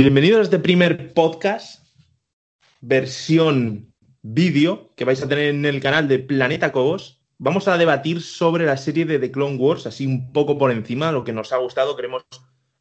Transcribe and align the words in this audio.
Bienvenidos 0.00 0.38
a 0.38 0.42
este 0.44 0.58
primer 0.58 1.12
podcast, 1.12 1.84
versión 2.80 3.92
vídeo, 4.22 4.94
que 4.96 5.04
vais 5.04 5.22
a 5.22 5.28
tener 5.28 5.48
en 5.48 5.66
el 5.66 5.78
canal 5.82 6.08
de 6.08 6.18
Planeta 6.18 6.72
Cobos. 6.72 7.20
Vamos 7.36 7.68
a 7.68 7.76
debatir 7.76 8.22
sobre 8.22 8.64
la 8.64 8.78
serie 8.78 9.04
de 9.04 9.18
The 9.18 9.30
Clone 9.30 9.58
Wars, 9.58 9.86
así 9.86 10.06
un 10.06 10.32
poco 10.32 10.56
por 10.56 10.70
encima, 10.70 11.12
lo 11.12 11.22
que 11.22 11.34
nos 11.34 11.52
ha 11.52 11.58
gustado. 11.58 11.96
Queremos 11.96 12.24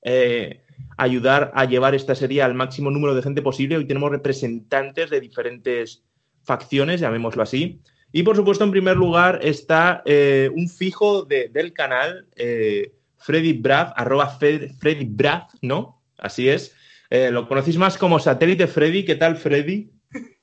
eh, 0.02 0.64
ayudar 0.96 1.52
a 1.56 1.66
llevar 1.66 1.94
esta 1.94 2.16
serie 2.16 2.42
al 2.42 2.54
máximo 2.54 2.90
número 2.90 3.14
de 3.14 3.22
gente 3.22 3.42
posible. 3.42 3.76
Hoy 3.76 3.86
tenemos 3.86 4.12
representantes 4.12 5.10
de 5.10 5.20
diferentes 5.20 6.06
facciones, 6.44 7.02
llamémoslo 7.02 7.44
así. 7.44 7.82
Y 8.14 8.24
por 8.24 8.38
supuesto, 8.38 8.64
en 8.64 8.72
primer 8.72 8.96
lugar, 8.96 9.42
está 9.44 10.04
eh, 10.06 10.50
un 10.56 10.70
fijo 10.70 11.24
del 11.26 11.74
canal, 11.74 12.30
eh, 12.38 12.94
Freddy 13.18 13.52
Brav, 13.52 13.92
arroba 13.98 14.30
Freddy 14.30 15.04
Brav, 15.04 15.48
¿no? 15.62 16.02
Así 16.18 16.48
es. 16.48 16.79
Eh, 17.10 17.32
lo 17.32 17.48
conocéis 17.48 17.78
más 17.78 17.98
como 17.98 18.20
Satélite 18.20 18.68
Freddy. 18.68 19.04
¿Qué 19.04 19.16
tal, 19.16 19.38
Freddy? 19.38 19.92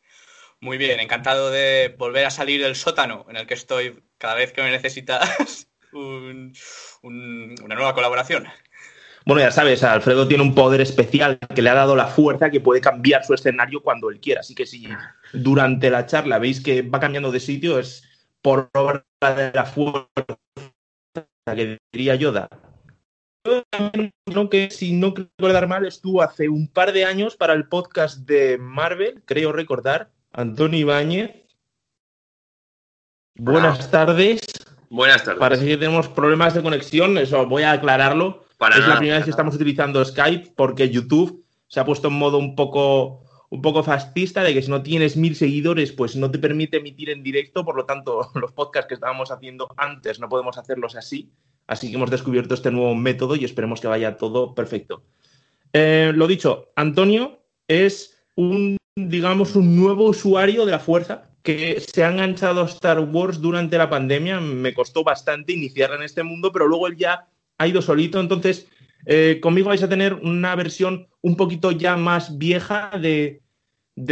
Muy 0.61 0.79
bien, 0.79 0.99
encantado 1.01 1.51
de 1.51 1.95
volver 1.97 2.25
a 2.25 2.31
salir 2.31 2.63
del 2.63 2.75
sótano 2.75 3.27
en 3.29 3.37
el 3.37 3.47
que 3.47 3.55
estoy 3.55 4.03
cada 4.19 4.35
vez 4.35 4.53
que 4.53 4.63
me 4.63 4.71
necesitas 4.71 5.69
una 5.93 7.75
nueva 7.75 7.95
colaboración. 7.95 8.49
Bueno, 9.25 9.43
ya 9.43 9.51
sabes, 9.51 9.83
Alfredo 9.83 10.29
tiene 10.29 10.45
un 10.45 10.55
poder 10.55 10.81
especial 10.81 11.39
que 11.53 11.61
le 11.61 11.71
ha 11.71 11.75
dado 11.75 11.97
la 11.97 12.07
fuerza 12.07 12.49
que 12.49 12.61
puede 12.61 12.81
cambiar 12.81 13.25
su 13.25 13.35
escenario 13.35 13.83
cuando 13.83 14.09
él 14.09 14.21
quiera. 14.21 14.41
Así 14.41 14.55
que 14.55 14.67
si 14.67 14.87
durante 15.33 15.91
la 15.91 16.07
charla 16.07 16.39
veis 16.39 16.61
que 16.61 16.83
va 16.83 17.01
cambiando 17.01 17.33
de 17.33 17.41
sitio, 17.41 17.81
es 17.81 18.05
por 18.41 18.71
obra 18.75 19.05
de 19.21 19.51
la 19.53 19.65
fuerza 19.65 20.07
que 21.45 21.79
diría 21.93 22.15
Yoda. 22.15 22.49
Creo 24.25 24.51
que, 24.51 24.71
si 24.71 24.93
no 24.93 25.15
recordar 25.15 25.69
mal, 25.69 25.87
estuvo 25.87 26.23
hace 26.23 26.49
un 26.49 26.69
par 26.69 26.93
de 26.93 27.05
años 27.05 27.37
para 27.37 27.53
el 27.53 27.69
podcast 27.69 28.19
de 28.21 28.59
Marvel, 28.59 29.23
creo 29.25 29.53
recordar, 29.53 30.11
Antonio 30.33 30.81
Ibáñez. 30.81 31.31
Buenas 33.37 33.91
tardes. 33.91 34.41
Buenas 34.91 35.25
tardes. 35.25 35.41
Parece 35.41 35.67
que 35.67 35.77
tenemos 35.77 36.09
problemas 36.09 36.55
de 36.55 36.63
conexión, 36.63 37.19
eso 37.19 37.47
voy 37.47 37.63
a 37.63 37.73
aclararlo 37.73 38.47
es 38.59 38.89
la 38.89 38.97
primera 38.97 39.17
vez 39.17 39.25
que 39.25 39.31
estamos 39.31 39.55
utilizando 39.55 40.05
Skype 40.05 40.53
porque 40.57 40.89
YouTube 40.89 41.45
se 41.69 41.81
ha 41.81 41.85
puesto 41.85 42.09
en 42.09 42.15
modo 42.15 42.39
un 42.39 42.55
poco, 42.55 43.23
un 43.51 43.61
poco 43.61 43.83
fascista 43.83 44.43
de 44.43 44.55
que 44.55 44.63
si 44.63 44.71
no 44.71 44.83
tienes 44.83 45.17
mil 45.17 45.37
seguidores, 45.37 45.93
pues 45.93 46.17
no 46.17 46.31
te 46.31 46.39
permite 46.39 46.79
emitir 46.79 47.11
en 47.11 47.23
directo. 47.23 47.65
Por 47.65 47.77
lo 47.77 47.85
tanto, 47.85 48.31
los 48.35 48.53
podcasts 48.53 48.89
que 48.89 48.95
estábamos 48.95 49.31
haciendo 49.31 49.69
antes 49.77 50.21
no 50.21 50.29
podemos 50.29 50.57
hacerlos 50.57 50.97
así. 50.97 51.31
Así 51.67 51.89
que 51.91 51.97
hemos 51.97 52.11
descubierto 52.11 52.55
este 52.55 52.71
nuevo 52.71 52.95
método 52.95 53.37
y 53.37 53.45
esperemos 53.45 53.81
que 53.81 53.89
vaya 53.89 54.17
todo 54.17 54.55
perfecto. 54.55 55.05
Eh, 55.73 56.13
lo 56.15 56.27
dicho, 56.27 56.73
Antonio 56.77 57.41
es 57.69 58.17
un, 58.37 58.77
digamos, 58.95 59.57
un 59.57 59.77
nuevo 59.77 60.05
usuario 60.05 60.65
de 60.65 60.73
la 60.73 60.79
fuerza 60.79 61.31
que 61.43 61.81
se 61.81 62.03
ha 62.03 62.11
enganchado 62.11 62.63
a 62.63 62.67
Star 62.67 63.01
Wars 63.01 63.41
durante 63.41 63.79
la 63.79 63.89
pandemia. 63.89 64.41
Me 64.41 64.75
costó 64.75 65.05
bastante 65.05 65.53
iniciar 65.53 65.93
en 65.93 66.03
este 66.03 66.23
mundo, 66.23 66.51
pero 66.53 66.67
luego 66.67 66.87
él 66.87 66.97
ya 66.97 67.29
ha 67.59 67.67
ido 67.69 67.83
solito. 67.83 68.21
Entonces, 68.21 68.69
eh, 69.07 69.39
conmigo 69.41 69.69
vais 69.69 69.83
a 69.83 69.89
tener 69.89 70.15
una 70.15 70.57
versión 70.57 71.07
un 71.23 71.37
poquito 71.37 71.71
ya 71.71 71.97
más 71.97 72.37
vieja 72.37 72.91
de, 73.01 73.43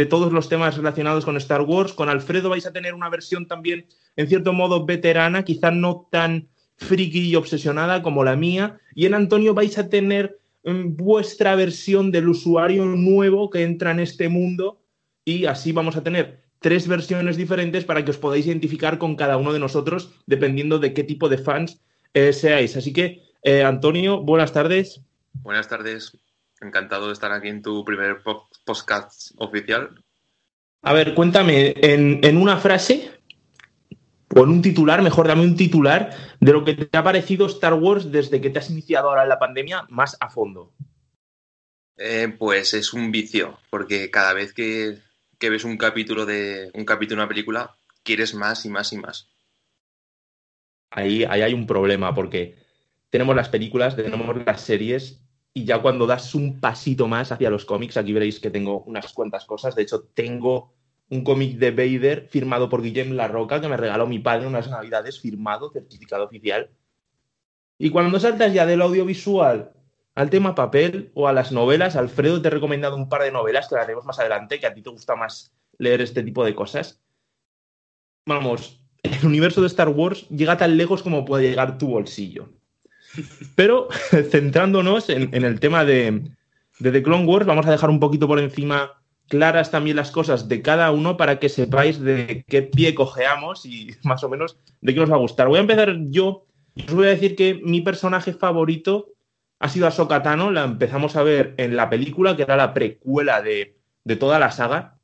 todos 0.09 0.31
los 0.31 0.47
temas 0.49 0.77
relacionados 0.77 1.25
con 1.25 1.35
Star 1.37 1.61
Wars. 1.61 1.93
Con 1.93 2.09
Alfredo 2.09 2.49
vais 2.49 2.65
a 2.65 2.71
tener 2.71 2.93
una 2.93 3.09
versión 3.09 3.47
también, 3.47 3.85
en 4.15 4.27
cierto 4.27 4.53
modo, 4.53 4.85
veterana, 4.85 5.43
quizá 5.43 5.71
no 5.71 6.07
tan 6.09 6.47
friki 6.77 7.29
y 7.29 7.35
obsesionada 7.35 8.01
como 8.01 8.23
la 8.23 8.35
mía. 8.35 8.79
Y 8.93 9.05
en 9.05 9.13
Antonio 9.13 9.53
vais 9.53 9.77
a 9.77 9.89
tener 9.89 10.39
mm, 10.63 10.95
vuestra 10.95 11.55
versión 11.55 12.11
del 12.11 12.29
usuario 12.29 12.85
nuevo 12.85 13.49
que 13.49 13.63
entra 13.63 13.91
en 13.91 13.99
este 13.99 14.29
mundo 14.29 14.81
y 15.23 15.45
así 15.45 15.71
vamos 15.71 15.95
a 15.95 16.03
tener 16.03 16.43
tres 16.59 16.87
versiones 16.87 17.37
diferentes 17.37 17.85
para 17.85 18.03
que 18.03 18.11
os 18.11 18.17
podáis 18.17 18.47
identificar 18.47 18.97
con 18.97 19.15
cada 19.15 19.37
uno 19.37 19.53
de 19.53 19.59
nosotros 19.59 20.11
dependiendo 20.25 20.79
de 20.79 20.93
qué 20.93 21.03
tipo 21.03 21.29
de 21.29 21.37
fans 21.37 21.81
eh, 22.13 22.33
seáis. 22.33 22.77
Así 22.77 22.93
que 22.93 23.23
eh, 23.43 23.63
Antonio, 23.63 24.21
buenas 24.21 24.51
tardes. 24.53 25.01
Buenas 25.33 25.67
tardes. 25.67 26.17
Encantado 26.61 27.07
de 27.07 27.13
estar 27.13 27.31
aquí 27.31 27.49
en 27.49 27.61
tu 27.61 27.83
primer 27.83 28.23
podcast 28.65 29.31
oficial. 29.37 30.03
A 30.81 30.93
ver, 30.93 31.13
cuéntame 31.15 31.73
en, 31.77 32.37
una 32.37 32.57
frase 32.57 33.11
o 34.35 34.43
en 34.43 34.49
un 34.49 34.61
titular, 34.61 35.01
mejor 35.01 35.27
dame 35.27 35.43
un 35.43 35.55
titular 35.55 36.35
de 36.41 36.51
lo 36.51 36.65
que 36.65 36.73
te 36.73 36.97
ha 36.97 37.03
parecido 37.03 37.47
Star 37.47 37.73
Wars 37.73 38.11
desde 38.11 38.41
que 38.41 38.49
te 38.49 38.59
has 38.59 38.69
iniciado 38.69 39.09
ahora 39.09 39.23
en 39.23 39.29
la 39.29 39.39
pandemia 39.39 39.85
más 39.89 40.17
a 40.19 40.29
fondo. 40.29 40.73
Eh, 41.97 42.35
pues 42.37 42.73
es 42.73 42.91
un 42.91 43.11
vicio, 43.11 43.57
porque 43.69 44.11
cada 44.11 44.33
vez 44.33 44.53
que, 44.53 44.97
que, 45.39 45.49
ves 45.49 45.63
un 45.63 45.77
capítulo 45.77 46.25
de 46.25 46.69
un 46.73 46.83
capítulo 46.83 47.21
de 47.21 47.23
una 47.23 47.29
película, 47.29 47.77
quieres 48.03 48.35
más 48.35 48.65
y 48.65 48.69
más 48.69 48.91
y 48.91 48.97
más. 48.97 49.29
Ahí, 50.91 51.23
ahí 51.23 51.41
hay 51.41 51.53
un 51.53 51.65
problema, 51.65 52.13
porque 52.13 52.57
tenemos 53.09 53.37
las 53.37 53.47
películas, 53.47 53.95
tenemos 53.95 54.45
las 54.45 54.59
series 54.59 55.21
y 55.53 55.63
ya 55.63 55.81
cuando 55.81 56.05
das 56.05 56.35
un 56.35 56.59
pasito 56.59 57.07
más 57.07 57.31
hacia 57.31 57.49
los 57.49 57.63
cómics, 57.63 57.95
aquí 57.95 58.11
veréis 58.11 58.41
que 58.41 58.49
tengo 58.49 58.81
unas 58.81 59.13
cuantas 59.13 59.45
cosas. 59.45 59.75
De 59.75 59.83
hecho, 59.83 60.09
tengo 60.13 60.73
un 61.09 61.23
cómic 61.23 61.57
de 61.57 61.71
Vader 61.71 62.27
firmado 62.29 62.69
por 62.69 62.81
Guillem 62.81 63.11
La 63.11 63.27
Roca 63.27 63.61
que 63.61 63.67
me 63.67 63.77
regaló 63.77 64.07
mi 64.07 64.19
padre 64.19 64.47
unas 64.47 64.69
navidades, 64.69 65.19
firmado, 65.19 65.71
certificado 65.71 66.25
oficial. 66.25 66.69
Y 67.77 67.89
cuando 67.89 68.19
saltas 68.19 68.53
ya 68.53 68.65
del 68.65 68.81
audiovisual 68.81 69.71
al 70.15 70.29
tema 70.29 70.55
papel 70.55 71.11
o 71.13 71.27
a 71.27 71.33
las 71.33 71.51
novelas, 71.51 71.95
Alfredo 71.95 72.41
te 72.41 72.47
he 72.47 72.51
recomendado 72.51 72.95
un 72.95 73.09
par 73.09 73.21
de 73.21 73.31
novelas 73.31 73.67
que 73.67 73.75
las 73.75 73.83
haremos 73.83 74.05
más 74.05 74.17
adelante, 74.19 74.59
que 74.59 74.67
a 74.67 74.73
ti 74.73 74.81
te 74.81 74.89
gusta 74.89 75.15
más 75.15 75.53
leer 75.77 76.01
este 76.01 76.23
tipo 76.23 76.43
de 76.45 76.55
cosas. 76.55 77.01
Vamos, 78.25 78.79
el 79.03 79.25
universo 79.25 79.61
de 79.61 79.67
Star 79.67 79.89
Wars 79.89 80.27
llega 80.29 80.57
tan 80.57 80.77
lejos 80.77 81.03
como 81.03 81.25
puede 81.25 81.49
llegar 81.49 81.77
tu 81.77 81.87
bolsillo. 81.87 82.49
Pero 83.55 83.89
centrándonos 84.31 85.09
en, 85.09 85.33
el 85.33 85.59
tema 85.59 85.85
de, 85.85 86.31
The 86.81 87.03
Clone 87.03 87.25
Wars, 87.25 87.45
vamos 87.45 87.65
a 87.67 87.71
dejar 87.71 87.89
un 87.89 87.99
poquito 87.99 88.27
por 88.27 88.39
encima 88.39 89.01
claras 89.27 89.71
también 89.71 89.97
las 89.97 90.11
cosas 90.11 90.47
de 90.47 90.61
cada 90.61 90.91
uno 90.91 91.17
para 91.17 91.39
que 91.39 91.49
sepáis 91.49 91.99
de 91.99 92.43
qué 92.47 92.61
pie 92.61 92.95
cojeamos 92.95 93.65
y 93.65 93.95
más 94.03 94.23
o 94.23 94.29
menos 94.29 94.57
de 94.81 94.93
qué 94.93 95.01
os 95.01 95.11
va 95.11 95.15
a 95.15 95.19
gustar. 95.19 95.47
Voy 95.47 95.57
a 95.57 95.61
empezar 95.61 95.95
yo. 96.05 96.45
Os 96.75 96.93
voy 96.93 97.07
a 97.07 97.11
decir 97.11 97.35
que 97.35 97.55
mi 97.63 97.81
personaje 97.81 98.33
favorito 98.33 99.13
ha 99.59 99.69
sido 99.69 99.87
Ahsoka 99.87 100.21
Tano. 100.21 100.51
La 100.51 100.63
empezamos 100.63 101.15
a 101.15 101.23
ver 101.23 101.55
en 101.57 101.75
la 101.75 101.89
película, 101.89 102.35
que 102.35 102.43
era 102.43 102.57
la 102.57 102.73
precuela 102.73 103.41
de, 103.41 103.77
de 104.03 104.15
toda 104.15 104.39
la 104.39 104.51
saga. 104.51 104.99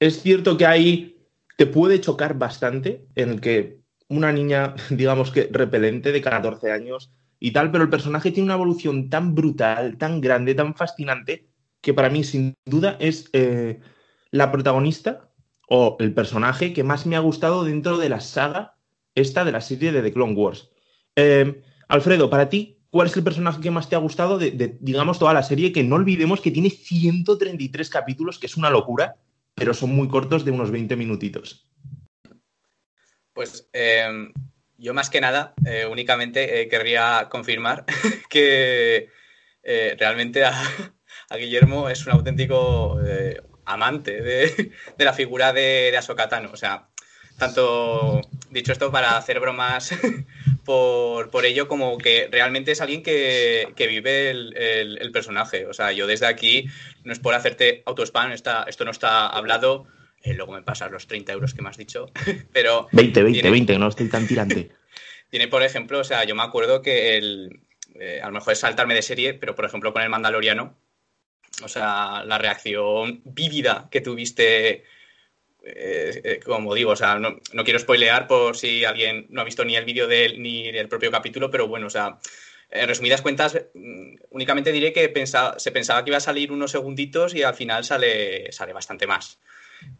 Es 0.00 0.20
cierto 0.22 0.56
que 0.56 0.66
ahí 0.66 1.14
te 1.56 1.66
puede 1.66 2.00
chocar 2.00 2.36
bastante 2.36 3.06
en 3.14 3.30
el 3.30 3.40
que 3.40 3.78
una 4.08 4.32
niña, 4.32 4.74
digamos 4.90 5.30
que 5.30 5.48
repelente 5.50 6.12
de 6.12 6.20
14 6.20 6.70
años 6.72 7.12
y 7.38 7.52
tal, 7.52 7.70
pero 7.70 7.84
el 7.84 7.90
personaje 7.90 8.30
tiene 8.30 8.46
una 8.46 8.54
evolución 8.54 9.08
tan 9.08 9.34
brutal, 9.34 9.98
tan 9.98 10.20
grande, 10.20 10.54
tan 10.54 10.74
fascinante, 10.74 11.46
que 11.84 11.94
para 11.94 12.08
mí 12.08 12.24
sin 12.24 12.54
duda 12.64 12.96
es 12.98 13.28
eh, 13.34 13.78
la 14.30 14.50
protagonista 14.50 15.30
o 15.68 15.96
el 16.00 16.14
personaje 16.14 16.72
que 16.72 16.82
más 16.82 17.04
me 17.04 17.14
ha 17.14 17.20
gustado 17.20 17.62
dentro 17.62 17.98
de 17.98 18.08
la 18.08 18.20
saga 18.20 18.76
esta 19.14 19.44
de 19.44 19.52
la 19.52 19.60
serie 19.60 19.92
de 19.92 20.00
The 20.00 20.12
Clone 20.12 20.32
Wars. 20.32 20.70
Eh, 21.14 21.62
Alfredo, 21.88 22.30
para 22.30 22.48
ti, 22.48 22.78
¿cuál 22.88 23.08
es 23.08 23.16
el 23.16 23.22
personaje 23.22 23.60
que 23.60 23.70
más 23.70 23.90
te 23.90 23.96
ha 23.96 23.98
gustado 23.98 24.38
de, 24.38 24.78
digamos, 24.80 25.18
toda 25.18 25.34
la 25.34 25.42
serie? 25.42 25.72
Que 25.72 25.84
no 25.84 25.96
olvidemos 25.96 26.40
que 26.40 26.50
tiene 26.50 26.70
133 26.70 27.90
capítulos, 27.90 28.38
que 28.38 28.46
es 28.46 28.56
una 28.56 28.70
locura, 28.70 29.16
pero 29.54 29.74
son 29.74 29.94
muy 29.94 30.08
cortos 30.08 30.44
de 30.44 30.52
unos 30.52 30.70
20 30.70 30.96
minutitos. 30.96 31.70
Pues 33.34 33.68
em, 33.74 34.32
yo 34.78 34.94
más 34.94 35.10
que 35.10 35.20
nada, 35.20 35.52
eh, 35.66 35.86
únicamente 35.86 36.62
eh, 36.62 36.68
querría 36.68 37.28
confirmar 37.30 37.84
que 38.30 39.10
realmente 39.98 40.44
a, 40.44 40.52
Guillermo 41.36 41.88
es 41.88 42.06
un 42.06 42.12
auténtico 42.12 42.98
amante 43.66 44.20
de, 44.22 44.70
la 44.98 45.12
figura 45.12 45.52
de, 45.52 45.90
de 45.90 45.96
Ahsoka 45.96 46.28
Tano. 46.28 46.50
O 46.52 46.56
sea, 46.56 46.88
tanto 47.38 48.20
dicho 48.50 48.72
esto 48.72 48.90
para 48.90 49.16
hacer 49.16 49.40
bromas 49.40 49.90
por, 50.64 51.30
por, 51.30 51.44
ello 51.44 51.68
como 51.68 51.98
que 51.98 52.28
realmente 52.30 52.72
es 52.72 52.80
alguien 52.80 53.02
que, 53.02 53.72
que 53.76 53.86
vive 53.86 54.30
el, 54.30 54.56
el, 54.56 55.12
personaje. 55.12 55.66
O 55.66 55.72
sea, 55.72 55.92
yo 55.92 56.06
desde 56.06 56.26
aquí 56.26 56.66
no 57.02 57.12
es 57.12 57.18
por 57.18 57.34
hacerte 57.34 57.82
autospam, 57.86 58.32
está, 58.32 58.64
esto 58.64 58.84
no 58.84 58.90
está 58.90 59.26
hablado. 59.26 59.86
Eh, 60.22 60.32
luego 60.32 60.52
me 60.52 60.62
pasas 60.62 60.90
los 60.90 61.06
30 61.06 61.32
euros 61.32 61.52
que 61.52 61.62
me 61.62 61.68
has 61.68 61.76
dicho. 61.76 62.10
Pero 62.52 62.88
20, 62.92 63.22
20, 63.22 63.36
tiene, 63.40 63.50
20, 63.50 63.78
no 63.78 63.88
estoy 63.88 64.08
tan 64.08 64.26
tirante. 64.26 64.70
tiene, 65.30 65.48
por 65.48 65.62
ejemplo, 65.62 65.98
o 65.98 66.04
sea, 66.04 66.24
yo 66.24 66.34
me 66.34 66.42
acuerdo 66.42 66.80
que 66.80 67.18
el, 67.18 67.60
eh, 67.96 68.20
a 68.22 68.26
lo 68.28 68.32
mejor 68.32 68.54
es 68.54 68.60
saltarme 68.60 68.94
de 68.94 69.02
serie, 69.02 69.34
pero 69.34 69.54
por 69.54 69.66
ejemplo 69.66 69.92
con 69.92 70.02
el 70.02 70.08
Mandaloriano, 70.08 70.78
o 71.62 71.68
sea, 71.68 72.24
la 72.24 72.38
reacción 72.38 73.22
vívida 73.24 73.88
que 73.90 74.00
tuviste 74.00 74.84
eh, 75.66 76.20
eh, 76.22 76.40
como 76.44 76.74
digo, 76.74 76.90
o 76.90 76.96
sea, 76.96 77.18
no, 77.18 77.40
quiero 77.64 77.78
spoilear 77.78 78.26
por 78.26 78.56
si 78.56 78.84
alguien 78.84 79.26
no 79.30 79.40
ha 79.40 79.44
visto 79.44 79.64
ni 79.64 79.76
el 79.76 79.84
vídeo 79.84 80.06
de 80.06 80.26
él 80.26 80.42
ni 80.42 80.68
el 80.68 80.88
propio 80.88 81.10
capítulo, 81.10 81.50
pero 81.50 81.66
bueno, 81.66 81.86
o 81.86 81.90
sea, 81.90 82.18
en 82.70 82.86
resumidas 82.86 83.22
cuentas, 83.22 83.58
mm, 83.72 84.16
únicamente 84.30 84.72
diré 84.72 84.92
que 84.92 85.10
se 85.56 85.72
pensaba 85.72 86.04
que 86.04 86.10
iba 86.10 86.18
a 86.18 86.20
salir 86.20 86.52
unos 86.52 86.70
segunditos 86.70 87.34
y 87.34 87.42
al 87.42 87.54
final 87.54 87.84
sale, 87.84 88.52
sale 88.52 88.74
bastante 88.74 89.06
más. 89.06 89.38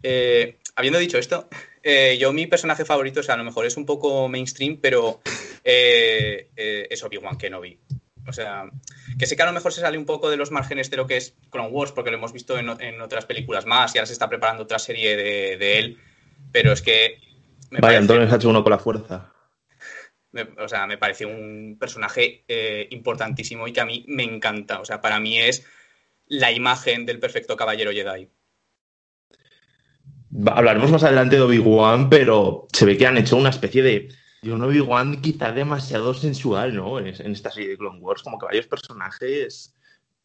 Eh, 0.03 0.59
habiendo 0.77 0.99
dicho 0.99 1.19
esto, 1.19 1.49
yo 2.19 2.33
mi 2.33 2.47
personaje 2.47 2.85
favorito, 2.85 3.21
o 3.21 3.23
sea, 3.23 3.35
a 3.35 3.39
lo 3.39 3.45
mejor 3.45 3.65
es 3.65 3.79
un 3.79 3.87
poco 3.87 4.29
mainstream, 4.29 4.79
pero 4.83 5.23
es 5.65 7.03
Obi-Wan 7.03 7.39
Kenobi. 7.39 7.79
O 8.27 8.33
sea, 8.33 8.67
que 9.19 9.27
sé 9.27 9.37
que 9.37 9.43
a 9.43 9.47
lo 9.47 9.53
mejor 9.53 9.73
se 9.73 9.81
sale 9.81 9.99
un 9.99 10.07
poco 10.07 10.31
de 10.31 10.37
los 10.37 10.51
márgenes 10.51 10.91
de 10.91 10.97
lo 10.97 11.07
que 11.07 11.17
es 11.17 11.35
Clone 11.51 11.69
Wars, 11.69 11.93
porque 11.93 12.11
lo 12.11 12.17
hemos 12.17 12.33
visto 12.33 12.59
en, 12.59 13.01
otras 13.01 13.27
películas 13.27 13.67
más 13.67 13.95
y 13.95 13.99
ahora 13.99 14.07
se 14.07 14.13
está 14.13 14.29
preparando 14.29 14.65
otra 14.65 14.79
serie 14.79 15.17
de, 15.17 15.79
él, 15.79 15.99
pero 16.53 16.73
es 16.73 16.83
que... 16.83 17.19
Me 17.71 17.81
Vaya, 17.81 17.99
Antonio 17.99 18.27
se 18.27 18.35
ha 18.35 18.37
hecho 18.37 18.51
uno 18.51 18.63
con 18.63 18.71
la 18.71 18.79
fuerza. 18.79 19.33
o 20.59 20.69
sea, 20.69 20.87
me 20.87 20.99
parece 20.99 21.27
un 21.27 21.77
personaje 21.79 22.45
eh, 22.49 22.87
importantísimo 22.91 23.67
y 23.67 23.73
que 23.73 23.81
a 23.81 23.87
mí 23.87 24.05
me 24.09 24.23
encanta. 24.23 24.81
O 24.81 24.85
sea, 24.85 25.01
para 25.01 25.19
mí 25.19 25.39
es 25.39 25.67
la 26.27 26.53
imagen 26.53 27.07
del 27.07 27.19
perfecto 27.19 27.57
caballero 27.57 27.93
Jedi. 27.93 28.29
Hablaremos 30.47 30.91
más 30.91 31.05
adelante 31.05 31.37
de 31.37 31.43
Obi-Wan, 31.43 32.11
pero 32.11 32.67
se 32.73 32.85
ve 32.85 32.97
que 32.97 33.07
han 33.07 33.19
hecho 33.19 33.37
una 33.37 33.51
especie 33.51 33.83
de 33.83 34.09
yo 34.45 34.59
no 34.59 34.69
vi 34.69 34.81
Wan 34.81 35.21
quizá 35.21 35.53
demasiado 35.53 36.13
sensual, 36.13 36.77
¿no? 36.77 36.99
En, 36.99 37.07
esta 37.07 37.51
serie 37.51 37.71
de 37.71 37.79
Clone 37.79 38.01
Wars, 38.01 38.23
como 38.23 38.39
que 38.39 38.47
varios 38.47 38.67
personajes. 38.67 39.75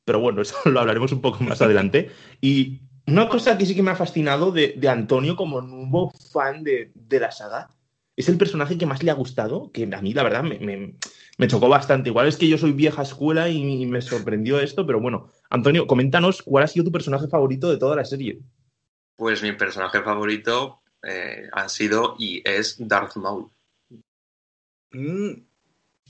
Pero 0.03 0.19
bueno, 0.19 0.41
eso 0.43 0.57
lo 0.65 0.81
hablaremos 0.81 1.11
un 1.11 1.21
poco 1.21 1.43
más 1.43 1.61
adelante. 1.61 2.11
Y 2.41 2.81
una 3.07 3.29
cosa 3.29 3.57
que 3.57 3.65
sí 3.65 3.75
que 3.75 3.81
me 3.81 3.91
ha 3.91 3.95
fascinado 3.95 4.51
de, 4.51 4.77
Antonio 4.87 5.35
como 5.35 5.61
nuevo 5.61 6.11
fan 6.31 6.63
de, 6.63 6.91
la 7.09 7.31
saga 7.31 7.69
es 8.15 8.27
el 8.27 8.37
personaje 8.37 8.77
que 8.77 8.85
más 8.85 9.01
le 9.01 9.11
ha 9.11 9.13
gustado, 9.15 9.71
que 9.71 9.89
a 9.91 10.01
mí 10.01 10.13
la 10.13 10.23
verdad 10.23 10.43
me, 10.43 11.47
chocó 11.47 11.69
bastante. 11.69 12.09
Igual 12.09 12.27
es 12.27 12.35
que 12.35 12.49
yo 12.49 12.57
soy 12.57 12.73
vieja 12.73 13.01
escuela 13.01 13.47
y, 13.47 13.85
me 13.85 14.01
sorprendió 14.01 14.59
esto, 14.59 14.85
pero 14.85 14.99
bueno, 14.99 15.31
Antonio, 15.49 15.87
coméntanos 15.87 16.43
cuál 16.43 16.65
ha 16.65 16.67
sido 16.67 16.83
tu 16.83 16.91
personaje 16.91 17.29
favorito 17.29 17.69
de 17.69 17.77
toda 17.77 17.95
la 17.95 18.03
serie. 18.03 18.41
Pues 19.15 19.41
mi 19.41 19.53
personaje 19.53 20.01
favorito 20.01 20.81
eh, 21.03 21.47
ha 21.53 21.69
sido 21.69 22.15
y 22.19 22.41
es 22.45 22.75
Darth 22.77 23.15
Maul. 23.15 23.49
Mm. 24.91 25.29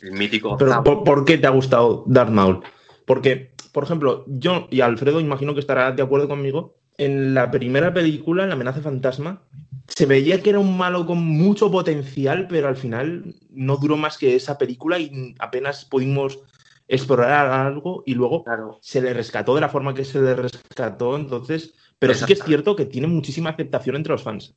El 0.01 0.11
mítico. 0.13 0.57
Pero 0.57 0.83
¿por, 0.83 1.25
qué 1.25 1.37
te 1.37 1.47
ha 1.47 1.51
gustado 1.51 2.03
Darth 2.07 2.31
Maul? 2.31 2.61
Porque, 3.05 3.51
por 3.71 3.83
ejemplo, 3.83 4.23
yo 4.27 4.67
y 4.71 4.81
Alfredo 4.81 5.19
imagino 5.19 5.53
que 5.53 5.59
estará 5.59 5.91
de 5.91 6.03
acuerdo 6.03 6.27
conmigo. 6.27 6.75
En 6.97 7.33
la 7.33 7.49
primera 7.49 7.93
película, 7.93 8.43
en 8.43 8.49
La 8.49 8.55
amenaza 8.55 8.81
fantasma, 8.81 9.43
se 9.87 10.05
veía 10.05 10.41
que 10.41 10.51
era 10.51 10.59
un 10.59 10.77
malo 10.77 11.05
con 11.05 11.17
mucho 11.17 11.71
potencial, 11.71 12.47
pero 12.49 12.67
al 12.67 12.75
final 12.75 13.35
no 13.49 13.77
duró 13.77 13.97
más 13.97 14.17
que 14.17 14.35
esa 14.35 14.57
película 14.57 14.99
y 14.99 15.35
apenas 15.39 15.85
pudimos 15.85 16.39
explorar 16.87 17.47
algo 17.47 18.03
y 18.05 18.15
luego 18.15 18.43
se 18.81 19.01
le 19.01 19.13
rescató 19.13 19.55
de 19.55 19.61
la 19.61 19.69
forma 19.69 19.93
que 19.93 20.03
se 20.03 20.21
le 20.21 20.35
rescató. 20.35 21.15
Entonces, 21.15 21.73
pero 21.99 22.13
sí 22.13 22.25
que 22.25 22.33
es 22.33 22.43
cierto 22.43 22.75
que 22.75 22.85
tiene 22.85 23.07
muchísima 23.07 23.51
aceptación 23.51 23.95
entre 23.95 24.13
los 24.13 24.23
fans. 24.23 24.55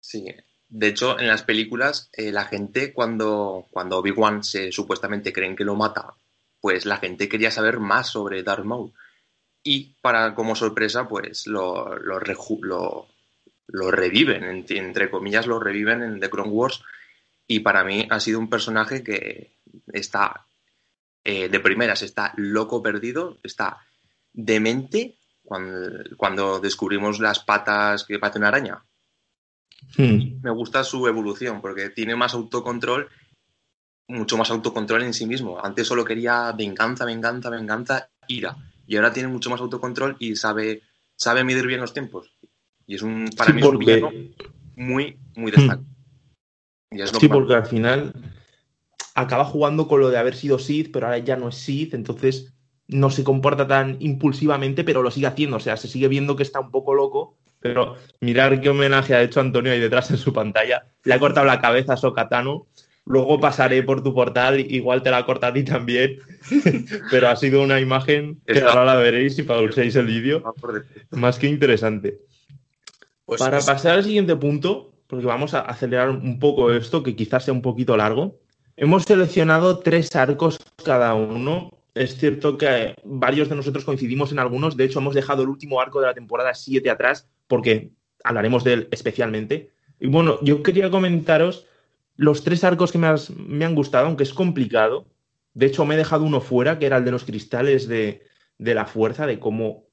Sí, 0.00 0.26
de 0.76 0.88
hecho, 0.88 1.20
en 1.20 1.28
las 1.28 1.44
películas, 1.44 2.10
eh, 2.12 2.32
la 2.32 2.46
gente, 2.46 2.92
cuando, 2.92 3.68
cuando 3.70 3.98
Obi-Wan 3.98 4.42
se 4.42 4.72
supuestamente 4.72 5.32
creen 5.32 5.54
que 5.54 5.64
lo 5.64 5.76
mata, 5.76 6.16
pues 6.60 6.84
la 6.84 6.96
gente 6.96 7.28
quería 7.28 7.52
saber 7.52 7.78
más 7.78 8.08
sobre 8.08 8.42
Darth 8.42 8.64
Maul. 8.64 8.92
Y 9.62 9.94
para 10.02 10.34
como 10.34 10.56
sorpresa, 10.56 11.06
pues 11.06 11.46
lo, 11.46 11.96
lo, 11.96 12.18
reviven, 13.92 14.66
entre 14.68 15.10
comillas, 15.12 15.46
lo 15.46 15.60
reviven 15.60 16.02
en 16.02 16.18
The 16.18 16.28
Clone 16.28 16.50
Wars. 16.50 16.82
Y 17.46 17.60
para 17.60 17.84
mí 17.84 18.08
ha 18.10 18.18
sido 18.18 18.40
un 18.40 18.50
personaje 18.50 19.04
que 19.04 19.52
está, 19.92 20.44
eh, 21.22 21.48
de 21.48 21.60
primeras, 21.60 22.02
está 22.02 22.32
loco 22.36 22.82
perdido, 22.82 23.38
está 23.44 23.78
demente 24.32 25.18
cuando, 25.44 26.02
cuando 26.16 26.58
descubrimos 26.58 27.20
las 27.20 27.38
patas 27.38 28.02
que 28.02 28.18
parece 28.18 28.40
una 28.40 28.48
araña 28.48 28.84
Hmm. 29.96 30.40
Me 30.42 30.50
gusta 30.50 30.84
su 30.84 31.06
evolución 31.06 31.60
porque 31.60 31.90
tiene 31.90 32.16
más 32.16 32.34
autocontrol, 32.34 33.08
mucho 34.08 34.36
más 34.36 34.50
autocontrol 34.50 35.02
en 35.02 35.14
sí 35.14 35.26
mismo. 35.26 35.58
Antes 35.62 35.86
solo 35.86 36.04
quería 36.04 36.52
venganza, 36.52 37.04
venganza, 37.04 37.50
venganza, 37.50 38.10
ira. 38.28 38.56
Y 38.86 38.96
ahora 38.96 39.12
tiene 39.12 39.28
mucho 39.28 39.50
más 39.50 39.60
autocontrol 39.60 40.16
y 40.18 40.36
sabe, 40.36 40.82
sabe 41.16 41.44
medir 41.44 41.66
bien 41.66 41.80
los 41.80 41.92
tiempos. 41.92 42.34
Y 42.86 42.96
es 42.96 43.02
un, 43.02 43.30
para 43.36 43.52
mí, 43.52 43.60
es 43.60 43.66
un 43.66 43.78
villano 43.78 44.10
muy, 44.76 45.18
muy 45.36 45.52
hmm. 45.52 45.54
destacado. 45.54 45.84
sí, 47.20 47.28
porque 47.28 47.54
al 47.54 47.66
final 47.66 48.12
acaba 49.14 49.44
jugando 49.44 49.88
con 49.88 50.00
lo 50.00 50.10
de 50.10 50.18
haber 50.18 50.34
sido 50.34 50.58
Sith, 50.58 50.90
pero 50.92 51.06
ahora 51.06 51.18
ya 51.18 51.36
no 51.36 51.48
es 51.48 51.54
Sith, 51.54 51.94
entonces 51.94 52.52
no 52.86 53.10
se 53.10 53.24
comporta 53.24 53.66
tan 53.66 53.96
impulsivamente, 54.00 54.84
pero 54.84 55.02
lo 55.02 55.10
sigue 55.10 55.26
haciendo. 55.26 55.56
O 55.56 55.60
sea, 55.60 55.76
se 55.76 55.88
sigue 55.88 56.08
viendo 56.08 56.36
que 56.36 56.42
está 56.42 56.60
un 56.60 56.70
poco 56.70 56.94
loco, 56.94 57.38
pero 57.64 57.96
mirar 58.20 58.60
qué 58.60 58.68
homenaje 58.68 59.14
ha 59.14 59.22
hecho 59.22 59.40
Antonio 59.40 59.72
ahí 59.72 59.80
detrás 59.80 60.10
en 60.10 60.18
su 60.18 60.34
pantalla. 60.34 60.84
Le 61.02 61.14
ha 61.14 61.18
cortado 61.18 61.46
la 61.46 61.62
cabeza 61.62 61.94
a 61.94 61.96
Sokatano. 61.96 62.66
Luego 63.06 63.40
pasaré 63.40 63.82
por 63.82 64.02
tu 64.02 64.12
portal, 64.12 64.60
igual 64.60 65.02
te 65.02 65.10
la 65.10 65.16
ha 65.16 65.24
cortado 65.24 65.52
a 65.52 65.54
ti 65.54 65.64
también. 65.64 66.18
Pero 67.10 67.30
ha 67.30 67.36
sido 67.36 67.62
una 67.62 67.80
imagen 67.80 68.38
que 68.46 68.60
ahora 68.60 68.84
la 68.84 68.96
veréis 68.96 69.38
y 69.38 69.44
pauséis 69.44 69.96
el 69.96 70.04
vídeo. 70.04 70.44
Más 71.12 71.38
que 71.38 71.46
interesante. 71.46 72.18
Pues 73.24 73.40
Para 73.40 73.60
pasar 73.60 73.92
al 73.92 74.04
siguiente 74.04 74.36
punto, 74.36 74.92
porque 75.06 75.24
vamos 75.24 75.54
a 75.54 75.60
acelerar 75.60 76.10
un 76.10 76.38
poco 76.38 76.70
esto, 76.70 77.02
que 77.02 77.16
quizás 77.16 77.46
sea 77.46 77.54
un 77.54 77.62
poquito 77.62 77.96
largo. 77.96 78.40
Hemos 78.76 79.04
seleccionado 79.04 79.78
tres 79.78 80.14
arcos 80.14 80.58
cada 80.84 81.14
uno 81.14 81.70
es 81.94 82.16
cierto 82.18 82.58
que 82.58 82.96
varios 83.04 83.48
de 83.48 83.54
nosotros 83.54 83.84
coincidimos 83.84 84.32
en 84.32 84.40
algunos. 84.40 84.76
De 84.76 84.84
hecho, 84.84 84.98
hemos 84.98 85.14
dejado 85.14 85.44
el 85.44 85.48
último 85.48 85.80
arco 85.80 86.00
de 86.00 86.08
la 86.08 86.14
temporada 86.14 86.52
7 86.52 86.90
atrás 86.90 87.28
porque 87.46 87.92
hablaremos 88.24 88.64
de 88.64 88.72
él 88.72 88.88
especialmente. 88.90 89.70
Y 90.00 90.08
bueno, 90.08 90.38
yo 90.42 90.62
quería 90.62 90.90
comentaros 90.90 91.66
los 92.16 92.44
tres 92.44 92.64
arcos 92.64 92.92
que 92.92 92.98
me, 92.98 93.64
han 93.64 93.74
gustado, 93.74 94.06
aunque 94.06 94.24
es 94.24 94.34
complicado. 94.34 95.06
De 95.52 95.66
hecho, 95.66 95.84
me 95.84 95.94
he 95.94 95.98
dejado 95.98 96.24
uno 96.24 96.40
fuera, 96.40 96.78
que 96.78 96.86
era 96.86 96.96
el 96.98 97.04
de 97.04 97.10
los 97.10 97.24
cristales 97.24 97.88
de, 97.88 98.22
la 98.58 98.86
fuerza, 98.86 99.26
de 99.26 99.38
cómo 99.38 99.84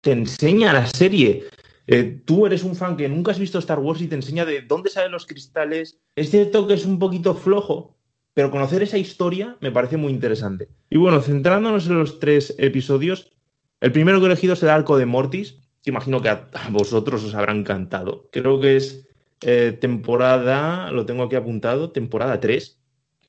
te 0.00 0.12
enseña 0.12 0.72
la 0.72 0.86
serie. 0.86 1.44
Eh, 1.86 2.22
tú 2.24 2.46
eres 2.46 2.62
un 2.62 2.76
fan 2.76 2.96
que 2.96 3.08
nunca 3.08 3.32
has 3.32 3.38
visto 3.38 3.58
Star 3.58 3.78
Wars 3.78 4.00
y 4.00 4.08
te 4.08 4.14
enseña 4.14 4.44
de 4.44 4.62
dónde 4.62 4.90
salen 4.90 5.12
los 5.12 5.26
cristales. 5.26 5.98
Es 6.14 6.30
cierto 6.30 6.66
que 6.66 6.74
es 6.74 6.84
un 6.84 6.98
poquito 6.98 7.34
flojo, 7.34 7.96
pero 8.34 8.50
conocer 8.50 8.82
esa 8.82 8.98
historia 8.98 9.56
me 9.60 9.72
parece 9.72 9.96
muy 9.96 10.12
interesante. 10.12 10.68
Y 10.90 10.98
bueno, 10.98 11.20
centrándonos 11.20 11.86
en 11.86 11.98
los 11.98 12.20
tres 12.20 12.54
episodios, 12.58 13.32
el 13.80 13.92
primero 13.92 14.18
que 14.18 14.24
he 14.24 14.28
elegido 14.28 14.54
es 14.54 14.62
el 14.62 14.68
arco 14.68 14.98
de 14.98 15.06
Mortis, 15.06 15.57
imagino 15.84 16.20
que 16.20 16.28
a, 16.28 16.48
vosotros 16.70 17.24
os 17.24 17.34
habrá 17.34 17.52
encantado. 17.52 18.28
Creo 18.32 18.60
que 18.60 18.76
es 18.76 19.08
eh, 19.42 19.76
temporada, 19.80 20.90
lo 20.90 21.06
tengo 21.06 21.24
aquí 21.24 21.36
apuntado, 21.36 21.90
temporada 21.90 22.40
3. 22.40 22.78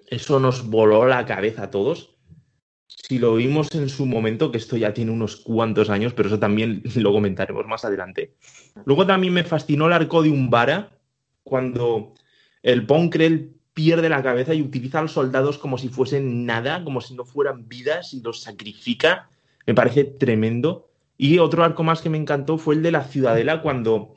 Eso 0.07 0.39
nos 0.39 0.67
voló 0.67 1.05
la 1.05 1.25
cabeza 1.25 1.63
a 1.63 1.71
todos. 1.71 2.15
Si 2.87 3.19
lo 3.19 3.35
vimos 3.35 3.73
en 3.75 3.89
su 3.89 4.05
momento, 4.05 4.51
que 4.51 4.57
esto 4.57 4.75
ya 4.75 4.93
tiene 4.93 5.11
unos 5.11 5.37
cuantos 5.37 5.89
años, 5.89 6.13
pero 6.13 6.27
eso 6.27 6.39
también 6.39 6.81
lo 6.95 7.11
comentaremos 7.11 7.65
más 7.67 7.85
adelante. 7.85 8.35
Luego 8.85 9.05
también 9.05 9.33
me 9.33 9.43
fascinó 9.43 9.87
el 9.87 9.93
arco 9.93 10.23
de 10.23 10.29
Umbara, 10.29 10.91
cuando 11.43 12.13
el 12.63 12.85
Ponkrel 12.85 13.55
pierde 13.73 14.09
la 14.09 14.21
cabeza 14.21 14.53
y 14.53 14.61
utiliza 14.61 14.99
a 14.99 15.03
los 15.03 15.13
soldados 15.13 15.57
como 15.57 15.77
si 15.77 15.89
fuesen 15.89 16.45
nada, 16.45 16.83
como 16.83 17.01
si 17.01 17.13
no 17.13 17.23
fueran 17.23 17.67
vidas 17.69 18.13
y 18.13 18.21
los 18.21 18.41
sacrifica. 18.41 19.29
Me 19.65 19.73
parece 19.73 20.03
tremendo. 20.03 20.88
Y 21.21 21.37
otro 21.39 21.65
arco 21.65 21.83
más 21.83 22.01
que 22.01 22.09
me 22.09 22.17
encantó 22.17 22.57
fue 22.57 22.75
el 22.75 22.81
de 22.81 22.93
la 22.93 23.03
ciudadela, 23.03 23.61
cuando 23.61 24.13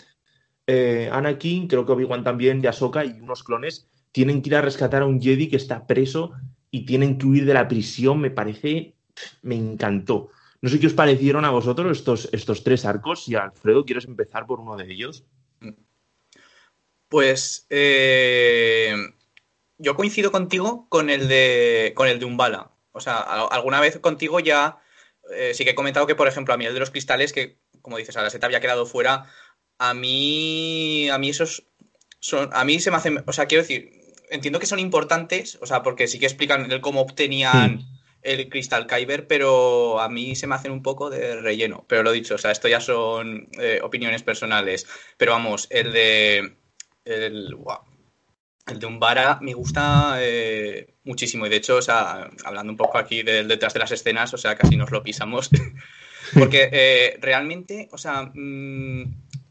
eh, 0.69 1.11
Anakin, 1.11 1.67
creo 1.67 1.85
que 1.85 1.91
Obi-Wan 1.91 2.23
también, 2.23 2.63
de 2.63 2.69
Ahsoka 2.69 3.05
y 3.05 3.21
unos 3.21 3.43
clones, 3.43 3.89
tienen 4.13 4.41
que 4.41 4.51
ir 4.51 4.55
a 4.55 4.63
rescatar 4.63 5.03
a 5.03 5.07
un 5.07 5.21
Jedi 5.21 5.49
que 5.49 5.57
está 5.57 5.85
preso 5.89 6.31
y 6.71 6.87
tienen 6.87 7.19
que 7.19 7.27
huir 7.27 7.45
de 7.45 7.55
la 7.55 7.67
prisión. 7.67 8.21
Me 8.21 8.31
parece, 8.31 8.95
me 9.43 9.57
encantó. 9.57 10.31
No 10.61 10.69
sé 10.69 10.79
qué 10.79 10.87
os 10.87 10.93
parecieron 10.93 11.45
a 11.45 11.51
vosotros 11.51 11.99
estos, 11.99 12.29
estos 12.31 12.63
tres 12.63 12.85
arcos. 12.85 13.29
Y 13.29 13.35
Alfredo, 13.35 13.85
¿quieres 13.85 14.05
empezar 14.05 14.47
por 14.47 14.61
uno 14.61 14.77
de 14.77 14.93
ellos? 14.93 15.25
Pues 17.09 17.67
eh, 17.69 18.95
yo 19.77 19.97
coincido 19.97 20.31
contigo 20.31 20.87
con 20.89 21.11
el 21.11 21.27
de 21.27 21.95
con 21.97 22.07
el 22.07 22.21
de 22.21 22.27
Umbala. 22.27 22.71
O 22.93 23.01
sea, 23.01 23.17
alguna 23.19 23.81
vez 23.81 23.99
contigo 23.99 24.39
ya 24.39 24.79
eh, 25.35 25.53
sí 25.55 25.65
que 25.65 25.71
he 25.71 25.75
comentado 25.75 26.07
que, 26.07 26.15
por 26.15 26.29
ejemplo, 26.29 26.55
a 26.55 26.57
mí 26.57 26.67
el 26.67 26.75
de 26.75 26.81
los 26.81 26.91
cristales, 26.91 27.33
que 27.33 27.59
como 27.83 27.99
dices, 27.99 28.17
a 28.17 28.23
la 28.23 28.31
seta 28.31 28.47
había 28.47 28.61
quedado 28.61 28.87
fuera, 28.87 29.27
a 29.79 29.95
mí, 29.95 31.09
a 31.11 31.19
mí 31.19 31.31
esos 31.31 31.65
son, 32.21 32.51
a 32.53 32.65
mí 32.65 32.79
se 32.81 32.91
me 32.91 32.97
hacen, 32.97 33.23
o 33.27 33.33
sea, 33.33 33.47
quiero 33.47 33.63
decir, 33.63 33.91
entiendo 34.31 34.59
que 34.59 34.67
son 34.67 34.79
importantes, 34.79 35.59
o 35.61 35.67
sea, 35.67 35.83
porque 35.83 36.07
sí 36.07 36.19
que 36.19 36.27
explican 36.27 36.71
el 36.71 36.81
cómo 36.81 37.01
obtenían 37.01 37.77
hmm. 37.77 37.99
el 38.23 38.49
cristal 38.49 38.87
Kyber, 38.87 39.27
pero 39.27 40.01
a 40.01 40.09
mí 40.09 40.37
se 40.37 40.47
me 40.47 40.55
hacen 40.55 40.73
un 40.73 40.83
poco 40.83 41.11
de 41.11 41.41
relleno. 41.41 41.85
Pero 41.89 42.03
lo 42.03 42.13
dicho, 42.13 42.37
o 42.37 42.39
sea, 42.39 42.53
esto 42.53 42.69
ya 42.69 42.81
son 42.81 43.49
eh, 43.59 43.81
opiniones 43.83 44.23
personales. 44.23 44.87
Pero 45.17 45.33
vamos, 45.33 45.67
el 45.71 45.93
de 45.93 46.57
el, 47.05 47.57
el 48.67 48.79
de 48.79 48.87
Umbara 48.87 49.39
me 49.41 49.55
gusta 49.55 50.17
eh, 50.21 50.95
muchísimo. 51.05 51.47
Y 51.47 51.49
de 51.49 51.57
hecho, 51.57 51.77
o 51.77 51.83
sea, 51.83 52.31
hablando 52.45 52.73
un 52.73 52.77
poco 52.77 52.99
aquí 52.99 53.23
del 53.23 53.49
detrás 53.49 53.75
de 53.75 53.81
las 53.81 53.91
escenas, 53.91 54.33
o 54.35 54.39
sea, 54.39 54.57
casi 54.57 54.77
nos 54.77 54.91
lo 54.91 55.03
pisamos. 55.03 55.51
porque 56.39 56.69
eh, 56.73 57.19
realmente, 57.21 57.89
o 57.93 57.99
sea, 57.99 58.31
mm, 58.35 59.05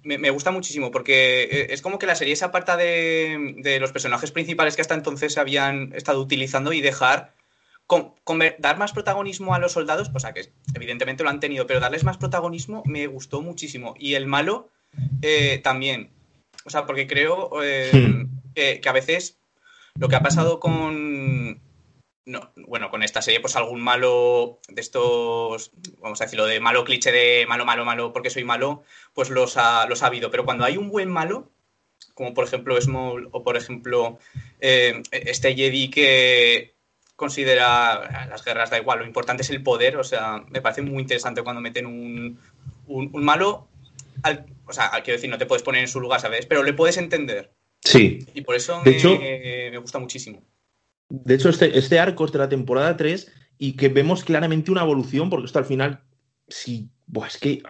me, 0.04 0.30
gusta 0.30 0.52
muchísimo. 0.52 0.92
Porque 0.92 1.44
eh, 1.44 1.68
es 1.72 1.82
como 1.82 2.00
que 2.00 2.06
la 2.06 2.16
serie 2.16 2.36
se 2.36 2.46
aparta 2.46 2.78
de, 2.78 3.56
de, 3.58 3.80
los 3.80 3.92
personajes 3.92 4.32
principales 4.32 4.76
que 4.76 4.82
hasta 4.82 4.96
entonces 4.96 5.38
habían 5.38 5.94
estado 5.94 6.22
utilizando 6.22 6.72
y 6.72 6.82
dejar. 6.82 7.34
dar 8.60 8.78
más 8.78 8.94
protagonismo 8.94 9.54
a 9.54 9.60
los 9.60 9.74
soldados, 9.74 10.10
o 10.14 10.20
sea 10.20 10.32
que 10.32 10.50
evidentemente 10.74 11.24
lo 11.24 11.30
han 11.30 11.42
tenido, 11.42 11.68
pero 11.68 11.82
darles 11.82 12.06
más 12.06 12.18
protagonismo 12.18 12.82
me 12.86 13.08
gustó 13.08 13.42
muchísimo. 13.42 13.94
Y 14.00 14.14
el 14.14 14.26
malo 14.26 14.70
también. 15.64 16.12
O 16.64 16.70
sea, 16.70 16.86
porque 16.86 17.08
creo 17.08 17.50
hmm. 17.92 18.31
Que, 18.54 18.82
a 18.86 18.92
veces 18.92 19.40
lo 19.96 20.08
que 20.08 20.16
ha 20.16 20.24
pasado 20.24 20.60
con. 20.60 21.62
No, 22.24 22.52
bueno, 22.56 22.92
con 22.92 23.02
esta 23.02 23.22
serie, 23.22 23.40
pues 23.40 23.56
algún 23.56 23.82
malo 23.82 24.60
de 24.70 24.80
estos, 24.80 25.72
vamos 26.00 26.22
a 26.22 26.26
decirlo, 26.26 26.46
de 26.46 26.60
malo 26.60 26.84
cliché 26.84 27.12
de 27.12 27.46
malo, 27.48 27.66
malo, 27.66 27.84
malo, 27.84 28.14
porque 28.14 28.30
soy 28.30 28.44
malo, 28.44 28.84
pues 29.14 29.30
los 29.30 29.58
ha, 29.58 29.88
los 29.88 30.04
ha 30.04 30.08
habido. 30.08 30.30
Pero 30.30 30.46
cuando 30.46 30.64
hay 30.64 30.78
un 30.78 30.90
buen 30.90 31.10
malo, 31.10 31.50
como 32.14 32.34
por 32.34 32.46
ejemplo 32.46 32.80
Small 32.80 33.30
o 33.32 33.44
por 33.44 33.58
ejemplo 33.58 34.20
eh, 34.60 35.02
este 35.12 35.56
Jedi 35.56 35.90
que 35.90 36.76
considera 37.16 38.28
las 38.30 38.46
guerras 38.46 38.70
da 38.70 38.78
igual, 38.78 39.00
lo 39.00 39.06
importante 39.06 39.42
es 39.42 39.50
el 39.50 39.64
poder, 39.64 39.98
o 39.98 40.04
sea, 40.04 40.44
me 40.50 40.62
parece 40.62 40.84
muy 40.84 41.02
interesante 41.02 41.42
cuando 41.42 41.62
meten 41.62 41.88
un, 41.88 42.40
un 42.88 43.24
malo 43.24 43.68
o 44.66 44.74
sea, 44.74 44.90
quiero 45.04 45.18
decir, 45.18 45.30
no 45.30 45.38
te 45.38 45.46
puedes 45.46 45.64
poner 45.64 45.82
en 45.82 45.88
su 45.88 46.00
lugar, 46.00 46.22
¿sabes? 46.22 46.46
Pero 46.46 46.64
le 46.64 46.74
puedes 46.74 46.98
entender. 46.98 47.52
Sí. 47.84 48.20
Y 48.34 48.42
por 48.42 48.56
eso 48.56 48.82
me, 48.84 49.78
gusta 49.78 50.00
muchísimo. 50.00 50.44
De 51.10 51.36
hecho, 51.36 51.50
este, 51.50 51.78
este 51.78 52.00
arco 52.00 52.26
es 52.26 52.32
de 52.32 52.40
la 52.40 52.50
temporada 52.50 52.96
3 52.96 53.32
y 53.58 53.74
que 53.74 53.90
vemos 53.90 54.24
claramente 54.24 54.72
una 54.72 54.82
evolución, 54.82 55.30
porque 55.30 55.46
esto 55.46 55.60
al 55.60 55.66
final, 55.66 56.04
sí, 56.48 56.90
buah, 57.08 57.28
es 57.28 57.38
que 57.38 57.64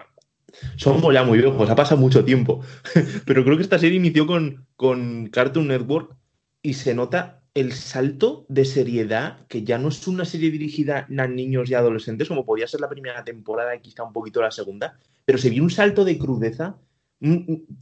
somos 0.76 1.14
ya 1.14 1.24
muy 1.24 1.40
viejos, 1.40 1.70
ha 1.70 1.76
pasado 1.76 2.00
mucho 2.00 2.24
tiempo. 2.24 2.64
Pero 3.26 3.44
creo 3.44 3.58
que 3.58 3.64
esta 3.64 3.80
serie 3.80 3.98
inició 3.98 4.28
con, 4.28 4.68
con 4.76 5.28
Cartoon 5.28 5.68
Network 5.68 6.16
y 6.62 6.74
se 6.74 6.94
nota 6.94 7.42
el 7.54 7.74
salto 7.74 8.46
de 8.48 8.66
seriedad, 8.66 9.46
que 9.48 9.64
ya 9.64 9.78
no 9.78 9.90
es 9.90 10.08
una 10.08 10.24
serie 10.24 10.52
dirigida 10.52 11.08
a 11.18 11.28
niños 11.28 11.70
y 11.70 11.74
adolescentes, 11.74 12.28
como 12.28 12.46
podía 12.46 12.68
ser 12.68 12.80
la 12.80 12.90
primera 12.90 13.24
temporada 13.24 13.76
y 13.76 13.82
quizá 13.82 14.04
un 14.04 14.14
poquito 14.14 14.42
la 14.42 14.52
segunda, 14.52 14.98
pero 15.26 15.38
se 15.38 15.50
vio 15.50 15.64
un 15.64 15.70
salto 15.70 16.06
de 16.06 16.18
crudeza 16.18 16.78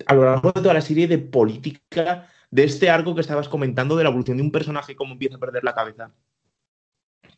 a 0.05 0.13
lo 0.13 0.25
largo 0.25 0.51
de 0.51 0.61
toda 0.61 0.73
la 0.73 0.81
serie 0.81 1.07
de 1.07 1.17
política, 1.17 2.27
de 2.51 2.63
este 2.63 2.89
arco 2.89 3.15
que 3.15 3.21
estabas 3.21 3.47
comentando, 3.47 3.95
de 3.95 4.03
la 4.03 4.09
evolución 4.09 4.37
de 4.37 4.43
un 4.43 4.51
personaje, 4.51 4.95
cómo 4.95 5.13
empieza 5.13 5.37
a 5.37 5.39
perder 5.39 5.63
la 5.63 5.75
cabeza. 5.75 6.13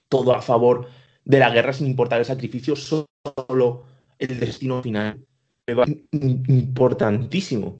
Todo 0.09 0.33
a 0.35 0.41
favor 0.41 0.87
de 1.23 1.39
la 1.39 1.49
guerra 1.51 1.73
sin 1.73 1.87
importar 1.87 2.19
el 2.19 2.25
sacrificio, 2.25 2.75
solo 2.75 3.83
el 4.17 4.39
destino 4.39 4.81
final. 4.81 5.25
Importantísimo. 6.11 7.79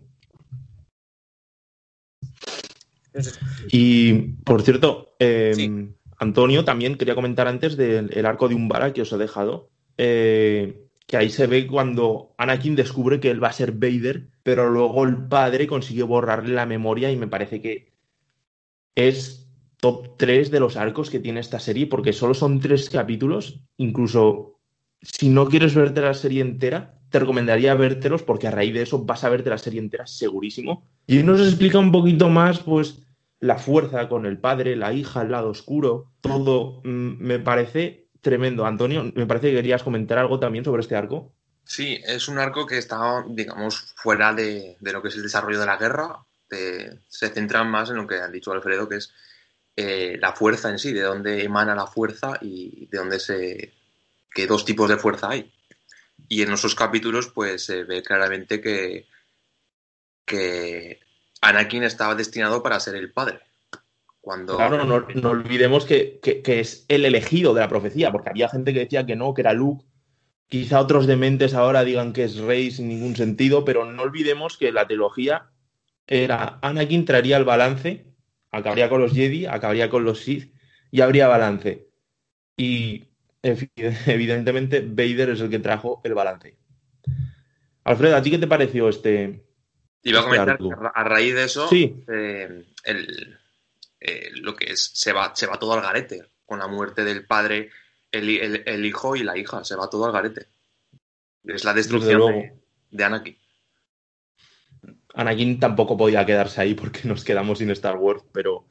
Y, 3.70 4.14
por 4.44 4.62
cierto, 4.62 5.16
em, 5.20 5.94
Antonio, 6.18 6.64
también 6.64 6.96
quería 6.96 7.16
comentar 7.16 7.48
antes 7.48 7.76
del 7.76 8.26
arco 8.26 8.48
de 8.48 8.56
Umbara 8.56 8.94
que 8.94 9.02
os 9.02 9.12
he 9.12 9.18
dejado. 9.18 9.70
Eh, 9.98 10.81
que 11.08 11.18
ahí 11.18 11.30
se 11.30 11.48
ve 11.48 11.68
cuando 11.68 12.34
Anakin 12.38 12.76
descubre 12.76 13.20
que 13.20 13.30
él 13.30 13.44
va 13.44 13.50
a 13.50 13.54
ser 13.54 13.74
Vader, 13.74 14.30
pero 14.44 14.70
luego 14.70 15.04
el 15.04 15.28
padre 15.28 15.68
consigue 15.68 16.04
borrarle 16.04 16.54
la 16.54 16.66
memoria 16.66 17.12
y 17.12 17.18
me 17.18 17.28
parece 17.28 17.62
que 17.62 17.92
es 18.96 19.50
top 19.78 20.18
3 20.18 20.52
de 20.52 20.60
los 20.60 20.78
arcos 20.78 21.10
que 21.10 21.20
tiene 21.20 21.40
esta 21.40 21.60
serie, 21.60 21.88
porque 21.88 22.14
solo 22.14 22.34
son 22.34 22.60
tres 22.60 22.90
capítulos, 22.90 23.62
incluso 23.78 24.60
si 25.02 25.30
no 25.30 25.48
quieres 25.48 25.74
verte 25.74 26.02
la 26.02 26.14
serie 26.14 26.42
entera, 26.42 27.00
te 27.10 27.20
recomendaría 27.20 27.74
vértelos 27.74 28.24
porque 28.24 28.48
a 28.48 28.52
raíz 28.52 28.74
de 28.74 28.84
eso 28.84 29.04
vas 29.04 29.24
a 29.24 29.30
verte 29.30 29.50
la 29.50 29.58
serie 29.58 29.80
entera 29.80 30.08
segurísimo. 30.08 30.88
Y 31.08 31.24
nos 31.24 31.42
explica 31.42 31.80
un 31.80 31.92
poquito 31.92 32.30
más, 32.30 32.60
pues, 32.60 33.04
la 33.40 33.58
fuerza 33.58 34.08
con 34.08 34.26
el 34.26 34.38
padre, 34.38 34.76
la 34.76 34.94
hija, 34.94 35.24
el 35.24 35.32
lado 35.32 35.50
oscuro, 35.50 36.12
todo 36.22 36.82
mm, 36.84 37.18
me 37.20 37.40
parece 37.40 38.01
tremendo. 38.22 38.66
Antonio, 38.66 39.12
me 39.16 39.26
parece 39.26 39.50
que 39.50 39.56
querías 39.56 39.84
comentar 39.84 40.18
algo 40.18 40.40
también 40.40 40.64
sobre 40.64 40.82
este 40.82 40.96
arco. 40.96 41.34
Sí, 41.64 42.02
es 42.06 42.28
un 42.28 42.40
arco 42.40 42.66
que 42.66 42.78
está, 42.78 43.24
digamos, 43.28 43.94
fuera 43.96 44.34
de, 44.34 44.78
lo 44.82 45.02
que 45.02 45.10
es 45.10 45.16
el 45.16 45.24
desarrollo 45.24 45.60
de 45.60 45.66
la 45.66 45.78
guerra. 45.78 46.26
se 46.48 47.30
centra 47.30 47.64
más 47.64 47.90
en 47.90 47.98
lo 47.98 48.08
que 48.08 48.16
ha 48.16 48.28
dicho 48.28 48.52
Alfredo, 48.52 48.88
que 48.90 48.98
es 48.98 49.14
eh, 49.76 50.18
la 50.20 50.34
fuerza 50.34 50.70
en 50.70 50.80
sí, 50.80 50.92
de 50.94 51.02
dónde 51.02 51.44
emana 51.44 51.76
la 51.76 51.88
fuerza 51.88 52.38
y 52.42 52.88
de 52.88 52.98
dónde 52.98 53.20
se. 53.20 53.74
qué 54.34 54.48
dos 54.48 54.66
tipos 54.66 54.90
de 54.90 54.98
fuerza 54.98 55.30
hay. 55.30 55.52
Y 56.28 56.42
en 56.44 56.52
esos 56.52 56.76
capítulos, 56.76 57.30
pues 57.30 57.66
se 57.66 57.84
ve 57.84 58.04
claramente 58.04 58.62
que, 58.62 59.08
que 60.26 61.00
Anakin 61.42 61.84
estaba 61.84 62.16
destinado 62.16 62.62
para 62.62 62.80
ser 62.80 62.96
el 62.96 63.12
padre. 63.12 63.42
Cuando... 64.22 64.56
Claro, 64.56 64.86
no, 64.86 65.30
olvidemos 65.30 65.86
que, 65.86 66.20
es 66.24 66.86
el 66.88 67.06
elegido 67.06 67.54
de 67.54 67.62
la 67.62 67.68
profecía, 67.68 68.12
porque 68.12 68.30
había 68.30 68.50
gente 68.50 68.72
que 68.72 68.82
decía 68.82 69.06
que 69.06 69.16
no, 69.16 69.34
que 69.34 69.42
era 69.42 69.54
Luke. 69.54 69.84
Quizá 70.48 70.80
otros 70.80 71.08
dementes 71.08 71.54
ahora 71.54 71.84
digan 71.84 72.14
que 72.14 72.26
es 72.26 72.38
Rey 72.38 72.72
sin 72.72 72.88
ningún 72.88 73.16
sentido, 73.16 73.66
pero 73.66 73.86
no 73.86 74.04
olvidemos 74.04 74.58
que 74.58 74.72
la 74.72 74.86
trilogía 74.86 75.50
era 76.08 76.60
Anakin 76.62 77.06
traería 77.06 77.38
el 77.38 77.46
balance, 77.46 78.06
acabaría 78.52 78.90
con 78.90 79.02
los 79.02 79.14
Jedi, 79.14 79.46
acabaría 79.46 79.90
con 79.90 80.04
los 80.04 80.20
Sith 80.20 80.54
y 80.92 81.02
habría 81.02 81.28
balance. 81.28 81.88
Y 82.58 83.06
evidentemente 83.44 84.82
Vader 84.82 85.32
es 85.32 85.42
el 85.42 85.50
que 85.50 85.60
trajo 85.60 86.02
el 86.04 86.14
balance. 86.14 86.58
Alfredo, 87.84 88.16
¿a 88.18 88.22
ti 88.22 88.30
qué 88.30 88.38
te 88.38 88.48
pareció 88.48 88.90
este? 88.90 89.44
Iba 90.04 90.20
a 90.20 90.22
este 90.22 90.58
comentar 90.58 90.92
a 90.94 91.04
raíz 91.04 91.34
de 91.34 91.44
eso, 91.44 91.70
eh, 91.72 92.66
eh, 94.02 94.32
lo 94.34 94.56
que 94.56 94.72
es, 94.74 94.92
se 94.94 95.14
va, 95.14 95.36
se 95.36 95.46
va 95.46 95.60
todo 95.60 95.74
al 95.74 95.82
garete. 95.82 96.26
Con 96.46 96.60
la 96.60 96.68
muerte 96.68 97.06
del 97.06 97.26
padre, 97.26 97.70
el, 98.12 98.86
hijo 98.86 99.16
y 99.16 99.24
la 99.24 99.38
hija, 99.38 99.64
se 99.64 99.76
va 99.76 99.90
todo 99.90 100.06
al 100.06 100.12
garete. 100.12 100.48
Es 101.44 101.64
la 101.64 101.74
destrucción 101.74 102.20
de, 102.20 102.54
de, 102.90 103.04
Anakin. 103.04 103.38
Anakin 105.14 105.60
tampoco 105.60 105.96
podía 105.96 106.26
quedarse 106.26 106.62
ahí 106.62 106.74
porque 106.74 107.02
nos 107.06 107.24
quedamos 107.24 107.60
sin 107.60 107.70
Star 107.72 107.96
Wars, 107.96 108.24
pero 108.34 108.66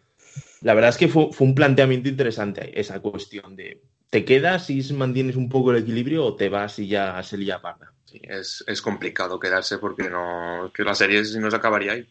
la 0.61 0.75
verdad 0.75 0.91
es 0.91 0.99
que 0.99 1.09
fue, 1.09 1.31
un 1.39 1.55
planteamiento 1.55 2.09
interesante 2.09 2.79
esa 2.79 3.01
cuestión 3.01 3.57
de 3.57 3.83
¿te 4.11 4.25
quedas 4.25 4.69
y 4.69 4.83
mantienes 4.93 5.37
un 5.37 5.49
poco 5.49 5.71
el 5.71 5.83
equilibrio 5.83 6.27
o 6.27 6.37
te 6.37 6.49
vas 6.49 6.79
y 6.79 6.89
ya 6.89 7.23
se 7.23 7.39
lía 7.39 7.63
parda? 7.63 7.93
Sí, 8.05 8.21
es, 8.25 8.65
es 8.67 8.83
complicado 8.83 9.39
quedarse 9.39 9.79
porque 9.79 10.11
no, 10.11 10.71
que 10.75 10.83
la 10.83 10.95
serie 10.95 11.23
no 11.39 11.51
se 11.51 11.57
acabaría 11.57 11.93
ahí. 11.93 12.09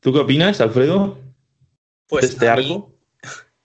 ¿Tú 0.00 0.12
qué 0.12 0.18
opinas, 0.18 0.60
Alfredo? 0.60 1.18
Pues 2.08 2.24
este 2.24 2.48
arco. 2.48 2.92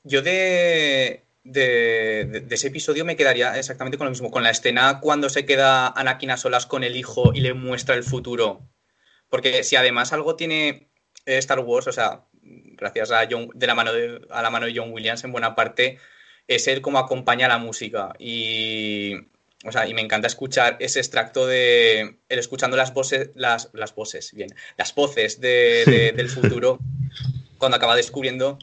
yo 0.03 0.21
de, 0.21 1.23
de, 1.43 2.45
ese 2.49 2.67
episodio 2.67 3.05
me 3.05 3.15
quedaría 3.15 3.57
exactamente 3.57 3.97
con 3.97 4.05
lo 4.05 4.11
mismo, 4.11 4.31
con 4.31 4.43
la 4.43 4.49
escena 4.49 4.99
cuando 4.99 5.29
se 5.29 5.45
queda 5.45 5.87
Anakin 5.87 6.31
a 6.31 6.37
solas 6.37 6.65
con 6.65 6.83
el 6.83 6.97
hijo 6.97 7.33
y 7.33 7.39
le 7.39 7.53
muestra 7.53 7.95
el 7.95 8.03
futuro. 8.03 8.67
Porque 9.29 9.63
si 9.63 9.77
además 9.77 10.11
algo 10.11 10.35
tiene 10.35 10.89
Star 11.25 11.59
Wars, 11.59 11.87
o 11.87 11.91
sea, 11.93 12.25
gracias 12.41 13.11
a, 13.11 13.27
John, 13.29 13.49
de 13.53 13.67
la 13.67 13.75
mano 13.75 13.93
de, 13.93 14.21
a 14.29 14.41
la 14.41 14.49
mano 14.49 14.65
de 14.65 14.73
John 14.75 14.91
Williams 14.91 15.23
en 15.23 15.31
buena 15.31 15.55
parte, 15.55 15.99
es 16.47 16.67
él 16.67 16.81
como 16.81 16.99
acompaña 16.99 17.47
la 17.47 17.57
música. 17.57 18.13
Y 18.19 19.15
o 19.65 19.71
sea, 19.71 19.87
y 19.87 19.93
me 19.93 20.01
encanta 20.01 20.27
escuchar 20.27 20.77
ese 20.79 20.99
extracto 20.99 21.47
de 21.47 22.01
él 22.29 22.39
escuchando 22.39 22.77
las 22.77 22.93
voces, 22.93 23.31
las, 23.35 23.69
las 23.73 23.95
voces, 23.95 24.31
bien, 24.33 24.49
las 24.77 24.93
voces 24.93 25.41
del 25.41 26.29
futuro 26.29 26.79
cuando 27.57 27.77
acaba 27.77 27.95
descubriendo 27.95 28.59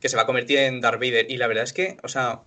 que 0.00 0.08
se 0.08 0.16
va 0.16 0.22
a 0.22 0.26
convertir 0.26 0.58
en 0.58 0.80
Darth 0.80 1.00
Vader. 1.00 1.30
Y 1.30 1.36
la 1.36 1.46
verdad 1.46 1.64
es 1.64 1.72
que, 1.72 1.96
o 2.02 2.08
sea, 2.08 2.42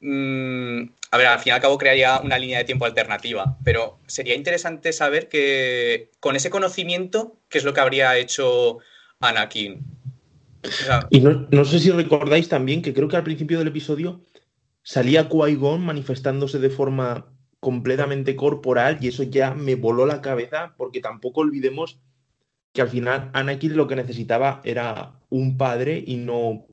mm, 0.00 0.82
a 1.10 1.16
ver, 1.16 1.26
al 1.28 1.38
fin 1.38 1.50
y 1.50 1.54
al 1.54 1.60
cabo 1.60 1.78
crearía 1.78 2.20
una 2.20 2.38
línea 2.38 2.58
de 2.58 2.64
tiempo 2.64 2.84
alternativa, 2.84 3.56
pero 3.64 3.98
sería 4.06 4.34
interesante 4.34 4.92
saber 4.92 5.28
que 5.28 6.10
con 6.20 6.36
ese 6.36 6.50
conocimiento, 6.50 7.38
¿qué 7.48 7.58
es 7.58 7.64
lo 7.64 7.72
que 7.72 7.80
habría 7.80 8.16
hecho 8.18 8.78
Anakin? 9.20 9.84
y 11.10 11.20
no, 11.20 11.64
sé 11.64 11.78
si 11.78 11.90
recordáis 11.92 12.48
también 12.48 12.82
que 12.82 12.92
creo 12.92 13.08
que 13.08 13.16
al 13.16 13.22
principio 13.22 13.58
del 13.58 13.68
episodio 13.68 14.24
salía 14.82 15.28
Qui-Gon 15.28 15.80
manifestándose 15.80 16.58
de 16.58 16.68
forma 16.68 17.32
completamente 17.60 18.36
corporal 18.36 18.98
y 19.00 19.08
eso 19.08 19.22
ya 19.22 19.54
me 19.54 19.74
voló 19.74 20.06
la 20.06 20.20
cabeza 20.20 20.74
porque 20.76 21.00
tampoco 21.00 21.40
olvidemos 21.40 21.98
que 22.72 22.82
al 22.82 22.88
final 22.88 23.30
Anakin 23.32 23.76
lo 23.76 23.86
que 23.86 23.96
necesitaba 23.96 24.60
era 24.64 25.12
un 25.30 25.56
padre 25.56 26.02
y 26.06 26.16
no 26.16 26.66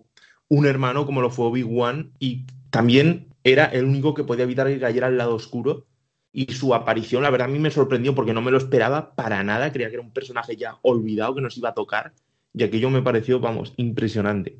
un 0.48 0.66
hermano 0.66 1.06
como 1.06 1.22
lo 1.22 1.32
fue 1.32 1.48
Obi-Wan 1.48 2.12
y 2.20 2.46
también 2.70 3.28
era 3.44 3.66
el 3.66 3.86
único 3.86 4.14
que 4.14 4.24
podía 4.24 4.44
evitar 4.44 4.68
que 4.68 4.80
cayera 4.80 5.08
al 5.08 5.18
lado 5.18 5.36
oscuro 5.36 5.86
y 6.32 6.54
su 6.54 6.76
aparición 6.76 7.24
la 7.24 7.32
verdad 7.32 7.48
a 7.48 7.52
mí 7.52 7.60
me 7.60 7.72
sorprendió 7.72 8.14
porque 8.14 8.34
no 8.34 8.42
me 8.42 8.52
lo 8.52 8.58
esperaba 8.58 9.16
para 9.16 9.44
nada, 9.44 9.72
creía 9.72 9.90
que 9.90 9.96
era 9.96 10.04
un 10.04 10.14
personaje 10.14 10.56
ya 10.56 10.78
olvidado 10.84 11.34
que 11.34 11.42
nos 11.42 11.58
iba 11.58 11.70
a 11.70 11.74
tocar 11.74 12.14
y 12.58 12.64
aquello 12.64 12.90
me 12.90 13.02
pareció, 13.02 13.40
vamos, 13.40 13.74
impresionante. 13.76 14.58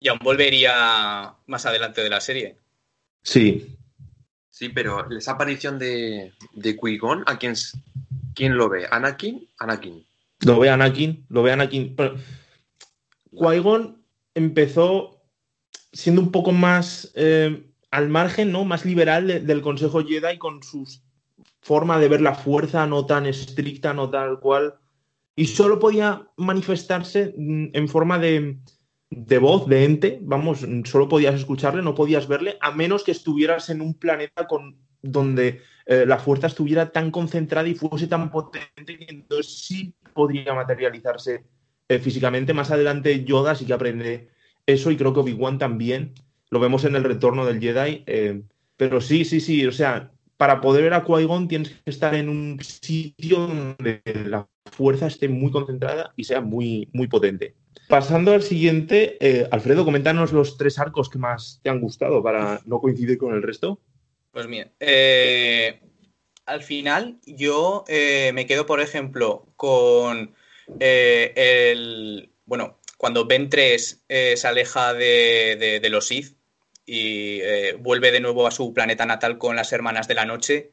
Y 0.00 0.08
aún 0.08 0.20
volvería 0.22 1.34
más 1.46 1.64
adelante 1.64 2.02
de 2.02 2.10
la 2.10 2.20
serie. 2.20 2.56
Sí. 3.22 3.77
Sí, 4.50 4.68
pero 4.70 5.08
esa 5.10 5.32
aparición 5.32 5.78
de, 5.78 6.32
de 6.52 6.76
Qui-Gon, 6.76 7.24
¿a 7.26 7.38
quién, 7.38 7.54
quién 8.34 8.56
lo 8.56 8.68
ve? 8.68 8.86
¿Anakin? 8.90 9.48
Anakin. 9.58 10.04
Lo 10.40 10.58
ve 10.58 10.70
Anakin, 10.70 11.26
lo 11.28 11.42
ve 11.42 11.52
Anakin. 11.52 11.96
Qui-Gon 13.32 14.02
empezó 14.34 15.22
siendo 15.92 16.20
un 16.22 16.30
poco 16.30 16.52
más 16.52 17.12
eh, 17.14 17.64
al 17.90 18.08
margen, 18.08 18.52
¿no? 18.52 18.64
Más 18.64 18.84
liberal 18.84 19.46
del 19.46 19.62
Consejo 19.62 20.04
Jedi 20.04 20.38
con 20.38 20.62
su 20.62 20.86
forma 21.60 21.98
de 21.98 22.08
ver 22.08 22.20
la 22.20 22.34
fuerza 22.34 22.86
no 22.86 23.06
tan 23.06 23.26
estricta, 23.26 23.92
no 23.94 24.10
tal 24.10 24.40
cual. 24.40 24.74
Y 25.36 25.46
solo 25.46 25.78
podía 25.78 26.26
manifestarse 26.36 27.34
mm, 27.36 27.68
en 27.72 27.88
forma 27.88 28.18
de, 28.18 28.58
de 29.10 29.38
voz, 29.38 29.66
de 29.66 29.84
ente, 29.84 30.18
vamos, 30.22 30.66
solo 30.84 31.08
podías 31.08 31.34
escucharle, 31.34 31.82
no 31.82 31.94
podías 31.94 32.28
verle, 32.28 32.58
a 32.60 32.72
menos 32.72 33.04
que 33.04 33.12
estuvieras 33.12 33.70
en 33.70 33.80
un 33.80 33.94
planeta 33.94 34.46
con, 34.46 34.76
donde 35.02 35.62
eh, 35.86 36.04
la 36.06 36.18
fuerza 36.18 36.46
estuviera 36.46 36.90
tan 36.90 37.10
concentrada 37.10 37.68
y 37.68 37.74
fuese 37.74 38.06
tan 38.06 38.30
potente 38.30 38.98
que 38.98 39.06
entonces 39.08 39.60
sí 39.60 39.94
podría 40.12 40.52
materializarse 40.54 41.44
eh, 41.88 41.98
físicamente. 41.98 42.52
Más 42.52 42.70
adelante 42.70 43.24
Yoda 43.24 43.54
sí 43.54 43.64
que 43.64 43.72
aprende 43.72 44.28
eso 44.66 44.90
y 44.90 44.96
creo 44.96 45.14
que 45.14 45.20
Obi-Wan 45.20 45.58
también. 45.58 46.12
Lo 46.50 46.60
vemos 46.60 46.84
en 46.84 46.96
el 46.96 47.04
retorno 47.04 47.46
del 47.46 47.60
Jedi. 47.60 48.04
Eh, 48.06 48.42
pero 48.76 49.00
sí, 49.00 49.24
sí, 49.24 49.40
sí, 49.40 49.66
o 49.66 49.72
sea, 49.72 50.12
para 50.36 50.60
poder 50.60 50.84
ver 50.84 50.94
a 50.94 51.04
Qui-Gon 51.04 51.48
tienes 51.48 51.70
que 51.70 51.90
estar 51.90 52.14
en 52.14 52.28
un 52.28 52.60
sitio 52.62 53.40
donde 53.40 54.02
la 54.26 54.46
fuerza 54.70 55.08
esté 55.08 55.28
muy 55.28 55.50
concentrada 55.50 56.12
y 56.16 56.24
sea 56.24 56.40
muy, 56.40 56.88
muy 56.92 57.08
potente. 57.08 57.54
Pasando 57.88 58.32
al 58.32 58.42
siguiente, 58.42 59.16
eh, 59.20 59.48
Alfredo, 59.50 59.84
coméntanos 59.84 60.32
los 60.32 60.56
tres 60.56 60.78
arcos 60.78 61.08
que 61.08 61.18
más 61.18 61.60
te 61.62 61.70
han 61.70 61.80
gustado 61.80 62.22
para 62.22 62.60
no 62.66 62.80
coincidir 62.80 63.18
con 63.18 63.34
el 63.34 63.42
resto. 63.42 63.80
Pues 64.30 64.46
bien, 64.46 64.72
eh, 64.80 65.80
al 66.44 66.62
final 66.62 67.18
yo 67.24 67.84
eh, 67.88 68.32
me 68.34 68.46
quedo, 68.46 68.66
por 68.66 68.80
ejemplo, 68.80 69.46
con 69.56 70.34
el. 70.80 72.30
Bueno, 72.44 72.78
cuando 72.96 73.26
Ben 73.26 73.48
3 73.48 74.04
se 74.08 74.46
aleja 74.46 74.92
de, 74.92 75.86
los 75.90 76.08
Sith 76.08 76.36
y 76.84 77.40
vuelve 77.78 78.10
de 78.12 78.20
nuevo 78.20 78.46
a 78.46 78.50
su 78.50 78.72
planeta 78.74 79.06
natal 79.06 79.38
con 79.38 79.56
las 79.56 79.72
Hermanas 79.72 80.08
de 80.08 80.14
la 80.14 80.24
Noche. 80.24 80.72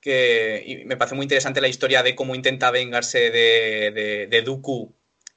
Que, 0.00 0.62
y 0.64 0.84
me 0.84 0.96
parece 0.96 1.16
muy 1.16 1.24
interesante 1.24 1.60
la 1.60 1.68
historia 1.68 2.02
de 2.02 2.14
cómo 2.14 2.34
intenta 2.34 2.70
vengarse 2.70 3.30
de, 3.30 4.28
de 4.30 4.42
Dooku 4.42 4.94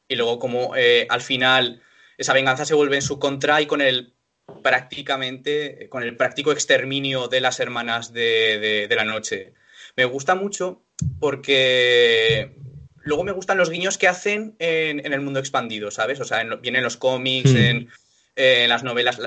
y 0.09 0.15
luego 0.15 0.39
como 0.39 0.75
eh, 0.75 1.07
al 1.09 1.21
final 1.21 1.81
esa 2.17 2.33
venganza 2.33 2.65
se 2.65 2.73
vuelve 2.73 2.97
en 2.97 3.01
su 3.01 3.19
contra 3.19 3.61
y 3.61 3.67
con 3.67 3.81
el 3.81 4.13
prácticamente, 4.61 5.87
con 5.89 6.03
el 6.03 6.17
práctico 6.17 6.51
exterminio 6.51 7.27
de 7.27 7.39
las 7.39 7.59
hermanas 7.59 8.11
de, 8.11 8.87
la 8.89 9.05
noche. 9.05 9.53
Me 9.95 10.05
gusta 10.05 10.35
mucho 10.35 10.81
porque 11.19 12.55
luego 12.97 13.23
me 13.23 13.31
gustan 13.31 13.57
los 13.57 13.69
guiños 13.69 13.97
que 13.97 14.07
hacen 14.07 14.55
en, 14.59 15.13
el 15.13 15.21
mundo 15.21 15.39
expandido, 15.39 15.91
¿sabes? 15.91 16.19
O 16.19 16.25
sea, 16.25 16.43
vienen 16.61 16.83
los 16.83 16.97
cómics, 16.97 17.53
hmm. 17.53 17.87
en, 18.35 18.69
las 18.69 18.83
novelas, 18.83 19.19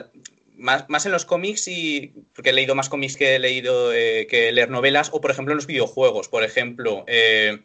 más, 0.57 1.07
en 1.07 1.13
los 1.13 1.25
cómics 1.25 1.69
y 1.69 2.13
porque 2.35 2.51
he 2.51 2.53
leído 2.53 2.75
más 2.75 2.89
cómics 2.89 3.17
que 3.17 3.37
he 3.37 3.39
leído 3.39 3.93
eh, 3.93 4.27
que 4.29 4.51
leer 4.53 4.71
novelas 4.71 5.11
o 5.13 5.21
por 5.21 5.31
ejemplo 5.31 5.53
en 5.53 5.57
los 5.57 5.67
videojuegos. 5.67 6.29
Por 6.29 6.43
ejemplo, 6.43 7.05
eh, 7.07 7.63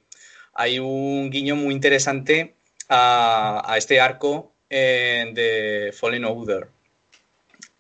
hay 0.54 0.80
un 0.80 1.32
guiño 1.32 1.56
muy 1.56 1.74
interesante 1.74 2.57
a, 2.90 3.76
este 3.78 4.00
arco 4.00 4.54
de 4.70 5.94
Fallen 5.98 6.26
Order. 6.26 6.68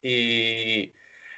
Y 0.02 0.94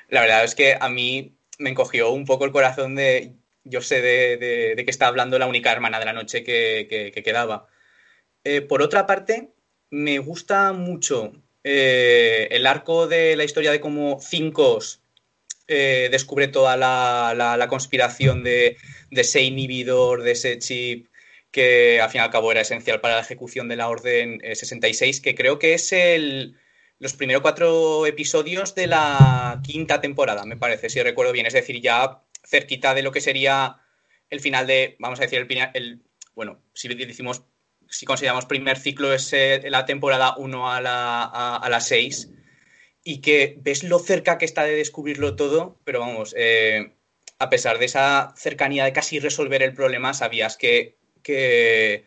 la 0.09 0.21
verdad 0.21 0.43
es 0.43 0.55
que 0.55 0.75
a 0.79 0.89
mí 0.89 1.33
me 1.57 1.69
encogió 1.69 2.11
un 2.11 2.25
poco 2.25 2.45
el 2.45 2.51
corazón 2.51 2.95
de, 2.95 3.33
yo 3.63 3.81
sé 3.81 4.01
de, 4.01 4.75
que 4.83 4.91
está 4.91 5.07
hablando 5.07 5.39
la 5.39 5.47
única 5.47 5.71
hermana 5.71 5.99
de 5.99 6.05
la 6.05 6.13
noche 6.13 6.43
que, 6.43 7.21
quedaba. 7.23 7.67
Eh, 8.43 8.61
por 8.61 8.81
otra 8.81 9.05
parte, 9.05 9.51
me 9.89 10.19
gusta 10.19 10.73
mucho 10.73 11.33
eh, 11.63 12.47
el 12.51 12.65
arco 12.65 13.07
de 13.07 13.35
la 13.35 13.43
historia 13.43 13.71
de 13.71 13.81
cómo 13.81 14.19
Cinco 14.21 14.79
eh, 15.67 16.09
descubre 16.11 16.47
toda 16.47 16.77
la, 16.77 17.67
conspiración 17.69 18.43
de, 18.43 18.77
de, 19.11 19.21
ese 19.21 19.41
inhibidor, 19.41 20.23
de 20.23 20.31
ese 20.31 20.57
chip 20.59 21.08
que 21.51 21.99
al 22.01 22.09
fin 22.09 22.21
y 22.21 22.23
al 22.23 22.29
cabo 22.29 22.51
era 22.51 22.61
esencial 22.61 23.01
para 23.01 23.15
la 23.15 23.21
ejecución 23.21 23.67
de 23.67 23.75
la 23.75 23.89
Orden 23.89 24.39
66, 24.41 25.17
eh, 25.17 25.21
que 25.21 25.35
creo 25.35 25.59
que 25.59 25.73
es 25.73 25.91
el, 25.91 26.57
los 26.99 27.13
primeros 27.13 27.41
cuatro 27.41 28.05
episodios 28.05 28.75
de 28.75 28.87
la 28.87 29.61
quinta 29.63 30.01
temporada, 30.01 30.45
me 30.45 30.57
parece, 30.57 30.89
si 30.89 31.01
recuerdo 31.01 31.31
bien. 31.31 31.45
Es 31.45 31.53
decir, 31.53 31.81
ya 31.81 32.23
cerquita 32.45 32.93
de 32.93 33.03
lo 33.03 33.11
que 33.11 33.21
sería 33.21 33.77
el 34.29 34.41
final 34.41 34.67
de, 34.67 34.95
vamos 34.99 35.19
a 35.19 35.23
decir, 35.23 35.39
el, 35.39 35.69
el 35.73 36.01
bueno, 36.35 36.61
si 36.73 36.87
decimos, 36.87 37.43
si 37.87 38.05
consideramos 38.05 38.45
primer 38.45 38.77
ciclo 38.77 39.13
es 39.13 39.33
eh, 39.33 39.61
la 39.69 39.85
temporada 39.85 40.35
1 40.37 40.71
a 40.71 40.81
la, 40.81 41.23
a, 41.23 41.69
la 41.69 41.79
6, 41.81 42.29
y 43.03 43.21
que 43.21 43.57
ves 43.59 43.83
lo 43.83 43.99
cerca 43.99 44.37
que 44.37 44.45
está 44.45 44.63
de 44.63 44.75
descubrirlo 44.75 45.35
todo, 45.35 45.79
pero 45.85 46.01
vamos, 46.01 46.35
eh, 46.37 46.93
a 47.39 47.49
pesar 47.49 47.79
de 47.79 47.85
esa 47.85 48.33
cercanía 48.35 48.85
de 48.85 48.93
casi 48.93 49.19
resolver 49.19 49.63
el 49.63 49.73
problema, 49.73 50.13
sabías 50.13 50.57
que 50.57 50.98
que, 51.21 52.05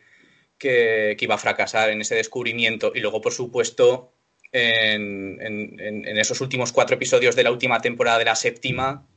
iba 1.19 1.35
a 1.35 1.37
fracasar 1.37 1.89
en 1.89 2.01
ese 2.01 2.15
descubrimiento. 2.15 2.91
Y 2.95 2.99
luego, 2.99 3.21
por 3.21 3.33
supuesto, 3.33 4.13
en, 4.51 6.17
esos 6.17 6.41
últimos 6.41 6.71
cuatro 6.71 6.95
episodios 6.95 7.35
de 7.35 7.43
la 7.43 7.51
última 7.51 7.81
temporada 7.81 8.19
de 8.19 8.25
la 8.25 8.35
séptima, 8.35 9.07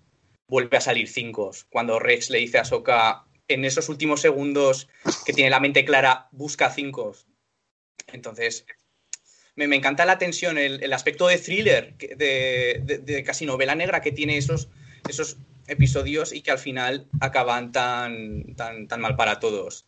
vuelve 0.49 0.77
a 0.77 0.81
salir 0.81 1.09
cinco. 1.09 1.53
Cuando 1.71 1.99
Rex 1.99 2.31
le 2.31 2.39
dice 2.39 2.59
a 2.59 2.65
Soka, 2.65 3.25
en 3.49 3.65
esos 3.65 3.89
últimos 3.89 4.21
segundos 4.21 4.89
que 5.25 5.33
tiene 5.33 5.51
la 5.51 5.61
mente 5.61 5.85
clara, 5.85 6.29
busca 6.33 6.71
cinco. 6.71 7.17
Entonces, 8.13 8.67
me, 9.57 9.65
encanta 9.75 10.05
la 10.05 10.19
tensión, 10.19 10.59
el, 10.59 10.93
aspecto 10.93 11.27
de 11.29 11.39
thriller, 11.39 11.97
de, 11.97 13.23
casi 13.25 13.47
novela 13.47 13.75
negra 13.75 14.01
que 14.03 14.13
tiene 14.13 14.37
esos, 14.37 14.69
esos 15.09 15.39
episodios 15.69 16.33
y 16.33 16.43
que 16.43 16.51
al 16.51 16.59
final 16.59 17.07
acaban 17.21 17.73
tan, 17.73 18.55
tan, 18.55 18.89
tan 18.89 19.01
mal 19.01 19.17
para 19.17 19.41
todos. 19.41 19.85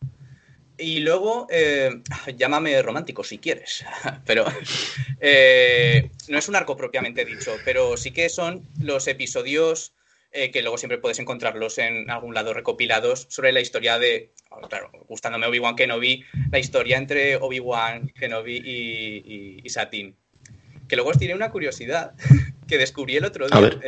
Y 0.79 1.01
luego, 1.01 1.45
eh, 1.49 2.01
llámame 2.37 2.81
romántico 2.81 3.23
si 3.23 3.37
quieres, 3.37 3.85
pero 4.25 4.45
eh, 5.19 6.09
no 6.29 6.37
es 6.37 6.47
un 6.47 6.55
arco 6.55 6.77
propiamente 6.77 7.25
dicho, 7.25 7.55
pero 7.65 7.97
sí 7.97 8.11
que 8.11 8.29
son 8.29 8.65
los 8.81 9.07
episodios 9.07 9.93
eh, 10.31 10.51
que 10.51 10.61
luego 10.61 10.77
siempre 10.77 10.99
puedes 10.99 11.19
encontrarlos 11.19 11.79
en 11.79 12.09
algún 12.09 12.33
lado 12.33 12.53
recopilados 12.53 13.27
sobre 13.29 13.51
la 13.51 13.59
historia 13.59 13.99
de, 13.99 14.31
claro, 14.69 14.89
gustándome 15.07 15.47
Obi-Wan 15.47 15.75
Kenobi, 15.75 16.23
la 16.49 16.59
historia 16.59 16.97
entre 16.97 17.35
Obi-Wan 17.35 18.09
Kenobi 18.09 18.61
y, 18.63 19.61
y, 19.63 19.69
Satin. 19.69 20.15
Que 20.87 20.95
luego 20.95 21.09
os 21.09 21.17
tiene 21.17 21.35
una 21.35 21.51
curiosidad 21.51 22.13
que 22.67 22.77
descubrí 22.77 23.17
el 23.17 23.25
otro 23.25 23.47
día 23.49 23.79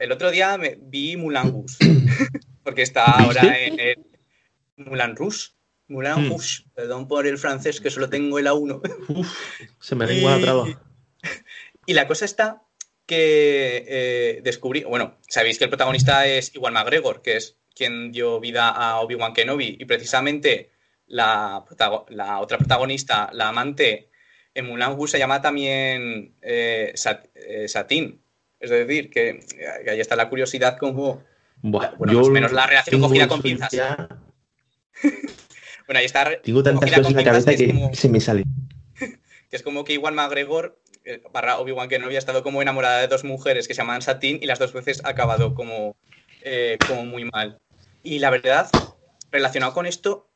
el 0.00 0.12
otro 0.12 0.30
día 0.30 0.56
me 0.58 0.78
vi 0.80 1.16
Mulan 1.16 1.52
Rouge, 1.52 1.76
porque 2.62 2.82
está 2.82 3.04
ahora 3.04 3.58
en 3.58 3.80
el 3.80 4.06
Mulan 4.76 5.16
Rouge. 5.16 5.50
Mulan 5.88 6.26
hmm. 6.26 6.28
Rouge, 6.30 6.64
perdón 6.74 7.08
por 7.08 7.26
el 7.26 7.38
francés, 7.38 7.80
que 7.80 7.90
solo 7.90 8.10
tengo 8.10 8.38
el 8.38 8.46
A1. 8.46 9.26
se 9.80 9.94
me 9.94 10.06
lengua 10.08 10.36
la 10.36 10.42
traba. 10.42 10.82
Y 11.86 11.94
la 11.94 12.06
cosa 12.06 12.24
está 12.26 12.62
que 13.06 13.84
eh, 13.88 14.40
descubrí, 14.42 14.84
bueno, 14.84 15.16
sabéis 15.26 15.56
que 15.56 15.64
el 15.64 15.70
protagonista 15.70 16.26
es 16.26 16.54
Iwan 16.54 16.74
McGregor, 16.74 17.22
que 17.22 17.38
es 17.38 17.56
quien 17.74 18.12
dio 18.12 18.38
vida 18.38 18.68
a 18.68 19.00
Obi-Wan 19.00 19.32
Kenobi, 19.32 19.78
y 19.80 19.84
precisamente 19.86 20.72
la, 21.06 21.64
la, 22.08 22.40
otra 22.40 22.58
protagonista, 22.58 23.30
la 23.32 23.48
amante, 23.48 24.10
en 24.52 24.66
Mulan 24.66 24.98
Wu 24.98 25.06
se 25.06 25.18
llama 25.18 25.40
también 25.40 26.36
eh, 26.42 26.92
eh, 27.34 27.68
Satín. 27.68 28.22
Es 28.60 28.70
decir, 28.70 29.10
que, 29.10 29.40
ahí 29.88 30.00
está 30.00 30.16
la 30.16 30.28
curiosidad 30.28 30.78
como... 30.78 31.22
Bueno, 31.60 31.92
más 31.98 32.28
o 32.28 32.30
menos 32.30 32.52
la 32.52 32.66
relación 32.66 33.00
cogida 33.00 33.28
con 33.28 33.42
pinzas. 33.42 33.70
bueno, 35.86 35.98
ahí 35.98 36.04
está... 36.04 36.40
Tengo 36.42 36.62
tantas 36.62 36.90
cosas 36.90 37.10
en 37.10 37.16
la 37.16 37.24
cabeza 37.24 37.54
que, 37.54 37.90
se 37.92 38.08
me 38.08 38.20
sale. 38.20 38.44
que 38.98 39.56
es 39.56 39.62
como 39.62 39.84
que 39.84 39.92
igual 39.92 40.14
McGregor 40.14 40.80
barra 41.32 41.54
eh, 41.54 41.56
Obi-Wan 41.58 41.88
que 41.88 41.98
no 41.98 42.06
había 42.06 42.18
estado 42.18 42.42
como 42.42 42.62
enamorada 42.62 43.00
de 43.00 43.08
dos 43.08 43.24
mujeres 43.24 43.66
que 43.66 43.74
se 43.74 43.80
llaman 43.80 44.02
Satín 44.02 44.38
y 44.42 44.46
las 44.46 44.58
dos 44.58 44.72
veces 44.72 45.02
ha 45.04 45.10
acabado 45.10 45.54
como, 45.54 45.96
como 46.86 47.04
muy 47.04 47.24
mal. 47.24 47.58
Y 48.02 48.18
la 48.18 48.30
verdad, 48.30 48.68
relacionado 49.30 49.72
con 49.72 49.86
esto, 49.86 50.30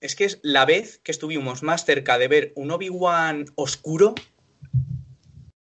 es 0.00 0.16
que 0.16 0.24
es 0.24 0.40
la 0.42 0.64
vez 0.64 1.00
que 1.02 1.12
estuvimos 1.12 1.62
más 1.62 1.84
cerca 1.84 2.18
de 2.18 2.28
ver 2.28 2.52
un 2.56 2.70
Obi-Wan 2.70 3.46
oscuro 3.54 4.14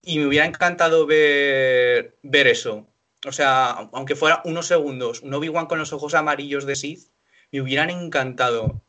y 0.03 0.19
me 0.19 0.27
hubiera 0.27 0.45
encantado 0.45 1.05
ver, 1.05 2.17
ver 2.23 2.47
eso. 2.47 2.87
O 3.27 3.31
sea, 3.31 3.89
aunque 3.93 4.15
fuera 4.15 4.41
unos 4.45 4.67
segundos, 4.67 5.21
un 5.21 5.33
Obi-Wan 5.33 5.67
con 5.67 5.79
los 5.79 5.93
ojos 5.93 6.15
amarillos 6.15 6.65
de 6.65 6.75
Sith, 6.75 7.09
me 7.51 7.61
hubieran 7.61 7.89
encantado. 7.89 8.83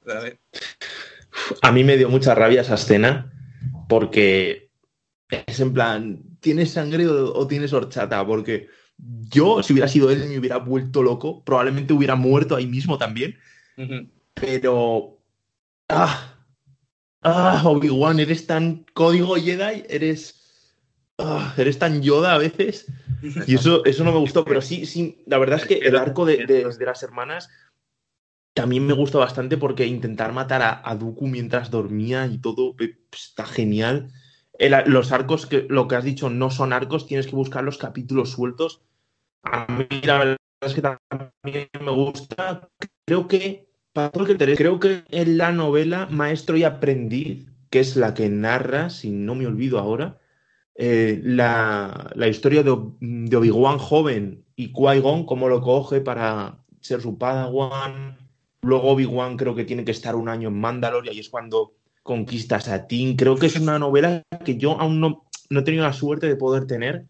A 1.60 1.72
mí 1.72 1.84
me 1.84 1.96
dio 1.96 2.08
mucha 2.08 2.34
rabia 2.34 2.62
esa 2.62 2.74
escena 2.74 3.32
porque 3.88 4.70
es 5.28 5.60
en 5.60 5.72
plan, 5.72 6.22
¿tienes 6.40 6.70
sangre 6.72 7.06
o, 7.06 7.46
tienes 7.46 7.72
horchata? 7.72 8.24
Porque 8.26 8.68
yo, 8.96 9.62
si 9.62 9.72
hubiera 9.72 9.88
sido 9.88 10.10
él, 10.10 10.26
me 10.28 10.38
hubiera 10.38 10.58
vuelto 10.58 11.02
loco, 11.02 11.44
probablemente 11.44 11.92
hubiera 11.92 12.14
muerto 12.14 12.56
ahí 12.56 12.66
mismo 12.66 12.96
también. 12.98 13.38
Pero 14.34 15.18
Ah, 15.94 16.38
ah, 17.20 17.62
Obi-Wan, 17.66 18.18
eres 18.18 18.46
tan 18.46 18.86
código 18.94 19.36
Jedi, 19.36 19.84
eres. 19.90 20.41
Ah, 21.24 21.54
eres 21.56 21.78
tan 21.78 22.02
Yoda 22.02 22.34
a 22.34 22.38
veces. 22.38 22.86
Y 23.46 23.54
eso, 23.54 23.84
eso 23.84 24.02
no 24.02 24.12
me 24.12 24.18
gustó, 24.18 24.44
pero 24.44 24.60
sí, 24.60 24.86
sí, 24.86 25.22
la 25.26 25.38
verdad 25.38 25.60
es 25.60 25.66
que 25.66 25.78
el 25.78 25.96
arco 25.96 26.26
de, 26.26 26.44
de, 26.46 26.84
las 26.84 27.02
hermanas 27.04 27.48
también 28.54 28.86
me 28.86 28.92
gustó 28.92 29.20
bastante 29.20 29.56
porque 29.56 29.86
intentar 29.86 30.32
matar 30.32 30.62
a, 30.62 30.82
a 30.84 30.96
Dooku 30.96 31.28
mientras 31.28 31.70
dormía 31.70 32.26
y 32.26 32.38
todo 32.38 32.74
eh, 32.80 32.98
está 33.12 33.46
genial. 33.46 34.10
los 34.86 35.12
arcos, 35.12 35.46
que 35.46 35.66
lo 35.68 35.86
que 35.86 35.94
has 35.94 36.04
dicho 36.04 36.28
no 36.28 36.50
son 36.50 36.72
arcos, 36.72 37.06
tienes 37.06 37.26
que 37.26 37.36
buscar 37.36 37.62
los 37.62 37.78
capítulos 37.78 38.30
sueltos. 38.30 38.82
A 39.44 39.66
mí 39.72 39.86
la 40.02 40.18
verdad 40.18 40.36
es 40.60 40.74
que 40.74 40.82
también 40.82 41.68
me 41.80 41.90
gusta. 41.92 42.68
Creo 43.06 43.28
que 43.28 43.68
creo 44.56 44.80
que 44.80 45.04
en 45.10 45.38
la 45.38 45.52
novela 45.52 46.08
Maestro 46.10 46.56
y 46.56 46.64
Aprendiz, 46.64 47.46
que 47.70 47.80
es 47.80 47.96
la 47.96 48.14
que 48.14 48.28
narra, 48.28 48.90
si 48.90 49.10
no 49.10 49.34
me 49.34 49.46
olvido 49.46 49.78
ahora, 49.78 50.18
eh, 50.74 51.20
la, 51.22 52.12
historia 52.28 52.62
de, 52.62 52.70
Obi-Wan 52.70 53.78
joven 53.78 54.44
y 54.56 54.72
Qui-Gon, 54.72 55.26
cómo 55.26 55.48
lo 55.48 55.60
coge 55.60 56.00
para 56.00 56.58
ser 56.80 57.00
su 57.00 57.18
padawan. 57.18 58.18
Luego 58.62 58.90
Obi-Wan 58.90 59.36
creo 59.36 59.54
que 59.54 59.64
tiene 59.64 59.84
que 59.84 59.90
estar 59.90 60.14
un 60.14 60.28
año 60.28 60.48
en 60.48 60.60
Mandalore 60.60 61.08
y 61.08 61.10
ahí 61.10 61.20
es 61.20 61.28
cuando 61.28 61.74
conquista 62.02 62.56
a. 62.56 62.86
Creo 63.16 63.36
que 63.36 63.46
es 63.46 63.56
una 63.56 63.78
novela 63.78 64.22
que 64.44 64.56
yo 64.56 64.80
aún 64.80 65.00
no, 65.00 65.24
no 65.50 65.60
he 65.60 65.62
tenido 65.62 65.84
la 65.84 65.92
suerte 65.92 66.26
de 66.26 66.36
poder 66.36 66.66
tener, 66.66 67.06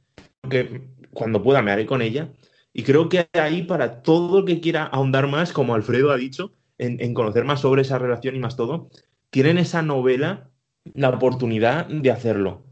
que 0.48 0.83
cuando 1.12 1.42
pueda 1.42 1.62
me 1.62 1.70
haré 1.70 1.87
con 1.87 2.03
ella. 2.03 2.33
Y 2.72 2.85
creo 2.85 3.09
que 3.09 3.29
ahí 3.35 3.62
para 3.62 4.03
todo 4.03 4.40
el 4.40 4.44
que 4.46 4.61
quiera 4.61 4.85
ahondar 4.85 5.29
más, 5.29 5.53
como 5.53 5.75
Alfredo 5.75 6.11
ha 6.11 6.16
dicho, 6.16 6.53
en, 6.79 7.14
conocer 7.14 7.44
más 7.44 7.61
sobre 7.61 7.83
esa 7.83 7.98
relación 7.98 8.35
y 8.35 8.38
más 8.38 8.57
todo, 8.57 8.88
tienen 9.31 9.59
esa 9.59 9.83
novela 9.83 10.51
la 10.94 11.11
oportunidad 11.11 11.87
de 11.87 12.11
hacerlo. 12.11 12.62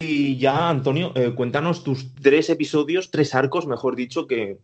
Y 0.00 0.38
ya, 0.38 0.68
Antonio, 0.68 1.12
eh, 1.14 1.34
cuéntanos 1.34 1.84
tus 1.84 2.14
tres 2.14 2.50
episodios, 2.50 3.10
tres 3.10 3.34
arcos, 3.34 3.66
mejor 3.66 3.96
dicho, 3.96 4.26
que, 4.26 4.58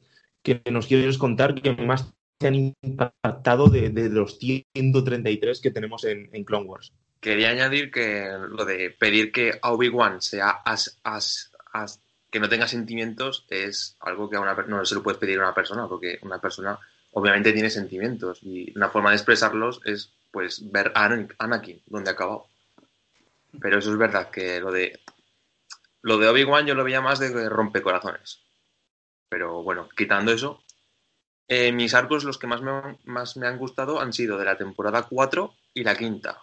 nos 0.70 0.86
quieres 0.86 1.18
contar 1.18 1.60
que 1.60 1.72
más 1.72 2.12
te 2.38 2.46
han 2.46 2.54
impactado 2.54 3.68
de, 3.68 3.90
los 4.08 4.38
133 4.38 5.60
que 5.60 5.70
tenemos 5.70 6.04
en, 6.04 6.44
Clone 6.44 6.66
Wars. 6.66 6.92
Quería 7.20 7.50
añadir 7.50 7.90
que 7.90 8.28
lo 8.50 8.64
de 8.64 8.90
pedir 8.90 9.32
que 9.32 9.58
Obi-Wan 9.62 10.22
sea 10.22 10.50
as, 10.64 11.00
as, 11.02 11.50
que 12.30 12.38
no 12.38 12.48
tenga 12.48 12.68
sentimientos 12.68 13.44
es 13.50 13.96
algo 14.00 14.30
que 14.30 14.36
a 14.36 14.40
una, 14.40 14.54
no 14.54 14.84
se 14.84 14.94
lo 14.94 15.02
puedes 15.02 15.18
pedir 15.18 15.38
a 15.38 15.42
una 15.42 15.54
persona, 15.54 15.88
porque 15.88 16.18
una 16.22 16.40
persona 16.40 16.78
obviamente 17.12 17.52
tiene 17.52 17.70
sentimientos 17.70 18.38
y 18.42 18.72
una 18.76 18.88
forma 18.88 19.10
de 19.10 19.16
expresarlos 19.16 19.80
es 19.84 20.12
pues 20.30 20.70
ver 20.70 20.92
a 20.94 21.10
Anakin 21.38 21.82
donde 21.86 22.10
ha 22.10 22.12
acabado. 22.12 22.46
Pero 23.60 23.78
eso 23.78 23.90
es 23.90 23.98
verdad 23.98 24.30
que 24.30 24.60
lo 24.60 24.70
de 24.70 25.00
lo 26.02 26.18
de 26.18 26.28
Obi-Wan 26.28 26.66
yo 26.66 26.74
lo 26.74 26.84
veía 26.84 27.00
más 27.00 27.18
de 27.18 27.48
rompecorazones. 27.48 28.42
Pero 29.28 29.62
bueno, 29.62 29.88
quitando 29.96 30.32
eso, 30.32 30.62
eh, 31.48 31.72
mis 31.72 31.94
arcos 31.94 32.24
los 32.24 32.38
que 32.38 32.46
más 32.46 32.62
me, 32.62 32.98
más 33.04 33.36
me 33.36 33.46
han 33.46 33.58
gustado 33.58 34.00
han 34.00 34.12
sido 34.12 34.38
de 34.38 34.44
la 34.44 34.56
temporada 34.56 35.02
4 35.02 35.54
y 35.74 35.84
la 35.84 35.96
quinta. 35.96 36.42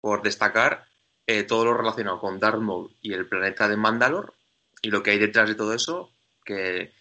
Por 0.00 0.22
destacar 0.22 0.86
eh, 1.26 1.44
todo 1.44 1.64
lo 1.64 1.74
relacionado 1.74 2.18
con 2.18 2.40
Darth 2.40 2.60
Maul 2.60 2.96
y 3.00 3.12
el 3.12 3.28
planeta 3.28 3.68
de 3.68 3.76
Mandalor 3.76 4.34
y 4.82 4.90
lo 4.90 5.02
que 5.02 5.12
hay 5.12 5.18
detrás 5.18 5.48
de 5.48 5.54
todo 5.54 5.74
eso, 5.74 6.10
que 6.44 6.92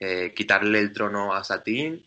eh, 0.00 0.32
quitarle 0.34 0.80
el 0.80 0.92
trono 0.92 1.34
a 1.34 1.44
Satine, 1.44 2.04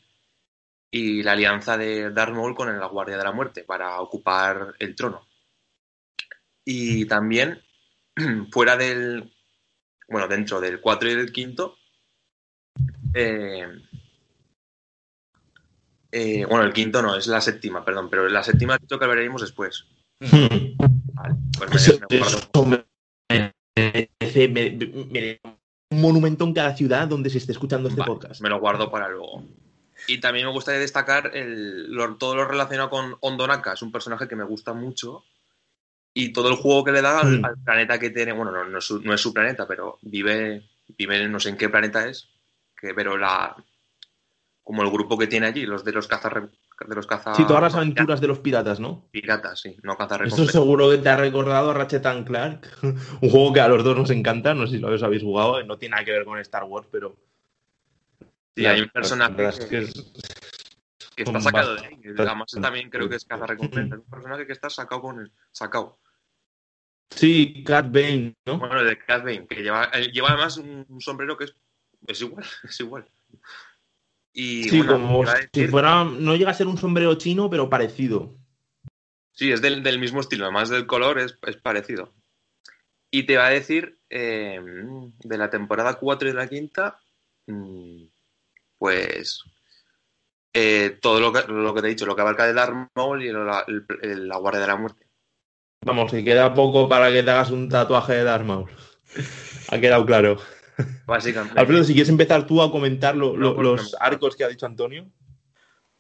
y 0.92 1.24
la 1.24 1.32
alianza 1.32 1.78
de 1.78 2.12
Darth 2.12 2.34
Maul 2.34 2.54
con 2.54 2.78
la 2.78 2.86
Guardia 2.88 3.18
de 3.18 3.24
la 3.24 3.32
Muerte 3.32 3.64
para 3.64 4.02
ocupar 4.02 4.76
el 4.78 4.94
trono. 4.94 5.26
Y 6.66 7.06
también, 7.06 7.62
fuera 8.52 8.78
del. 8.78 9.34
Bueno, 10.08 10.28
dentro 10.28 10.60
del 10.60 10.82
4 10.82 11.10
y 11.10 11.16
del 11.16 11.34
5. 11.34 11.78
Eh, 13.14 13.68
eh, 16.12 16.46
bueno, 16.46 16.66
el 16.66 16.74
quinto 16.74 17.02
no, 17.02 17.16
es 17.16 17.28
la 17.28 17.40
séptima, 17.40 17.86
perdón, 17.86 18.10
pero 18.10 18.28
la 18.28 18.44
séptima 18.44 18.78
creo 18.78 19.00
que 19.00 19.08
veremos 19.08 19.42
después. 19.42 19.86
vale, 20.20 21.36
pues 21.68 22.00
un 25.92 26.02
monumento 26.02 26.46
en 26.46 26.54
cada 26.54 26.76
ciudad 26.76 27.08
donde 27.08 27.30
se 27.30 27.38
esté 27.38 27.52
escuchando 27.52 27.90
este 27.90 28.04
podcast. 28.04 28.42
Me 28.42 28.50
lo 28.50 28.60
guardo 28.60 28.90
para 28.92 29.10
luego. 29.10 29.44
Y 30.08 30.20
también 30.20 30.48
me 30.48 30.54
gustaría 30.54 30.80
destacar 30.80 31.36
el, 31.36 31.90
todo 32.18 32.36
lo 32.36 32.46
relacionado 32.46 32.90
con 32.90 33.16
Ondonaka, 33.20 33.74
es 33.74 33.82
un 33.82 33.92
personaje 33.92 34.28
que 34.28 34.36
me 34.36 34.44
gusta 34.44 34.74
mucho. 34.74 35.24
Y 36.14 36.34
todo 36.34 36.50
el 36.50 36.56
juego 36.56 36.84
que 36.84 36.92
le 36.92 37.02
da 37.02 37.22
al, 37.22 37.40
mm. 37.40 37.64
planeta 37.64 38.00
que 38.00 38.10
tiene, 38.10 38.34
bueno, 38.34 38.52
no, 38.52 38.78
es 38.78 38.86
su, 39.22 39.34
planeta, 39.34 39.68
pero 39.68 39.98
vive, 40.02 40.70
vive, 40.98 41.28
no 41.28 41.40
sé 41.40 41.50
en 41.50 41.58
qué 41.58 41.70
planeta 41.70 42.08
es, 42.08 42.28
que, 42.76 42.94
pero 42.94 43.18
la 43.18 43.56
como 44.64 44.84
el 44.84 44.92
grupo 44.92 45.18
que 45.18 45.28
tiene 45.28 45.48
allí, 45.48 45.66
los 45.66 45.84
de 45.84 45.92
los 45.92 46.08
cazas 46.08 46.34
de 46.34 46.96
los 46.96 47.06
caza... 47.06 47.36
Sí, 47.36 47.46
todas 47.46 47.62
las 47.62 47.76
aventuras 47.76 48.22
de 48.22 48.28
los 48.28 48.40
piratas, 48.40 48.80
¿no? 48.80 49.08
Piratas, 49.12 49.60
sí, 49.60 49.78
no 49.84 49.98
cazar 49.98 50.26
Esto 50.26 50.46
seguro 50.46 50.90
que 50.90 50.98
te 50.98 51.10
ha 51.10 51.18
recordado 51.18 51.72
a 51.72 51.74
Ratchet 51.74 52.06
and 52.06 52.26
Clark, 52.26 52.68
un 52.82 53.30
juego 53.30 53.54
que 53.54 53.62
a 53.62 53.68
los 53.68 53.84
dos 53.84 53.98
nos 53.98 54.10
encanta, 54.12 54.54
no 54.54 54.66
sé 54.66 54.76
si 54.76 54.80
lo 54.80 54.88
habéis 54.88 55.24
jugado, 55.24 55.64
no 55.64 55.78
tiene 55.78 55.94
nada 55.94 56.06
que 56.06 56.12
ver 56.12 56.26
con 56.26 56.40
Star 56.40 56.64
Wars, 56.64 56.88
pero 56.92 57.16
Sí, 58.56 58.66
hay 58.66 58.82
un 58.82 58.90
personaje 58.90 59.50
que, 59.70 59.88
está 61.24 61.40
sacado 61.40 61.76
de 61.76 61.88
ahí. 61.88 61.98
Digamos, 62.02 62.52
también 62.62 62.90
creo 62.90 63.10
que 63.10 63.16
es 63.16 63.26
caza 63.26 63.46
recompensa. 63.46 63.96
Es 63.96 64.02
un 64.02 64.10
personaje 64.10 64.46
que 64.46 64.54
está 64.54 64.70
sacado 64.70 65.02
con 65.02 65.20
el 65.20 65.32
sacado. 65.52 66.00
Sí, 67.10 67.64
Cat 67.66 67.92
Bane, 67.92 68.36
¿no? 68.46 68.58
Bueno, 68.58 68.84
de 68.84 68.98
Cat 68.98 69.24
Bane, 69.24 69.46
que 69.48 69.62
lleva, 69.62 69.90
eh, 69.94 70.12
lleva 70.12 70.30
además 70.30 70.58
un, 70.58 70.86
sombrero 71.00 71.38
que 71.38 71.46
es, 71.46 71.56
es 72.08 72.22
igual, 72.22 72.46
es 72.64 72.80
igual. 72.80 73.06
Y, 74.34 74.70
sí, 74.70 74.86
como 74.86 75.24
si 75.54 75.68
fuera, 75.68 76.06
no 76.06 76.36
llega 76.36 76.52
a 76.52 76.56
ser 76.56 76.68
un 76.68 76.78
sombrero 76.78 77.16
chino, 77.16 77.50
pero 77.50 77.70
parecido. 77.70 78.34
Sí, 79.34 79.52
es 79.52 79.62
del, 79.62 79.84
del 79.84 80.00
mismo 80.00 80.22
estilo, 80.22 80.46
además 80.46 80.70
del 80.70 80.88
color 80.88 81.20
es, 81.20 81.38
es 81.46 81.58
parecido. 81.58 82.14
Y 83.10 83.24
te 83.24 83.36
va 83.36 83.48
a 83.48 83.52
decir, 83.52 84.00
eh, 84.10 84.60
de 85.24 85.38
la 85.38 85.50
temporada 85.50 85.96
4 85.96 86.30
y 86.30 86.32
de 86.32 86.38
la 86.38 86.48
quinta, 86.48 86.98
mmm, 87.48 88.04
pues 88.78 89.44
eh, 90.54 90.98
todo 91.02 91.20
lo 91.20 91.32
que, 91.32 91.44
lo 91.52 91.74
que 91.74 91.82
te 91.82 91.88
he 91.88 91.92
dicho, 91.92 92.06
lo 92.06 92.16
que 92.16 92.22
abarca 92.22 92.46
de 92.46 92.54
Darth 92.54 92.90
Maul 92.96 93.24
y 93.24 93.32
la, 93.32 94.38
Guardia 94.38 94.62
de 94.62 94.68
la 94.68 94.76
Muerte. 94.76 95.08
Vamos, 95.86 96.12
si 96.12 96.24
queda 96.24 96.54
poco 96.54 96.88
para 96.90 97.12
que 97.12 97.24
te 97.24 97.32
hagas 97.32 97.52
un 97.52 97.70
tatuaje 97.70 98.14
de 98.14 98.24
Darth 98.24 98.46
Maul. 98.46 98.70
ha 99.70 99.80
quedado 99.80 100.06
claro. 100.06 100.38
Básicamente. 101.06 101.60
Alfredo, 101.60 101.84
si 101.84 101.94
quieres 101.94 102.10
empezar 102.10 102.46
tú 102.46 102.62
a 102.62 102.72
comentar 102.72 103.16
los 103.16 103.96
arcos 104.00 104.36
que 104.36 104.44
ha 104.44 104.50
dicho 104.50 104.66
Antonio. 104.66 105.10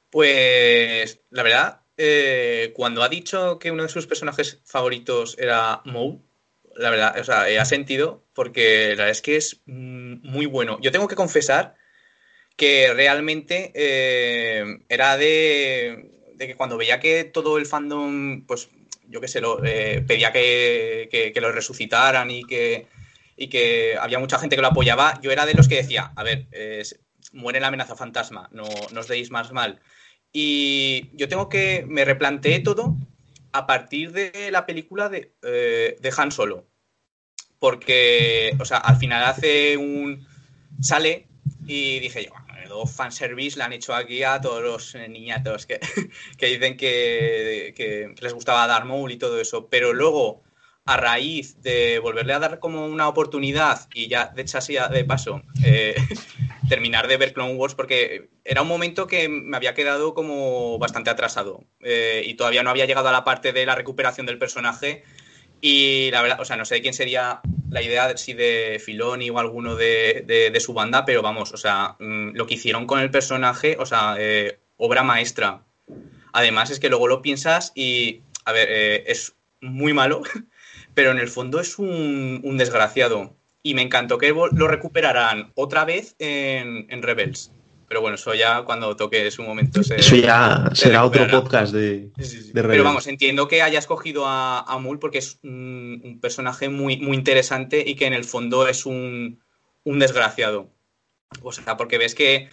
Pues 0.09 1.21
la 1.29 1.43
verdad, 1.43 1.81
eh, 1.95 2.73
cuando 2.75 3.01
ha 3.03 3.09
dicho 3.09 3.57
que 3.59 3.71
uno 3.71 3.83
de 3.83 3.89
sus 3.89 4.07
personajes 4.07 4.61
favoritos 4.65 5.37
era 5.39 5.81
Maul, 5.85 6.19
la 6.75 6.89
verdad, 6.89 7.17
o 7.17 7.23
sea, 7.23 7.43
ha 7.61 7.65
sentido 7.65 8.25
porque 8.33 8.89
la 8.89 9.03
verdad 9.03 9.09
es 9.09 9.21
que 9.21 9.37
es 9.37 9.61
mm, 9.65 10.29
muy 10.29 10.45
bueno. 10.45 10.77
Yo 10.81 10.91
tengo 10.91 11.07
que 11.07 11.15
confesar 11.15 11.75
que 12.61 12.93
realmente 12.93 13.71
eh, 13.73 14.77
era 14.87 15.17
de, 15.17 16.11
que 16.37 16.53
cuando 16.55 16.77
veía 16.77 16.99
que 16.99 17.23
todo 17.23 17.57
el 17.57 17.65
fandom, 17.65 18.45
pues 18.45 18.69
yo 19.07 19.19
qué 19.19 19.27
sé, 19.27 19.41
lo, 19.41 19.65
eh, 19.65 20.05
pedía 20.07 20.31
que, 20.31 21.09
que, 21.33 21.41
lo 21.41 21.51
resucitaran 21.51 22.29
y 22.29 22.43
que, 22.43 22.85
y 23.35 23.47
que 23.47 23.97
había 23.99 24.19
mucha 24.19 24.37
gente 24.37 24.55
que 24.55 24.61
lo 24.61 24.67
apoyaba, 24.67 25.19
yo 25.23 25.31
era 25.31 25.47
de 25.47 25.55
los 25.55 25.67
que 25.67 25.77
decía, 25.77 26.11
a 26.15 26.21
ver, 26.21 26.45
muere 27.33 27.59
la 27.59 27.69
amenaza 27.69 27.95
fantasma, 27.95 28.47
no, 28.51 28.65
no 28.91 28.99
os 28.99 29.07
deis 29.07 29.31
más 29.31 29.51
mal. 29.51 29.79
Y 30.31 31.09
yo 31.13 31.27
tengo 31.27 31.49
que, 31.49 31.83
me 31.87 32.05
replanteé 32.05 32.59
todo 32.59 32.95
a 33.53 33.65
partir 33.65 34.11
de 34.11 34.51
la 34.51 34.67
película 34.67 35.09
de, 35.09 35.33
eh, 35.41 35.97
de 35.99 36.13
Han 36.15 36.31
Solo. 36.31 36.67
Porque, 37.57 38.55
o 38.59 38.65
sea, 38.65 38.77
al 38.77 38.97
final 38.97 39.23
hace 39.23 39.77
un... 39.77 40.27
sale 40.79 41.25
y 41.65 41.99
dije 41.99 42.25
yo, 42.25 42.31
fan 42.85 43.11
fanservice 43.11 43.57
le 43.57 43.63
han 43.63 43.73
hecho 43.73 43.93
aquí 43.93 44.23
a 44.23 44.39
todos 44.41 44.63
los 44.63 44.95
niñatos 45.09 45.65
que, 45.65 45.79
que 46.37 46.45
dicen 46.47 46.77
que, 46.77 47.73
que, 47.75 48.13
les 48.19 48.33
gustaba 48.33 48.67
Darth 48.67 48.85
Maul 48.85 49.11
y 49.11 49.17
todo 49.17 49.39
eso. 49.39 49.67
Pero 49.69 49.93
luego, 49.93 50.43
a 50.85 50.97
raíz 50.97 51.61
de 51.61 51.99
volverle 51.99 52.33
a 52.33 52.39
dar 52.39 52.59
como 52.59 52.85
una 52.85 53.07
oportunidad 53.07 53.87
y 53.93 54.07
ya, 54.07 54.27
de 54.27 54.41
hecho, 54.41 54.57
así 54.57 54.75
de 54.91 55.05
paso, 55.05 55.41
eh, 55.63 55.95
terminar 56.69 57.07
de 57.07 57.17
ver 57.17 57.33
Clone 57.33 57.55
Wars, 57.55 57.75
porque 57.75 58.29
era 58.43 58.61
un 58.61 58.67
momento 58.67 59.07
que 59.07 59.29
me 59.29 59.57
había 59.57 59.73
quedado 59.73 60.13
como 60.13 60.79
bastante 60.79 61.09
atrasado 61.09 61.63
eh, 61.81 62.23
y 62.25 62.33
todavía 62.35 62.63
no 62.63 62.69
había 62.69 62.85
llegado 62.85 63.09
a 63.09 63.11
la 63.11 63.23
parte 63.23 63.53
de 63.53 63.65
la 63.65 63.75
recuperación 63.75 64.25
del 64.25 64.37
personaje. 64.37 65.03
Y 65.61 66.09
la 66.11 66.23
verdad, 66.23 66.41
o 66.41 66.45
sea, 66.45 66.57
no 66.57 66.65
sé 66.65 66.81
quién 66.81 66.95
sería 66.95 67.39
la 67.69 67.81
idea, 67.81 68.17
si 68.17 68.33
de 68.33 68.81
Filoni 68.83 69.29
o 69.29 69.39
alguno 69.39 69.75
de, 69.75 70.23
de, 70.25 70.49
de 70.49 70.59
su 70.59 70.73
banda, 70.73 71.05
pero 71.05 71.21
vamos, 71.21 71.53
o 71.53 71.57
sea, 71.57 71.95
mmm, 71.99 72.31
lo 72.33 72.47
que 72.47 72.55
hicieron 72.55 72.87
con 72.87 72.99
el 72.99 73.11
personaje, 73.11 73.77
o 73.79 73.85
sea, 73.85 74.15
eh, 74.17 74.59
obra 74.77 75.03
maestra. 75.03 75.63
Además, 76.33 76.71
es 76.71 76.79
que 76.79 76.89
luego 76.89 77.07
lo 77.07 77.21
piensas 77.21 77.71
y, 77.75 78.21
a 78.45 78.51
ver, 78.51 78.67
eh, 78.71 79.03
es 79.07 79.35
muy 79.61 79.93
malo, 79.93 80.23
pero 80.95 81.11
en 81.11 81.19
el 81.19 81.27
fondo 81.27 81.59
es 81.59 81.77
un, 81.77 82.41
un, 82.43 82.57
desgraciado. 82.57 83.35
Y 83.63 83.75
me 83.75 83.83
encantó 83.83 84.17
que 84.17 84.29
lo 84.29 84.67
recuperaran 84.67 85.51
otra 85.53 85.85
vez 85.85 86.15
en, 86.17 86.87
en 86.89 87.03
Rebels. 87.03 87.51
Pero 87.91 87.99
bueno, 87.99 88.15
eso 88.15 88.33
ya 88.33 88.63
cuando 88.63 88.95
toque 88.95 89.29
su 89.31 89.43
momento. 89.43 89.83
Se, 89.83 89.97
eso 89.97 90.15
ya 90.15 90.69
se 90.69 90.85
será 90.85 91.03
otro 91.03 91.27
podcast 91.27 91.73
de, 91.73 92.09
sí, 92.19 92.23
sí, 92.23 92.41
sí. 92.43 92.51
de 92.53 92.63
Pero 92.63 92.85
vamos, 92.85 93.05
entiendo 93.05 93.49
que 93.49 93.61
hayas 93.61 93.85
cogido 93.85 94.25
a, 94.25 94.61
a 94.61 94.77
Mul 94.77 94.97
porque 94.97 95.17
es 95.17 95.39
un, 95.43 95.99
un, 96.01 96.21
personaje 96.21 96.69
muy, 96.69 97.01
muy 97.01 97.17
interesante 97.17 97.83
y 97.85 97.95
que 97.95 98.05
en 98.05 98.13
el 98.13 98.23
fondo 98.23 98.65
es 98.65 98.85
un, 98.85 99.43
un 99.83 99.99
desgraciado. 99.99 100.69
O 101.41 101.51
sea, 101.51 101.75
porque 101.75 101.97
ves 101.97 102.15
que, 102.15 102.47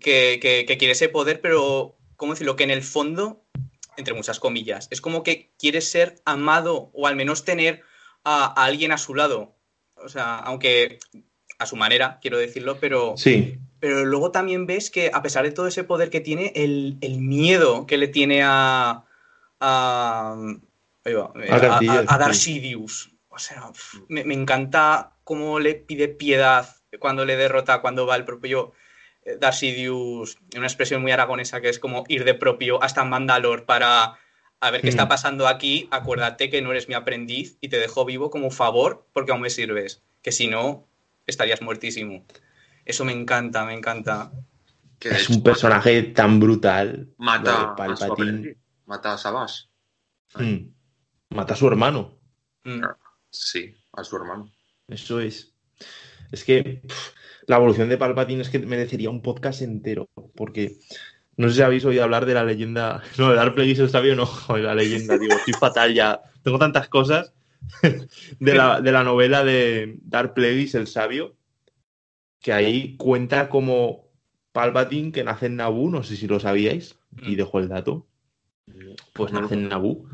que, 0.00 0.38
que, 0.40 0.64
que, 0.66 0.78
quiere 0.78 0.92
ese 0.92 1.10
poder, 1.10 1.42
pero, 1.42 1.98
¿cómo 2.16 2.32
decirlo? 2.32 2.56
Que 2.56 2.64
en 2.64 2.70
el 2.70 2.82
fondo, 2.82 3.44
entre 3.98 4.14
muchas 4.14 4.40
comillas, 4.40 4.88
es 4.90 5.02
como 5.02 5.22
que 5.22 5.52
quiere 5.58 5.82
ser 5.82 6.22
amado 6.24 6.90
o 6.94 7.06
al 7.06 7.14
menos 7.14 7.44
tener 7.44 7.82
a, 8.24 8.58
a 8.58 8.64
alguien 8.64 8.92
a 8.92 8.96
su 8.96 9.14
lado. 9.14 9.54
O 9.96 10.08
sea, 10.08 10.38
aunque 10.38 10.98
a 11.58 11.66
su 11.66 11.76
manera, 11.76 12.20
quiero 12.22 12.38
decirlo, 12.38 12.78
pero. 12.80 13.18
Sí 13.18 13.58
pero 13.80 14.04
luego 14.04 14.30
también 14.30 14.66
ves 14.66 14.90
que 14.90 15.10
a 15.12 15.22
pesar 15.22 15.44
de 15.44 15.52
todo 15.52 15.66
ese 15.66 15.84
poder 15.84 16.10
que 16.10 16.20
tiene, 16.20 16.52
el, 16.54 16.98
el 17.00 17.20
miedo 17.20 17.86
que 17.86 17.98
le 17.98 18.08
tiene 18.08 18.42
a. 18.42 19.04
a. 19.60 20.36
va, 21.06 21.32
a, 21.50 21.78
a, 21.78 22.14
a 22.14 22.18
Darth 22.18 22.34
Sidious. 22.34 23.10
O 23.28 23.38
sea, 23.38 23.70
me, 24.08 24.24
me, 24.24 24.34
encanta 24.34 25.12
cómo 25.24 25.58
le 25.58 25.74
pide 25.74 26.08
piedad 26.08 26.76
cuando 26.98 27.24
le 27.24 27.36
derrota, 27.36 27.82
cuando 27.82 28.06
va 28.06 28.16
el 28.16 28.24
propio 28.24 28.72
Darth 29.40 29.56
Sidious, 29.56 30.38
una 30.56 30.66
expresión 30.66 31.02
muy 31.02 31.10
aragonesa 31.10 31.60
que 31.60 31.68
es 31.68 31.78
como 31.78 32.04
ir 32.08 32.24
de 32.24 32.34
propio 32.34 32.82
hasta 32.82 33.04
Mandalor 33.04 33.64
para 33.64 34.18
a 34.60 34.70
ver 34.70 34.80
qué 34.80 34.86
mm. 34.86 34.90
está 34.90 35.08
pasando 35.08 35.48
aquí, 35.48 35.88
acuérdate 35.90 36.48
que 36.48 36.62
no 36.62 36.70
eres 36.70 36.88
mi 36.88 36.94
aprendiz 36.94 37.58
y 37.60 37.68
te 37.68 37.78
dejo 37.78 38.04
vivo 38.04 38.30
como 38.30 38.50
favor 38.50 39.06
porque 39.12 39.32
aún 39.32 39.40
me 39.40 39.50
sirves, 39.50 40.02
que 40.22 40.32
si 40.32 40.48
no, 40.48 40.86
estarías 41.26 41.60
muertísimo. 41.60 42.24
Eso 42.86 43.04
me 43.04 43.12
encanta, 43.12 43.64
me 43.64 43.74
encanta. 43.74 44.30
Es 45.00 45.24
hecho, 45.24 45.34
un 45.34 45.42
personaje 45.42 46.00
mata, 46.00 46.14
tan 46.14 46.40
brutal. 46.40 47.08
Mata 47.18 47.74
a 47.74 47.96
su 47.96 48.14
Mata 48.86 49.12
a 49.12 49.18
Sabas. 49.18 49.68
Mm. 50.36 50.68
Mata 51.30 51.54
a 51.54 51.56
su 51.56 51.66
hermano. 51.66 52.16
Mm. 52.62 52.84
Sí, 53.28 53.74
a 53.92 54.04
su 54.04 54.16
hermano. 54.16 54.52
Eso 54.86 55.18
es. 55.18 55.52
Es 56.30 56.44
que 56.44 56.82
pff, 56.86 57.10
la 57.48 57.56
evolución 57.56 57.88
de 57.88 57.98
Palpatine 57.98 58.42
es 58.42 58.50
que 58.50 58.60
merecería 58.60 59.10
un 59.10 59.20
podcast 59.20 59.62
entero. 59.62 60.08
Porque 60.36 60.78
no 61.36 61.48
sé 61.48 61.56
si 61.56 61.62
habéis 61.62 61.84
oído 61.84 62.04
hablar 62.04 62.24
de 62.24 62.34
la 62.34 62.44
leyenda. 62.44 63.02
No, 63.18 63.30
de 63.30 63.36
Dark 63.36 63.56
Plagueis 63.56 63.80
el 63.80 63.90
sabio, 63.90 64.14
no. 64.14 64.26
Joder, 64.26 64.64
la 64.64 64.76
leyenda, 64.76 65.18
digo, 65.18 65.34
estoy 65.34 65.54
fatal 65.54 65.92
ya. 65.92 66.20
Tengo 66.44 66.60
tantas 66.60 66.88
cosas 66.88 67.34
de 68.38 68.54
la, 68.54 68.80
de 68.80 68.92
la 68.92 69.02
novela 69.02 69.42
de 69.42 69.98
Dark 70.02 70.34
Plagueis 70.34 70.76
el 70.76 70.86
sabio 70.86 71.35
que 72.46 72.52
ahí 72.52 72.96
cuenta 72.96 73.48
como 73.48 74.08
Palpatine 74.52 75.10
que 75.10 75.24
nace 75.24 75.46
en 75.46 75.56
Naboo, 75.56 75.90
no 75.90 76.04
sé 76.04 76.14
si 76.14 76.28
lo 76.28 76.38
sabíais, 76.38 76.96
y 77.20 77.34
dejo 77.34 77.58
el 77.58 77.68
dato. 77.68 78.06
Pues 79.14 79.32
nace 79.32 79.54
en 79.54 79.68
Naboo. 79.68 80.04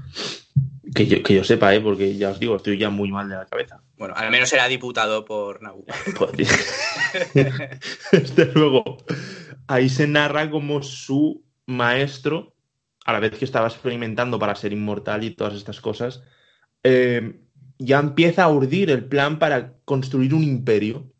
Que 0.95 1.07
yo, 1.07 1.23
que 1.23 1.35
yo 1.35 1.45
sepa, 1.45 1.75
¿eh? 1.75 1.83
porque 1.83 2.16
ya 2.16 2.31
os 2.31 2.40
digo, 2.40 2.57
estoy 2.57 2.79
ya 2.79 2.88
muy 2.88 3.11
mal 3.11 3.29
de 3.29 3.35
la 3.35 3.45
cabeza. 3.45 3.83
Bueno, 3.99 4.14
al 4.16 4.31
menos 4.31 4.51
era 4.51 4.66
diputado 4.66 5.27
por 5.27 5.61
Naboo. 5.61 5.85
Desde 8.12 8.47
luego, 8.55 8.97
ahí 9.66 9.90
se 9.90 10.07
narra 10.07 10.49
como 10.49 10.83
su 10.83 11.45
maestro, 11.66 12.55
a 13.05 13.12
la 13.12 13.21
vez 13.21 13.33
que 13.33 13.45
estaba 13.45 13.68
experimentando 13.68 14.38
para 14.38 14.55
ser 14.55 14.73
inmortal 14.73 15.23
y 15.23 15.35
todas 15.35 15.53
estas 15.53 15.83
cosas, 15.83 16.23
eh, 16.83 17.42
ya 17.79 17.99
empieza 17.99 18.45
a 18.45 18.49
urdir 18.49 18.88
el 18.88 19.05
plan 19.05 19.38
para 19.38 19.75
construir 19.85 20.33
un 20.33 20.42
imperio 20.42 21.12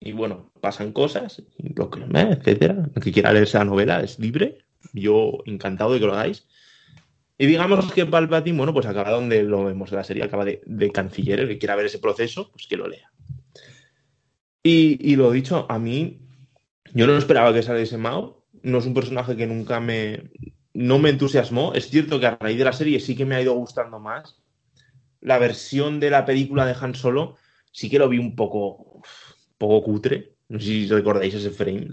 y 0.00 0.12
bueno, 0.12 0.45
pasan 0.60 0.92
cosas, 0.92 1.42
lo 1.58 1.90
que, 1.90 2.00
etcétera. 2.00 2.88
El 2.94 3.02
que 3.02 3.12
quiera 3.12 3.32
leer 3.32 3.44
esa 3.44 3.64
novela 3.64 4.00
es 4.00 4.18
libre. 4.18 4.58
Yo 4.92 5.38
encantado 5.46 5.92
de 5.92 6.00
que 6.00 6.06
lo 6.06 6.14
hagáis. 6.14 6.46
Y 7.38 7.46
digamos 7.46 7.92
que 7.92 8.06
Palpatine, 8.06 8.56
bueno, 8.56 8.72
pues 8.72 8.86
acaba 8.86 9.10
donde 9.10 9.42
lo 9.42 9.64
vemos 9.64 9.90
en 9.90 9.96
la 9.96 10.04
serie, 10.04 10.24
acaba 10.24 10.44
de, 10.44 10.62
de 10.64 10.90
canciller. 10.90 11.40
El 11.40 11.48
que 11.48 11.58
quiera 11.58 11.76
ver 11.76 11.86
ese 11.86 11.98
proceso, 11.98 12.50
pues 12.50 12.66
que 12.66 12.76
lo 12.76 12.88
lea. 12.88 13.10
Y, 14.62 14.98
y, 15.00 15.16
lo 15.16 15.30
dicho, 15.30 15.66
a 15.68 15.78
mí, 15.78 16.20
yo 16.94 17.06
no 17.06 17.16
esperaba 17.16 17.52
que 17.52 17.62
saliese 17.62 17.98
Mao. 17.98 18.44
No 18.62 18.78
es 18.78 18.86
un 18.86 18.94
personaje 18.94 19.36
que 19.36 19.46
nunca 19.46 19.80
me. 19.80 20.30
No 20.72 20.98
me 20.98 21.10
entusiasmó. 21.10 21.72
Es 21.74 21.88
cierto 21.88 22.18
que 22.18 22.26
a 22.26 22.36
raíz 22.40 22.58
de 22.58 22.64
la 22.64 22.72
serie 22.72 23.00
sí 23.00 23.14
que 23.14 23.26
me 23.26 23.36
ha 23.36 23.42
ido 23.42 23.54
gustando 23.54 23.98
más. 23.98 24.42
La 25.20 25.38
versión 25.38 26.00
de 26.00 26.10
la 26.10 26.24
película 26.24 26.66
de 26.66 26.74
Han 26.80 26.94
Solo 26.94 27.36
sí 27.70 27.90
que 27.90 27.98
lo 27.98 28.08
vi 28.08 28.18
un 28.18 28.34
poco 28.34 29.02
poco 29.58 29.82
cutre. 29.82 30.35
No 30.48 30.60
sé 30.60 30.66
si 30.66 30.88
recordáis 30.88 31.34
ese 31.34 31.50
frame. 31.50 31.88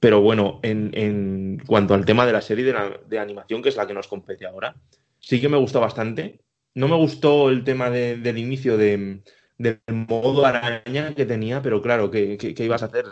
Pero 0.00 0.20
bueno, 0.20 0.60
en, 0.62 0.90
en 0.94 1.62
cuanto 1.66 1.94
al 1.94 2.04
tema 2.04 2.26
de 2.26 2.32
la 2.32 2.40
serie 2.40 2.64
de, 2.64 2.74
de, 3.08 3.18
animación, 3.18 3.62
que 3.62 3.68
es 3.68 3.76
la 3.76 3.86
que 3.86 3.94
nos 3.94 4.06
compete 4.06 4.46
ahora, 4.46 4.76
sí 5.18 5.40
que 5.40 5.48
me 5.48 5.56
gustó 5.56 5.80
bastante. 5.80 6.40
No 6.74 6.86
me 6.86 6.96
gustó 6.96 7.50
el 7.50 7.64
tema 7.64 7.90
de, 7.90 8.16
del 8.16 8.38
inicio 8.38 8.76
de, 8.76 9.22
del 9.58 9.80
modo 10.08 10.46
araña 10.46 11.14
que 11.14 11.26
tenía, 11.26 11.60
pero 11.60 11.82
claro, 11.82 12.10
¿qué, 12.10 12.36
qué, 12.38 12.54
qué 12.54 12.64
ibas 12.64 12.82
a 12.82 12.86
hacer? 12.86 13.06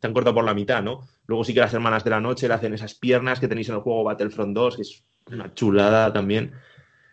Te 0.00 0.06
han 0.06 0.12
cortado 0.12 0.34
por 0.34 0.44
la 0.44 0.54
mitad, 0.54 0.82
¿no? 0.82 1.06
Luego 1.26 1.44
sí 1.44 1.54
que 1.54 1.60
las 1.60 1.74
hermanas 1.74 2.02
de 2.02 2.10
la 2.10 2.20
noche 2.20 2.48
le 2.48 2.54
hacen 2.54 2.74
esas 2.74 2.94
piernas 2.94 3.38
que 3.38 3.46
tenéis 3.46 3.68
en 3.68 3.76
el 3.76 3.80
juego 3.82 4.02
Battlefront 4.02 4.54
2, 4.54 4.76
que 4.76 4.82
es 4.82 5.04
una 5.30 5.54
chulada 5.54 6.12
también. 6.12 6.52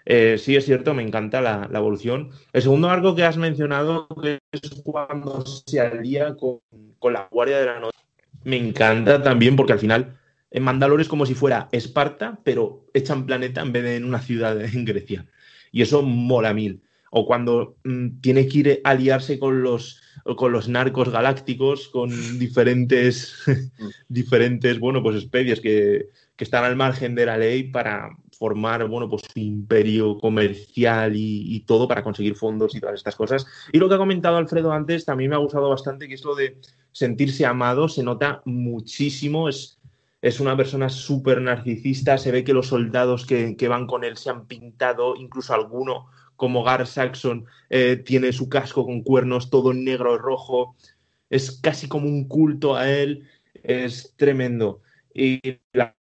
Eh, 0.05 0.37
sí, 0.37 0.55
es 0.55 0.65
cierto, 0.65 0.93
me 0.93 1.03
encanta 1.03 1.41
la, 1.41 1.69
evolución. 1.73 2.31
El 2.51 2.61
segundo 2.61 2.89
arco 2.89 3.15
que 3.15 3.23
has 3.23 3.37
mencionado, 3.37 4.07
es 4.51 4.81
cuando 4.83 5.45
se 5.45 5.79
alía 5.79 6.35
con, 6.35 6.59
la 7.11 7.27
Guardia 7.31 7.59
de 7.59 7.65
la 7.65 7.79
Noche, 7.79 7.97
me 8.43 8.57
encanta 8.57 9.23
también 9.23 9.55
porque 9.55 9.73
al 9.73 9.79
final 9.79 10.17
en 10.51 10.63
Mandalore 10.63 11.01
es 11.01 11.09
como 11.09 11.25
si 11.25 11.33
fuera 11.33 11.69
Esparta, 11.71 12.39
pero 12.43 12.85
hecha 12.93 13.13
en 13.13 13.25
planeta 13.25 13.61
en 13.61 13.71
vez 13.71 13.83
de 13.83 13.95
en 13.95 14.05
una 14.05 14.19
ciudad 14.19 14.59
en 14.61 14.85
Grecia. 14.85 15.25
Y 15.71 15.81
eso 15.81 16.01
mola 16.03 16.53
mil. 16.53 16.83
O 17.15 17.25
cuando 17.27 17.77
mmm, 17.83 18.19
tiene 18.21 18.47
que 18.47 18.57
ir 18.57 18.81
a 18.83 18.89
aliarse 18.89 19.37
con 19.37 19.61
los, 19.61 20.01
con 20.35 20.51
los 20.51 20.67
narcos 20.67 21.09
galácticos, 21.09 21.89
con 21.89 22.09
diferentes, 22.39 23.35
diferentes 24.09 24.79
bueno, 24.79 25.03
pues 25.03 25.17
especies 25.17 25.61
que, 25.61 26.09
que 26.35 26.43
están 26.43 26.63
al 26.63 26.75
margen 26.75 27.13
de 27.13 27.25
la 27.25 27.37
ley 27.37 27.69
para, 27.69 28.09
formar, 28.43 28.87
bueno, 28.89 29.09
pues 29.09 29.21
su 29.31 29.39
imperio 29.39 30.17
comercial 30.17 31.15
y, 31.15 31.55
y, 31.55 31.61
todo 31.61 31.87
para 31.87 32.03
conseguir 32.03 32.35
fondos 32.35 32.75
y 32.75 32.81
todas 32.81 32.95
estas 32.95 33.15
cosas. 33.15 33.45
Y 33.71 33.77
lo 33.77 33.87
que 33.87 33.95
ha 33.95 33.97
comentado 33.97 34.35
Alfredo 34.35 34.73
antes 34.73 35.05
también 35.05 35.29
me 35.29 35.35
ha 35.35 35.39
gustado 35.39 35.69
bastante, 35.69 36.09
que 36.09 36.15
es 36.15 36.25
lo 36.25 36.35
de 36.35 36.57
sentirse 36.91 37.45
amado, 37.45 37.87
se 37.87 38.03
nota 38.03 38.41
muchísimo, 38.45 39.47
es, 39.47 39.79
es 40.21 40.41
una 40.41 40.57
persona 40.57 40.89
súper 40.89 41.41
narcisista, 41.41 42.17
se 42.17 42.31
ve 42.33 42.43
que 42.43 42.53
los 42.53 42.67
soldados 42.67 43.25
que, 43.25 43.55
que, 43.55 43.67
van 43.67 43.87
con 43.87 44.03
él 44.03 44.17
se 44.17 44.29
han 44.29 44.45
pintado, 44.45 45.15
incluso 45.15 45.53
alguno 45.53 46.07
como 46.35 46.63
Gar 46.63 46.85
Saxon 46.87 47.45
eh, 47.69 47.97
tiene 47.97 48.31
su 48.33 48.49
casco 48.49 48.85
con 48.85 49.01
cuernos 49.03 49.49
todo 49.49 49.73
negro 49.73 50.15
y 50.15 50.17
rojo, 50.17 50.75
es 51.29 51.59
casi 51.61 51.87
como 51.87 52.07
un 52.07 52.27
culto 52.27 52.75
a 52.75 52.89
él, 52.89 53.27
es 53.63 54.13
tremendo. 54.17 54.81
Y 55.13 55.39
la 55.73 55.95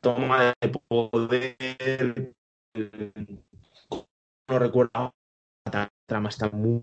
toma 0.00 0.54
de 0.60 0.68
poder 0.68 2.34
no 4.48 4.58
recuerdo 4.58 5.14
la 5.72 5.90
trama 6.06 6.28
está 6.28 6.50
muy 6.50 6.82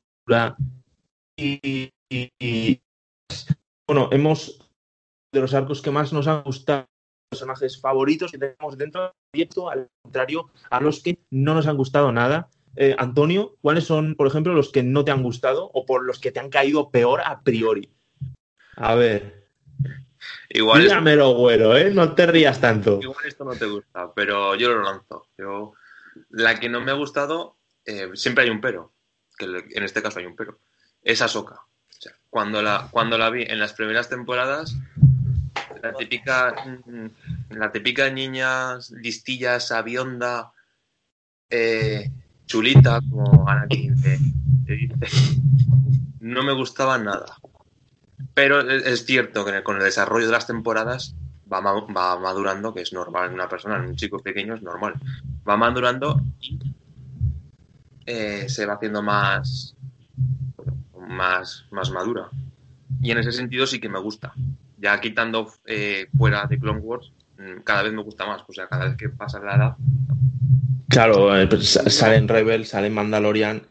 y, 1.38 1.92
y, 2.10 2.82
bueno, 3.88 4.10
hemos 4.12 4.70
de 5.34 5.42
los 5.42 5.54
arcos 5.54 5.82
que 5.82 5.92
más 5.92 6.14
nos 6.14 6.28
han 6.28 6.44
gustado 6.44 6.88
personajes 7.30 7.80
favoritos 7.80 8.32
que 8.32 8.38
tenemos 8.38 8.78
dentro 8.78 9.04
del 9.04 9.12
proyecto, 9.32 9.70
al 9.70 9.90
contrario, 10.04 10.50
a 10.70 10.82
los 10.82 11.02
que 11.02 11.18
no 11.30 11.54
nos 11.54 11.68
han 11.68 11.78
gustado 11.78 12.12
nada. 12.12 12.50
Eh, 12.76 12.96
Antonio, 12.98 13.58
¿cuáles 13.62 13.84
son, 13.84 14.16
por 14.16 14.28
ejemplo, 14.28 14.54
los 14.54 14.72
que 14.72 14.84
no 14.84 15.04
te 15.04 15.12
han 15.12 15.24
gustado 15.24 15.70
o 15.74 15.86
por 15.86 16.04
los 16.06 16.20
que 16.20 16.32
te 16.32 16.40
han 16.40 16.50
caído 16.50 16.90
peor 16.90 17.22
a 17.26 17.42
priori? 17.42 17.90
A 18.76 18.96
ver. 18.96 19.48
Igual 20.50 20.84
Dígamelo, 20.84 21.34
güero, 21.34 21.76
¿eh? 21.76 21.92
No 21.92 22.14
te 22.14 22.26
rías 22.26 22.60
tanto. 22.62 23.00
Igual 23.02 23.26
esto 23.26 23.44
no 23.44 23.56
te 23.56 23.66
gusta, 23.66 24.14
pero 24.14 24.56
yo 24.56 24.70
lo 24.70 24.84
lanzo. 24.84 25.28
Yo... 25.38 25.74
La 26.30 26.60
que 26.60 26.70
no 26.70 26.82
me 26.82 26.92
ha 26.92 26.96
gustado, 26.96 27.58
eh, 27.86 28.10
siempre 28.16 28.44
hay 28.44 28.50
un 28.50 28.60
pero, 28.60 28.94
que 29.38 29.46
en 29.46 29.84
este 29.84 30.02
caso 30.02 30.20
hay 30.20 30.26
un 30.26 30.36
pero, 30.36 30.60
es 31.02 31.22
Ahsoka. 31.22 31.56
O 31.56 32.02
sea, 32.02 32.14
cuando, 32.30 32.62
la, 32.62 32.90
cuando 32.92 33.18
la 33.18 33.30
vi 33.30 33.44
en 33.44 33.60
las 33.60 33.74
primeras 33.74 34.10
temporadas, 34.10 34.76
la 35.82 35.94
típica, 35.94 36.56
mm, 36.86 37.56
la 37.56 37.72
típica 37.72 38.10
niña 38.10 38.78
listilla, 38.92 39.60
sabionda, 39.60 40.52
eh, 41.50 42.12
chulita, 42.52 43.00
como 43.10 43.48
Anakin, 43.48 43.96
no 46.20 46.44
me 46.44 46.52
gustaba 46.52 46.98
nada. 46.98 47.38
Pero 48.34 48.60
es 48.70 49.06
cierto 49.06 49.46
que 49.46 49.64
con 49.64 49.78
el 49.78 49.84
desarrollo 49.84 50.26
de 50.26 50.34
las 50.34 50.48
temporadas 50.48 51.16
va, 51.52 51.62
va 51.62 52.20
madurando, 52.20 52.74
que 52.74 52.82
es 52.82 52.92
normal 52.92 53.30
en 53.30 53.36
una 53.36 53.48
persona, 53.48 53.78
en 53.78 53.86
un 53.86 53.96
chico 53.96 54.20
pequeño 54.20 54.56
es 54.56 54.62
normal. 54.62 54.96
Va 55.48 55.56
madurando 55.56 56.22
y 56.42 56.60
eh, 58.06 58.50
se 58.50 58.66
va 58.66 58.74
haciendo 58.74 59.02
más, 59.02 59.76
más, 61.08 61.66
más 61.72 61.90
madura. 61.90 62.30
Y 63.02 63.12
en 63.12 63.20
ese 63.20 63.32
sentido 63.32 63.66
sí 63.66 63.80
que 63.80 63.88
me 63.88 64.00
gusta. 64.00 64.34
Ya 64.78 65.00
quitando 65.00 65.54
eh, 65.66 66.10
fuera 66.18 66.46
de 66.48 66.60
Clone 66.60 66.80
Wars, 66.80 67.14
mm, 67.38 67.62
cada 67.64 67.84
vez 67.84 67.94
me 67.94 68.04
gusta 68.04 68.26
más. 68.26 68.44
O 68.46 68.52
sea, 68.54 68.68
cada 68.68 68.90
vez 68.90 68.98
que 68.98 69.08
pasa 69.08 69.40
la 69.40 69.56
edad. 69.56 69.76
Claro, 70.92 71.36
eh, 71.38 71.48
pues 71.48 71.80
sale 71.88 72.18
en 72.18 72.28
Rebel, 72.28 72.66
sale 72.66 72.88
en 72.88 72.94
Mandalorian. 72.94 73.66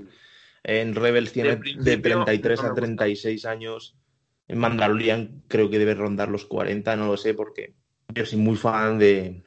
En 0.62 0.94
Rebel 0.94 1.30
tiene 1.30 1.56
de, 1.56 1.74
de 1.76 1.96
33 1.98 2.62
no 2.62 2.68
a 2.68 2.74
36 2.74 3.44
años. 3.44 3.96
En 4.48 4.59
Mandalorian 4.59 5.42
creo 5.46 5.70
que 5.70 5.78
debe 5.78 5.94
rondar 5.94 6.28
los 6.28 6.46
40, 6.46 6.96
no 6.96 7.06
lo 7.06 7.16
sé, 7.16 7.35
porque 7.35 7.74
yo 8.12 8.26
soy 8.26 8.38
muy 8.38 8.56
fan 8.56 8.98
de, 8.98 9.42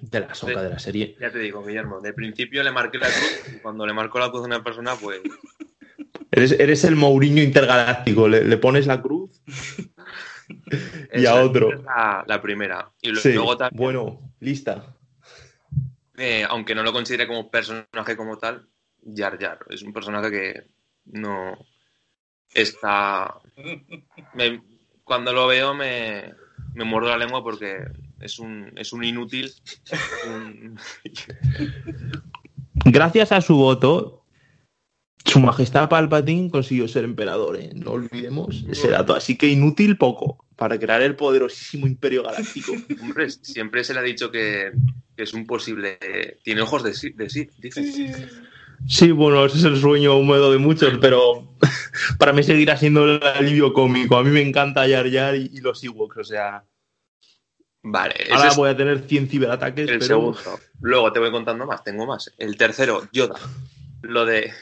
de 0.00 0.20
la 0.20 0.34
soca 0.34 0.62
de, 0.62 0.70
la 0.70 0.78
serie. 0.78 1.16
Ya 1.20 1.30
te 1.30 1.38
digo, 1.38 1.64
Guillermo, 1.64 2.00
de 2.00 2.12
principio 2.14 2.62
le 2.62 2.72
marqué 2.72 2.98
la 2.98 3.08
cruz 3.08 3.54
y 3.54 3.58
cuando 3.58 3.86
le 3.86 3.92
marcó 3.92 4.18
la 4.18 4.30
cruz 4.30 4.42
a 4.42 4.46
una 4.46 4.64
persona, 4.64 4.94
pues. 4.94 5.20
Eres, 6.30 6.52
eres 6.52 6.84
el 6.84 6.96
Mourinho 6.96 7.42
intergaláctico, 7.42 8.28
le, 8.28 8.44
le 8.44 8.56
pones 8.56 8.86
la 8.86 9.02
cruz 9.02 9.42
y 11.14 11.26
a 11.26 11.34
otro. 11.34 11.82
La, 11.82 12.24
la, 12.26 12.40
primera. 12.40 12.90
Y 13.02 13.14
sí, 13.16 13.32
luego 13.32 13.56
también. 13.56 13.76
Bueno, 13.76 14.32
lista. 14.38 14.96
Eh, 16.22 16.44
aunque 16.46 16.74
no 16.74 16.82
lo 16.82 16.92
considere 16.92 17.26
como 17.26 17.50
personaje 17.50 18.14
como 18.14 18.36
tal, 18.36 18.68
Jar 19.02 19.38
Jar 19.40 19.58
es 19.70 19.80
un 19.80 19.94
personaje 19.94 20.30
que 20.30 20.64
no 21.06 21.56
está. 22.52 23.40
Me, 24.34 24.62
cuando 25.02 25.32
lo 25.32 25.46
veo 25.46 25.72
me, 25.72 26.34
me 26.74 26.84
muerdo 26.84 27.08
la 27.08 27.16
lengua 27.16 27.42
porque 27.42 27.86
es 28.20 28.38
un, 28.38 28.70
es 28.76 28.92
un 28.92 29.02
inútil. 29.02 29.50
Un... 30.28 30.78
Gracias 32.84 33.32
a 33.32 33.40
su 33.40 33.56
voto, 33.56 34.26
su 35.24 35.40
majestad 35.40 35.88
Palpatine 35.88 36.50
consiguió 36.50 36.86
ser 36.86 37.04
emperador, 37.04 37.56
¿eh? 37.56 37.70
no 37.74 37.92
olvidemos 37.92 38.62
ese 38.68 38.90
dato. 38.90 39.14
Así 39.14 39.38
que 39.38 39.48
inútil 39.48 39.96
poco 39.96 40.44
para 40.56 40.78
crear 40.78 41.00
el 41.00 41.16
poderosísimo 41.16 41.86
imperio 41.86 42.24
galáctico. 42.24 42.72
Hombre, 43.00 43.30
siempre 43.30 43.84
se 43.84 43.94
le 43.94 44.00
ha 44.00 44.02
dicho 44.02 44.30
que, 44.30 44.72
que 45.20 45.24
es 45.24 45.34
un 45.34 45.46
posible. 45.46 45.98
Tiene 46.42 46.62
ojos 46.62 46.82
de 46.82 46.94
sí, 46.94 47.10
de 47.10 47.28
sí 47.28 47.50
dice. 47.58 47.84
Sí, 47.84 48.10
sí. 48.10 48.24
Sí, 48.88 49.10
bueno, 49.12 49.44
ese 49.44 49.58
es 49.58 49.64
el 49.64 49.78
sueño 49.78 50.16
húmedo 50.16 50.50
de 50.50 50.56
muchos, 50.56 50.96
pero 50.98 51.46
para 52.18 52.32
mí 52.32 52.42
seguirá 52.42 52.78
siendo 52.78 53.04
el 53.04 53.22
alivio 53.22 53.74
cómico. 53.74 54.16
A 54.16 54.24
mí 54.24 54.30
me 54.30 54.40
encanta 54.40 54.86
Yar 54.86 55.08
Yar 55.08 55.36
y, 55.36 55.50
y 55.52 55.60
los 55.60 55.84
Ewoks, 55.84 56.16
o 56.16 56.24
sea. 56.24 56.64
Vale. 57.82 58.14
Ahora 58.32 58.48
es 58.48 58.56
voy 58.56 58.70
a 58.70 58.76
tener 58.78 59.00
100 59.00 59.28
ciberataques. 59.28 59.90
el 59.90 59.98
pero... 59.98 60.06
segundo. 60.06 60.60
Luego 60.80 61.12
te 61.12 61.20
voy 61.20 61.30
contando 61.30 61.66
más, 61.66 61.84
tengo 61.84 62.06
más. 62.06 62.32
El 62.38 62.56
tercero, 62.56 63.06
Yoda. 63.12 63.38
Lo 64.00 64.24
de. 64.24 64.54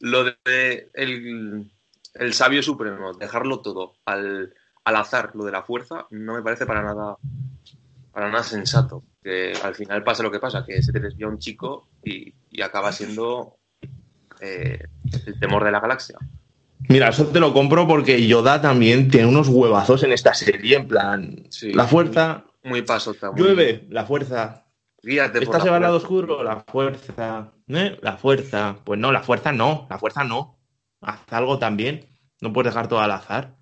Lo 0.00 0.24
de. 0.24 0.88
El, 0.94 1.70
el 2.14 2.32
sabio 2.32 2.62
supremo, 2.62 3.12
dejarlo 3.12 3.60
todo 3.60 3.96
al, 4.06 4.54
al 4.84 4.96
azar, 4.96 5.32
lo 5.34 5.44
de 5.44 5.52
la 5.52 5.64
fuerza, 5.64 6.06
no 6.08 6.32
me 6.32 6.42
parece 6.42 6.64
para 6.64 6.82
nada. 6.82 7.18
Para 8.10 8.30
nada 8.30 8.42
sensato. 8.42 9.04
Que 9.26 9.54
al 9.60 9.74
final 9.74 10.04
pasa 10.04 10.22
lo 10.22 10.30
que 10.30 10.38
pasa, 10.38 10.64
que 10.64 10.80
se 10.84 10.92
te 10.92 11.00
desvía 11.00 11.26
un 11.26 11.40
chico 11.40 11.88
y, 12.04 12.32
y 12.48 12.62
acaba 12.62 12.92
siendo 12.92 13.56
eh, 14.40 14.78
el 15.26 15.40
temor 15.40 15.64
de 15.64 15.72
la 15.72 15.80
galaxia. 15.80 16.16
Mira, 16.88 17.08
eso 17.08 17.26
te 17.26 17.40
lo 17.40 17.52
compro 17.52 17.88
porque 17.88 18.24
Yoda 18.24 18.60
también 18.60 19.10
tiene 19.10 19.26
unos 19.26 19.48
huevazos 19.48 20.04
en 20.04 20.12
esta 20.12 20.32
serie, 20.32 20.76
en 20.76 20.86
plan, 20.86 21.44
Sí. 21.50 21.72
la 21.72 21.86
fuerza, 21.88 22.44
Muy 22.62 22.82
pasota. 22.82 23.32
muy- 23.32 23.40
llueve, 23.42 23.84
la 23.90 24.06
fuerza, 24.06 24.62
Guíate 25.02 25.40
por 25.40 25.42
¿Esta 25.42 25.58
la 25.58 25.64
se 25.64 25.70
va 25.70 25.76
al 25.76 25.82
lado 25.82 25.96
oscuro? 25.96 26.44
La 26.44 26.60
fuerza. 26.60 27.50
¿Eh? 27.66 27.98
La 28.02 28.16
fuerza. 28.18 28.76
Pues 28.84 29.00
no, 29.00 29.10
la 29.10 29.22
fuerza 29.22 29.50
no. 29.52 29.88
La 29.90 29.98
fuerza 29.98 30.22
no. 30.22 30.56
Haz 31.00 31.20
algo 31.30 31.58
también. 31.58 32.06
No 32.40 32.52
puedes 32.52 32.72
dejar 32.72 32.88
todo 32.88 33.00
al 33.00 33.10
azar. 33.10 33.56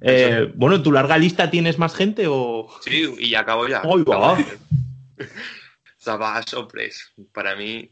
Eh, 0.00 0.52
bueno, 0.54 0.76
¿en 0.76 0.82
tu 0.84 0.90
larga 0.92 1.16
lista 1.18 1.50
tienes 1.50 1.78
más 1.78 1.94
gente 1.94 2.26
o.? 2.28 2.68
Sí, 2.84 3.12
y 3.18 3.30
ya 3.30 3.40
acabo 3.40 3.66
ya. 3.66 3.82
Savage 5.96 6.56
Opress, 6.56 7.12
para 7.32 7.56
mí 7.56 7.90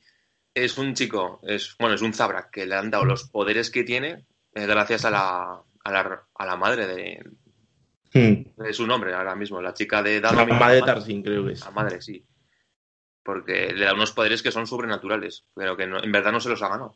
es 0.55 0.77
un 0.79 0.95
chico, 0.95 1.41
es 1.45 1.75
bueno, 1.79 1.95
es 1.95 2.03
un 2.03 2.13
Zabrak 2.13 2.51
que 2.51 2.67
le 2.67 2.75
han 2.75 2.91
dado 2.91 3.05
los 3.05 3.25
poderes 3.25 3.71
que 3.71 3.85
tiene 3.85 4.27
eh, 4.55 4.67
gracias 4.67 5.05
a 5.05 5.11
la, 5.11 5.63
a 5.85 5.93
la, 5.93 6.27
a 6.35 6.47
la 6.47 6.57
madre 6.57 6.87
de, 6.87 7.25
Hmm. 8.15 8.43
de 8.63 8.75
su 8.75 8.87
nombre 8.87 9.15
ahora 9.15 9.35
mismo, 9.35 9.63
la 9.63 9.73
chica 9.73 10.03
de 10.03 10.21
La 10.21 10.33
Dathomir. 10.33 10.53
mamá 10.53 10.71
de 10.73 10.83
Tarzin, 10.83 11.23
creo 11.23 11.47
que 11.47 11.53
es. 11.55 11.61
La 11.65 11.71
madre, 11.71 12.03
sí. 12.03 12.23
Porque 13.23 13.73
le 13.73 13.87
da 13.87 13.95
unos 13.95 14.13
poderes 14.13 14.43
que 14.43 14.53
son 14.53 14.67
sobrenaturales, 14.67 15.47
pero 15.55 15.77
que 15.79 15.87
no- 15.87 16.03
en 16.03 16.13
verdad 16.13 16.31
no 16.33 16.39
se 16.41 16.51
los 16.51 16.61
ha 16.63 16.69
ganado. 16.69 16.95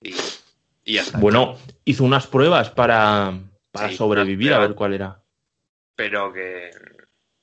Y, 0.00 0.14
y 0.84 0.94
ya 0.94 1.02
está. 1.02 1.18
Bueno, 1.18 1.58
hizo 1.84 2.04
unas 2.04 2.26
pruebas 2.26 2.70
para, 2.70 3.38
para 3.70 3.88
Sí, 3.90 3.96
sobrevivir, 3.96 4.54
a 4.54 4.60
ver 4.60 4.74
cuál 4.74 4.94
era. 4.94 5.22
Pero 5.94 6.32
que 6.32 6.70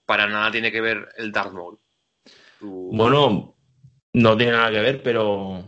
para 0.05 0.25
nada 0.25 0.49
tiene 0.49 0.71
que 0.71 0.81
ver 0.81 1.09
el 1.17 1.31
Darth 1.31 1.51
Maul. 1.53 1.77
Bueno, 2.69 3.55
no 4.13 4.37
tiene 4.37 4.51
nada 4.53 4.71
que 4.71 4.79
ver, 4.81 5.03
pero. 5.03 5.63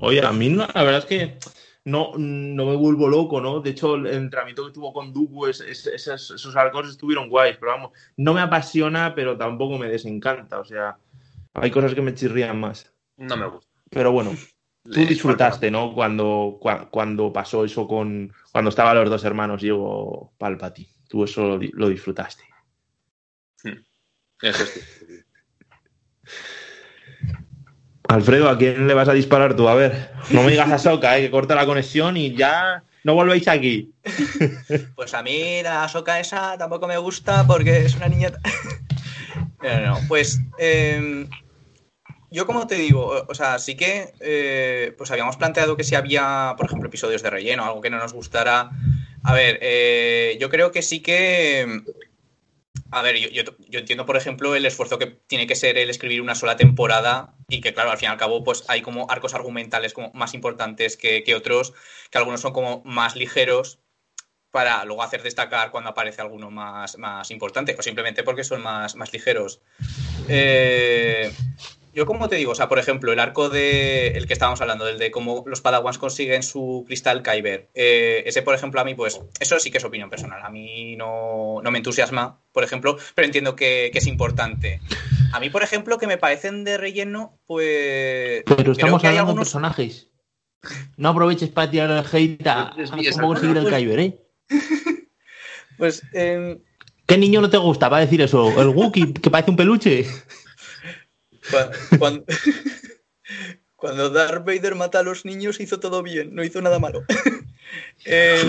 Oye, 0.00 0.24
a 0.24 0.32
mí 0.32 0.48
no- 0.48 0.66
la 0.74 0.82
verdad 0.82 0.98
es 1.00 1.04
que 1.06 1.38
no, 1.84 2.12
no 2.16 2.66
me 2.66 2.76
vuelvo 2.76 3.08
loco, 3.08 3.40
¿no? 3.40 3.60
De 3.60 3.70
hecho, 3.70 3.94
el 3.96 4.06
entrenamiento 4.06 4.66
que 4.66 4.72
tuvo 4.72 4.92
con 4.92 5.12
Dooku, 5.12 5.46
es, 5.46 5.60
es- 5.60 5.86
esos, 5.86 6.30
esos 6.32 6.56
arcos 6.56 6.88
estuvieron 6.88 7.28
guays, 7.28 7.56
pero 7.58 7.72
vamos, 7.72 7.90
no 8.16 8.34
me 8.34 8.40
apasiona, 8.40 9.14
pero 9.14 9.36
tampoco 9.36 9.78
me 9.78 9.88
desencanta. 9.88 10.58
O 10.60 10.64
sea, 10.64 10.96
hay 11.54 11.70
cosas 11.70 11.94
que 11.94 12.02
me 12.02 12.14
chirrían 12.14 12.58
más. 12.58 12.92
no 13.16 13.36
me 13.36 13.46
gusta. 13.48 13.70
Pero 13.90 14.10
bueno, 14.12 14.30
tú 14.84 15.00
Le- 15.00 15.06
disfrutaste, 15.06 15.70
¿no? 15.70 15.92
Cuando, 15.94 16.58
cua- 16.60 16.88
cuando 16.90 17.32
pasó 17.32 17.64
eso 17.64 17.86
con. 17.86 18.32
Cuando 18.52 18.68
estaban 18.70 18.96
los 18.96 19.10
dos 19.10 19.24
hermanos, 19.24 19.60
Diego 19.62 20.32
Palpati. 20.38 20.88
Tú 21.08 21.24
eso 21.24 21.46
lo, 21.46 21.58
di- 21.58 21.70
lo 21.74 21.88
disfrutaste. 21.88 22.42
Eso 24.40 24.66
sí. 24.66 24.80
Alfredo, 28.12 28.48
¿a 28.48 28.58
quién 28.58 28.86
le 28.86 28.94
vas 28.94 29.08
a 29.08 29.12
disparar 29.12 29.54
tú? 29.56 29.68
A 29.68 29.74
ver, 29.74 30.10
no 30.30 30.42
me 30.42 30.50
digas 30.50 30.70
a 30.70 30.78
Soca, 30.90 31.18
¿eh? 31.18 31.22
que 31.22 31.30
corta 31.30 31.54
la 31.54 31.66
conexión 31.66 32.16
y 32.16 32.34
ya 32.36 32.82
no 33.04 33.14
volvéis 33.14 33.48
aquí. 33.48 33.90
Pues 34.94 35.14
a 35.14 35.22
mí 35.22 35.62
la 35.62 35.88
soca 35.88 36.20
esa 36.20 36.56
tampoco 36.58 36.86
me 36.86 36.96
gusta 36.96 37.46
porque 37.46 37.84
es 37.84 37.96
una 37.96 38.08
niña. 38.08 38.30
no, 39.62 39.80
no, 39.80 39.86
no. 39.86 39.98
Pues 40.08 40.40
eh, 40.58 41.26
yo 42.30 42.46
como 42.46 42.66
te 42.66 42.76
digo, 42.76 43.24
o- 43.28 43.34
sea, 43.34 43.58
sí 43.58 43.74
que 43.76 44.12
eh, 44.20 44.94
pues 44.96 45.10
habíamos 45.10 45.36
planteado 45.36 45.76
que 45.76 45.84
si 45.84 45.94
había, 45.94 46.54
por 46.56 46.66
ejemplo, 46.66 46.88
episodios 46.88 47.22
de 47.22 47.30
relleno, 47.30 47.64
algo 47.64 47.80
que 47.80 47.90
no 47.90 47.98
nos 47.98 48.12
gustara. 48.12 48.70
A 49.24 49.32
ver, 49.34 49.58
eh, 49.62 50.36
yo 50.40 50.48
creo 50.50 50.70
que 50.72 50.82
sí 50.82 51.00
que. 51.00 51.82
A 52.90 53.00
ver, 53.00 53.16
yo, 53.16 53.42
entiendo, 53.70 54.04
por 54.04 54.16
ejemplo, 54.16 54.54
el 54.54 54.66
esfuerzo 54.66 54.98
que 54.98 55.06
tiene 55.06 55.46
que 55.46 55.56
ser 55.56 55.78
el 55.78 55.88
escribir 55.88 56.20
una 56.20 56.34
sola 56.34 56.56
temporada 56.56 57.34
y 57.48 57.62
que, 57.62 57.72
claro, 57.72 57.90
al 57.90 57.96
fin 57.96 58.08
y 58.08 58.12
al 58.12 58.18
cabo, 58.18 58.44
pues 58.44 58.64
hay 58.68 58.82
como 58.82 59.10
arcos 59.10 59.32
argumentales 59.32 59.94
como 59.94 60.10
más 60.12 60.34
importantes 60.34 60.98
que, 60.98 61.24
que 61.24 61.34
otros, 61.34 61.72
que 62.10 62.18
algunos 62.18 62.42
son 62.42 62.52
como 62.52 62.82
más 62.84 63.16
ligeros 63.16 63.78
para 64.50 64.84
luego 64.84 65.02
hacer 65.02 65.22
destacar 65.22 65.70
cuando 65.70 65.90
aparece 65.90 66.20
alguno 66.20 66.50
más, 66.50 66.98
más 66.98 67.30
importante 67.30 67.74
o 67.78 67.82
simplemente 67.82 68.22
porque 68.22 68.44
son 68.44 68.62
más, 68.62 68.94
más 68.94 69.12
ligeros. 69.12 69.62
Eh, 70.28 71.32
yo 71.94 72.06
como 72.06 72.28
te 72.28 72.36
digo, 72.36 72.52
o 72.52 72.54
sea, 72.54 72.68
por 72.68 72.78
ejemplo, 72.78 73.12
el 73.12 73.18
arco 73.18 73.50
de 73.50 74.08
el 74.08 74.26
que 74.26 74.32
estábamos 74.32 74.60
hablando, 74.60 74.84
del 74.84 74.98
de 74.98 75.10
cómo 75.10 75.44
los 75.46 75.60
Padawans 75.60 75.98
consiguen 75.98 76.42
su 76.42 76.84
cristal 76.86 77.22
Kyber, 77.22 77.68
eh, 77.74 78.22
ese, 78.26 78.42
por 78.42 78.54
ejemplo, 78.54 78.80
a 78.80 78.84
mí, 78.84 78.94
pues, 78.94 79.20
eso 79.40 79.58
sí 79.58 79.70
que 79.70 79.78
es 79.78 79.84
opinión 79.84 80.08
personal. 80.08 80.42
A 80.42 80.48
mí 80.48 80.96
no, 80.96 81.60
no 81.62 81.70
me 81.70 81.78
entusiasma, 81.78 82.40
por 82.52 82.64
ejemplo, 82.64 82.96
pero 83.14 83.26
entiendo 83.26 83.56
que, 83.56 83.90
que, 83.92 83.98
es 83.98 84.06
importante. 84.06 84.80
A 85.32 85.40
mí, 85.40 85.50
por 85.50 85.62
ejemplo, 85.62 85.98
que 85.98 86.06
me 86.06 86.18
parecen 86.18 86.64
de 86.64 86.78
relleno, 86.78 87.38
pues. 87.46 88.42
Pero 88.46 88.72
estamos 88.72 89.04
hablando 89.04 89.20
algunos... 89.20 89.34
de 89.34 89.40
personajes. 89.40 90.08
No 90.96 91.10
aproveches 91.10 91.50
para 91.50 91.70
tirar 91.70 91.90
el 91.90 92.04
hate 92.10 92.46
a, 92.46 92.74
cómo 93.14 93.28
conseguir 93.28 93.56
el 93.56 93.68
Kyber, 93.68 94.00
¿eh? 94.00 94.20
pues. 95.76 96.02
Eh... 96.14 96.58
¿Qué 97.04 97.18
niño 97.18 97.42
no 97.42 97.50
te 97.50 97.58
gusta? 97.58 97.88
Va 97.90 97.98
a 97.98 98.00
decir 98.00 98.22
eso. 98.22 98.58
¿El 98.58 98.68
Wookiee 98.68 99.12
que 99.12 99.28
parece 99.28 99.50
un 99.50 99.56
peluche? 99.56 100.06
Cuando, 101.98 102.24
cuando, 103.76 104.10
Darth 104.10 104.44
Vader 104.44 104.74
mata 104.74 105.00
a 105.00 105.02
los 105.02 105.24
niños 105.24 105.60
hizo 105.60 105.78
todo 105.80 106.02
bien, 106.02 106.34
no 106.34 106.42
hizo 106.44 106.60
nada 106.62 106.78
malo. 106.78 107.04
eh, 108.04 108.40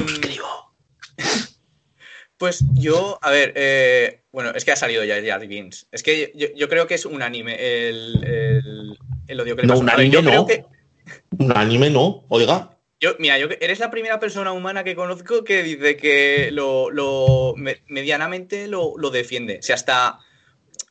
pues 2.37 2.63
yo, 2.73 3.19
a 3.21 3.31
ver, 3.31 3.53
eh, 3.55 4.23
bueno, 4.31 4.51
es 4.55 4.65
que 4.65 4.71
ha 4.71 4.75
salido 4.75 5.03
ya 5.03 5.21
Jar 5.25 5.45
Binks. 5.47 5.87
Es 5.91 6.03
que 6.03 6.31
yo, 6.35 6.47
yo, 6.55 6.67
creo 6.69 6.87
que 6.87 6.95
es 6.95 7.05
un 7.05 7.21
anime 7.21 7.55
el, 7.89 8.23
el, 8.23 8.97
el 9.27 9.39
odio 9.39 9.55
que 9.55 9.61
le 9.63 9.67
No, 9.67 9.79
un 9.79 9.85
ver, 9.85 9.95
anime 9.95 10.21
no. 10.21 10.45
que- 10.47 10.65
Un 11.37 11.55
anime 11.55 11.89
no, 11.89 12.25
oiga. 12.29 12.69
Yo, 12.99 13.15
mira, 13.19 13.37
yo, 13.37 13.47
eres 13.59 13.79
la 13.79 13.91
primera 13.91 14.19
persona 14.19 14.53
humana 14.53 14.83
que 14.85 14.95
conozco 14.95 15.43
que 15.43 15.61
dice 15.61 15.97
que 15.97 16.51
lo, 16.51 16.89
lo- 16.89 17.53
me- 17.57 17.81
medianamente 17.87 18.67
lo, 18.67 18.93
lo 18.97 19.09
defiende. 19.09 19.57
O 19.59 19.61
sea, 19.61 19.75
hasta, 19.75 20.19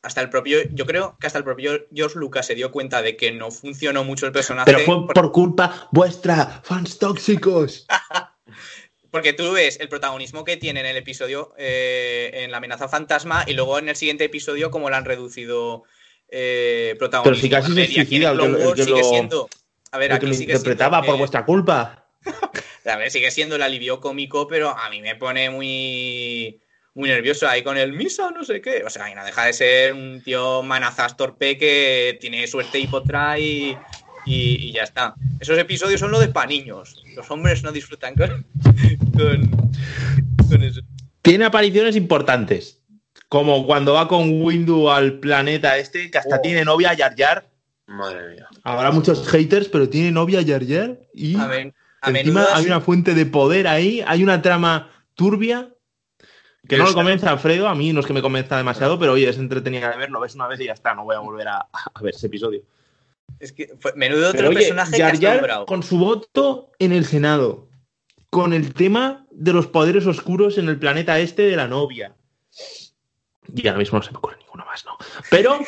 hasta 0.03 0.21
el 0.21 0.29
propio, 0.29 0.59
yo 0.71 0.85
creo 0.85 1.17
que 1.19 1.27
hasta 1.27 1.39
el 1.39 1.45
propio 1.45 1.85
George 1.93 2.19
Lucas 2.19 2.45
se 2.45 2.55
dio 2.55 2.71
cuenta 2.71 3.01
de 3.01 3.15
que 3.17 3.31
no 3.31 3.49
funcionó 3.51 4.03
mucho 4.03 4.25
el 4.27 4.31
personaje. 4.33 4.65
Pero 4.71 4.85
fue 4.85 4.95
por- 5.07 5.13
por 5.13 5.31
culpa 5.31 5.87
vuestra, 5.91 6.61
fans 6.63 6.99
tóxicos. 6.99 7.87
Porque 9.11 9.31
tú 9.33 9.51
ves 9.53 9.79
el 9.79 9.89
protagonismo 9.89 10.43
que 10.43 10.57
tiene 10.57 10.79
en 10.79 10.87
el 10.87 10.97
episodio 10.97 11.53
eh, 11.57 12.31
en 12.33 12.51
la 12.51 12.57
amenaza 12.57 12.87
fantasma 12.87 13.43
y 13.47 13.53
luego 13.53 13.77
en 13.77 13.87
el 13.89 13.95
siguiente 13.95 14.23
episodio 14.25 14.71
como 14.71 14.89
lo 14.89 14.95
han 14.95 15.05
reducido 15.05 15.83
eh, 16.29 16.95
protagonismo. 16.97 17.31
Pero 17.31 17.41
si 17.41 17.49
casi 17.49 17.73
se 17.75 17.93
suicida 17.93 18.31
el 18.31 18.39
el 18.41 18.73
que 18.73 18.83
sigue 18.85 19.01
lo- 19.01 19.09
siendo... 19.09 19.49
A 19.91 19.99
ver, 19.99 20.11
El 20.11 20.17
que 20.19 20.25
aquí 20.25 20.27
lo 20.29 20.33
sigue 20.33 20.53
interpretaba 20.53 20.97
siendo, 20.97 21.05
por 21.05 21.15
eh, 21.15 21.19
vuestra 21.19 21.45
culpa. 21.45 22.07
A 22.85 22.95
ver, 22.97 23.11
sigue 23.11 23.29
siendo 23.29 23.55
el 23.55 23.61
alivio 23.61 24.01
cómico, 24.01 24.47
pero 24.47 24.69
a 24.75 24.89
mí 24.89 24.99
me 25.01 25.15
pone 25.15 25.49
muy, 25.51 26.59
muy 26.95 27.09
nervioso 27.09 27.47
ahí 27.47 27.63
con 27.63 27.77
el 27.77 27.93
misa, 27.93 28.31
no 28.31 28.43
sé 28.43 28.61
qué. 28.61 28.83
O 28.85 28.89
sea, 28.89 29.09
y 29.09 29.15
no 29.15 29.25
deja 29.25 29.45
de 29.45 29.53
ser 29.53 29.93
un 29.93 30.21
tío 30.23 30.61
manazas 30.63 31.17
torpe 31.17 31.57
que 31.57 32.17
tiene 32.21 32.45
suerte 32.47 32.79
y 32.79 32.87
potra 32.87 33.39
y, 33.39 33.75
y, 34.25 34.67
y 34.67 34.71
ya 34.73 34.83
está. 34.83 35.15
Esos 35.39 35.57
episodios 35.57 35.99
son 35.99 36.11
lo 36.11 36.19
de 36.19 36.27
pa' 36.27 36.45
niños. 36.45 37.03
Los 37.15 37.29
hombres 37.31 37.63
no 37.63 37.71
disfrutan 37.71 38.13
con, 38.15 38.45
con, 39.13 39.71
con 40.49 40.63
eso. 40.63 40.81
Tiene 41.21 41.45
apariciones 41.45 41.95
importantes. 41.95 42.79
Como 43.27 43.65
cuando 43.65 43.93
va 43.93 44.07
con 44.07 44.41
Windu 44.43 44.89
al 44.89 45.13
planeta 45.19 45.77
este, 45.77 46.11
que 46.11 46.17
hasta 46.19 46.35
Oh. 46.37 46.41
tiene 46.41 46.63
novia 46.63 46.93
Yar 46.93 47.15
Yar. 47.15 47.49
Madre 47.87 48.35
mía. 48.35 48.47
Habrá 48.63 48.91
muchos 48.91 49.27
haters, 49.27 49.67
pero 49.67 49.89
tiene 49.89 50.11
novia 50.11 50.41
Yar 50.41 50.63
Yar. 50.63 50.99
Y 51.13 51.35
A, 51.37 51.47
men- 51.47 51.73
a 52.01 52.09
encima 52.11 52.41
menudo 52.41 52.55
hay 52.55 52.65
una 52.67 52.81
fuente 52.81 53.13
de 53.15 53.25
poder 53.25 53.67
ahí, 53.67 54.03
hay 54.05 54.23
una 54.23 54.41
trama 54.43 54.91
turbia. 55.15 55.69
Que 56.67 56.77
no 56.77 56.85
lo 56.85 56.93
convence 56.93 57.25
a 57.27 57.31
Alfredo, 57.31 57.67
a 57.67 57.75
mí 57.75 57.91
no 57.91 57.99
es 57.99 58.05
que 58.05 58.13
me 58.13 58.21
convenza 58.21 58.55
demasiado, 58.57 58.97
pero 58.97 59.13
oye, 59.13 59.27
es 59.27 59.37
entretenida 59.37 59.89
de 59.91 59.97
ver, 59.97 60.09
lo 60.09 60.19
ves 60.21 60.33
una 60.35 60.47
vez 60.47 60.59
y 60.61 60.65
ya 60.65 60.73
está, 60.73 60.93
no 60.93 61.03
voy 61.03 61.15
a 61.15 61.19
volver 61.19 61.47
a, 61.49 61.57
a 61.93 62.01
ver 62.01 62.15
ese 62.15 62.27
episodio. 62.27 62.61
es 63.39 63.51
que 63.51 63.73
fue- 63.79 63.93
menudo 63.95 64.27
otro 64.29 64.37
Pero 64.37 64.49
oye, 64.49 64.59
personaje 64.59 64.91
que 64.91 64.97
Jar 65.03 65.13
has 65.13 65.21
nombrado. 65.21 65.65
con 65.65 65.83
su 65.83 65.97
voto 65.97 66.71
en 66.79 66.93
el 66.93 67.05
Senado, 67.05 67.67
con 68.29 68.53
el 68.53 68.73
tema 68.73 69.25
de 69.31 69.51
los 69.53 69.67
poderes 69.67 70.07
oscuros 70.07 70.57
en 70.57 70.69
el 70.69 70.79
planeta 70.79 71.19
este 71.19 71.41
de 71.43 71.55
la 71.57 71.67
novia. 71.67 72.15
Y 73.53 73.67
ahora 73.67 73.79
mismo 73.79 73.97
no 73.99 74.03
se 74.03 74.11
me 74.11 74.17
ocurre 74.19 74.37
ninguno 74.37 74.63
más, 74.65 74.85
¿no? 74.85 74.97
Pero 75.29 75.59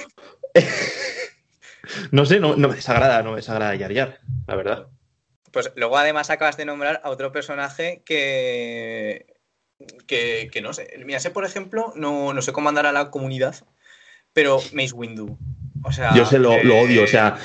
no 2.12 2.26
sé, 2.26 2.40
no, 2.40 2.56
no 2.56 2.68
me 2.70 2.76
desagrada, 2.76 3.22
no 3.22 3.32
me 3.32 3.38
desagrada 3.38 3.78
Jar 3.78 3.94
Jar, 3.94 4.20
la 4.48 4.56
verdad. 4.56 4.88
Pues 5.52 5.72
luego 5.76 5.98
además 5.98 6.30
acabas 6.30 6.58
de 6.58 6.66
nombrar 6.66 7.02
a 7.04 7.10
otro 7.10 7.32
personaje 7.32 8.02
que, 8.06 9.35
que, 10.08 10.50
que 10.52 10.62
no 10.62 10.74
sé. 10.74 10.94
Mira, 11.06 11.20
sé 11.20 11.32
por 11.32 11.46
ejemplo, 11.46 11.94
no, 11.96 12.34
no 12.34 12.42
sé 12.42 12.52
cómo 12.52 12.70
andará 12.70 12.92
la 12.92 13.12
comunidad, 13.12 13.56
pero 14.34 14.60
Mace 14.74 14.94
Windu. 14.94 15.38
O 15.84 15.92
sea, 15.92 16.16
Yo 16.16 16.26
se 16.26 16.40
lo, 16.40 16.54
eh, 16.54 16.64
lo 16.64 16.80
odio, 16.80 17.04
o 17.04 17.08
sea, 17.08 17.38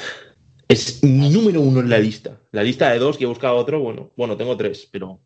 es 0.68 1.02
número 1.02 1.60
uno 1.60 1.80
en 1.80 1.90
la 1.90 1.98
lista. 1.98 2.40
La 2.52 2.62
lista 2.62 2.90
de 2.90 2.98
dos, 2.98 3.18
que 3.18 3.24
he 3.24 3.26
buscado 3.26 3.56
otro, 3.56 3.80
bueno, 3.80 4.12
bueno, 4.16 4.36
tengo 4.36 4.56
tres, 4.56 4.88
pero 4.90 5.20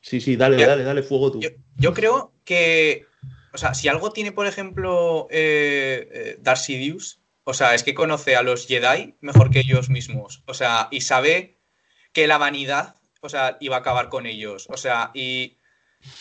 sí, 0.00 0.20
sí, 0.20 0.36
dale, 0.36 0.64
dale, 0.64 0.84
dale 0.84 1.02
fuego 1.02 1.32
tú. 1.32 1.40
Yo, 1.40 1.50
yo 1.76 1.92
creo 1.92 2.32
que, 2.44 3.06
o 3.52 3.58
sea, 3.58 3.74
si 3.74 3.88
algo 3.88 4.12
tiene, 4.12 4.32
por 4.32 4.46
ejemplo, 4.46 5.26
eh, 5.30 6.08
eh, 6.12 6.36
Darth 6.40 6.60
Sidious, 6.60 7.20
o 7.44 7.54
sea, 7.54 7.74
es 7.74 7.82
que 7.82 7.94
conoce 7.94 8.36
a 8.36 8.42
los 8.42 8.66
Jedi 8.66 9.16
mejor 9.20 9.50
que 9.50 9.60
ellos 9.60 9.90
mismos. 9.90 10.42
O 10.46 10.54
sea, 10.54 10.88
y 10.90 11.00
sabe 11.00 11.58
que 12.12 12.26
la 12.26 12.38
vanidad, 12.38 12.96
o 13.20 13.28
sea, 13.28 13.56
iba 13.60 13.76
a 13.76 13.80
acabar 13.80 14.08
con 14.08 14.26
ellos. 14.26 14.66
O 14.70 14.76
sea, 14.76 15.10
y 15.14 15.58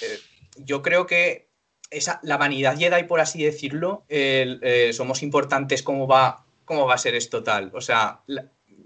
eh, 0.02 0.20
yo 0.58 0.82
creo 0.82 1.06
que 1.06 1.50
esa, 1.90 2.20
la 2.24 2.38
vanidad 2.38 2.78
Jedi, 2.78 3.04
por 3.04 3.20
así 3.20 3.44
decirlo, 3.44 4.06
eh, 4.10 4.92
somos 4.94 5.24
importantes 5.24 5.84
cómo 5.84 6.08
va, 6.08 6.46
cómo 6.66 6.86
va 6.86 6.96
a 6.96 7.00
ser 7.00 7.16
esto 7.16 7.44
tal. 7.44 7.72
O 7.74 7.82
sea, 7.82 8.22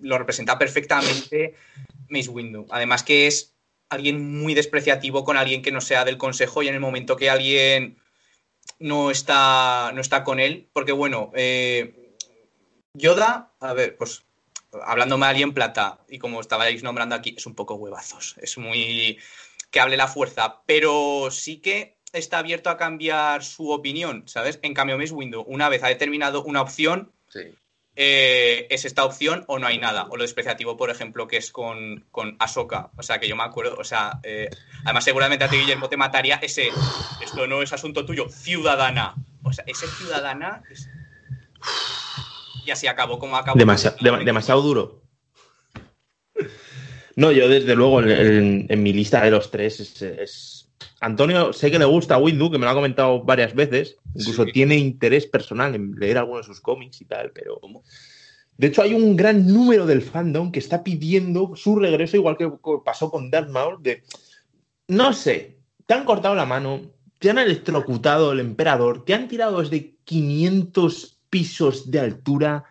lo 0.02 0.18
representa 0.18 0.58
perfectamente 0.58 1.56
Mace 2.10 2.30
Windu. 2.30 2.66
Además 2.70 3.04
que 3.04 3.28
es 3.28 3.54
alguien 3.90 4.40
muy 4.40 4.54
despreciativo 4.54 5.24
con 5.24 5.38
alguien 5.38 5.62
que 5.62 5.72
no 5.72 5.82
sea 5.82 6.06
del 6.06 6.18
consejo 6.18 6.64
y 6.64 6.68
en 6.68 6.76
el 6.76 6.80
momento 6.80 7.16
que 7.16 7.30
alguien 7.30 7.98
no 8.80 9.12
está, 9.12 9.92
no 9.94 10.02
está 10.02 10.24
con 10.24 10.40
él, 10.40 10.70
porque 10.74 10.92
bueno, 10.92 11.32
eh, 11.36 12.16
Yoda, 12.94 13.52
a 13.60 13.74
ver, 13.74 13.96
pues 13.98 14.24
hablándome 14.86 15.26
a 15.26 15.30
alguien 15.30 15.54
plata 15.54 16.00
y 16.10 16.20
como 16.20 16.42
estabais 16.42 16.84
nombrando 16.84 17.16
aquí, 17.16 17.36
es 17.38 17.46
un 17.46 17.56
poco 17.56 17.76
huevazos, 17.76 18.36
es 18.42 18.58
muy 18.58 19.20
que 19.74 19.80
hable 19.82 19.98
la 19.98 20.08
fuerza, 20.08 20.62
pero 20.66 21.28
sí 21.32 21.58
que 21.58 21.98
está 22.14 22.38
abierto 22.38 22.70
a 22.70 22.78
cambiar 22.78 23.44
su 23.44 23.72
opinión, 23.72 24.24
¿sabes? 24.28 24.60
En 24.62 24.74
cambio, 24.76 24.98
Mace 24.98 25.14
Windu, 25.14 25.42
una 25.42 25.68
vez 25.68 25.84
ha 25.84 25.88
determinado 25.88 26.44
una 26.44 26.62
opción, 26.62 27.12
Sí. 27.28 27.42
eh, 27.96 28.68
es 28.70 28.86
esta 28.86 29.04
opción 29.04 29.44
o 29.48 29.58
no 29.58 29.66
hay 29.66 29.80
nada. 29.80 30.06
O 30.12 30.16
lo 30.18 30.22
despreciativo, 30.22 30.78
por 30.78 30.92
ejemplo, 30.92 31.28
que 31.28 31.38
es 31.38 31.52
con, 31.52 32.06
con 32.12 32.36
Ahsoka. 32.40 32.92
O 32.98 33.04
sea, 33.04 33.20
que 33.20 33.28
yo 33.28 33.36
me 33.36 33.44
acuerdo, 33.44 33.76
o 33.80 33.84
sea, 33.84 34.20
eh, 34.22 34.48
además 34.86 35.04
seguramente 35.04 35.44
a 35.46 35.50
ti, 35.50 35.58
Guillermo, 35.58 35.90
te 35.90 35.98
mataría 35.98 36.36
ese, 36.36 36.70
esto 37.24 37.48
no 37.48 37.64
es 37.64 37.74
asunto 37.74 38.06
tuyo, 38.06 38.30
ciudadana. 38.30 39.16
O 39.44 39.52
sea, 39.52 39.64
ese 39.68 39.88
ciudadana 39.88 40.62
es... 40.72 40.88
Y 42.66 42.72
así 42.72 42.88
acabó 42.88 43.20
como 43.20 43.36
acabó. 43.38 43.58
Demasiado, 43.58 43.98
dem- 43.98 44.24
demasiado 44.24 44.62
duro. 44.62 45.03
No, 47.16 47.32
yo 47.32 47.48
desde 47.48 47.76
luego 47.76 48.02
en, 48.02 48.10
en- 48.12 48.66
en 48.70 48.84
mi 48.84 48.94
lista 48.94 49.24
de 49.24 49.32
los 49.32 49.52
tres 49.52 49.80
es, 49.80 50.02
es- 50.02 50.70
Antonio 51.00 51.54
sé 51.54 51.70
que 51.70 51.80
le 51.80 51.86
gusta 51.86 52.16
a 52.16 52.18
Windu, 52.18 52.50
que 52.52 52.58
me 52.58 52.66
lo 52.66 52.72
ha 52.72 52.76
comentado 52.76 53.24
varias 53.24 53.54
veces. 53.54 53.98
Incluso 54.16 54.46
Sí. 54.46 54.52
tiene 54.52 54.78
interés 54.78 55.26
personal 55.28 55.76
en 55.76 55.92
leer 55.98 56.18
algunos 56.18 56.48
de 56.48 56.54
sus 56.54 56.62
cómics 56.62 57.02
y 57.02 57.06
tal, 57.06 57.32
pero... 57.34 57.60
De 58.56 58.68
hecho, 58.68 58.84
hay 58.84 58.94
un 58.94 59.16
gran 59.16 59.48
número 59.48 59.86
del 59.88 60.02
fandom 60.04 60.52
que 60.52 60.60
está 60.60 60.84
pidiendo 60.84 61.56
su 61.56 61.76
regreso, 61.78 62.18
igual 62.18 62.38
que 62.38 62.50
pasó 62.86 63.10
con 63.10 63.32
Darth 63.32 63.50
Maul, 63.50 63.82
de... 63.82 64.04
No 64.88 65.14
sé, 65.14 65.58
te 65.88 65.94
han 65.96 66.06
cortado 66.06 66.36
la 66.36 66.46
mano, 66.46 66.82
te 67.18 67.30
han 67.32 67.40
electrocutado 67.40 68.32
el 68.32 68.40
emperador, 68.40 69.06
te 69.06 69.14
han 69.16 69.28
tirado 69.28 69.60
desde 69.62 69.96
500 70.04 71.20
pisos 71.30 71.90
de 71.90 72.00
altura, 72.00 72.66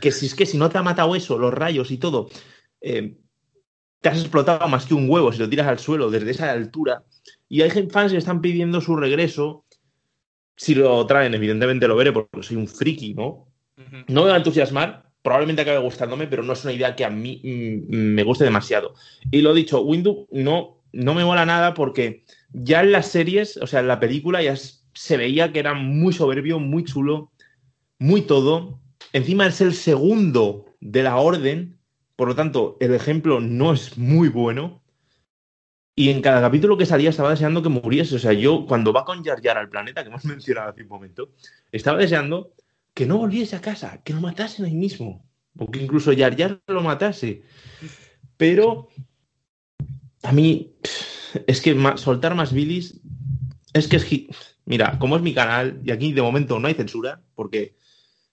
que 0.00 0.12
si 0.12 0.26
es 0.26 0.34
que 0.34 0.44
si 0.46 0.58
no 0.58 0.68
te 0.68 0.76
ha 0.78 0.82
matado 0.82 1.14
eso, 1.16 1.38
los 1.38 1.54
rayos 1.54 1.90
y 1.90 1.96
todo, 1.96 2.28
eh, 2.82 3.16
te 4.02 4.08
has 4.08 4.18
explotado 4.18 4.68
más 4.68 4.84
que 4.84 4.94
un 4.94 5.08
huevo 5.08 5.32
si 5.32 5.38
lo 5.38 5.48
tiras 5.48 5.68
al 5.68 5.78
suelo 5.78 6.10
desde 6.10 6.32
esa 6.32 6.50
altura. 6.50 7.04
Y 7.48 7.62
hay 7.62 7.70
fans 7.88 8.12
que 8.12 8.18
están 8.18 8.40
pidiendo 8.40 8.80
su 8.80 8.96
regreso. 8.96 9.64
Si 10.56 10.74
lo 10.74 11.06
traen, 11.06 11.34
evidentemente 11.34 11.88
lo 11.88 11.96
veré 11.96 12.12
porque 12.12 12.42
soy 12.42 12.56
un 12.56 12.68
friki, 12.68 13.14
¿no? 13.14 13.46
No 14.08 14.22
me 14.22 14.28
va 14.28 14.34
a 14.34 14.38
entusiasmar, 14.38 15.10
probablemente 15.22 15.62
acabe 15.62 15.78
gustándome, 15.78 16.26
pero 16.26 16.42
no 16.42 16.52
es 16.52 16.64
una 16.64 16.72
idea 16.72 16.96
que 16.96 17.04
a 17.04 17.10
mí 17.10 17.40
mm, 17.44 17.94
me 17.94 18.22
guste 18.24 18.44
demasiado. 18.44 18.94
Y 19.30 19.40
lo 19.40 19.54
dicho, 19.54 19.80
Windu 19.82 20.26
no, 20.32 20.82
no 20.92 21.14
me 21.14 21.24
mola 21.24 21.46
nada 21.46 21.74
porque 21.74 22.24
ya 22.52 22.80
en 22.80 22.92
las 22.92 23.06
series, 23.06 23.56
o 23.56 23.66
sea, 23.66 23.80
en 23.80 23.88
la 23.88 24.00
película 24.00 24.42
ya 24.42 24.56
se 24.56 25.16
veía 25.16 25.52
que 25.52 25.60
era 25.60 25.74
muy 25.74 26.12
soberbio, 26.12 26.58
muy 26.58 26.84
chulo, 26.84 27.30
muy 27.98 28.22
todo. 28.22 28.80
Encima 29.12 29.46
es 29.46 29.60
el 29.60 29.74
segundo 29.74 30.66
de 30.80 31.04
la 31.04 31.16
orden, 31.16 31.78
por 32.16 32.28
lo 32.28 32.34
tanto, 32.34 32.76
el 32.80 32.94
ejemplo 32.94 33.40
no 33.40 33.72
es 33.72 33.98
muy 33.98 34.28
bueno. 34.28 34.82
Y 35.94 36.08
en 36.08 36.22
cada 36.22 36.40
capítulo 36.40 36.78
que 36.78 36.86
salía 36.86 37.10
estaba 37.10 37.30
deseando 37.30 37.62
que 37.62 37.68
muriese. 37.68 38.16
O 38.16 38.18
sea, 38.18 38.32
yo 38.32 38.64
cuando 38.66 38.92
va 38.92 39.04
con 39.04 39.22
Jar 39.24 39.42
Jar 39.42 39.58
al 39.58 39.68
planeta, 39.68 40.02
que 40.02 40.08
hemos 40.08 40.24
mencionado 40.26 40.70
hace 40.70 40.82
un 40.82 40.88
momento, 40.88 41.30
estaba 41.70 41.98
deseando 41.98 42.52
que 42.94 43.06
no 43.06 43.18
volviese 43.18 43.56
a 43.56 43.60
casa, 43.60 44.02
que 44.02 44.12
lo 44.12 44.20
matasen 44.20 44.64
ahí 44.64 44.74
mismo. 44.74 45.24
O 45.58 45.70
que 45.70 45.82
incluso 45.82 46.12
Yar 46.12 46.36
Yar 46.36 46.60
lo 46.66 46.82
matase. 46.82 47.42
Pero 48.36 48.88
a 50.22 50.32
mí 50.32 50.74
es 51.46 51.60
que 51.60 51.76
soltar 51.96 52.34
más 52.34 52.52
bilis 52.52 53.00
es 53.72 53.88
que 53.88 53.96
es... 53.96 54.06
Mira, 54.64 54.98
como 54.98 55.16
es 55.16 55.22
mi 55.22 55.34
canal 55.34 55.80
y 55.84 55.90
aquí 55.90 56.12
de 56.12 56.22
momento 56.22 56.58
no 56.58 56.68
hay 56.68 56.74
censura, 56.74 57.20
porque 57.34 57.76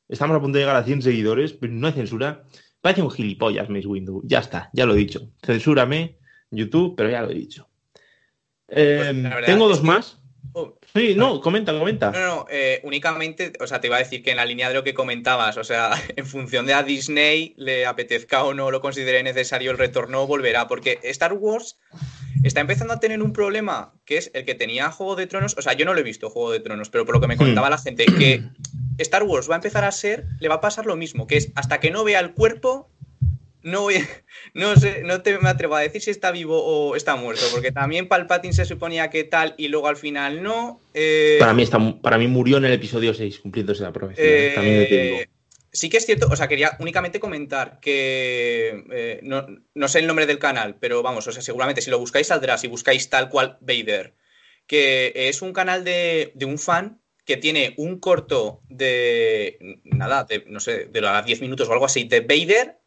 estamos 0.08 0.38
a 0.38 0.40
punto 0.40 0.58
de 0.58 0.64
llegar 0.64 0.76
a 0.76 0.84
100 0.84 1.02
seguidores, 1.02 1.54
pero 1.54 1.74
no 1.74 1.88
hay 1.88 1.94
censura, 1.94 2.46
parece 2.82 3.02
un 3.02 3.12
gilipollas 3.12 3.70
Mace 3.70 3.88
Windu. 3.88 4.22
Ya 4.26 4.40
está, 4.40 4.70
ya 4.74 4.86
lo 4.86 4.94
he 4.94 4.98
dicho. 4.98 5.32
Censúrame 5.44 6.18
YouTube, 6.52 6.96
pero 6.96 7.10
ya 7.10 7.22
lo 7.22 7.32
he 7.32 7.36
dicho. 7.36 7.68
Eh, 8.68 9.28
pues 9.32 9.46
tengo 9.46 9.68
dos 9.68 9.84
más. 9.84 10.18
Oh, 10.54 10.80
sí, 10.96 11.14
no, 11.16 11.42
comenta, 11.42 11.78
comenta. 11.78 12.12
No, 12.12 12.20
no, 12.20 12.46
eh, 12.50 12.80
únicamente, 12.84 13.54
o 13.60 13.68
sea, 13.68 13.80
te 13.80 13.88
iba 13.88 13.98
a 13.98 14.00
decir 14.00 14.24
que 14.24 14.32
en 14.32 14.38
la 14.38 14.46
línea 14.46 14.68
de 14.68 14.74
lo 14.74 14.84
que 14.84 14.94
comentabas, 14.94 15.58
o 15.58 15.64
sea, 15.64 15.92
en 16.16 16.26
función 16.26 16.66
de 16.66 16.74
a 16.74 16.84
Disney 16.84 17.54
le 17.58 17.86
apetezca 17.86 18.44
o 18.44 18.54
no 18.54 18.72
lo 18.72 18.82
considere 18.82 19.22
necesario 19.22 19.72
el 19.72 19.78
retorno, 19.78 20.26
volverá, 20.26 20.68
porque 20.68 21.00
Star 21.04 21.34
Wars 21.34 21.78
está 22.44 22.62
empezando 22.62 22.94
a 22.94 23.00
tener 23.00 23.22
un 23.22 23.34
problema, 23.34 23.94
que 24.06 24.18
es 24.18 24.32
el 24.34 24.46
que 24.46 24.56
tenía 24.56 24.92
Juego 24.92 25.16
de 25.16 25.28
Tronos, 25.28 25.56
o 25.58 25.62
sea, 25.62 25.74
yo 25.74 25.86
no 25.86 25.94
lo 25.94 26.00
he 26.00 26.04
visto 26.04 26.30
Juego 26.30 26.52
de 26.52 26.62
Tronos, 26.62 26.90
pero 26.90 27.06
por 27.06 27.16
lo 27.16 27.22
que 27.22 27.28
me 27.28 27.36
hmm. 27.36 27.40
contaba 27.40 27.70
la 27.70 27.78
gente, 27.78 28.06
que 28.06 28.44
Star 29.00 29.24
Wars 29.24 29.50
va 29.50 29.56
a 29.56 29.58
empezar 29.58 29.84
a 29.84 29.92
ser, 29.92 30.26
le 30.40 30.50
va 30.50 30.56
a 30.56 30.62
pasar 30.62 30.86
lo 30.86 30.96
mismo, 30.96 31.28
que 31.28 31.38
es 31.38 31.52
hasta 31.56 31.80
que 31.80 31.92
no 31.92 32.04
vea 32.04 32.20
el 32.20 32.34
cuerpo, 32.34 32.90
no 33.62 33.82
voy, 33.82 33.96
no 34.54 34.76
sé, 34.76 35.04
no 35.04 35.22
te 35.22 35.38
me 35.40 35.50
atrevo 35.50 35.76
a 35.76 35.82
decir 35.82 36.02
si 36.02 36.12
está 36.12 36.32
vivo 36.32 36.64
o 36.64 36.96
está 36.96 37.16
muerto, 37.16 37.44
porque 37.52 37.72
también 37.72 38.08
Palpatine 38.08 38.54
se 38.54 38.66
suponía 38.66 39.10
que 39.10 39.24
tal 39.24 39.56
y 39.58 39.68
luego 39.68 39.88
al 39.88 39.98
final 39.98 40.44
no. 40.44 40.82
Eh, 40.94 41.38
para 41.40 41.54
mí 41.54 41.64
está, 41.64 41.80
para 42.02 42.18
mí 42.18 42.28
murió 42.28 42.58
en 42.58 42.66
el 42.66 42.74
episodio 42.74 43.14
6, 43.14 43.40
cumpliéndose 43.40 43.84
la 43.84 43.94
profecía. 43.94 44.24
¿eh? 44.26 44.54
Eh, 44.58 45.30
sí 45.72 45.90
que 45.90 45.98
es 45.98 46.06
cierto, 46.06 46.28
o 46.30 46.36
sea, 46.36 46.48
quería 46.48 46.76
únicamente 46.80 47.20
comentar 47.20 47.80
que 47.80 49.20
no, 49.24 49.88
sé 49.88 50.00
el 50.00 50.08
nombre 50.08 50.26
del 50.26 50.40
canal, 50.40 50.78
pero 50.80 51.04
vamos, 51.04 51.28
o 51.28 51.32
sea, 51.32 51.42
seguramente 51.42 51.82
si 51.82 51.90
lo 51.90 52.00
buscáis 52.00 52.28
saldrá, 52.28 52.58
si 52.58 52.68
buscáis 52.68 53.10
tal 53.10 53.30
cual 53.30 53.58
Vader, 53.62 54.16
que 54.68 55.12
es 55.16 55.42
un 55.42 55.54
canal 55.54 55.84
de, 55.84 56.32
de 56.36 56.46
un 56.46 56.60
fan 56.60 57.00
que 57.30 57.38
tiene 57.38 57.76
un 57.78 58.00
corto 58.00 58.64
de 58.70 59.80
nada, 59.84 60.24
de, 60.24 60.46
no 60.48 60.60
sé, 60.60 60.86
de 60.86 61.00
los 61.00 61.24
10 61.24 61.42
minutos 61.42 61.70
o 61.70 61.74
algo 61.74 61.86
así, 61.86 62.06
de 62.06 62.22
Vader 62.22 62.80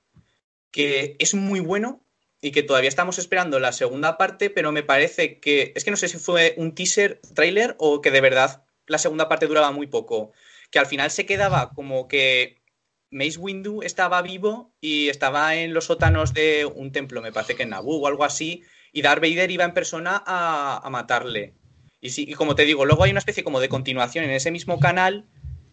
que 0.73 1.15
es 1.21 1.35
muy 1.35 1.61
bueno 1.61 2.05
y 2.41 2.51
que 2.51 2.65
todavía 2.65 2.89
estamos 2.89 3.19
esperando 3.19 3.61
la 3.61 3.71
segunda 3.71 4.19
parte, 4.19 4.51
pero 4.51 4.73
me 4.73 4.83
parece 4.83 5.39
que, 5.39 5.73
es 5.77 5.85
que 5.85 5.93
no 5.93 5.97
sé 5.97 6.09
si 6.09 6.19
fue 6.19 6.55
un 6.57 6.75
teaser, 6.75 7.21
trailer 7.37 7.77
o 7.79 8.01
que 8.01 8.11
de 8.11 8.21
verdad 8.21 8.65
la 8.89 8.99
segunda 8.99 9.29
parte 9.29 9.47
duraba 9.47 9.71
muy 9.71 9.87
poco, 9.87 10.33
que 10.73 10.81
al 10.81 10.87
final 10.87 11.13
se 11.13 11.25
quedaba 11.25 11.71
como 11.71 12.09
que 12.09 12.65
Mace 13.13 13.39
Windu 13.39 13.85
estaba 13.85 14.23
vivo 14.23 14.75
y 14.81 15.09
estaba 15.09 15.55
en 15.55 15.73
los 15.73 15.85
sótanos 15.85 16.35
de 16.35 16.65
un 16.67 16.91
templo, 16.91 17.23
me 17.23 17.31
parece 17.31 17.55
que 17.55 17.63
en 17.63 17.69
Naboo 17.69 18.01
o 18.01 18.09
algo 18.09 18.25
así, 18.25 18.65
y 18.93 19.03
Darth 19.03 19.23
Vader 19.23 19.53
iba 19.53 19.63
en 19.63 19.73
persona 19.73 20.21
a, 20.27 20.89
matarle. 20.91 21.55
Y, 22.03 22.11
sí, 22.11 22.27
y 22.29 22.35
como 22.35 22.55
te 22.57 22.65
digo, 22.65 22.85
luego 22.85 23.05
hay 23.05 23.13
una 23.13 23.21
especie 23.21 23.45
como 23.45 23.61
de 23.61 23.71
continuación 23.71 24.25
en 24.25 24.33
ese 24.33 24.51
mismo 24.51 24.81
canal 24.81 25.25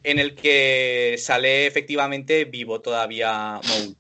en 0.03 0.19
el 0.19 0.35
que 0.35 1.15
sale 1.17 1.65
efectivamente 1.65 2.45
vivo 2.45 2.79
todavía 2.79 3.59
Maul. 3.67 3.97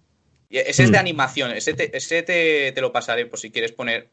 Ese 0.49 0.83
es 0.83 0.91
de 0.91 0.97
mm. 0.97 1.01
animación, 1.01 1.51
ese, 1.51 1.73
te, 1.73 2.81
lo 2.81 2.91
pasaré 2.91 3.25
por 3.25 3.39
si 3.39 3.51
quieres 3.51 3.71
poner 3.71 4.11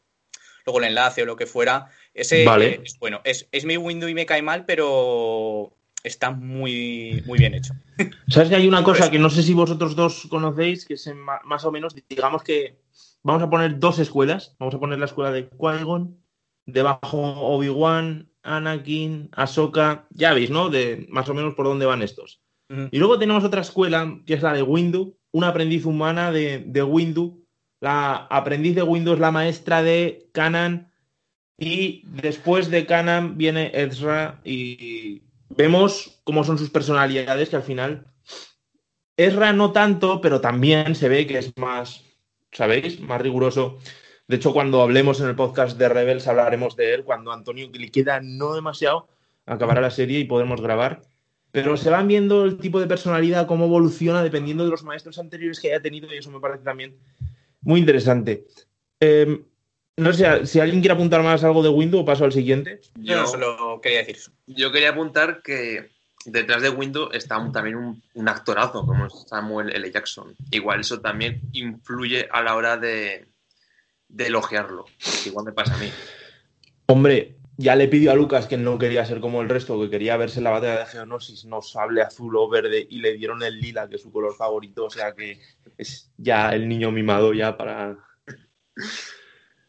luego 0.65 0.79
el 0.79 0.85
enlace 0.85 1.21
o 1.21 1.25
lo 1.25 1.35
que 1.35 1.45
fuera. 1.45 1.89
Ese 2.13 2.43
es 2.83 2.99
bueno, 2.99 3.21
es, 3.23 3.47
mi 3.65 3.77
window 3.77 4.09
y 4.09 4.13
me 4.13 4.25
cae 4.25 4.41
mal, 4.41 4.65
pero 4.65 5.73
está 6.03 6.31
muy, 6.31 7.23
muy 7.25 7.39
bien 7.39 7.53
hecho. 7.53 7.73
¿Sabes 8.27 8.49
que 8.49 8.55
hay 8.55 8.67
una 8.67 8.83
cosa 8.83 9.09
que 9.09 9.19
no 9.19 9.29
sé 9.29 9.41
si 9.43 9.53
vosotros 9.53 9.95
dos 9.95 10.27
conocéis, 10.27 10.85
que 10.85 10.95
es 10.95 11.09
más 11.43 11.65
o 11.65 11.71
menos, 11.71 11.95
digamos 12.09 12.43
que 12.43 12.77
vamos 13.23 13.43
a 13.43 13.49
poner 13.49 13.79
dos 13.79 13.99
escuelas. 13.99 14.55
Vamos 14.59 14.75
a 14.75 14.79
poner 14.79 14.99
la 14.99 15.05
escuela 15.05 15.31
de 15.31 15.49
Qui-Gon, 15.49 16.17
debajo 16.67 17.17
Obi-Wan, 17.17 18.29
Anakin, 18.43 19.29
Ahsoka, 19.31 20.07
ya 20.11 20.33
veis, 20.33 20.51
¿no? 20.51 20.69
De 20.69 21.07
más 21.09 21.27
o 21.29 21.33
menos 21.33 21.55
por 21.55 21.65
dónde 21.65 21.87
van 21.87 22.03
estos. 22.03 22.41
Y 22.91 22.99
luego 22.99 23.17
tenemos 23.17 23.43
otra 23.43 23.61
escuela, 23.61 24.19
que 24.25 24.33
es 24.33 24.43
la 24.43 24.53
de 24.53 24.61
Windu, 24.61 25.17
una 25.31 25.47
aprendiz 25.47 25.85
humana 25.85 26.31
de, 26.31 26.59
de 26.65 26.83
Windu. 26.83 27.45
La 27.79 28.27
aprendiz 28.29 28.75
de 28.75 28.83
Windu 28.83 29.13
es 29.13 29.19
la 29.19 29.31
maestra 29.31 29.81
de 29.81 30.29
Kanan. 30.33 30.91
Y 31.57 32.03
después 32.05 32.69
de 32.69 32.85
Kanan 32.85 33.37
viene 33.37 33.71
Ezra 33.73 34.41
y 34.43 35.23
vemos 35.49 36.19
cómo 36.23 36.43
son 36.43 36.57
sus 36.57 36.69
personalidades, 36.69 37.49
que 37.49 37.55
al 37.55 37.63
final 37.63 38.05
Ezra 39.15 39.53
no 39.53 39.71
tanto, 39.71 40.21
pero 40.21 40.41
también 40.41 40.93
se 40.93 41.09
ve 41.09 41.25
que 41.25 41.39
es 41.39 41.51
más, 41.57 42.03
¿sabéis? 42.51 42.99
Más 42.99 43.21
riguroso. 43.21 43.79
De 44.27 44.35
hecho, 44.35 44.53
cuando 44.53 44.81
hablemos 44.81 45.19
en 45.21 45.27
el 45.27 45.35
podcast 45.35 45.77
de 45.77 45.89
Rebels 45.89 46.27
hablaremos 46.27 46.75
de 46.75 46.93
él, 46.93 47.03
cuando 47.03 47.31
Antonio 47.31 47.69
le 47.71 47.89
queda 47.89 48.19
no 48.21 48.53
demasiado, 48.53 49.07
acabará 49.45 49.81
la 49.81 49.91
serie 49.91 50.19
y 50.19 50.25
podremos 50.25 50.61
grabar 50.61 51.01
pero 51.51 51.75
se 51.75 51.89
van 51.89 52.07
viendo 52.07 52.45
el 52.45 52.57
tipo 52.57 52.79
de 52.79 52.87
personalidad, 52.87 53.47
cómo 53.47 53.65
evoluciona 53.65 54.21
dependiendo 54.21 54.63
de 54.63 54.69
los 54.69 54.83
maestros 54.83 55.17
anteriores 55.17 55.59
que 55.59 55.69
haya 55.69 55.81
tenido 55.81 56.13
y 56.13 56.17
eso 56.17 56.29
me 56.29 56.39
parece 56.39 56.63
también 56.63 56.95
muy 57.61 57.79
interesante. 57.79 58.45
Em, 58.99 59.43
no 59.95 60.13
sé 60.13 60.45
si 60.45 60.59
alguien 60.59 60.81
quiere 60.81 60.93
apuntar 60.93 61.23
más 61.23 61.43
algo 61.43 61.63
de 61.63 61.69
Windows 61.69 62.03
o 62.03 62.05
paso 62.05 62.25
al 62.25 62.31
siguiente. 62.31 62.81
Yo, 62.95 63.25
solo 63.25 63.79
quería 63.81 63.99
decir 63.99 64.17
eso. 64.17 64.31
Yo 64.45 64.71
quería 64.71 64.89
apuntar 64.89 65.41
que 65.41 65.89
detrás 66.25 66.61
de 66.61 66.69
Windows 66.69 67.09
está 67.13 67.43
también 67.51 67.99
un, 68.13 68.29
actorazo 68.29 68.85
como 68.85 69.09
Samuel 69.09 69.75
L. 69.75 69.91
Jackson. 69.91 70.35
Igual 70.51 70.81
eso 70.81 70.99
también 70.99 71.41
influye 71.53 72.27
a 72.31 72.43
la 72.43 72.55
hora 72.55 72.77
de, 72.77 73.25
de 74.09 74.27
elogiarlo. 74.27 74.85
Igual 75.25 75.45
me 75.45 75.51
pasa 75.51 75.75
a 75.75 75.77
mí. 75.77 75.89
Hombre, 76.87 77.37
ya 77.57 77.75
le 77.75 77.87
pidió 77.87 78.11
a 78.11 78.15
Lucas 78.15 78.45
que 78.45 78.57
no 78.57 78.77
quería 78.77 79.05
ser 79.05 79.19
como 79.19 79.41
el 79.41 79.49
resto, 79.49 79.81
que 79.81 79.89
quería 79.89 80.15
verse 80.15 80.41
la 80.41 80.51
batalla 80.51 80.79
de 80.79 80.85
Geonosis, 80.85 81.45
no 81.45 81.61
sable 81.61 82.01
azul 82.01 82.35
o 82.35 82.47
verde, 82.47 82.85
y 82.87 82.99
le 82.99 83.13
dieron 83.13 83.41
el 83.41 83.59
lila, 83.59 83.89
que 83.89 83.95
es 83.95 84.01
su 84.03 84.11
color 84.11 84.35
favorito, 84.35 84.85
o 84.85 84.89
sea 84.89 85.13
que 85.13 85.41
es 85.77 86.11
ya 86.17 86.51
el 86.51 86.69
niño 86.69 86.91
mimado 86.91 87.33
ya 87.33 87.57
para... 87.57 87.97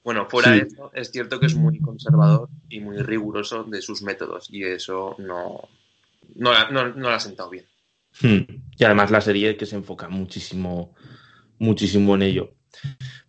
Bueno, 0.04 0.26
fuera 0.28 0.52
de 0.52 0.58
eso, 0.58 0.90
es 0.94 1.10
cierto 1.10 1.40
que 1.40 1.46
es 1.46 1.54
muy 1.54 1.80
conservador 1.80 2.48
y 2.68 2.80
muy 2.80 2.98
riguroso 2.98 3.64
de 3.64 3.80
sus 3.80 4.02
métodos, 4.02 4.48
y 4.50 4.64
eso 4.64 5.16
no, 5.18 5.68
no, 6.34 6.70
no, 6.70 6.88
no 6.88 7.08
le 7.08 7.14
ha 7.14 7.20
sentado 7.20 7.50
bien. 7.50 7.64
Hmm. 8.20 8.42
Y 8.76 8.84
además 8.84 9.10
la 9.10 9.20
serie 9.20 9.56
que 9.56 9.66
se 9.66 9.76
enfoca 9.76 10.08
muchísimo, 10.08 10.94
muchísimo 11.58 12.14
en 12.14 12.22
ello. 12.22 12.54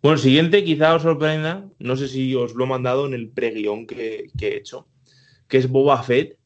Bueno, 0.02 0.16
el 0.16 0.22
siguiente 0.22 0.64
quizá 0.64 0.94
os 0.94 1.02
sorprenda, 1.02 1.68
no 1.78 1.96
sé 1.96 2.08
si 2.08 2.34
os 2.34 2.54
lo 2.54 2.64
he 2.64 2.68
mandado 2.68 3.06
en 3.06 3.14
el 3.14 3.28
preguión 3.30 3.86
que, 3.86 4.28
que 4.38 4.48
he 4.48 4.56
hecho, 4.56 4.88
que 5.48 5.58
es 5.58 5.68
Boba 5.68 6.02
Fett. 6.02 6.38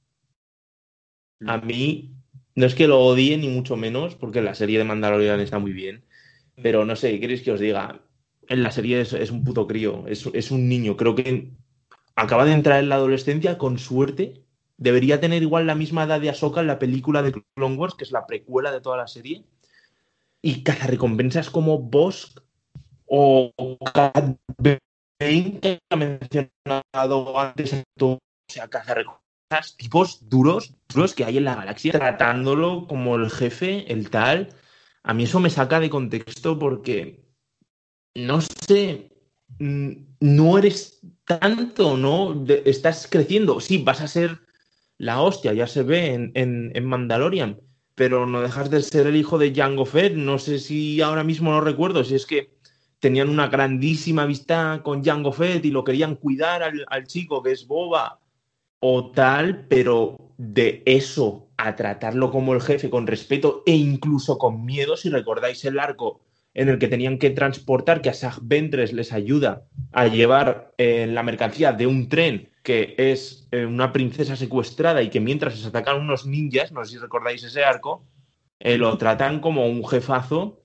A 1.46 1.58
mm. 1.58 1.66
mí, 1.66 2.14
no 2.54 2.66
es 2.66 2.74
que 2.74 2.88
lo 2.88 3.00
odie 3.00 3.36
ni 3.36 3.48
mucho 3.48 3.76
menos, 3.76 4.14
porque 4.14 4.42
la 4.42 4.54
serie 4.54 4.78
de 4.78 4.84
Mandalorian 4.84 5.40
está 5.40 5.58
muy 5.58 5.72
bien, 5.72 6.04
pero 6.62 6.84
no 6.84 6.96
sé, 6.96 7.12
¿qué 7.12 7.20
queréis 7.20 7.42
que 7.42 7.52
os 7.52 7.60
diga? 7.60 8.00
En 8.48 8.62
la 8.62 8.70
serie 8.70 9.00
es, 9.00 9.30
un 9.30 9.44
puto 9.44 9.66
crío, 9.66 10.04
es, 10.06 10.28
es, 10.32 10.50
un 10.50 10.68
niño, 10.68 10.96
creo 10.96 11.14
que 11.14 11.50
acaba 12.14 12.44
de 12.44 12.52
entrar 12.52 12.80
en 12.80 12.88
la 12.88 12.96
adolescencia 12.96 13.58
con 13.58 13.78
suerte. 13.78 14.42
Debería 14.76 15.20
tener 15.20 15.42
igual 15.42 15.66
la 15.66 15.74
misma 15.74 16.04
edad 16.04 16.20
de 16.20 16.30
Ahsoka 16.30 16.60
en 16.60 16.66
la 16.66 16.78
película 16.78 17.22
de 17.22 17.32
Clone 17.32 17.76
Wars, 17.76 17.94
que 17.94 18.04
es 18.04 18.10
la 18.10 18.26
precuela 18.26 18.72
de 18.72 18.80
toda 18.80 18.96
la 18.96 19.06
serie. 19.06 19.44
Y 20.42 20.62
caza 20.62 20.88
recompensas 20.88 21.48
como 21.48 21.78
Bosk 21.78 22.40
o 23.14 23.76
Cat 23.92 24.36
que 25.18 25.78
ha 25.90 25.96
mencionado 25.96 27.38
antes, 27.38 27.84
o 28.00 28.18
sea, 28.48 28.68
cazarrecompensas, 28.68 29.76
tipos 29.76 30.28
duros, 30.28 30.74
duros 30.92 31.14
que 31.14 31.24
hay 31.24 31.38
en 31.38 31.44
la 31.44 31.54
galaxia, 31.54 31.92
tratándolo 31.92 32.86
como 32.86 33.16
el 33.16 33.30
jefe, 33.30 33.90
el 33.92 34.10
tal. 34.10 34.48
A 35.02 35.14
mí 35.14 35.24
eso 35.24 35.38
me 35.40 35.50
saca 35.50 35.80
de 35.80 35.90
contexto 35.90 36.58
porque, 36.58 37.24
no 38.14 38.40
sé, 38.40 39.12
no 39.58 40.58
eres 40.58 41.00
tanto, 41.24 41.96
¿no? 41.96 42.44
estás 42.64 43.06
creciendo. 43.08 43.60
Sí, 43.60 43.78
vas 43.78 44.00
a 44.00 44.08
ser 44.08 44.40
la 44.98 45.20
hostia, 45.20 45.52
ya 45.52 45.66
se 45.66 45.82
ve 45.82 46.14
en, 46.14 46.32
en, 46.34 46.84
Mandalorian, 46.84 47.60
pero 47.94 48.26
no 48.26 48.40
dejas 48.40 48.70
de 48.70 48.82
ser 48.82 49.06
el 49.06 49.16
hijo 49.16 49.38
de 49.38 49.54
Jango 49.54 49.86
Fett. 49.86 50.14
No 50.14 50.38
sé 50.38 50.58
si 50.58 51.00
ahora 51.00 51.22
mismo 51.22 51.50
no 51.50 51.60
recuerdo, 51.60 52.02
si 52.02 52.14
es 52.16 52.26
que 52.26 52.54
tenían 53.04 53.28
una 53.28 53.48
grandísima 53.48 54.24
vista 54.24 54.80
con 54.82 55.04
Jango 55.04 55.30
Fett 55.30 55.62
y 55.66 55.70
lo 55.70 55.84
querían 55.84 56.14
cuidar 56.14 56.62
al, 56.62 57.06
chico 57.06 57.42
que 57.42 57.52
es 57.52 57.66
boba 57.66 58.18
o 58.80 59.10
tal, 59.10 59.66
pero 59.68 60.32
de 60.38 60.82
eso 60.86 61.50
a 61.58 61.76
tratarlo 61.76 62.30
como 62.30 62.54
el 62.54 62.62
jefe 62.62 62.88
con 62.88 63.06
respeto 63.06 63.62
e 63.66 63.72
incluso 63.72 64.38
con 64.38 64.64
miedo, 64.64 64.96
si 64.96 65.10
recordáis 65.10 65.66
el 65.66 65.78
arco 65.78 66.22
en 66.54 66.70
el 66.70 66.78
que 66.78 66.88
tenían 66.88 67.18
que 67.18 67.28
transportar, 67.28 68.00
que 68.00 68.08
a 68.08 68.14
Ventres 68.40 68.94
les 68.94 69.12
ayuda 69.12 69.66
a 69.92 70.06
llevar 70.06 70.72
eh, 70.78 71.06
la 71.06 71.22
mercancía 71.22 71.74
de 71.74 71.86
un 71.86 72.08
tren 72.08 72.48
que 72.62 72.94
es 72.96 73.46
eh, 73.50 73.66
una 73.66 73.92
princesa 73.92 74.34
secuestrada 74.34 75.02
y 75.02 75.10
que 75.10 75.20
mientras 75.20 75.58
se 75.58 75.68
atacan 75.68 76.00
unos 76.00 76.24
ninjas, 76.24 76.72
no 76.72 76.82
sé 76.86 76.92
si 76.92 76.96
recordáis 76.96 77.44
ese 77.44 77.64
arco, 77.64 78.06
eh, 78.60 78.78
lo 78.78 78.96
tratan 78.96 79.40
como 79.40 79.66
un 79.66 79.86
jefazo 79.86 80.64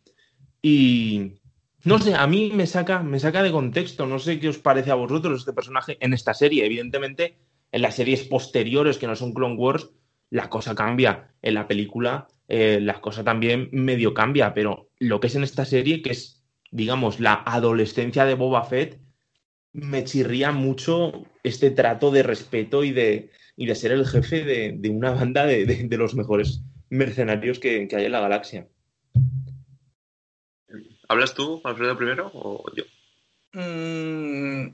y 0.61 1.38
no 1.83 1.99
sé, 1.99 2.15
a 2.15 2.27
mí 2.27 2.51
me 2.53 2.67
saca, 2.67 3.01
me 3.01 3.19
saca 3.19 3.43
de 3.43 3.51
contexto. 3.51 4.05
No 4.05 4.19
sé 4.19 4.39
qué 4.39 4.49
os 4.49 4.57
parece 4.57 4.91
a 4.91 4.95
vosotros 4.95 5.39
este 5.39 5.53
personaje 5.53 5.97
en 6.01 6.13
esta 6.13 6.33
serie. 6.33 6.65
Evidentemente, 6.65 7.37
en 7.71 7.81
las 7.81 7.95
series 7.95 8.23
posteriores 8.23 8.97
que 8.97 9.07
no 9.07 9.15
son 9.15 9.33
Clone 9.33 9.55
Wars, 9.55 9.89
la 10.29 10.49
cosa 10.49 10.75
cambia. 10.75 11.31
En 11.41 11.53
la 11.53 11.67
película, 11.67 12.27
eh, 12.47 12.79
la 12.81 12.99
cosa 12.99 13.23
también 13.23 13.69
medio 13.71 14.13
cambia, 14.13 14.53
pero 14.53 14.89
lo 14.99 15.19
que 15.19 15.27
es 15.27 15.35
en 15.35 15.43
esta 15.43 15.65
serie, 15.65 16.01
que 16.01 16.11
es, 16.11 16.43
digamos, 16.71 17.19
la 17.19 17.43
adolescencia 17.45 18.25
de 18.25 18.33
Boba 18.33 18.63
Fett, 18.65 18.99
me 19.71 20.03
chirría 20.03 20.51
mucho 20.51 21.25
este 21.43 21.71
trato 21.71 22.11
de 22.11 22.23
respeto 22.23 22.83
y 22.83 22.91
de, 22.91 23.29
y 23.55 23.65
de 23.65 23.75
ser 23.75 23.91
el 23.91 24.05
jefe 24.05 24.43
de, 24.43 24.89
una 24.89 25.11
banda 25.11 25.45
de, 25.45 25.87
los 25.91 26.15
mejores 26.15 26.63
mercenarios 26.89 27.59
que, 27.59 27.87
hay 27.91 28.05
en 28.05 28.11
la 28.11 28.21
galaxia. 28.21 28.67
¿Hablas 31.09 31.33
tú, 31.33 31.59
Alfredo, 31.63 31.97
primero 31.97 32.31
o 32.33 32.63
yo? 32.75 32.83
Mm, 33.53 34.67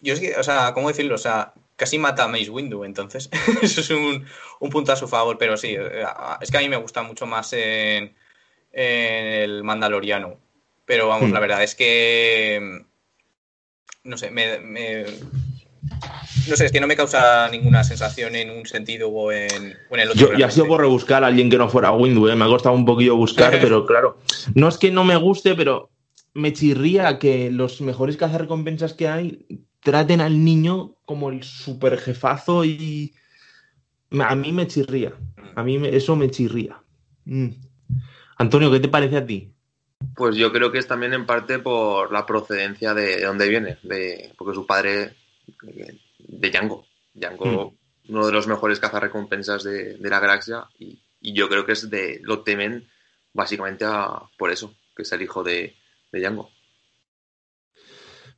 yo 0.00 0.14
es 0.14 0.20
que, 0.20 0.34
o 0.36 0.42
sea, 0.42 0.72
¿cómo 0.72 0.88
decirlo? 0.88 1.16
O 1.16 1.18
sea, 1.18 1.52
casi 1.76 1.98
mata 1.98 2.24
a 2.24 2.28
Mace 2.28 2.48
Windu, 2.48 2.82
entonces. 2.82 3.28
Eso 3.62 3.82
es 3.82 3.90
un, 3.90 4.26
punto 4.70 4.92
a 4.92 4.96
su 4.96 5.06
favor, 5.06 5.36
pero 5.36 5.58
sí, 5.58 5.76
eh, 5.78 6.04
es 6.40 6.50
que 6.50 6.56
a 6.56 6.60
mí 6.60 6.70
me 6.70 6.78
gusta 6.78 7.02
mucho 7.02 7.26
más 7.26 7.52
en, 7.52 8.16
el 8.72 9.62
Mandaloriano. 9.62 10.38
Pero 10.86 11.08
vamos, 11.08 11.30
la 11.30 11.38
hmm. 11.38 11.42
verdad 11.42 11.62
es 11.62 11.74
que. 11.74 12.82
No 14.02 14.16
sé, 14.16 14.30
me, 14.30 15.04
no 16.48 16.56
sé, 16.56 16.66
es 16.66 16.72
que 16.72 16.80
no 16.80 16.86
me 16.86 16.96
causa 16.96 17.48
ninguna 17.48 17.84
sensación 17.84 18.34
en 18.36 18.50
un 18.50 18.66
sentido 18.66 19.08
o 19.08 19.32
en, 19.32 19.76
el 19.90 20.10
otro. 20.10 20.32
Yo, 20.32 20.38
ya 20.38 20.46
ha 20.46 20.50
sido 20.50 20.66
por 20.66 20.80
rebuscar 20.80 21.24
a 21.24 21.28
alguien 21.28 21.50
que 21.50 21.58
no 21.58 21.68
fuera 21.68 21.92
Windu, 21.92 22.28
¿eh? 22.28 22.36
me 22.36 22.44
ha 22.44 22.48
costado 22.48 22.74
un 22.74 22.84
poquillo 22.84 23.16
buscar, 23.16 23.58
pero 23.60 23.86
claro, 23.86 24.18
no 24.54 24.68
es 24.68 24.78
que 24.78 24.90
no 24.90 25.04
me 25.04 25.16
guste, 25.16 25.54
pero 25.54 25.90
me 26.34 26.52
chirría 26.52 27.18
que 27.18 27.50
los 27.50 27.80
mejores 27.80 28.16
cazarrecompensas 28.16 28.92
que 28.94 29.08
hay 29.08 29.46
traten 29.80 30.20
al 30.20 30.44
niño 30.44 30.96
como 31.04 31.30
el 31.30 31.42
super 31.42 31.98
jefazo 31.98 32.64
y 32.64 33.14
a 34.10 34.34
mí 34.34 34.52
me 34.52 34.66
chirría. 34.66 35.12
A 35.54 35.62
mí 35.62 35.80
eso 35.86 36.16
me 36.16 36.30
chirría. 36.30 36.80
Mm. 37.24 37.50
Antonio, 38.38 38.70
¿qué 38.70 38.80
te 38.80 38.88
parece 38.88 39.16
a 39.18 39.26
ti? 39.26 39.52
Pues 40.16 40.36
yo 40.36 40.52
creo 40.52 40.72
que 40.72 40.78
es 40.78 40.86
también 40.86 41.12
en 41.14 41.26
parte 41.26 41.58
por 41.58 42.12
la 42.12 42.26
procedencia 42.26 42.94
de, 42.94 43.22
dónde 43.22 43.48
viene, 43.48 43.78
de, 43.82 44.32
porque 44.36 44.54
su 44.54 44.66
padre, 44.66 45.14
de 46.18 46.50
Django. 46.50 46.86
Django, 47.14 47.46
mm. 48.06 48.12
uno 48.12 48.26
de 48.26 48.32
los 48.32 48.46
mejores 48.46 48.80
cazarrecompensas 48.80 49.62
de, 49.64 49.96
de 49.96 50.10
la 50.10 50.20
galaxia, 50.20 50.64
y, 50.78 51.00
yo 51.20 51.48
creo 51.48 51.64
que 51.64 51.72
es 51.72 51.88
de 51.88 52.20
lo 52.22 52.42
temen 52.42 52.86
básicamente 53.32 53.86
por 54.36 54.50
eso, 54.50 54.74
que 54.94 55.04
es 55.04 55.12
el 55.12 55.22
hijo 55.22 55.42
de, 55.42 55.74
de 56.12 56.20
Django. 56.20 56.50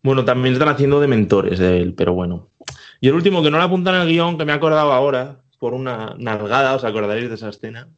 Bueno, 0.02 0.24
también 0.24 0.52
están 0.52 0.68
haciendo 0.68 1.00
de 1.00 1.08
mentores 1.08 1.58
de 1.58 1.78
él, 1.80 1.94
pero 1.94 2.14
bueno. 2.14 2.52
Y 3.00 3.08
el 3.08 3.14
último 3.14 3.42
que 3.42 3.50
no 3.50 3.58
lo 3.58 3.64
apuntan 3.64 3.96
el 3.96 4.08
guion, 4.08 4.38
que 4.38 4.44
me 4.44 4.52
he 4.52 4.54
acordado 4.54 4.92
ahora, 4.92 5.42
por 5.58 5.74
una 5.74 6.14
nalgada, 6.18 6.76
¿os 6.76 6.84
acordaréis 6.84 7.28
de 7.28 7.34
esa 7.34 7.48
escena? 7.48 7.88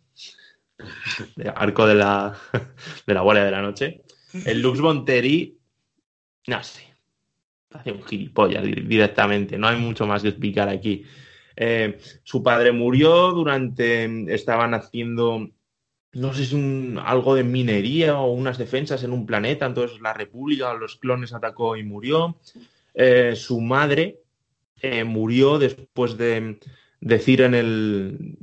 De 1.37 1.53
arco 1.55 1.87
de 1.87 1.97
la, 1.97 2.39
de 3.07 3.15
la 3.15 3.21
Guardia 3.21 3.45
de 3.45 3.51
la 3.51 3.63
Noche. 3.63 4.03
El 4.45 4.61
Lux 4.63 4.81
Bonteri, 4.81 5.59
no 6.47 6.63
sé, 6.63 6.88
hace 7.71 7.93
un 7.93 8.03
gilipollas 8.03 8.65
directamente, 8.65 9.59
no 9.59 9.69
hay 9.69 9.79
mucho 9.79 10.07
más 10.07 10.23
que 10.23 10.29
explicar 10.29 10.69
aquí. 10.69 11.05
Eh, 11.57 11.99
su 12.23 12.43
padre 12.43 12.73
murió 12.73 13.33
durante, 13.33 14.33
estaban 14.33 14.75
haciendo 14.75 15.51
no 16.13 16.33
sé 16.33 16.47
si 16.47 16.55
un, 16.55 17.01
algo 17.03 17.35
de 17.35 17.45
minería 17.45 18.19
o 18.19 18.33
unas 18.33 18.59
defensas 18.59 19.03
en 19.05 19.13
un 19.13 19.27
planeta, 19.27 19.67
entonces 19.67 20.01
la 20.01 20.15
República 20.15 20.71
o 20.71 20.79
los 20.79 20.97
clones 20.97 21.33
atacó 21.33 21.77
y 21.77 21.85
murió. 21.85 22.37
Eh, 22.95 23.35
su 23.37 23.61
madre 23.61 24.21
eh, 24.81 25.05
murió 25.05 25.59
después 25.59 26.17
de 26.17 26.59
decir 27.01 27.43
en 27.43 27.55
el, 27.55 28.39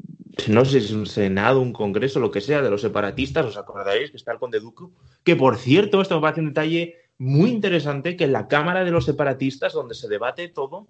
no 0.47 0.63
sé 0.63 0.79
si 0.79 0.85
es 0.85 0.91
un 0.91 1.07
senado, 1.07 1.59
un 1.59 1.73
congreso, 1.73 2.19
lo 2.19 2.31
que 2.31 2.41
sea, 2.41 2.61
de 2.61 2.69
los 2.69 2.81
separatistas, 2.81 3.45
os 3.45 3.57
acordaréis 3.57 4.11
que 4.11 4.17
está 4.17 4.31
el 4.31 4.39
conde 4.39 4.59
Duque, 4.59 4.85
que 5.23 5.35
por 5.35 5.57
cierto, 5.57 6.01
esto 6.01 6.15
me 6.15 6.21
parece 6.21 6.41
un 6.41 6.47
detalle 6.47 6.95
muy 7.17 7.49
interesante, 7.49 8.15
que 8.15 8.27
la 8.27 8.47
Cámara 8.47 8.83
de 8.83 8.91
los 8.91 9.05
Separatistas, 9.05 9.73
donde 9.73 9.95
se 9.95 10.07
debate 10.07 10.49
todo, 10.49 10.87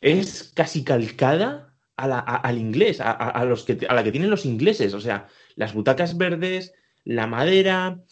es 0.00 0.52
casi 0.54 0.82
calcada 0.84 1.72
al 1.96 2.58
inglés, 2.58 3.00
a, 3.00 3.44
los 3.44 3.64
que, 3.64 3.86
a 3.88 3.94
la 3.94 4.02
que 4.02 4.10
tienen 4.10 4.30
los 4.30 4.44
ingleses. 4.44 4.94
O 4.94 5.00
sea, 5.00 5.28
las 5.54 5.74
butacas 5.74 6.16
verdes, 6.16 6.74
la 7.04 7.26
madera. 7.26 8.02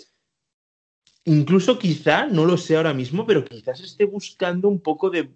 Incluso 1.24 1.78
quizá, 1.78 2.26
no 2.26 2.46
lo 2.46 2.56
sé 2.56 2.76
ahora 2.76 2.94
mismo, 2.94 3.26
pero 3.26 3.44
quizás 3.44 3.80
esté 3.80 4.04
buscando 4.04 4.68
un 4.68 4.80
poco 4.80 5.11
de 5.11 5.30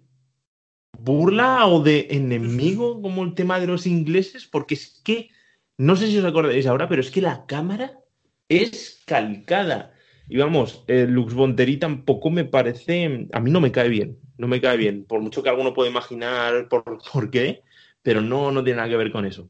burla 0.97 1.67
o 1.67 1.83
de 1.83 2.07
enemigo 2.11 3.01
como 3.01 3.23
el 3.23 3.35
tema 3.35 3.59
de 3.59 3.67
los 3.67 3.85
ingleses, 3.85 4.45
porque 4.45 4.75
es 4.75 5.01
que, 5.03 5.29
no 5.77 5.95
sé 5.95 6.07
si 6.07 6.17
os 6.17 6.25
acordáis 6.25 6.65
ahora, 6.65 6.87
pero 6.87 7.01
es 7.01 7.11
que 7.11 7.21
la 7.21 7.45
cámara 7.45 7.99
es 8.47 9.03
calcada. 9.05 9.94
Y 10.27 10.37
vamos, 10.37 10.83
el 10.87 11.11
Lux 11.11 11.33
Bonteri 11.33 11.77
tampoco 11.77 12.29
me 12.29 12.45
parece, 12.45 13.27
a 13.31 13.39
mí 13.39 13.51
no 13.51 13.61
me 13.61 13.71
cae 13.71 13.89
bien, 13.89 14.17
no 14.37 14.47
me 14.47 14.59
cae 14.59 14.77
bien, 14.77 15.05
por 15.05 15.21
mucho 15.21 15.43
que 15.43 15.49
alguno 15.49 15.73
pueda 15.73 15.89
imaginar 15.89 16.67
por, 16.67 16.83
por 17.13 17.29
qué, 17.29 17.63
pero 18.01 18.21
no, 18.21 18.51
no 18.51 18.63
tiene 18.63 18.77
nada 18.77 18.89
que 18.89 18.97
ver 18.97 19.11
con 19.11 19.25
eso. 19.25 19.49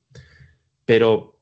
Pero 0.85 1.39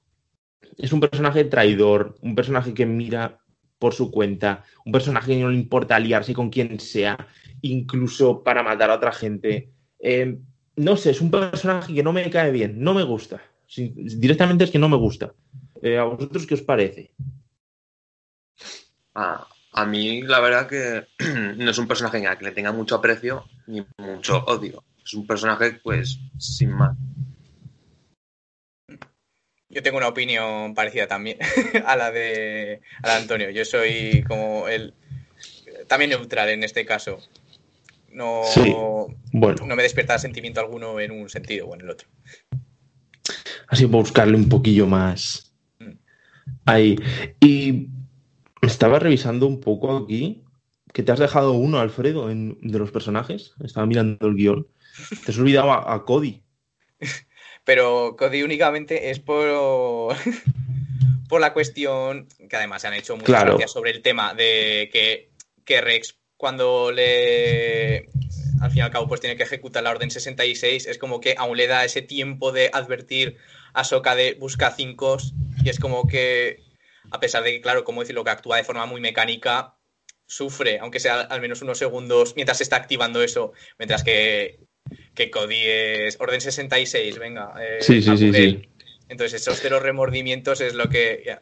es 0.78 0.94
un 0.94 1.00
personaje 1.00 1.44
traidor, 1.46 2.16
un 2.22 2.36
personaje 2.36 2.74
que 2.74 2.86
mira 2.86 3.40
por 3.80 3.94
su 3.94 4.12
cuenta, 4.12 4.64
un 4.86 4.92
personaje 4.92 5.34
que 5.34 5.42
no 5.42 5.50
le 5.50 5.58
importa 5.58 5.96
aliarse 5.96 6.34
con 6.34 6.50
quien 6.50 6.80
sea, 6.80 7.28
incluso 7.62 8.44
para 8.44 8.64
matar 8.64 8.90
a 8.90 8.96
otra 8.96 9.12
gente. 9.12 9.70
Eh, 10.00 10.38
no 10.76 10.96
sé, 10.96 11.12
es 11.12 11.22
un 11.22 11.32
personaje 11.32 11.94
que 11.94 12.04
no 12.04 12.14
me 12.14 12.30
cae 12.30 12.52
bien, 12.52 12.80
no 12.80 12.94
me 12.94 13.04
gusta. 13.04 13.42
Directamente 13.76 14.64
es 14.64 14.72
que 14.72 14.80
no 14.80 14.90
me 14.90 14.98
gusta. 14.98 15.34
Eh, 15.82 15.98
¿A 15.98 16.04
vosotros 16.04 16.46
qué 16.46 16.54
os 16.54 16.62
parece? 16.62 17.12
A 19.16 19.86
mí, 19.86 20.22
la 20.22 20.40
verdad 20.40 20.68
que 20.68 21.08
no 21.58 21.72
es 21.72 21.78
un 21.78 21.88
personaje 21.88 22.26
a 22.28 22.38
que 22.38 22.46
le 22.46 22.52
tenga 22.52 22.72
mucho 22.72 22.96
aprecio 22.96 23.46
ni 23.68 23.86
mucho 23.98 24.44
odio. 24.46 24.84
Es 25.04 25.14
un 25.14 25.28
personaje, 25.28 25.80
pues, 25.84 26.20
sin 26.38 26.72
más. 26.72 26.96
Yo 29.70 29.82
tengo 29.82 29.98
una 29.98 30.08
opinión 30.08 30.76
parecida 30.76 31.08
también 31.08 31.40
a 31.86 31.96
la 31.96 32.12
de, 32.12 32.82
Antonio. 33.02 33.50
Yo 33.50 33.66
soy 33.66 34.24
como 34.28 34.68
el 34.68 34.94
también 35.88 36.12
neutral 36.12 36.50
en 36.50 36.64
este 36.64 36.86
caso. 36.86 37.20
No, 38.12 38.44
bueno. 39.32 39.66
no 39.66 39.76
me 39.76 39.82
despierta 39.82 40.20
sentimiento 40.20 40.60
alguno 40.60 41.00
en 41.00 41.10
un 41.10 41.30
sentido 41.30 41.68
o 41.68 41.74
en 41.74 41.82
el 41.82 41.90
otro. 41.90 42.08
Así 43.68 43.86
buscarle 43.86 44.38
un 44.38 44.48
poquillo 44.48 44.86
más. 44.86 45.52
Mm. 45.80 45.94
Ahí. 46.66 46.96
Y 47.40 47.90
estaba 48.66 49.00
revisando 49.00 49.48
un 49.48 49.60
poco 49.60 49.96
aquí 49.98 50.44
que 50.94 51.04
te 51.04 51.12
has 51.12 51.20
dejado 51.20 51.54
uno, 51.54 51.80
Alfredo, 51.80 52.28
de 52.28 52.80
los 52.80 52.92
personajes. 52.92 53.54
Estaba 53.64 53.86
mirando 53.86 54.28
el 54.28 54.36
guion. 54.36 54.68
Te 55.26 55.32
has 55.32 55.38
olvidado 55.38 55.72
a 55.72 56.06
Cody. 56.06 56.44
Pero 57.64 58.16
Cody 58.18 58.44
únicamente 58.44 59.10
es 59.10 59.20
por, 59.20 60.16
por 61.30 61.42
la 61.42 61.54
cuestión 61.54 62.28
que 62.50 62.56
además 62.56 62.82
se 62.82 62.88
han 62.90 62.94
hecho 62.94 63.16
muchas 63.16 63.46
gracias 63.46 63.72
sobre 63.72 63.92
el 63.92 64.02
tema 64.02 64.34
de 64.34 64.90
que, 64.92 65.30
que 65.66 65.82
Rex 65.82 66.18
cuando 66.38 66.92
le 66.92 68.10
al 68.62 68.70
fin 68.70 68.80
y 68.80 68.82
al 68.82 68.92
cabo 68.92 69.08
pues 69.08 69.22
tiene 69.22 69.38
que 69.38 69.44
ejecutar 69.44 69.84
la 69.84 69.92
orden 69.92 70.12
66 70.12 70.88
es 70.88 70.98
como 70.98 71.22
que 71.22 71.36
aún 71.38 71.58
le 71.58 71.68
da 71.68 71.86
ese 71.86 72.02
tiempo 72.02 72.52
de 72.52 72.70
advertir 72.74 73.38
a 73.74 73.84
Soka 73.84 74.16
de 74.16 74.34
busca 74.34 74.72
5 74.72 75.18
y 75.64 75.70
es 75.70 75.80
como 75.80 76.06
que 76.08 76.62
a 77.14 77.20
pesar 77.20 77.44
de 77.44 77.52
que 77.52 77.62
claro 77.62 77.86
como 77.86 78.02
decirlo 78.02 78.24
que 78.24 78.32
actúa 78.32 78.58
de 78.58 78.64
forma 78.66 78.86
muy 78.86 79.00
mecánica 79.00 79.76
sufre 80.26 80.80
aunque 80.80 81.00
sea 81.00 81.22
al 81.22 81.40
menos 81.40 81.62
unos 81.62 81.78
segundos 81.78 82.36
mientras 82.36 82.58
se 82.58 82.64
está 82.64 82.76
activando 82.76 83.24
eso 83.24 83.54
mientras 83.78 84.04
que 84.04 84.60
que 85.14 85.30
Cody 85.30 85.62
es 85.62 86.18
orden 86.20 86.42
66, 86.42 87.20
venga. 87.20 87.54
Eh, 87.62 87.78
sí, 87.82 88.02
sí, 88.02 88.18
sí, 88.18 88.34
sí, 88.34 88.62
Entonces, 89.10 89.42
esos 89.42 89.60
cero 89.62 89.80
remordimientos 89.80 90.62
es 90.62 90.74
lo 90.74 90.90
que, 90.90 91.38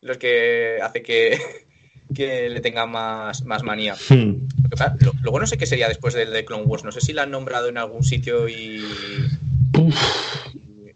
lo 0.00 0.18
que 0.18 0.78
hace 0.82 1.02
que, 1.02 1.38
que 2.14 2.48
le 2.48 2.60
tenga 2.60 2.86
más, 2.86 3.44
más 3.44 3.62
manía. 3.62 3.96
Hmm. 4.08 4.48
luego 5.22 5.40
no 5.40 5.46
sé 5.46 5.58
qué 5.58 5.66
sería 5.66 5.88
después 5.88 6.14
del 6.14 6.32
de 6.32 6.44
Clone 6.44 6.64
Wars. 6.64 6.84
No 6.84 6.92
sé 6.92 7.00
si 7.00 7.12
la 7.12 7.22
han 7.22 7.30
nombrado 7.30 7.68
en 7.68 7.78
algún 7.78 8.02
sitio 8.02 8.48
y. 8.48 8.84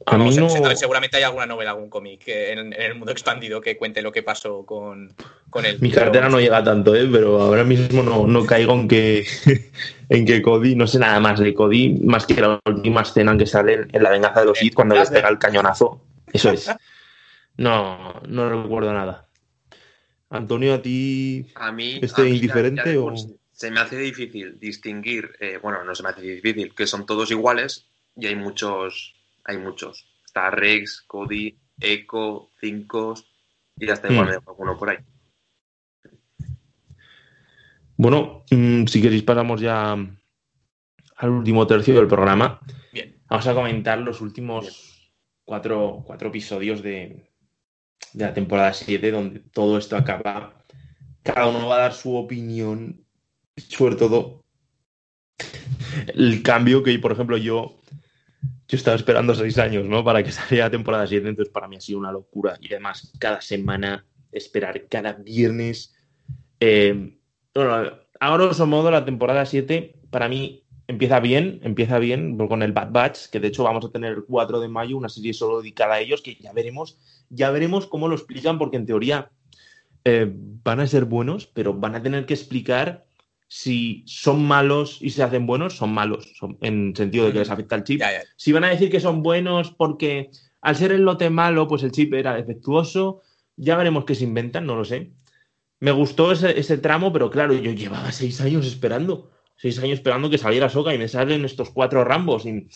A 0.07 0.17
mí 0.17 0.35
no... 0.37 0.49
Seguramente 0.77 1.19
hay 1.19 1.25
alguna 1.25 1.47
novela, 1.47 1.71
algún 1.71 1.91
cómic 1.91 2.23
en, 2.27 2.73
el 2.73 2.95
mundo 2.95 3.13
expandido 3.13 3.61
que 3.61 3.77
cuente 3.77 4.03
lo 4.03 4.11
que 4.13 4.23
pasó 4.23 4.65
con, 4.65 5.15
con 5.51 5.67
él. 5.67 5.79
Mi 5.81 5.91
cartera 5.91 6.29
no 6.29 6.41
llega 6.41 6.65
tanto, 6.65 6.95
¿eh? 6.95 7.09
pero 7.11 7.41
ahora 7.41 7.65
mismo 7.65 8.03
no, 8.03 8.27
no 8.27 8.47
caigo 8.47 8.73
en 8.75 8.89
que, 8.89 9.27
en 10.09 10.25
que 10.25 10.41
Cody, 10.41 10.75
no 10.75 10.87
sé 10.87 10.99
nada 10.99 11.21
más 11.21 11.39
de 11.39 11.53
Cody, 11.53 12.01
más 12.05 12.27
que 12.27 12.41
la 12.41 12.59
última 12.65 13.03
escena 13.03 13.33
en 13.33 13.39
que 13.39 13.47
sale 13.47 13.87
en 13.93 14.03
La 14.03 14.11
venganza 14.11 14.41
de 14.41 14.47
los 14.47 14.59
Sith 14.59 14.75
cuando 14.75 14.95
les 14.95 15.11
pega 15.11 15.29
el 15.29 15.39
cañonazo. 15.39 16.03
Eso 16.33 16.51
es. 16.51 16.71
No, 17.57 18.23
no 18.27 18.49
recuerdo 18.49 18.91
nada. 18.95 19.29
Antonio, 20.31 20.75
¿a 20.75 20.81
ti 20.81 21.45
A 21.57 21.73
mí, 21.73 21.99
este 22.01 22.23
a 22.23 22.25
mí 22.25 22.31
ya- 22.31 22.37
indiferente 22.37 22.95
ya 22.95 23.01
o...? 23.01 23.15
se 23.61 23.71
me 23.71 23.81
hace 23.81 23.99
difícil 23.99 24.59
distinguir, 24.59 25.33
eh, 25.39 25.59
bueno, 25.63 25.85
no 25.85 25.95
se 25.95 26.03
me 26.03 26.09
hace 26.09 26.23
difícil, 26.23 26.75
que 26.75 26.87
son 26.87 27.05
todos 27.05 27.31
iguales 27.31 27.85
y 28.17 28.27
hay 28.29 28.35
muchos, 28.35 29.15
hay 29.45 29.59
muchos. 29.59 30.07
Está 30.25 30.51
Rex, 30.51 31.03
Cody, 31.07 31.59
Echo, 31.79 32.51
Cinco 32.61 33.15
y 33.77 33.89
hasta 33.89 34.09
igual 34.13 34.27
Hmm. 34.27 34.29
me 34.29 34.35
dejo 34.37 34.51
alguno 34.51 34.79
por 34.79 34.91
ahí. 34.91 34.99
Bueno, 37.97 38.45
mm, 38.51 38.87
si 38.87 39.03
queréis 39.03 39.23
pasamos 39.23 39.61
ya 39.61 39.93
al 39.93 41.31
último 41.31 41.67
tercio 41.67 41.95
del 41.95 42.07
programa. 42.07 42.61
Bien. 42.93 43.21
Vamos 43.29 43.47
a 43.47 43.55
comentar 43.55 43.99
los 43.99 44.21
últimos 44.21 45.13
cuatro, 45.45 46.03
cuatro 46.07 46.29
episodios 46.29 46.83
de, 46.83 47.31
de 48.15 48.25
la 48.25 48.33
temporada 48.33 48.73
7, 48.73 49.11
donde 49.11 49.41
todo 49.41 49.77
esto 49.79 49.97
acaba. 49.97 50.65
Cada 51.23 51.47
uno 51.49 51.69
va 51.69 51.77
a 51.77 51.81
dar 51.81 51.93
su 51.93 52.17
opinión, 52.17 53.05
sobre 53.57 53.97
todo 53.97 54.47
el 56.15 56.43
cambio 56.43 56.83
que, 56.83 56.99
por 56.99 57.13
ejemplo, 57.13 57.37
yo, 57.37 57.80
yo 58.71 58.77
estaba 58.77 58.97
esperando 58.97 59.35
seis 59.35 59.59
años, 59.59 59.85
¿no? 59.85 60.05
Para 60.05 60.23
que 60.23 60.31
saliera 60.33 60.67
la 60.67 60.71
temporada 60.71 61.07
7, 61.07 61.29
entonces 61.29 61.53
para 61.53 61.67
mí 61.67 61.77
ha 61.77 61.81
sido 61.81 61.99
una 61.99 62.13
locura. 62.13 62.57
Y 62.61 62.69
además, 62.69 63.13
cada 63.19 63.41
semana, 63.41 64.07
esperar 64.31 64.87
cada 64.89 65.13
viernes. 65.15 65.95
eh, 66.61 67.17
bueno, 67.53 67.93
a 68.21 68.35
grosso 68.35 68.67
modo, 68.67 68.91
la 68.91 69.05
temporada 69.05 69.45
7 69.45 69.97
para 70.11 70.29
mí 70.29 70.63
empieza 70.87 71.19
bien, 71.21 71.61
empieza 71.65 71.99
bien 71.99 72.37
con 72.37 72.63
el 72.63 72.73
Bad 72.73 72.93
Batch, 72.93 73.27
que 73.31 73.41
de 73.41 73.49
hecho 73.49 73.65
vamos 73.65 73.85
a 73.85 73.91
tener 73.91 74.13
el 74.13 74.25
4 74.25 74.61
de 74.61 74.69
mayo, 74.69 74.97
una 74.97 75.09
serie 75.09 75.33
solo 75.33 75.61
dedicada 75.61 75.95
a 75.95 76.01
ellos, 76.01 76.21
que 76.23 76.37
ya 76.37 76.53
veremos, 76.53 76.99
ya 77.29 77.51
veremos 77.51 77.87
cómo 77.87 78.09
lo 78.09 78.15
explican, 78.15 78.59
porque 78.59 78.77
en 78.77 78.87
teoría 78.87 79.31
eh, 80.05 80.31
van 80.33 80.81
a 80.81 80.87
ser 80.87 81.07
buenos, 81.07 81.47
pero 81.47 81.75
van 81.75 81.95
a 81.95 82.03
tener 82.03 82.27
que 82.27 82.35
explicar 82.35 83.07
si 83.53 84.05
son 84.07 84.45
malos 84.45 84.99
y 85.01 85.11
se 85.11 85.25
hacen 85.25 85.45
buenos, 85.45 85.77
son 85.77 85.93
malos, 85.93 86.33
son- 86.39 86.57
en 86.61 86.95
sentido 86.95 87.27
de 87.27 87.33
que 87.33 87.41
les 87.41 87.51
afecta 87.51 87.75
el 87.75 87.83
chip. 87.83 87.99
Ya, 87.99 88.13
ya. 88.13 88.23
Si 88.37 88.53
van 88.53 88.63
a 88.63 88.69
decir 88.69 88.91
que 88.93 89.01
son 89.01 89.25
buenos 89.25 89.73
porque 89.73 90.31
al 90.61 90.77
ser 90.77 90.93
el 90.93 91.03
lote 91.03 91.31
malo, 91.31 91.67
pues 91.67 91.83
el 91.83 91.91
chip 91.91 92.15
era 92.15 92.37
defectuoso, 92.37 93.23
ya 93.57 93.77
veremos 93.77 94.05
qué 94.05 94.15
se 94.15 94.23
inventan, 94.23 94.67
no 94.67 94.77
lo 94.77 94.85
sé. 94.85 95.11
Me 95.81 95.91
gustó 95.91 96.31
ese, 96.31 96.61
ese 96.61 96.79
tramo, 96.79 97.13
pero 97.13 97.29
claro, 97.29 97.53
yo 97.55 97.73
llevaba 97.73 98.13
seis 98.13 98.41
años 98.41 98.67
esperando, 98.67 99.33
seis 99.57 99.81
años 99.81 99.99
esperando 99.99 100.31
que 100.31 100.39
saliera 100.39 100.69
Soca 100.69 100.95
y 100.95 100.99
me 100.99 101.09
salen 101.09 101.45
estos 101.45 101.71
cuatro 101.71 102.05
rambos 102.05 102.47
y 102.47 102.69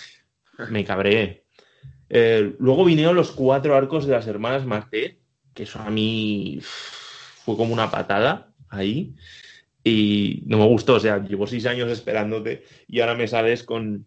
me 0.70 0.84
cabré. 0.84 1.44
Eh, 2.08 2.56
luego 2.58 2.84
vinieron 2.84 3.14
los 3.14 3.30
cuatro 3.30 3.76
arcos 3.76 4.06
de 4.06 4.12
las 4.14 4.26
hermanas 4.26 4.66
Marté, 4.66 5.20
que 5.54 5.62
eso 5.62 5.78
a 5.78 5.88
mí 5.90 6.58
fue 6.62 7.56
como 7.56 7.72
una 7.72 7.92
patada 7.92 8.52
ahí 8.70 9.14
y 9.84 10.42
no 10.46 10.58
me 10.58 10.66
gustó, 10.66 10.94
o 10.94 11.00
sea, 11.00 11.22
llevo 11.22 11.46
seis 11.46 11.66
años 11.66 11.92
esperándote 11.92 12.64
y 12.88 13.00
ahora 13.00 13.14
me 13.14 13.28
sales 13.28 13.62
con 13.62 14.06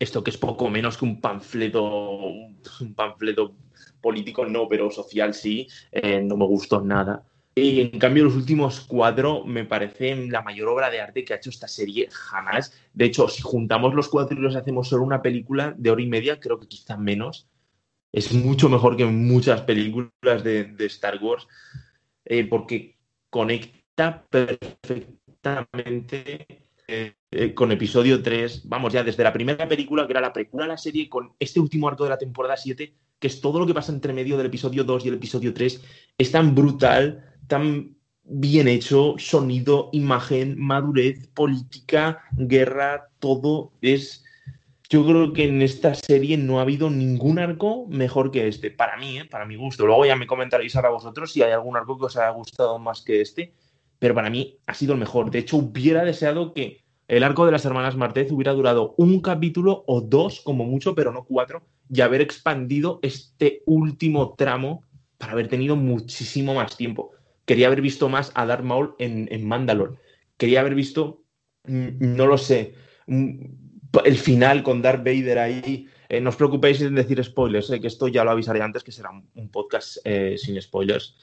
esto 0.00 0.24
que 0.24 0.30
es 0.30 0.36
poco 0.36 0.68
menos 0.68 0.98
que 0.98 1.04
un 1.04 1.20
panfleto, 1.20 1.82
un 2.30 2.94
panfleto 2.94 3.56
político 4.00 4.44
no, 4.44 4.68
pero 4.68 4.90
social 4.90 5.32
sí, 5.32 5.68
eh, 5.92 6.20
no 6.20 6.36
me 6.36 6.44
gustó 6.44 6.80
nada. 6.80 7.24
Y 7.54 7.80
en 7.80 7.98
cambio 7.98 8.24
los 8.24 8.36
últimos 8.36 8.80
cuatro 8.80 9.44
me 9.44 9.64
parecen 9.64 10.30
la 10.30 10.42
mayor 10.42 10.68
obra 10.68 10.90
de 10.90 11.00
arte 11.00 11.24
que 11.24 11.32
ha 11.32 11.36
hecho 11.36 11.48
esta 11.48 11.68
serie 11.68 12.08
jamás. 12.10 12.76
De 12.92 13.06
hecho, 13.06 13.28
si 13.28 13.40
juntamos 13.40 13.94
los 13.94 14.08
cuatro 14.08 14.36
y 14.36 14.42
los 14.42 14.56
hacemos 14.56 14.88
solo 14.88 15.04
una 15.04 15.22
película 15.22 15.72
de 15.78 15.90
hora 15.90 16.02
y 16.02 16.06
media, 16.06 16.38
creo 16.38 16.60
que 16.60 16.68
quizá 16.68 16.98
menos. 16.98 17.48
Es 18.12 18.32
mucho 18.34 18.68
mejor 18.68 18.96
que 18.96 19.06
muchas 19.06 19.62
películas 19.62 20.44
de, 20.44 20.64
de 20.64 20.86
Star 20.86 21.18
Wars 21.22 21.46
eh, 22.26 22.44
porque 22.46 22.98
conecta 23.30 23.75
perfectamente 23.96 26.46
eh, 26.88 27.14
eh, 27.30 27.54
con 27.54 27.72
episodio 27.72 28.22
3, 28.22 28.68
vamos 28.68 28.92
ya 28.92 29.02
desde 29.02 29.24
la 29.24 29.32
primera 29.32 29.66
película, 29.66 30.06
que 30.06 30.12
era 30.12 30.20
la 30.20 30.32
precuela 30.32 30.66
de 30.66 30.72
la 30.72 30.78
serie, 30.78 31.08
con 31.08 31.32
este 31.40 31.58
último 31.58 31.88
arco 31.88 32.04
de 32.04 32.10
la 32.10 32.18
temporada 32.18 32.56
7, 32.56 32.94
que 33.18 33.26
es 33.26 33.40
todo 33.40 33.58
lo 33.58 33.66
que 33.66 33.74
pasa 33.74 33.92
entre 33.92 34.12
medio 34.12 34.36
del 34.36 34.46
episodio 34.46 34.84
2 34.84 35.04
y 35.04 35.08
el 35.08 35.14
episodio 35.14 35.52
3, 35.52 35.82
es 36.18 36.30
tan 36.30 36.54
brutal, 36.54 37.24
tan 37.48 37.96
bien 38.22 38.68
hecho, 38.68 39.16
sonido, 39.18 39.90
imagen, 39.92 40.56
madurez, 40.58 41.26
política, 41.28 42.22
guerra, 42.32 43.08
todo 43.18 43.72
es... 43.80 44.22
Yo 44.88 45.04
creo 45.04 45.32
que 45.32 45.48
en 45.48 45.62
esta 45.62 45.94
serie 45.94 46.36
no 46.36 46.60
ha 46.60 46.62
habido 46.62 46.90
ningún 46.90 47.40
arco 47.40 47.88
mejor 47.88 48.30
que 48.30 48.46
este, 48.46 48.70
para 48.70 48.96
mí, 48.96 49.18
¿eh? 49.18 49.24
para 49.24 49.44
mi 49.44 49.56
gusto. 49.56 49.84
Luego 49.84 50.06
ya 50.06 50.14
me 50.14 50.28
comentaréis 50.28 50.76
ahora 50.76 50.90
vosotros 50.90 51.32
si 51.32 51.42
hay 51.42 51.50
algún 51.50 51.76
arco 51.76 51.98
que 51.98 52.04
os 52.04 52.16
haya 52.16 52.30
gustado 52.30 52.78
más 52.78 53.02
que 53.02 53.20
este, 53.20 53.52
pero 53.98 54.14
para 54.14 54.30
mí 54.30 54.58
ha 54.66 54.74
sido 54.74 54.92
el 54.92 54.98
mejor. 54.98 55.30
De 55.30 55.38
hecho, 55.38 55.56
hubiera 55.56 56.04
deseado 56.04 56.52
que 56.52 56.84
el 57.08 57.22
arco 57.22 57.46
de 57.46 57.52
las 57.52 57.64
hermanas 57.64 57.96
Martez 57.96 58.32
hubiera 58.32 58.52
durado 58.52 58.94
un 58.98 59.20
capítulo 59.20 59.84
o 59.86 60.00
dos 60.00 60.40
como 60.40 60.64
mucho, 60.64 60.94
pero 60.94 61.12
no 61.12 61.24
cuatro, 61.24 61.62
y 61.88 62.00
haber 62.00 62.20
expandido 62.20 62.98
este 63.02 63.62
último 63.66 64.34
tramo 64.36 64.82
para 65.18 65.32
haber 65.32 65.48
tenido 65.48 65.76
muchísimo 65.76 66.54
más 66.54 66.76
tiempo. 66.76 67.12
Quería 67.44 67.68
haber 67.68 67.80
visto 67.80 68.08
más 68.08 68.32
a 68.34 68.44
Darth 68.44 68.64
Maul 68.64 68.94
en, 68.98 69.28
en 69.30 69.46
Mandalore. 69.46 69.98
Quería 70.36 70.60
haber 70.60 70.74
visto, 70.74 71.22
mm, 71.66 72.16
no 72.16 72.26
lo 72.26 72.38
sé, 72.38 72.74
mm, 73.06 73.44
el 74.04 74.16
final 74.16 74.62
con 74.62 74.82
Darth 74.82 75.04
Vader 75.04 75.38
ahí. 75.38 75.86
Eh, 76.08 76.20
no 76.20 76.30
os 76.30 76.36
preocupéis 76.36 76.80
en 76.82 76.94
decir 76.94 77.22
spoilers, 77.22 77.70
eh, 77.70 77.80
que 77.80 77.86
esto 77.86 78.08
ya 78.08 78.24
lo 78.24 78.32
avisaré 78.32 78.62
antes, 78.62 78.82
que 78.82 78.92
será 78.92 79.10
un, 79.10 79.48
podcast 79.48 79.98
eh, 80.04 80.36
sin 80.36 80.60
spoilers. 80.60 81.16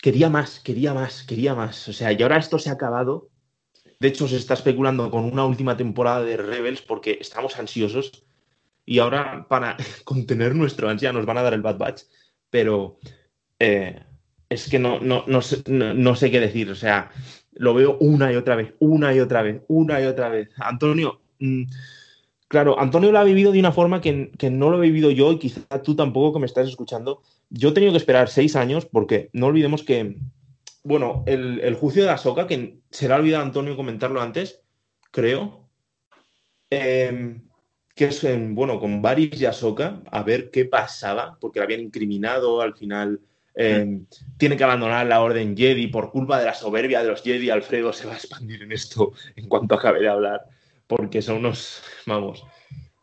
Quería 0.00 0.30
más, 0.30 0.60
quería 0.60 0.94
más, 0.94 1.24
quería 1.24 1.54
más. 1.54 1.88
O 1.88 1.92
sea, 1.92 2.12
y 2.12 2.22
ahora 2.22 2.38
esto 2.38 2.58
se 2.58 2.70
ha 2.70 2.74
acabado. 2.74 3.28
De 3.98 4.08
hecho, 4.08 4.26
se 4.26 4.36
está 4.36 4.54
especulando 4.54 5.10
con 5.10 5.24
una 5.24 5.44
última 5.44 5.76
temporada 5.76 6.22
de 6.22 6.36
Rebels 6.36 6.80
porque 6.80 7.18
estamos 7.20 7.58
ansiosos 7.58 8.24
y 8.86 8.98
ahora 8.98 9.46
para 9.48 9.76
contener 10.04 10.54
nuestro 10.54 10.88
ansia 10.88 11.12
nos 11.12 11.26
van 11.26 11.38
a 11.38 11.42
dar 11.42 11.54
el 11.54 11.62
Bad 11.62 11.76
Batch, 11.76 12.02
pero 12.48 12.98
eh, 13.58 14.02
es 14.48 14.68
que 14.68 14.78
no, 14.78 15.00
no, 15.00 15.24
no, 15.26 15.42
sé, 15.42 15.62
no, 15.68 15.92
no 15.92 16.16
sé 16.16 16.30
qué 16.30 16.40
decir. 16.40 16.70
O 16.70 16.74
sea, 16.74 17.10
lo 17.52 17.74
veo 17.74 17.98
una 18.00 18.32
y 18.32 18.36
otra 18.36 18.56
vez, 18.56 18.74
una 18.78 19.14
y 19.14 19.20
otra 19.20 19.42
vez, 19.42 19.62
una 19.68 20.00
y 20.00 20.06
otra 20.06 20.30
vez. 20.30 20.48
Antonio, 20.56 21.20
mm, 21.40 21.64
claro, 22.50 22.80
Antonio 22.80 23.12
lo 23.12 23.20
ha 23.20 23.24
vivido 23.24 23.52
de 23.52 23.60
una 23.60 23.70
forma 23.70 24.00
que, 24.00 24.32
que 24.36 24.50
no 24.50 24.70
lo 24.70 24.78
he 24.78 24.86
vivido 24.88 25.12
yo 25.12 25.30
y 25.30 25.38
quizá 25.38 25.82
tú 25.84 25.94
tampoco 25.94 26.32
que 26.32 26.40
me 26.40 26.46
estás 26.46 26.68
escuchando. 26.68 27.22
Yo 27.48 27.68
he 27.68 27.72
tenido 27.72 27.92
que 27.92 27.98
esperar 27.98 28.28
seis 28.28 28.56
años 28.56 28.86
porque 28.86 29.30
no 29.32 29.46
olvidemos 29.46 29.84
que, 29.84 30.16
bueno, 30.82 31.22
el, 31.26 31.60
el 31.60 31.76
juicio 31.76 32.02
de 32.02 32.10
Ahsoka, 32.10 32.48
que 32.48 32.80
se 32.90 33.06
le 33.06 33.14
ha 33.14 33.18
olvidado 33.18 33.44
Antonio 33.44 33.76
comentarlo 33.76 34.20
antes, 34.20 34.62
creo, 35.12 35.68
eh, 36.70 37.38
que 37.94 38.06
es, 38.06 38.24
en, 38.24 38.56
bueno, 38.56 38.80
con 38.80 39.00
Varys 39.00 39.40
y 39.40 39.46
Ahsoka, 39.46 40.02
a 40.10 40.22
ver 40.24 40.50
qué 40.50 40.64
pasaba, 40.64 41.38
porque 41.40 41.60
la 41.60 41.66
habían 41.66 41.82
incriminado 41.82 42.62
al 42.62 42.74
final. 42.74 43.20
eh, 43.54 44.00
tiene 44.38 44.56
que 44.56 44.64
abandonar 44.64 45.06
la 45.06 45.20
orden 45.20 45.56
Jedi 45.56 45.86
por 45.88 46.10
culpa 46.10 46.38
de 46.38 46.46
la 46.46 46.54
soberbia 46.54 47.02
de 47.02 47.08
los 47.08 47.22
Jedi. 47.22 47.50
Alfredo 47.50 47.92
se 47.92 48.06
va 48.06 48.14
a 48.14 48.16
expandir 48.16 48.62
en 48.62 48.72
esto 48.72 49.12
en 49.36 49.48
cuanto 49.48 49.74
acabe 49.74 50.00
de 50.00 50.08
hablar, 50.08 50.46
porque 50.90 51.22
son 51.22 51.36
unos, 51.36 51.82
vamos, 52.06 52.44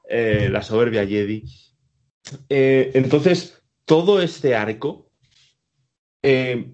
eh, 0.10 0.50
la 0.52 0.62
soberbia 0.62 1.08
Jedi. 1.08 1.46
Eh, 2.50 2.92
entonces, 2.94 3.64
todo 3.86 4.22
este 4.22 4.56
arco, 4.56 5.10
eh, 6.22 6.74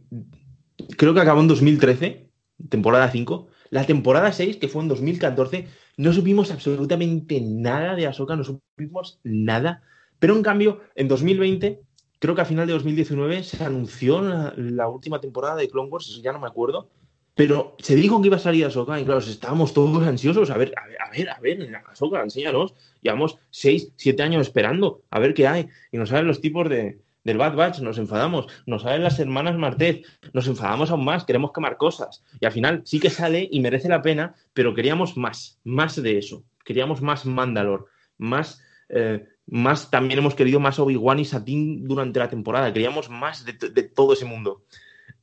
creo 0.97 1.14
que 1.14 1.22
acabó 1.22 1.41
en 1.41 1.47
2013, 1.47 2.32
temporada 2.68 3.11
5. 3.11 3.47
La 3.70 3.86
temporada 3.86 4.32
6, 4.32 4.57
que 4.57 4.68
fue 4.68 4.82
en 4.82 4.88
2014, 4.88 5.68
no 5.97 6.14
supimos 6.14 6.49
absolutamente 6.49 7.39
nada 7.41 7.95
de 7.95 8.07
Ahsoka, 8.07 8.36
no 8.36 8.43
supimos 8.43 9.20
nada. 9.24 9.84
Pero 10.18 10.36
en 10.36 10.41
cambio, 10.41 10.82
en 10.95 11.07
2020, 11.07 11.80
creo 12.18 12.34
que 12.34 12.41
a 12.41 12.45
final 12.45 12.66
de 12.66 12.74
2019 12.74 13.43
se 13.43 13.64
anunció 13.64 14.22
la, 14.22 14.53
la 14.57 14.88
última 14.88 15.22
temporada 15.22 15.57
de 15.57 15.70
Clone 15.70 15.89
Wars, 15.89 16.22
ya 16.24 16.32
no 16.32 16.39
me 16.39 16.47
acuerdo, 16.47 16.89
pero 17.36 17.75
se 17.79 17.95
dijo 17.95 18.21
que 18.21 18.27
iba 18.27 18.36
a 18.36 18.39
salir 18.39 18.65
Ahsoka 18.65 18.99
y 18.99 19.05
claro, 19.05 19.19
estábamos 19.19 19.73
todos 19.73 20.05
ansiosos. 20.05 20.51
A 20.51 20.57
ver, 20.57 20.73
a 20.77 20.88
ver, 20.88 21.01
a 21.01 21.09
ver, 21.09 21.29
a 21.29 21.39
ver, 21.39 21.81
Ahsoka, 21.89 22.21
enséñanos. 22.21 22.75
Llevamos 23.01 23.39
6, 23.49 23.93
7 23.95 24.23
años 24.23 24.41
esperando 24.43 25.01
a 25.09 25.19
ver 25.19 25.34
qué 25.34 25.47
hay. 25.47 25.67
Y 25.91 25.97
nos 25.97 26.09
salen 26.09 26.27
los 26.27 26.41
tipos 26.41 26.69
de, 26.69 26.99
del 27.23 27.38
Bad 27.38 27.55
Batch, 27.55 27.79
nos 27.79 27.97
enfadamos. 27.97 28.47
Nos 28.67 28.84
salen 28.84 29.03
las 29.03 29.19
hermanas 29.19 29.55
Martez, 29.57 30.03
nos 30.31 30.47
enfadamos 30.47 30.91
aún 30.91 31.05
más, 31.05 31.25
queremos 31.25 31.51
quemar 31.51 31.77
cosas. 31.77 32.23
Y 32.39 32.45
al 32.45 32.51
final 32.51 32.81
sí 32.86 32.99
que 32.99 33.09
sale 33.09 33.47
y 33.51 33.59
merece 33.61 33.89
la 33.89 34.03
pena, 34.03 34.36
pero 34.53 34.75
queríamos 34.75 35.17
más, 35.17 35.59
más 35.63 36.01
de 36.01 36.19
eso. 36.19 36.43
Queríamos 36.63 37.01
más 37.01 37.25
Mandalor, 37.25 37.88
más, 38.17 38.61
eh, 38.89 39.25
más 39.47 39.89
también 39.89 40.19
hemos 40.19 40.36
querido 40.36 40.59
más 40.59 40.77
Obi-Wan 40.77 41.19
y 41.19 41.25
Satín 41.25 41.88
durante 41.88 42.19
la 42.19 42.29
temporada. 42.29 42.71
Queríamos 42.71 43.09
más 43.09 43.43
de 43.43 43.84
todo 43.84 44.13
ese 44.13 44.25
mundo. 44.25 44.63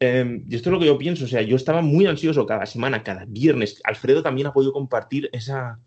Eh, 0.01 0.43
y 0.49 0.57
esto 0.57 0.71
es 0.71 0.73
lo 0.73 0.81
que 0.81 0.87
yo 0.87 0.97
pienso, 0.97 1.27
o 1.27 1.29
sea, 1.29 1.43
yo 1.43 1.57
estaba 1.57 1.83
muy 1.83 2.07
ansioso 2.07 2.47
cada 2.47 2.67
semana, 2.67 3.03
cada 3.03 3.27
viernes. 3.27 3.81
Alfredo 3.85 4.23
también 4.23 4.47
ha 4.47 4.53
podido 4.53 4.73
compartir 4.73 5.29
esa, 5.33 5.79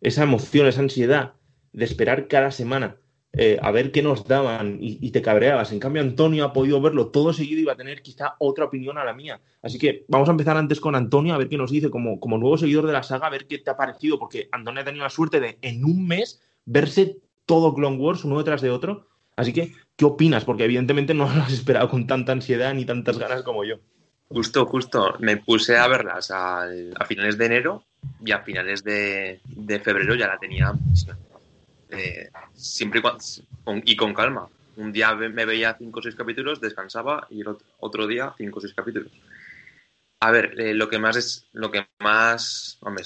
esa 0.00 0.22
emoción, 0.22 0.66
esa 0.66 0.80
ansiedad 0.80 1.32
de 1.72 1.84
esperar 1.84 2.28
cada 2.28 2.50
semana. 2.50 2.98
eh, 3.38 3.58
a 3.60 3.70
ver 3.70 3.92
qué 3.92 4.02
nos 4.02 4.26
daban 4.26 4.78
y, 4.80 5.10
te 5.10 5.20
cabreabas. 5.20 5.70
En 5.70 5.78
cambio, 5.78 6.00
Antonio 6.00 6.44
ha 6.46 6.52
podido 6.54 6.80
verlo 6.80 7.08
todo 7.08 7.34
seguido 7.34 7.60
y 7.60 7.64
va 7.64 7.74
a 7.74 7.76
tener 7.76 8.00
quizá 8.00 8.34
otra 8.38 8.64
opinión 8.64 8.96
a 8.96 9.04
la 9.04 9.12
mía. 9.12 9.40
Así 9.62 9.78
que 9.78 10.06
vamos 10.08 10.28
a 10.28 10.32
empezar 10.32 10.56
antes 10.56 10.80
con 10.80 10.94
Antonio, 10.94 11.34
a 11.34 11.38
ver 11.38 11.50
qué 11.50 11.58
nos 11.58 11.70
dice 11.70 11.90
como, 11.90 12.18
como 12.18 12.38
nuevo 12.38 12.56
seguidor 12.56 12.86
de 12.86 12.94
la 12.94 13.02
saga, 13.02 13.26
a 13.26 13.30
ver 13.30 13.46
qué 13.46 13.58
te 13.58 13.70
ha 13.70 13.76
parecido, 13.76 14.18
porque 14.18 14.48
Antonio 14.52 14.80
ha 14.80 14.84
tenido 14.84 15.04
la 15.04 15.10
suerte 15.10 15.40
de 15.40 15.58
en 15.60 15.84
un 15.84 16.06
mes 16.06 16.40
verse 16.64 17.18
todo 17.44 17.74
Clone 17.74 17.98
Wars 17.98 18.24
uno 18.24 18.38
detrás 18.38 18.62
de 18.62 18.70
otro. 18.70 19.06
Así 19.36 19.52
que, 19.52 19.74
¿qué 19.96 20.04
opinas? 20.04 20.44
Porque 20.44 20.64
evidentemente 20.64 21.14
no 21.14 21.24
lo 21.34 21.42
has 21.42 21.52
esperado 21.52 21.88
con 21.88 22.06
tanta 22.06 22.32
ansiedad 22.32 22.74
ni 22.74 22.84
tantas 22.84 23.18
ganas 23.18 23.42
como 23.42 23.64
yo. 23.64 23.76
Justo, 24.28 24.66
justo. 24.66 25.14
Me 25.20 25.36
puse 25.36 25.76
a 25.76 25.86
verlas 25.86 26.30
a, 26.32 26.66
finales 27.06 27.38
de 27.38 27.46
enero 27.46 27.84
y 28.24 28.32
a 28.32 28.40
finales 28.40 28.82
de, 28.82 29.40
febrero 29.84 30.14
ya 30.14 30.26
la 30.26 30.38
tenía 30.38 30.72
eh, 31.90 32.30
siempre 32.54 33.00
y, 33.84 33.96
con 33.96 34.14
calma. 34.14 34.48
Un 34.76 34.92
día 34.92 35.14
me 35.14 35.46
veía 35.46 35.76
cinco 35.78 36.00
o 36.00 36.02
seis 36.02 36.16
capítulos, 36.16 36.60
descansaba 36.60 37.26
y 37.30 37.40
el 37.40 37.56
otro, 37.78 38.06
día 38.06 38.34
cinco 38.36 38.58
o 38.58 38.60
seis 38.60 38.74
capítulos. 38.74 39.12
A 40.20 40.30
ver, 40.30 40.58
eh, 40.60 40.74
lo 40.74 40.88
que 40.88 40.98
más 40.98 41.16
es, 41.16 41.46
lo 41.52 41.70
que 41.70 41.86
más, 42.00 42.78
hombre, 42.80 43.04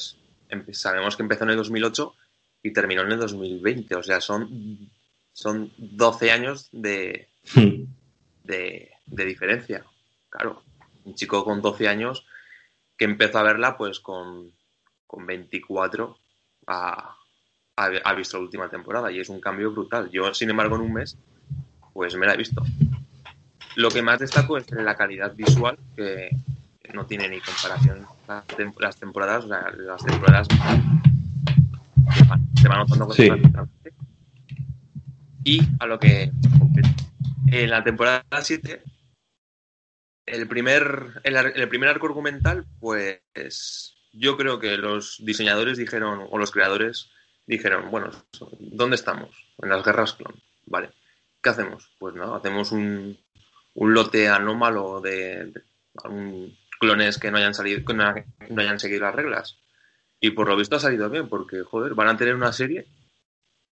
sabemos 0.72 1.16
que 1.16 1.22
empezó 1.22 1.44
en 1.44 1.50
el 1.50 1.56
2008 1.56 2.14
y 2.62 2.72
terminó 2.72 3.02
en 3.02 3.12
el 3.12 3.18
2020, 3.18 3.94
o 3.94 4.02
sea, 4.02 4.20
son, 4.20 4.90
son 5.32 5.72
12 5.78 6.30
años 6.30 6.68
de, 6.72 7.28
hmm. 7.54 7.84
de, 8.44 8.90
de 9.06 9.24
diferencia. 9.24 9.84
Claro, 10.28 10.62
un 11.04 11.14
chico 11.14 11.44
con 11.44 11.60
12 11.60 11.88
años 11.88 12.26
que 12.96 13.04
empezó 13.04 13.38
a 13.38 13.42
verla 13.42 13.76
pues 13.76 14.00
con, 14.00 14.52
con 15.06 15.26
24 15.26 16.18
ha, 16.66 17.16
ha, 17.76 18.14
visto 18.14 18.36
la 18.36 18.42
última 18.42 18.68
temporada 18.68 19.10
y 19.10 19.20
es 19.20 19.28
un 19.28 19.40
cambio 19.40 19.72
brutal. 19.72 20.10
Yo, 20.10 20.32
sin 20.34 20.50
embargo, 20.50 20.76
en 20.76 20.82
un 20.82 20.92
mes 20.92 21.16
pues 21.92 22.14
me 22.14 22.26
la 22.26 22.34
he 22.34 22.36
visto. 22.36 22.62
Lo 23.76 23.90
que 23.90 24.02
más 24.02 24.18
destaco 24.18 24.58
es 24.58 24.70
la 24.70 24.94
calidad 24.96 25.34
visual, 25.34 25.78
que 25.96 26.30
no 26.92 27.06
tiene 27.06 27.28
ni 27.28 27.40
comparación 27.40 28.06
las 28.78 28.96
temporadas, 28.96 29.44
o 29.44 29.48
sea, 29.48 29.70
las 29.76 30.04
temporadas 30.04 30.46
se 32.56 32.68
van 32.68 32.78
notando 32.78 33.12
sí. 33.12 33.30
Y 35.44 35.60
a 35.78 35.86
lo 35.86 35.98
que 35.98 36.30
en 37.48 37.70
la 37.70 37.82
temporada 37.82 38.24
7 38.40 38.82
el 40.26 40.46
primer, 40.46 41.20
el, 41.24 41.68
primer 41.68 41.88
arco 41.88 42.06
argumental, 42.06 42.64
pues 42.78 43.96
yo 44.12 44.36
creo 44.36 44.58
que 44.58 44.76
los 44.76 45.16
diseñadores 45.24 45.76
dijeron, 45.76 46.26
o 46.30 46.38
los 46.38 46.50
creadores 46.50 47.10
dijeron, 47.46 47.90
bueno, 47.90 48.10
¿dónde 48.58 48.96
estamos? 48.96 49.30
En 49.60 49.70
las 49.70 49.84
guerras 49.84 50.14
clon. 50.14 50.34
Vale. 50.66 50.90
¿Qué 51.42 51.50
hacemos? 51.50 51.90
Pues 51.98 52.14
no, 52.14 52.34
hacemos 52.34 52.70
un, 52.70 53.18
un 53.74 53.94
lote 53.94 54.28
anómalo 54.28 55.00
de, 55.00 55.52
clones 56.78 57.18
que 57.18 57.30
no 57.30 57.38
hayan 57.38 57.54
salido, 57.54 57.84
que 57.84 57.94
no, 57.94 58.14
hayan 58.56 58.78
seguido 58.78 59.02
las 59.02 59.14
reglas. 59.14 59.58
Y 60.20 60.30
por 60.30 60.48
lo 60.48 60.56
visto 60.56 60.76
ha 60.76 60.80
salido 60.80 61.08
bien, 61.08 61.28
porque, 61.28 61.62
joder, 61.62 61.94
van 61.94 62.08
a 62.08 62.16
tener 62.16 62.34
una 62.34 62.52
serie. 62.52 62.86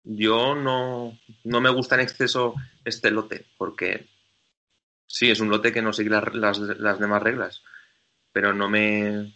Yo 0.03 0.55
no, 0.55 1.17
no 1.43 1.61
me 1.61 1.69
gusta 1.69 1.95
en 1.95 2.01
exceso 2.01 2.55
este 2.85 3.11
lote, 3.11 3.45
porque 3.57 4.07
Sí, 5.07 5.31
es 5.31 5.39
un 5.39 5.49
lote 5.49 5.71
que 5.71 5.81
no 5.81 5.93
sigue 5.93 6.09
las, 6.09 6.59
las, 6.59 6.99
demás 6.99 7.23
reglas, 7.23 7.63
pero 8.33 8.53
no 8.53 8.69
me... 8.69 9.33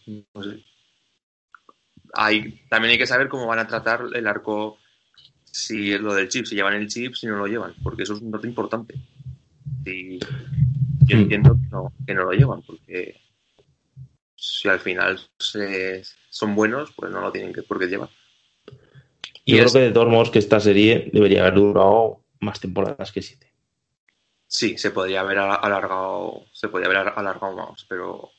hay, 2.14 2.62
también 2.70 2.92
hay 2.92 2.98
que 2.98 3.08
saber 3.08 3.30
cómo 3.30 3.48
van 3.48 3.60
a 3.60 3.68
tratar 3.68 4.04
el 4.14 4.28
arco, 4.28 4.78
si 5.46 5.94
es 5.94 6.02
lo 6.02 6.14
del 6.14 6.28
chip, 6.28 6.46
si 6.46 6.56
llevan 6.56 6.74
el 6.74 6.90
chip, 6.90 7.16
si 7.16 7.26
no 7.26 7.38
lo 7.38 7.48
llevan, 7.48 7.74
porque 7.82 8.04
eso 8.04 8.14
es 8.14 8.22
un 8.22 8.32
lote 8.32 8.48
importante. 8.48 8.96
Y 9.86 10.20
yo 10.20 11.18
hmm. 11.18 11.22
entiendo 11.22 11.56
que 11.56 11.70
no, 11.72 11.94
que 12.06 12.14
no 12.14 12.26
lo 12.26 12.32
llevan, 12.34 12.62
porque 12.64 13.22
si 14.36 14.68
al 14.68 14.82
final 14.82 15.22
son 15.40 16.54
buenos, 16.54 16.92
pues 16.92 17.12
no 17.14 17.22
lo 17.22 17.32
tienen 17.32 17.54
que, 17.54 17.64
por 17.64 17.80
qué 17.80 17.88
llevar. 17.88 18.10
Yo 19.52 19.64
creo 19.64 19.74
que 19.74 19.80
de 19.80 19.92
todos 19.92 20.10
modos 20.10 20.32
que 20.32 20.40
esta 20.40 20.60
serie 20.60 21.10
debería 21.14 21.42
haber 21.42 21.56
durado 21.56 22.22
más 22.40 22.60
temporadas 22.60 23.12
que 23.12 23.22
siete. 23.22 23.52
Sí, 24.48 24.78
se 24.78 24.92
podría 24.92 25.22
haber 25.22 25.40
alargado, 25.40 26.46
se 26.52 26.68
podría 26.68 26.88
haber 26.88 27.14
alargado 27.16 27.56
más, 27.56 27.86
pero, 27.88 28.32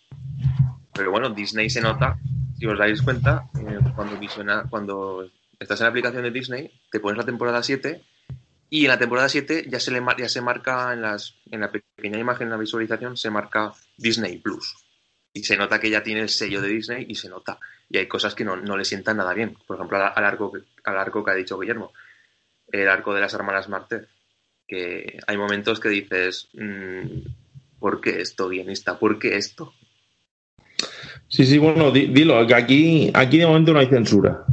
pero 0.93 1.11
bueno, 1.11 1.31
Disney 1.31 1.71
se 1.71 1.81
nota, 1.81 2.19
si 2.59 2.67
os 2.67 2.79
dais 2.79 3.01
cuenta, 3.01 3.49
eh, 3.59 3.79
cuando, 3.95 4.19
visiona, 4.19 4.67
cuando 4.69 5.27
estás 5.59 5.81
en 5.81 5.85
la 5.85 5.91
aplicación 5.91 6.23
de 6.23 6.31
Disney, 6.31 6.71
te 6.91 7.01
pones 7.01 7.17
la 7.17 7.25
temporada 7.25 7.63
7 7.63 8.03
y 8.69 8.83
en 8.83 8.89
la 8.89 8.99
temporada 8.99 9.29
7 9.29 9.67
ya 9.69 9.81
se, 9.81 9.91
le, 9.91 10.03
ya 10.19 10.29
se 10.29 10.41
marca 10.43 10.93
en, 10.93 11.03
las, 11.03 11.37
en 11.51 11.61
la 11.61 11.71
pequeña 11.71 12.19
imagen, 12.19 12.49
en 12.49 12.51
la 12.51 12.59
visualización, 12.59 13.17
se 13.17 13.31
marca 13.31 13.73
Disney 13.97 14.39
Plus. 14.39 14.77
Y 15.35 15.45
se 15.45 15.57
nota 15.57 15.81
que 15.81 15.91
ya 15.91 16.03
tiene 16.03 16.21
el 16.21 16.29
sello 16.29 16.61
de 16.61 16.69
Disney 16.69 17.07
y 17.09 17.15
se 17.15 17.29
nota. 17.29 17.59
Y 17.89 17.99
hay 17.99 18.07
cosas 18.07 18.35
que 18.35 18.45
no, 18.45 18.57
no 18.57 18.77
le 18.77 18.85
sientan 18.85 19.17
nada 19.17 19.33
bien. 19.33 19.57
Por 19.67 19.77
ejemplo, 19.77 19.99
al 19.99 20.25
arco, 20.25 20.53
al 20.85 20.99
arco 20.99 21.25
que 21.25 21.31
ha 21.31 21.35
dicho 21.35 21.59
Guillermo, 21.59 21.93
el 22.71 22.89
arco 22.89 23.15
de 23.15 23.21
las 23.21 23.35
hermanas 23.35 23.69
Martez 23.69 24.09
que 24.73 25.19
hay 25.27 25.37
momentos 25.37 25.81
que 25.81 25.91
dices, 25.91 26.49
mm, 26.55 27.79
¿por 27.79 28.01
qué 28.01 28.23
esto, 28.23 28.49
guionista? 28.49 28.99
¿Por 28.99 29.19
qué 29.19 29.37
esto? 29.37 29.75
Sí, 31.29 31.45
sí, 31.45 31.59
bueno, 31.59 31.91
dilo, 31.91 32.47
que 32.47 32.55
aquí, 32.55 33.11
aquí 33.13 33.37
de 33.37 33.47
momento 33.47 33.75
no 33.75 33.81
hay 33.81 33.89
censura. 33.89 34.45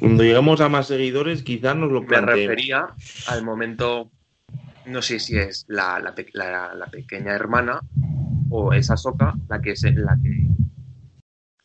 Cuando 0.00 0.22
llegamos 0.22 0.62
a 0.62 0.70
más 0.70 0.86
seguidores, 0.86 1.42
quizás 1.42 1.76
nos 1.76 1.92
lo 1.92 2.02
Me 2.02 2.20
refería 2.22 2.86
al 3.26 3.42
momento, 3.42 4.10
no 4.86 5.02
sé 5.02 5.18
si 5.18 5.36
es 5.36 5.66
la, 5.68 5.98
la, 5.98 6.86
pequeña 6.86 7.34
hermana 7.34 7.80
o 8.50 8.72
esa 8.72 8.96
soca 8.96 9.34
la 9.48 9.60
que 9.60 9.76
se, 9.76 9.92
la 9.92 10.16
que 10.22 10.48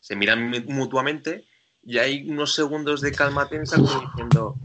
se 0.00 0.16
miran 0.16 0.50
mutuamente 0.68 1.44
y 1.84 1.98
hay 1.98 2.30
unos 2.30 2.54
segundos 2.54 3.00
de 3.00 3.12
calma 3.12 3.48
tensa 3.48 3.76
diciendo, 3.76 4.56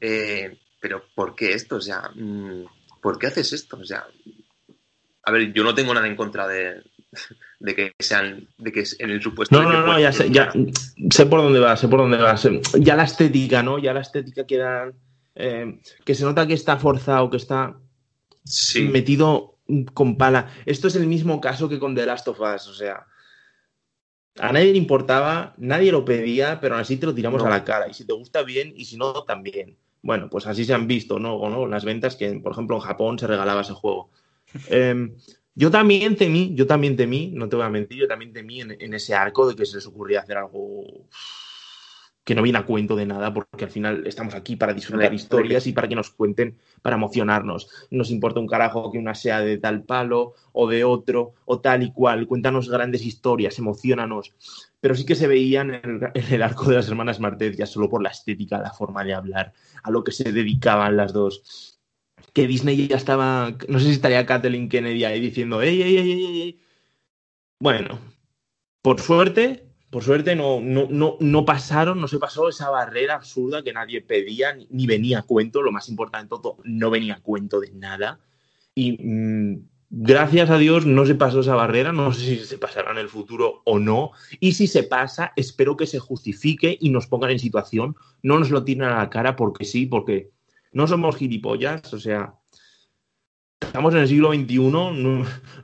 eh, 0.00 0.58
pero 0.80 1.02
¿por 1.14 1.34
qué 1.34 1.52
esto? 1.52 1.76
O 1.76 1.80
sea, 1.80 2.10
mm, 2.14 2.64
¿por 3.00 3.18
qué 3.18 3.28
haces 3.28 3.52
esto? 3.52 3.78
O 3.78 3.84
sea, 3.84 4.04
a 5.22 5.30
ver, 5.30 5.52
yo 5.52 5.62
no 5.62 5.74
tengo 5.74 5.94
nada 5.94 6.06
en 6.06 6.16
contra 6.16 6.48
de, 6.48 6.82
que 7.64 7.92
sean, 7.98 8.48
de 8.58 8.72
que 8.72 8.84
en 8.98 9.10
el 9.10 9.22
supuesto. 9.22 9.60
No, 9.60 9.70
no, 9.70 9.86
no, 9.86 9.98
ya, 9.98 10.12
sé, 10.12 10.30
ya 10.30 10.52
sé 11.10 11.26
por 11.26 11.42
dónde 11.42 11.60
va, 11.60 11.76
sé 11.76 11.86
por 11.88 12.00
dónde 12.00 12.16
va. 12.16 12.34
Ya 12.78 12.96
la 12.96 13.04
estética, 13.04 13.62
¿no? 13.62 13.78
Ya 13.78 13.92
la 13.92 14.00
estética 14.00 14.46
queda. 14.46 14.92
Eh, 15.36 15.80
que 16.04 16.14
se 16.14 16.24
nota 16.24 16.46
que 16.46 16.54
está 16.54 16.76
forzado, 16.76 17.30
que 17.30 17.36
está 17.36 17.76
metido 18.90 19.58
con 19.94 20.16
pala. 20.16 20.50
Esto 20.66 20.88
es 20.88 20.96
el 20.96 21.06
mismo 21.06 21.40
caso 21.40 21.68
que 21.68 21.78
con 21.78 21.94
The 21.94 22.06
Last 22.06 22.28
of 22.28 22.40
Us, 22.40 22.68
o 22.68 22.74
sea. 22.74 23.06
A 24.38 24.52
nadie 24.52 24.72
le 24.72 24.78
importaba, 24.78 25.54
nadie 25.58 25.92
lo 25.92 26.04
pedía, 26.04 26.60
pero 26.60 26.76
así 26.76 26.96
te 26.96 27.06
lo 27.06 27.14
tiramos 27.14 27.42
a 27.42 27.50
la 27.50 27.64
cara. 27.64 27.88
Y 27.88 27.94
si 27.94 28.06
te 28.06 28.12
gusta 28.12 28.42
bien, 28.42 28.72
y 28.76 28.84
si 28.84 28.96
no, 28.96 29.24
también. 29.24 29.76
Bueno, 30.02 30.30
pues 30.30 30.46
así 30.46 30.64
se 30.64 30.72
han 30.72 30.86
visto, 30.86 31.18
¿no? 31.18 31.48
no 31.50 31.66
las 31.66 31.84
ventas 31.84 32.16
que, 32.16 32.30
por 32.40 32.52
ejemplo, 32.52 32.76
en 32.76 32.82
Japón 32.82 33.18
se 33.18 33.26
regalaba 33.26 33.60
ese 33.62 33.74
juego. 33.74 34.10
Em, 34.68 35.14
yo 35.54 35.70
también 35.70 36.16
temí, 36.16 36.54
yo 36.54 36.66
también 36.66 36.96
temí, 36.96 37.30
no 37.34 37.48
te 37.48 37.56
voy 37.56 37.64
a 37.64 37.70
mentir, 37.70 37.98
yo 37.98 38.08
también 38.08 38.32
temí 38.32 38.60
en, 38.62 38.94
ese 38.94 39.14
arco 39.14 39.48
de 39.48 39.54
que 39.54 39.66
se 39.66 39.76
les 39.76 39.86
ocurría 39.86 40.20
hacer 40.20 40.38
algo 40.38 40.84
que 42.30 42.36
no 42.36 42.42
viene 42.42 42.60
a 42.60 42.64
cuento 42.64 42.94
de 42.94 43.06
nada, 43.06 43.34
porque 43.34 43.64
al 43.64 43.72
final 43.72 44.06
estamos 44.06 44.34
aquí 44.34 44.54
para 44.54 44.72
disfrutar 44.72 45.12
historias 45.12 45.66
y 45.66 45.72
para 45.72 45.88
que 45.88 45.96
nos 45.96 46.10
cuenten, 46.10 46.56
para 46.80 46.94
emocionarnos. 46.94 47.68
Nos 47.90 48.12
importa 48.12 48.38
un 48.38 48.46
carajo 48.46 48.92
que 48.92 48.98
una 48.98 49.16
sea 49.16 49.40
de 49.40 49.58
tal 49.58 49.82
palo 49.82 50.34
o 50.52 50.68
de 50.68 50.84
otro, 50.84 51.34
o 51.44 51.58
tal 51.58 51.82
y 51.82 51.90
cual. 51.90 52.28
Cuéntanos 52.28 52.70
grandes 52.70 53.04
historias, 53.04 53.58
emocionanos 53.58 54.32
pero 54.80 54.94
sí 54.94 55.04
que 55.04 55.16
se 55.16 55.26
veían 55.26 55.74
en 55.74 56.12
el, 56.14 56.42
arco 56.42 56.70
de 56.70 56.76
las 56.76 56.88
hermanas 56.88 57.18
Martez 57.18 57.56
ya 57.56 57.66
solo 57.66 57.90
por 57.90 58.00
la 58.00 58.10
estética, 58.10 58.58
la 58.58 58.72
forma 58.72 59.02
de 59.02 59.12
hablar, 59.12 59.52
a 59.82 59.90
lo 59.90 60.04
que 60.04 60.12
se 60.12 60.30
dedicaban 60.32 60.96
las 60.96 61.12
dos. 61.12 61.80
Que 62.32 62.46
Disney 62.46 62.86
ya 62.86 62.96
estaba, 62.96 63.56
no 63.66 63.80
sé 63.80 63.86
si 63.86 63.90
estaría 63.90 64.24
Kathleen 64.24 64.68
Kennedy 64.68 65.02
ahí 65.02 65.18
diciendo, 65.18 65.62
ey, 65.62 65.82
ey, 65.82 65.96
ey, 65.96 66.12
ey, 66.12 66.42
ey. 66.42 66.60
Bueno, 67.58 67.98
por 68.82 69.00
suerte, 69.00 69.69
por 69.90 70.04
suerte 70.04 70.36
no, 70.36 70.60
no, 70.60 70.86
no, 70.88 71.16
no 71.20 71.44
pasaron, 71.44 72.00
no 72.00 72.08
se 72.08 72.18
pasó 72.18 72.48
esa 72.48 72.70
barrera 72.70 73.16
absurda 73.16 73.62
que 73.62 73.72
nadie 73.72 74.00
pedía 74.00 74.56
ni, 74.70 74.86
venía 74.86 75.20
a 75.20 75.22
cuento, 75.22 75.62
lo 75.62 75.72
más 75.72 75.88
importante 75.88 76.28
todo, 76.28 76.58
no 76.64 76.90
venía 76.90 77.14
a 77.14 77.20
cuento 77.20 77.60
de 77.60 77.72
nada. 77.72 78.20
Y 78.74 78.96
mm, 79.02 79.70
Gracias 79.92 80.50
a 80.50 80.56
Dios 80.56 80.86
no 80.86 81.04
se 81.04 81.16
pasó 81.16 81.40
esa 81.40 81.56
barrera, 81.56 81.92
no 81.92 82.12
sé 82.12 82.20
si 82.20 82.36
se 82.44 82.58
pasará 82.58 82.92
en 82.92 82.98
el 82.98 83.08
futuro 83.08 83.60
o 83.64 83.80
no. 83.80 84.12
Y 84.38 84.52
si 84.52 84.68
se 84.68 84.84
pasa, 84.84 85.32
espero 85.34 85.76
que 85.76 85.88
se 85.88 85.98
justifique 85.98 86.78
y 86.80 86.90
nos 86.90 87.08
pongan 87.08 87.32
en 87.32 87.40
situación. 87.40 87.96
No 88.22 88.38
nos 88.38 88.50
lo 88.50 88.62
tiren 88.62 88.84
a 88.84 88.98
la 88.98 89.10
cara 89.10 89.34
porque 89.34 89.64
sí, 89.64 89.86
porque 89.86 90.30
no 90.72 90.86
somos 90.86 91.16
gilipollas, 91.16 91.92
o 91.92 91.98
sea, 91.98 92.34
estamos 93.60 93.94
en 93.94 94.00
el 94.00 94.08
siglo 94.08 94.32
XXI, 94.32 94.58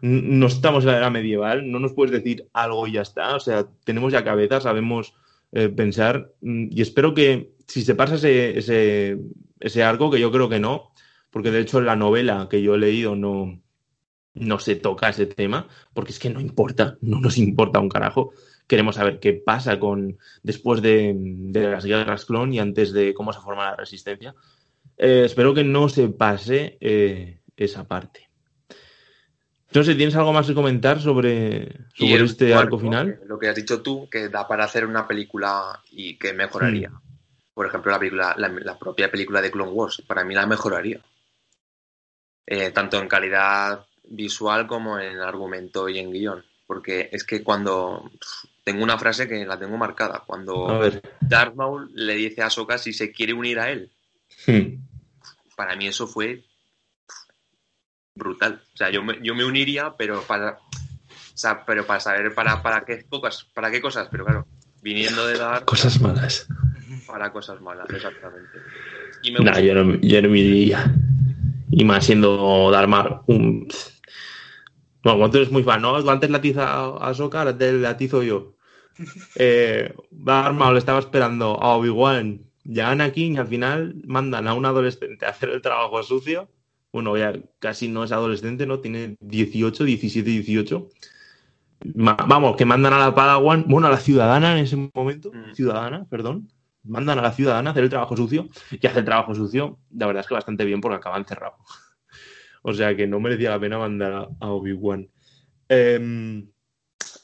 no, 0.03 0.47
estamos 0.47 0.85
en 0.85 0.91
la 0.91 0.97
era 0.99 1.11
medieval, 1.11 1.71
no 1.71 1.79
nos 1.79 1.93
puedes 1.93 2.13
decir 2.13 2.49
algo 2.53 2.87
y 2.87 2.93
ya 2.93 3.03
está. 3.03 3.35
O 3.35 3.41
sea, 3.41 3.67
tenemos 3.85 4.13
ya 4.13 4.25
cabeza, 4.25 4.61
sabemos 4.61 5.15
eh, 5.53 5.69
pensar 5.69 6.33
y 6.41 6.81
espero 6.81 7.15
que 7.15 7.53
si 7.67 7.83
se 7.83 7.95
pasa 7.95 8.17
ese, 8.17 8.59
ese, 8.59 9.19
ese 9.61 9.83
arco, 9.83 10.11
que 10.11 10.21
yo 10.21 10.31
creo 10.31 10.49
que 10.49 10.61
no, 10.61 10.93
porque 11.31 11.51
de 11.51 11.61
hecho 11.61 11.79
en 11.79 11.87
la 11.87 11.97
novela 11.97 12.49
que 12.51 12.63
yo 12.63 12.75
he 12.75 12.79
leído 12.79 13.17
no, 13.17 13.61
no 14.37 14.59
se 14.59 14.77
toca 14.77 15.09
ese 15.09 15.27
tema, 15.27 15.69
porque 15.93 16.13
es 16.13 16.19
que 16.19 16.31
no 16.31 16.41
importa, 16.41 16.99
no 17.01 17.21
nos 17.21 17.39
importa 17.39 17.81
un 17.81 17.89
carajo. 17.89 18.33
Queremos 18.67 18.97
saber 18.97 19.21
qué 19.21 19.33
pasa 19.33 19.79
con 19.79 20.19
después 20.43 20.83
de, 20.83 21.15
las 21.53 21.85
guerras 21.85 22.25
clon 22.25 22.53
y 22.53 22.59
antes 22.59 22.93
de 22.93 23.15
cómo 23.15 23.33
se 23.33 23.41
forma 23.41 23.71
la 23.71 23.77
resistencia. 23.77 24.35
Eh, 24.99 25.23
espero 25.25 25.55
que 25.55 25.65
no 25.65 25.89
se 25.89 26.09
pase 26.09 26.77
eh, 26.81 27.41
esa 27.57 27.85
parte. 27.85 28.27
Entonces, 29.69 29.97
¿tienes 29.97 30.15
algo 30.17 30.33
más 30.33 30.47
que 30.47 30.55
comentar 30.55 31.01
sobre, 31.01 31.69
este 31.99 32.55
arco 32.55 32.79
final? 32.79 33.21
Lo 33.27 33.39
que 33.39 33.49
has 33.49 33.57
dicho 33.57 33.83
tú, 33.83 34.09
que 34.09 34.29
da 34.29 34.47
para 34.47 34.65
hacer 34.65 34.87
una 34.87 35.07
película 35.07 35.83
y 35.91 36.17
que 36.17 36.33
mejoraría. 36.33 36.91
Hmm. 36.91 37.01
Por 37.53 37.67
ejemplo, 37.67 37.91
la, 37.91 37.99
película, 37.99 38.35
la, 38.37 38.79
propia 38.79 39.11
película 39.11 39.43
de 39.43 39.51
Clone 39.51 39.73
Wars, 39.73 40.03
para 40.07 40.25
mí 40.25 40.35
la 40.35 40.47
mejoraría. 40.47 41.01
Eh, 42.47 42.71
tanto 42.71 43.01
en 43.01 43.09
calidad 43.09 43.85
visual 44.05 44.67
como 44.67 44.99
en 44.99 45.19
argumento 45.19 45.89
y 45.89 45.99
en 45.99 46.13
guion. 46.13 46.45
Porque 46.67 47.09
es 47.13 47.25
que 47.25 47.43
cuando. 47.43 48.11
Tengo 48.65 48.83
una 48.83 48.99
frase 48.99 49.29
que 49.29 49.45
la 49.45 49.59
tengo 49.59 49.77
marcada. 49.77 50.25
Cuando 50.27 50.81
Darth 51.21 51.55
Maul 51.55 51.91
le 51.95 52.15
dice 52.15 52.43
a 52.43 52.51
Soka 52.51 52.79
si 52.79 52.93
se 52.93 53.13
quiere 53.13 53.33
unir 53.33 53.61
a 53.61 53.71
él. 53.71 53.91
Hmm. 54.47 54.83
Para 55.55 55.77
mí 55.77 55.87
eso 55.87 56.07
fue 56.07 56.45
brutal. 58.17 58.61
O 58.75 58.77
sea, 58.77 58.91
yo 58.91 59.03
me, 59.05 59.19
yo 59.23 59.35
me 59.35 59.45
uniría, 59.45 59.95
pero 59.97 60.23
para. 60.23 60.59
pero 61.67 61.87
para 61.87 62.01
saber 62.01 62.35
para, 62.35 62.63
para 62.63 62.85
qué 62.85 63.05
pocas, 63.09 63.47
para 63.55 63.71
qué 63.71 63.81
cosas, 63.81 64.09
pero 64.11 64.25
claro, 64.25 64.47
viniendo 64.83 65.27
de 65.27 65.39
dar. 65.39 65.65
Cosas 65.65 66.01
malas. 66.01 66.49
Para 67.07 67.31
cosas 67.31 67.61
malas, 67.61 67.89
exactamente. 67.91 68.59
no, 69.41 69.61
yo 69.61 69.75
no, 69.75 69.95
yo 70.01 70.23
no 70.23 70.29
me 70.29 70.39
iría. 70.39 70.93
Y 71.71 71.85
más 71.85 72.07
siendo 72.07 72.71
Darmar 72.71 73.23
un. 73.27 73.69
Bueno, 75.03 75.19
cuando 75.19 75.31
tú 75.31 75.37
eres 75.39 75.53
muy 75.53 75.63
fan, 75.63 75.83
¿no? 75.83 75.97
Antes 75.97 76.31
latiza 76.31 76.97
a 76.97 77.15
Soka, 77.15 77.41
ahora 77.41 77.57
te 77.57 77.73
latizo 77.73 78.23
yo. 78.23 78.55
Eh, 79.35 79.95
Darmar 80.11 80.73
le 80.73 80.79
estaba 80.79 80.99
esperando 80.99 81.61
a 81.61 81.77
Obi-Wan 81.77 82.41
y 82.65 82.81
a 82.81 82.91
Anakin 82.91 83.35
y 83.35 83.37
al 83.37 83.47
final 83.47 83.95
mandan 84.07 84.49
a 84.49 84.55
un 84.55 84.65
adolescente 84.65 85.27
a 85.27 85.29
hacer 85.29 85.51
el 85.51 85.61
trabajo 85.61 86.03
sucio 86.03 86.49
bueno, 86.97 87.15
ya 87.19 87.39
casi 87.59 87.89
no 87.89 88.05
es 88.05 88.13
adolescente, 88.13 88.65
¿no? 88.65 88.81
Tiene 88.81 89.19
18, 89.21 89.85
17, 89.85 90.31
18. 90.31 90.89
vamos, 91.85 92.57
que 92.57 92.65
mandan 92.65 92.95
a 92.95 92.99
la 92.99 93.15
Padawan, 93.15 93.67
bueno, 93.69 93.89
a 93.89 93.91
la 93.91 93.99
ciudadana 93.99 94.53
en 94.53 94.65
ese 94.65 94.91
momento, 94.95 95.31
mm. 95.31 95.53
ciudadana, 95.53 96.07
perdón, 96.09 96.51
mandan 96.85 97.19
a 97.19 97.23
la 97.23 97.33
ciudadana 97.33 97.69
a 97.69 97.73
hacer 97.73 97.85
el 97.85 97.91
trabajo 97.91 98.17
sucio 98.17 98.49
y 98.71 98.87
hace 98.87 99.01
el 99.01 99.05
trabajo 99.05 99.35
sucio, 99.35 99.79
la 99.91 100.07
verdad 100.07 100.23
es 100.23 100.27
que 100.27 100.33
bastante 100.37 100.65
bien 100.65 100.81
porque 100.81 100.97
acaba 100.97 101.19
encerrado. 101.19 101.57
o 102.63 102.73
sea 102.73 102.97
que 102.97 103.07
no 103.07 103.21
merecía 103.21 103.51
la 103.51 103.61
pena 103.61 103.77
mandar 103.77 104.31
a, 104.41 104.51
Obi-Wan. 104.51 105.11
Em, 105.69 106.49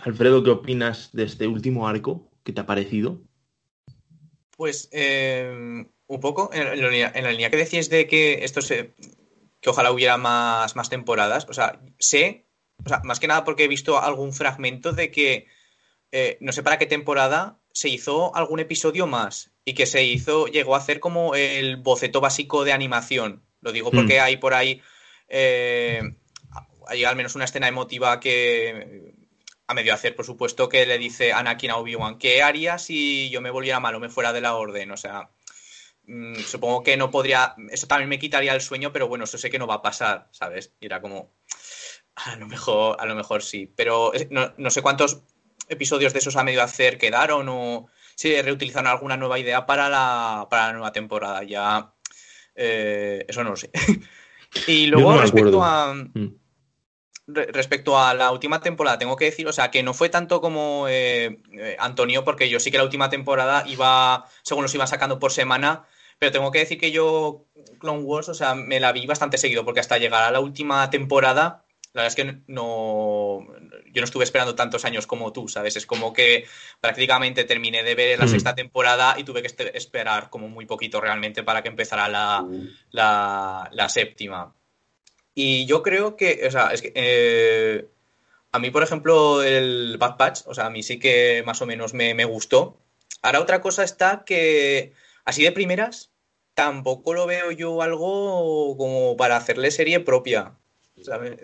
Alfredo, 0.05 0.45
¿qué 0.45 0.51
opinas 0.51 1.12
de 1.14 1.23
este 1.23 1.47
último 1.47 1.89
arco? 1.89 2.31
¿Qué 2.45 2.53
te 2.53 2.61
ha 2.61 2.66
parecido? 2.66 3.23
Pues 4.55 4.91
em, 4.93 5.87
un 6.09 6.20
poco 6.20 6.51
en, 6.53 6.79
la 6.79 7.31
línea 7.31 7.51
que 7.51 7.57
decías 7.57 7.89
de 7.89 8.07
que 8.07 8.45
esto 8.45 8.61
se, 8.61 8.93
que 9.63 9.71
ojalá 9.71 9.93
hubiera 9.93 10.19
más, 10.19 10.77
más 10.77 10.91
temporadas. 10.91 11.47
O 11.49 11.55
sea, 11.55 11.81
sé, 11.99 12.45
o 12.85 12.89
sea, 12.89 13.01
más 13.05 13.21
que 13.21 13.29
nada 13.29 13.45
porque 13.45 13.65
he 13.65 13.69
visto 13.69 13.99
algún 13.99 14.35
fragmento 14.35 14.93
de 14.93 15.11
que 15.11 15.47
eh, 16.11 16.37
no 16.41 16.53
sé 16.53 16.63
para 16.63 16.79
qué 16.79 16.87
temporada 16.87 17.59
se 17.73 17.89
hizo 17.89 18.35
algún 18.37 18.61
episodio 18.61 19.07
más 19.07 19.53
y 19.65 19.75
que 19.75 19.87
se 19.87 20.05
hizo, 20.05 20.47
llegó 20.47 20.75
a 20.75 20.79
hacer 20.79 21.01
como 21.01 21.35
el 21.35 21.77
boceto 21.77 22.21
básico 22.21 22.65
de 22.65 22.73
animación. 22.73 23.43
Lo 23.61 23.73
digo 23.73 23.91
porque 23.93 24.19
mm. 24.19 24.23
hay 24.23 24.37
por 24.37 24.53
ahí, 24.53 24.83
eh, 25.29 26.03
hay 26.89 27.05
al 27.05 27.17
menos 27.17 27.37
una 27.37 27.45
escena 27.45 27.69
emotiva 27.69 28.19
que 28.19 29.15
a 29.69 29.75
medio 29.75 29.95
hacer, 29.95 30.17
por 30.17 30.27
supuesto, 30.27 30.69
que 30.69 30.85
le 30.85 30.99
dice 30.99 31.33
Anakin 31.33 31.71
a 31.71 31.77
Obi-Wan, 31.77 32.19
¿qué 32.19 32.43
haría 32.43 32.79
si 32.79 33.31
yo 33.31 33.41
me 33.41 33.51
volviera 33.51 33.79
malo, 33.79 34.01
me 34.01 34.09
fuera 34.09 34.33
de 34.33 34.41
la 34.41 34.57
orden? 34.57 34.91
O 34.91 34.97
sea, 34.97 35.31
Mm, 36.07 36.35
supongo 36.37 36.83
que 36.83 36.97
no 36.97 37.11
podría, 37.11 37.55
eso 37.71 37.87
también 37.87 38.09
me 38.09 38.19
quitaría 38.19 38.55
el 38.55 38.61
sueño, 38.61 38.93
pero 38.93 39.09
bueno, 39.09 39.25
eso 39.25 39.39
sé 39.39 39.51
que 39.51 39.59
no 39.59 39.67
va 39.67 39.75
a 39.77 39.83
pasar, 39.83 40.29
¿sabes? 40.33 40.73
Y 40.81 40.87
era 40.87 41.01
como, 41.01 41.33
a 42.17 42.37
lo 42.37 42.47
mejor, 42.47 42.97
a 42.99 43.07
lo 43.07 43.15
mejor 43.15 43.43
sí, 43.43 43.73
pero 43.75 44.13
no, 44.31 44.71
sé 44.71 44.83
cuántos 44.83 45.23
episodios 45.69 46.13
de 46.13 46.19
esos 46.19 46.37
a 46.37 46.45
medio 46.45 46.63
hacer 46.63 46.99
quedaron 46.99 47.49
o 47.49 47.87
si 48.15 48.41
reutilizaron 48.43 48.89
alguna 48.89 49.17
nueva 49.17 49.39
idea 49.39 49.65
para 49.65 49.89
la, 49.89 50.49
para 50.51 50.67
la 50.67 50.73
nueva 50.73 50.93
temporada, 50.93 51.45
ya 51.45 51.95
eh, 52.55 53.25
eso 53.29 53.45
no 53.45 53.51
lo 53.51 53.57
sé. 53.57 53.71
y 54.67 54.87
luego 54.87 55.17
respecto 55.19 55.63
a... 55.63 55.95
Mm. 55.95 56.37
respecto 57.27 57.99
a 57.99 58.13
la 58.13 58.33
última 58.33 58.61
temporada, 58.61 58.99
tengo 58.99 59.17
que 59.17 59.27
decir, 59.27 59.47
o 59.47 59.53
sea, 59.53 59.71
que 59.71 59.83
no 59.83 59.95
fue 59.95 60.09
tanto 60.09 60.41
como 60.41 60.89
eh, 60.89 61.41
eh, 61.53 61.77
Antonio, 61.79 62.25
porque 62.25 62.51
yo 62.51 62.59
sí 62.59 62.71
que 62.71 62.79
la 62.79 62.85
última 62.85 63.09
temporada 63.09 63.65
iba, 63.67 64.27
según 64.43 64.65
los 64.65 64.75
iba 64.75 64.87
sacando 64.87 65.19
por 65.19 65.33
semana, 65.33 65.87
pero 66.23 66.31
tengo 66.31 66.53
que 66.53 66.61
decir 66.61 66.79
que 66.79 66.93
yo, 66.93 67.47
Clone 67.81 68.05
Wars, 68.05 68.29
o 68.29 68.35
sea, 68.35 68.55
me 68.55 68.79
la 68.79 68.93
vi 68.93 69.07
bastante 69.07 69.39
seguido, 69.39 69.64
porque 69.64 69.81
hasta 69.81 69.99
llegar 69.99 70.23
a 70.23 70.31
la 70.31 70.39
última 70.39 70.89
temporada, 70.89 71.64
la 71.95 72.03
verdad 72.03 72.07
es 72.07 72.14
que 72.14 72.43
no. 72.47 73.45
Yo 73.93 74.01
no 74.01 74.05
estuve 74.05 74.23
esperando 74.23 74.55
tantos 74.55 74.85
años 74.85 75.09
como 75.09 75.33
tú, 75.33 75.49
¿sabes? 75.49 75.75
Es 75.75 75.85
como 75.85 76.12
que 76.12 76.47
prácticamente 76.81 77.43
terminé 77.43 77.83
de 77.83 77.97
ver 77.97 78.20
la 78.20 78.27
mm. 78.27 78.29
sexta 78.29 78.55
temporada 78.55 79.16
y 79.18 79.25
tuve 79.25 79.43
que 79.43 79.51
esperar 79.75 80.31
como 80.31 80.49
muy 80.49 80.64
poquito 80.64 81.01
realmente 81.01 81.43
para 81.43 81.61
que 81.61 81.70
empezara 81.70 82.09
la, 82.09 82.43
mm. 82.43 82.68
la, 82.93 83.89
séptima. 83.89 84.55
Y 85.35 85.66
yo 85.66 85.83
creo 85.83 86.14
que, 86.14 86.45
o 86.47 86.51
sea, 86.53 86.68
es 86.68 86.83
que. 86.83 86.93
Eh, 86.95 87.89
a 88.53 88.61
mí, 88.61 88.70
por 88.70 88.85
ejemplo, 88.85 89.43
el 89.43 89.97
Bad 89.99 90.16
Patch, 90.18 90.43
o 90.47 90.55
sea, 90.55 90.66
a 90.66 90.70
mí 90.70 90.85
sí 90.85 91.01
que 91.01 91.43
más 91.45 91.61
o 91.62 91.66
menos 91.66 91.95
me, 91.95 92.14
me 92.14 92.27
gustó. 92.27 92.79
Ahora 93.23 93.41
otra 93.41 93.61
cosa 93.61 93.83
está 93.83 94.23
que, 94.25 94.93
así 95.25 95.43
de 95.43 95.51
primeras, 95.51 96.12
tampoco 96.55 97.15
lo 97.15 97.27
veo 97.27 97.51
yo 97.51 97.83
algo 97.83 98.77
como 98.77 99.17
para 99.17 99.37
hacerle 99.37 99.71
serie 99.71 100.01
propia. 100.01 100.55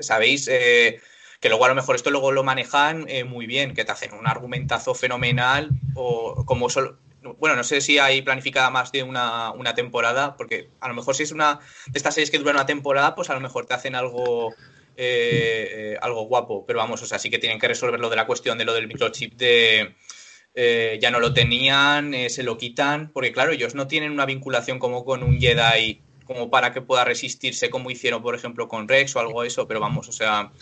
Sabéis 0.01 0.49
eh, 0.49 1.01
que 1.41 1.49
luego 1.49 1.65
a 1.65 1.69
lo 1.69 1.75
mejor 1.75 1.97
esto 1.97 2.11
luego 2.11 2.33
lo 2.33 2.45
manejan 2.45 3.07
eh, 3.09 3.25
muy 3.25 3.47
bien, 3.47 3.75
que 3.75 3.85
te 3.85 3.93
hacen 3.93 4.13
un 4.13 4.27
argumentazo 4.27 4.95
fenomenal 4.95 5.71
o 5.95 6.45
como 6.45 6.71
solo... 6.71 6.99
Bueno, 7.39 7.57
no 7.57 7.65
sé 7.65 7.81
si 7.81 7.99
hay 7.99 8.23
planificada 8.23 8.71
más 8.71 8.93
de 8.93 9.03
una, 9.03 9.53
temporada, 9.75 10.37
porque 10.37 10.71
a 10.81 10.89
lo 10.89 10.95
mejor 10.95 11.15
si 11.15 11.25
es 11.25 11.33
una 11.33 11.59
de 11.87 11.99
estas 11.99 12.15
series 12.15 12.31
que 12.31 12.39
duran 12.39 12.55
una 12.55 12.65
temporada, 12.65 13.15
pues 13.15 13.29
a 13.29 13.35
lo 13.35 13.41
mejor 13.41 13.67
te 13.67 13.75
hacen 13.75 13.95
algo 13.97 14.55
eh, 14.97 15.97
algo 16.01 16.23
guapo. 16.23 16.65
Pero 16.65 16.79
vamos, 16.79 17.03
o 17.03 17.07
sea, 17.07 17.19
sí 17.19 17.29
que 17.29 17.39
tienen 17.39 17.59
que 17.59 17.69
resolver 17.69 17.99
lo 17.99 18.09
de 18.09 18.17
la 18.17 18.27
cuestión 18.27 18.57
de 18.57 18.65
lo 18.65 18.73
del 18.73 18.87
microchip 18.87 19.35
de, 19.35 19.95
eh, 20.55 20.99
ya 21.01 21.11
no 21.11 21.21
lo 21.21 21.33
tenían, 21.33 22.15
eh, 22.15 22.31
se 22.31 22.43
lo 22.43 22.59
quitan, 22.59 23.11
porque 23.13 23.33
claro, 23.33 23.53
ellos 23.53 23.75
no 23.75 23.87
tienen 23.87 24.13
una 24.13 24.27
vinculación 24.27 24.79
como 24.79 25.05
con 25.05 25.23
un 25.23 25.39
Jedi 25.41 26.03
como 26.29 26.51
para 26.51 26.73
que 26.73 26.83
pueda 26.83 27.05
resistirse 27.05 27.71
como 27.71 27.91
hicieron, 27.91 28.23
por 28.23 28.35
ejemplo, 28.35 28.69
con 28.69 28.87
Rex 28.87 29.17
o 29.17 29.21
algo 29.21 29.43
de 29.43 29.49
eso, 29.49 29.67
pero 29.67 29.81
vamos, 29.81 30.09
o 30.09 30.13
sea, 30.13 30.53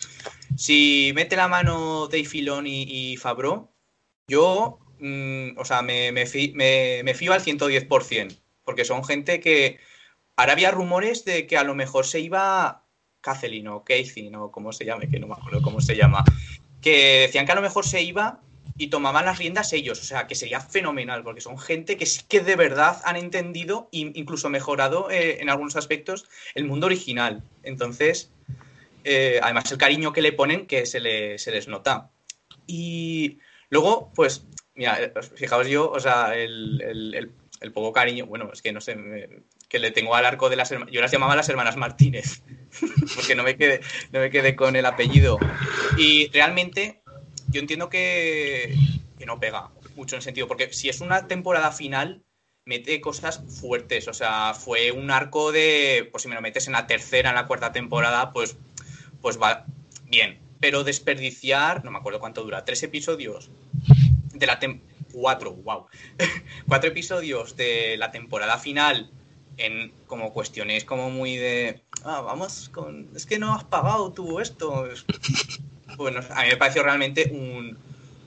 si 0.56 1.10
mete 1.14 1.34
la 1.34 1.48
mano 1.48 2.06
Dave 2.06 2.24
Filoni 2.24 2.84
y, 2.88 3.16
Fabro, 3.16 3.72
yo, 4.28 4.78
mm, 5.00 5.58
o 5.58 5.64
sea, 5.64 5.82
me, 5.82 6.12
me, 6.12 6.24
me, 7.02 7.14
fío 7.14 7.32
al 7.32 7.42
110%, 7.42 8.38
porque 8.64 8.84
son 8.84 9.04
gente 9.04 9.40
que... 9.40 9.78
Ahora 10.36 10.52
había 10.52 10.70
rumores 10.70 11.24
de 11.24 11.46
que 11.46 11.56
a 11.56 11.64
lo 11.64 11.74
mejor 11.74 12.06
se 12.06 12.20
iba 12.20 12.84
Kathleen 13.22 13.68
o 13.68 13.84
Casey, 13.84 14.30
o 14.34 14.52
como 14.52 14.72
se 14.72 14.84
llame, 14.84 15.08
que 15.08 15.18
no 15.18 15.26
me 15.26 15.34
acuerdo 15.34 15.62
cómo 15.62 15.80
se 15.80 15.96
llama, 15.96 16.24
que 16.80 17.22
decían 17.22 17.46
que 17.46 17.52
a 17.52 17.56
lo 17.56 17.62
mejor 17.62 17.86
se 17.86 18.02
iba 18.02 18.40
y 18.78 18.88
tomaban 18.88 19.24
las 19.24 19.38
riendas 19.38 19.72
ellos. 19.72 20.00
O 20.00 20.04
sea, 20.04 20.26
que 20.26 20.34
sería 20.34 20.60
fenomenal, 20.60 21.22
porque 21.22 21.40
son 21.40 21.58
gente 21.58 21.96
que 21.96 22.06
sí 22.06 22.22
que 22.28 22.40
de 22.40 22.56
verdad 22.56 23.00
han 23.04 23.16
entendido 23.16 23.88
e 23.92 24.12
incluso 24.14 24.48
mejorado 24.48 25.10
eh, 25.10 25.40
en 25.40 25.50
algunos 25.50 25.76
aspectos 25.76 26.28
el 26.54 26.64
mundo 26.64 26.86
original. 26.86 27.42
Entonces, 27.62 28.30
eh, 29.04 29.40
además 29.42 29.70
el 29.72 29.78
cariño 29.78 30.12
que 30.12 30.22
le 30.22 30.32
ponen, 30.32 30.66
que 30.66 30.86
se, 30.86 31.00
les 31.00 31.68
nota. 31.68 32.10
Y 32.66 33.38
luego, 33.70 34.12
pues, 34.14 34.44
mira, 34.74 35.12
fijaos 35.34 35.68
yo, 35.68 35.90
o 35.90 36.00
sea, 36.00 36.34
el, 36.34 37.32
poco 37.72 37.92
cariño, 37.92 38.26
bueno, 38.26 38.50
es 38.52 38.62
que 38.62 38.72
no 38.72 38.80
sé, 38.80 38.96
que 39.68 39.78
le 39.78 39.90
tengo 39.90 40.14
al 40.14 40.26
arco 40.26 40.48
de 40.48 40.56
las 40.56 40.70
hermanas, 40.70 40.92
yo 40.92 41.00
las 41.00 41.10
llamaba 41.10 41.34
las 41.34 41.48
hermanas 41.48 41.76
Martínez, 41.76 42.42
porque 43.16 43.34
no 43.34 43.42
me 43.42 43.56
quedé, 43.56 43.80
no 44.12 44.20
me 44.20 44.30
quedé 44.30 44.54
con 44.54 44.76
el 44.76 44.86
apellido. 44.86 45.38
Y 45.96 46.28
realmente 46.30 47.02
yo 47.48 47.60
entiendo 47.60 47.88
que, 47.88 48.76
no 49.26 49.40
pega 49.40 49.70
mucho 49.96 50.16
en 50.16 50.22
sentido, 50.22 50.46
porque 50.46 50.72
si 50.72 50.88
es 50.88 51.00
una 51.00 51.26
temporada 51.26 51.72
final, 51.72 52.22
mete 52.64 53.00
cosas 53.00 53.42
fuertes. 53.60 54.08
O 54.08 54.14
sea, 54.14 54.54
fue 54.54 54.92
un 54.92 55.10
arco 55.10 55.52
de, 55.52 56.08
pues 56.10 56.22
si 56.22 56.28
me 56.28 56.34
lo 56.34 56.42
metes 56.42 56.66
en 56.66 56.74
la 56.74 56.86
tercera, 56.86 57.30
en 57.30 57.36
la 57.36 57.46
cuarta 57.46 57.72
temporada, 57.72 58.32
pues, 58.32 58.56
pues 59.20 59.40
va 59.40 59.66
bien. 60.04 60.38
Pero 60.60 60.84
desperdiciar, 60.84 61.84
no 61.84 61.90
me 61.90 61.98
acuerdo 61.98 62.20
cuánto 62.20 62.42
dura, 62.42 62.64
tres 62.64 62.82
episodios 62.82 63.50
de 64.32 64.46
la 64.46 64.58
temporada. 64.58 64.96
Cuatro, 65.12 65.54
wow. 65.54 65.86
Cuatro 66.68 66.90
episodios 66.90 67.56
de 67.56 67.96
la 67.96 68.10
temporada 68.10 68.58
final 68.58 69.10
en 69.56 69.92
como 70.06 70.34
cuestiones 70.34 70.84
como 70.84 71.08
muy 71.08 71.36
de, 71.36 71.82
ah, 72.04 72.20
vamos 72.20 72.68
con, 72.68 73.08
es 73.16 73.24
que 73.24 73.38
no 73.38 73.54
has 73.54 73.64
pagado 73.64 74.12
tú 74.12 74.40
esto. 74.40 74.86
Bueno, 75.96 76.20
a 76.30 76.42
mí 76.42 76.48
me 76.48 76.56
pareció 76.56 76.82
realmente 76.82 77.30
un, 77.32 77.78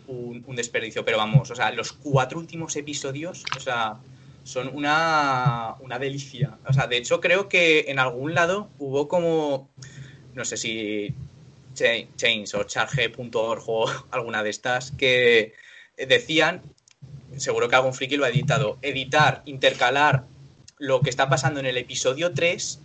un, 0.07 0.55
desperdicio, 0.55 1.05
pero 1.05 1.17
vamos, 1.17 1.51
o 1.51 1.55
sea, 1.55 1.71
los 1.71 1.93
cuatro 1.93 2.39
últimos 2.39 2.75
episodios, 2.75 3.43
o 3.55 3.59
sea, 3.59 3.97
son 4.43 4.69
una, 4.73 5.75
una 5.81 5.99
delicia. 5.99 6.57
O 6.67 6.73
sea, 6.73 6.87
de 6.87 6.97
hecho 6.97 7.19
creo 7.19 7.49
que 7.49 7.85
en 7.87 7.99
algún 7.99 8.33
lado 8.33 8.69
hubo 8.79 9.07
como, 9.07 9.69
no 10.33 10.45
sé 10.45 10.57
si 10.57 11.13
Chains 11.73 12.53
o 12.55 12.63
charge.org 12.63 13.63
o 13.67 13.89
alguna 14.11 14.43
de 14.43 14.49
estas, 14.49 14.91
que 14.91 15.53
decían, 15.97 16.61
seguro 17.37 17.69
que 17.69 17.75
algún 17.75 17.93
friki 17.93 18.17
lo 18.17 18.25
ha 18.25 18.29
editado, 18.29 18.77
editar, 18.81 19.43
intercalar 19.45 20.25
lo 20.77 21.01
que 21.01 21.09
está 21.09 21.29
pasando 21.29 21.59
en 21.59 21.65
el 21.65 21.77
episodio 21.77 22.33
3 22.33 22.79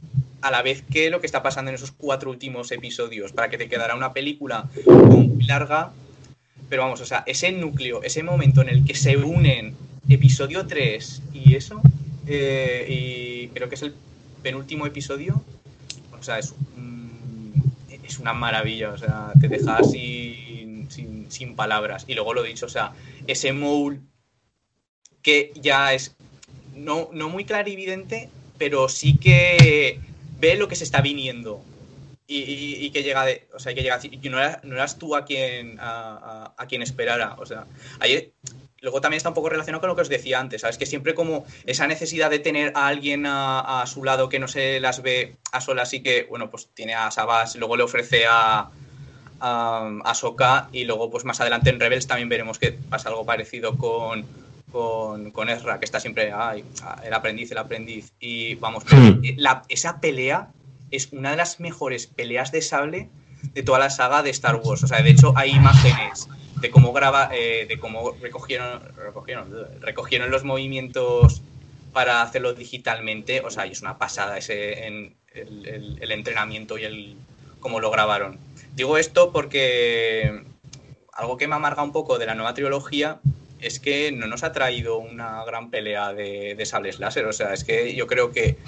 a 0.45 0.51
la 0.51 0.61
vez 0.61 0.85
que 0.93 1.09
lo 1.09 1.21
que 1.21 1.27
está 1.27 1.43
pasando 1.43 1.71
en 1.71 1.77
esos 1.77 1.91
cuatro 1.91 2.31
últimos 2.31 2.71
episodios, 2.71 3.33
para 3.33 3.49
que 3.49 3.57
te 3.57 3.67
quedara 3.67 3.95
una 3.95 4.13
película 4.13 4.69
muy 4.85 5.43
larga. 5.43 5.91
Pero 6.69 6.83
vamos, 6.83 7.01
o 7.01 7.07
sea, 7.07 7.23
ese 7.27 7.51
núcleo, 7.51 8.03
ese 8.03 8.23
momento 8.23 8.61
en 8.61 8.69
el 8.69 8.85
que 8.85 8.95
se 8.95 9.17
unen 9.17 9.75
episodio 10.07 10.67
3 10.67 11.23
y 11.33 11.55
eso, 11.55 11.81
eh, 12.27 12.85
y 12.87 13.49
creo 13.55 13.71
que 13.71 13.77
es 13.77 13.83
el 13.83 13.95
penúltimo 14.43 14.85
episodio, 14.85 15.43
o 16.19 16.23
sea, 16.23 16.39
es, 16.39 16.55
una 18.21 18.35
maravilla, 18.35 18.91
o 18.91 18.99
sea, 18.99 19.33
te 19.41 19.49
deja 19.49 19.83
sin, 19.83 20.91
sin, 20.91 21.31
sin 21.31 21.57
palabras. 21.57 22.05
Y 22.07 22.15
luego 22.15 22.35
lo 22.35 22.43
dicho, 22.43 22.67
o 22.67 22.69
sea, 22.69 22.93
ese 23.27 23.53
mole 23.53 24.01
que 25.23 25.53
ya 25.57 25.95
es 25.95 26.15
no, 26.77 27.09
no 27.13 27.31
muy 27.31 27.45
clarividente, 27.45 28.29
pero 28.59 28.89
sí 28.89 29.17
que 29.17 29.99
ve 30.39 30.57
lo 30.57 30.69
que 30.69 30.77
se 30.77 30.85
está 30.85 31.01
viniendo. 31.01 31.63
Y, 32.27 32.91
que 32.91 33.03
llega 33.03 33.27
de, 33.27 33.47
o 33.55 33.59
sea, 33.59 33.75
que 33.75 33.83
llega 33.83 34.01
y 34.03 34.29
no 34.31 34.39
eras, 34.39 34.65
no 34.65 34.75
eras 34.75 34.99
tú 34.99 35.15
a 35.15 35.27
quien 35.27 35.77
a, 35.79 36.55
quien 36.67 36.81
esperara, 36.81 37.35
o 37.39 37.45
sea, 37.45 37.67
ahí 38.01 38.33
luego 38.81 39.03
también 39.03 39.19
está 39.19 39.29
un 39.29 39.35
poco 39.35 39.51
relacionado 39.51 39.83
con 39.83 39.89
lo 39.89 39.95
que 39.95 40.01
os 40.01 40.09
decía 40.09 40.41
antes, 40.41 40.63
sabes 40.63 40.79
que 40.79 40.87
siempre 40.87 41.13
como 41.13 41.45
esa 41.67 41.87
necesidad 41.87 42.31
de 42.31 42.39
tener 42.39 42.73
a 42.77 42.87
alguien 42.87 43.25
a, 43.27 43.85
su 43.87 44.05
lado 44.05 44.31
que 44.31 44.39
no 44.39 44.49
se 44.49 44.81
las 44.81 45.03
ve 45.03 45.37
a 45.53 45.61
solas 45.61 45.93
y 45.93 46.03
que 46.03 46.25
bueno, 46.25 46.51
pues 46.51 46.71
tiene 46.73 46.95
a 46.95 47.11
Sabas, 47.11 47.57
luego 47.57 47.77
le 47.77 47.83
ofrece 47.83 48.25
a 48.27 48.71
a, 49.41 49.91
a 50.05 50.15
Soka 50.15 50.71
y 50.73 50.85
luego 50.85 51.11
pues 51.11 51.27
más 51.27 51.41
adelante 51.43 51.69
en 51.69 51.79
Rebels 51.79 52.07
también 52.07 52.31
veremos 52.31 52.59
que 52.59 52.73
pasa 52.73 53.11
algo 53.11 53.27
parecido 53.27 53.77
con 53.77 54.25
con, 54.75 55.31
con 55.31 55.49
Ezra, 55.49 55.79
que 55.79 55.85
está 55.85 56.01
siempre, 56.01 56.33
ay, 56.33 56.65
el 57.05 57.15
aprendiz, 57.15 57.53
el 57.53 57.59
aprendiz. 57.59 58.13
Y 58.19 58.57
vamos, 58.57 58.83
hmm. 58.91 59.21
esa 59.69 60.01
pelea 60.01 60.49
es 60.91 61.13
una 61.13 61.31
de 61.31 61.37
las 61.37 61.61
mejores 61.61 62.09
peleas 62.09 62.51
de 62.51 62.61
sable 62.61 63.09
de 63.55 63.63
toda 63.63 63.79
la 63.79 63.89
saga 63.89 64.25
de 64.25 64.31
Star 64.31 64.57
Wars. 64.57 64.83
O 64.83 64.89
sea, 64.89 65.01
de 65.01 65.11
hecho, 65.11 65.33
hay 65.37 65.53
imágenes 65.53 66.29
de 66.61 66.73
cómo 66.73 66.93
graba, 66.93 67.31
eh, 67.33 67.67
de 67.69 67.79
cómo 67.79 68.17
recogieron, 68.21 68.83
recogieron, 68.97 69.55
recogieron 69.81 70.33
los 70.33 70.43
movimientos 70.43 71.41
para 71.93 72.23
hacerlo 72.23 72.53
digitalmente. 72.53 73.43
O 73.43 73.51
sea, 73.51 73.69
y 73.69 73.71
es 73.71 73.81
una 73.81 73.97
pasada 73.97 74.39
ese 74.39 74.89
en, 74.89 75.15
el, 75.35 75.99
el, 76.01 76.11
entrenamiento 76.11 76.79
y 76.79 76.85
el 76.85 77.17
cómo 77.61 77.79
lo 77.79 77.93
grabaron. 77.93 78.39
Digo 78.75 78.99
esto 78.99 79.31
porque 79.31 80.43
algo 81.13 81.37
que 81.37 81.47
me 81.47 81.55
amarga 81.55 81.85
un 81.85 81.93
poco 81.93 82.19
de 82.19 82.27
la 82.27 82.35
nueva 82.35 82.55
trilogía 82.55 83.21
es 83.65 83.81
que 83.81 84.13
no 84.13 84.27
nos 84.27 84.45
ha 84.45 84.53
traído 84.53 84.99
una 84.99 85.43
gran 85.45 85.71
pelea 85.71 86.13
de, 86.13 86.63
sables 86.65 86.99
láser. 86.99 87.25
O 87.27 87.33
sea, 87.33 87.53
es 87.55 87.65
que 87.65 87.95
yo 87.95 88.07
creo 88.07 88.31
que 88.31 88.59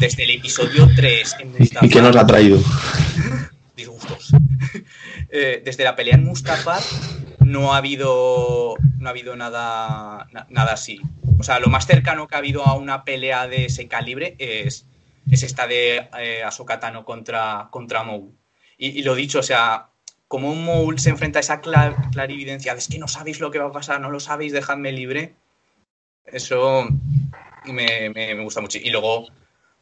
desde 0.00 0.24
el 0.24 0.30
episodio 0.30 0.88
3 0.94 1.36
en 1.40 1.52
Mustafar... 1.52 1.84
¿Y 1.84 1.88
qué 1.88 2.00
nos 2.00 2.16
ha 2.16 2.26
traído? 2.26 2.58
Disgustos. 3.76 4.32
Eh, 5.36 5.62
desde 5.64 5.82
la 5.82 5.96
pelea 5.96 6.14
en 6.14 6.24
Mustafar 6.24 6.80
no 7.40 7.74
ha 7.74 7.78
habido, 7.78 8.76
no 8.98 9.08
ha 9.08 9.10
habido 9.10 9.34
nada, 9.34 10.28
nada 10.48 10.72
así. 10.72 11.00
O 11.40 11.42
sea, 11.42 11.58
lo 11.58 11.66
más 11.68 11.86
cercano 11.86 12.28
que 12.28 12.36
ha 12.36 12.38
habido 12.38 12.64
a 12.64 12.74
una 12.74 13.04
pelea 13.04 13.48
de 13.48 13.64
ese 13.64 13.88
calibre 13.88 14.36
es, 14.38 14.86
es 15.28 15.42
esta 15.42 15.66
de 15.66 16.08
eh, 16.20 16.42
Ahsoka 16.44 16.78
Tano 16.78 17.04
contra, 17.04 17.66
contra 17.70 18.04
Mou. 18.04 18.36
Y, 18.78 18.98
y, 19.00 19.02
lo 19.02 19.16
dicho, 19.16 19.40
o 19.40 19.42
sea, 19.42 19.88
como 20.34 20.50
un 20.50 20.64
Moul 20.64 20.98
se 20.98 21.10
enfrenta 21.10 21.38
a 21.38 21.46
esa 21.46 21.60
clarividencia 21.60 22.72
es 22.72 22.88
que 22.88 22.98
no 22.98 23.06
sabéis 23.06 23.38
lo 23.38 23.52
que 23.52 23.60
va 23.60 23.66
a 23.66 23.72
pasar, 23.72 24.00
no 24.00 24.10
lo 24.10 24.18
sabéis, 24.18 24.52
dejadme 24.52 24.90
libre. 24.90 25.36
Eso 26.26 26.88
me, 27.66 28.42
gusta 28.42 28.60
mucho. 28.60 28.78
Y 28.82 28.90
luego, 28.90 29.28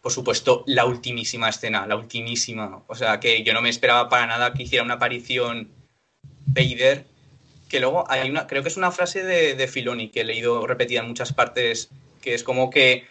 por 0.03 0.13
supuesto, 0.13 0.63
la 0.67 0.85
ultimísima 0.85 1.49
escena, 1.49 1.87
la 1.87 1.97
ultimísima. 1.97 2.83
O 2.87 2.95
sea, 2.95 3.19
que 3.19 3.43
yo 3.43 3.55
no 3.55 3.63
me 3.63 3.71
esperaba 3.71 4.11
para 4.11 4.27
nada 4.27 4.53
que 4.53 4.65
hiciera 4.65 4.85
una 4.85 4.95
aparición 4.95 5.71
Vader. 6.45 7.07
Que 7.71 7.81
luego 7.81 8.05
hay 8.11 8.29
una, 8.29 8.47
creo 8.47 8.63
que 8.63 8.69
es 8.69 8.77
una 8.77 8.93
frase 8.93 9.25
de, 9.25 9.55
de 9.55 9.69
Filoni 9.69 10.11
que 10.11 10.21
he 10.21 10.25
leído 10.25 10.67
repetida 10.67 11.01
en 11.01 11.09
muchas 11.09 11.33
partes, 11.33 11.89
que 12.21 12.35
es 12.35 12.45
como 12.45 12.69
que 12.69 13.07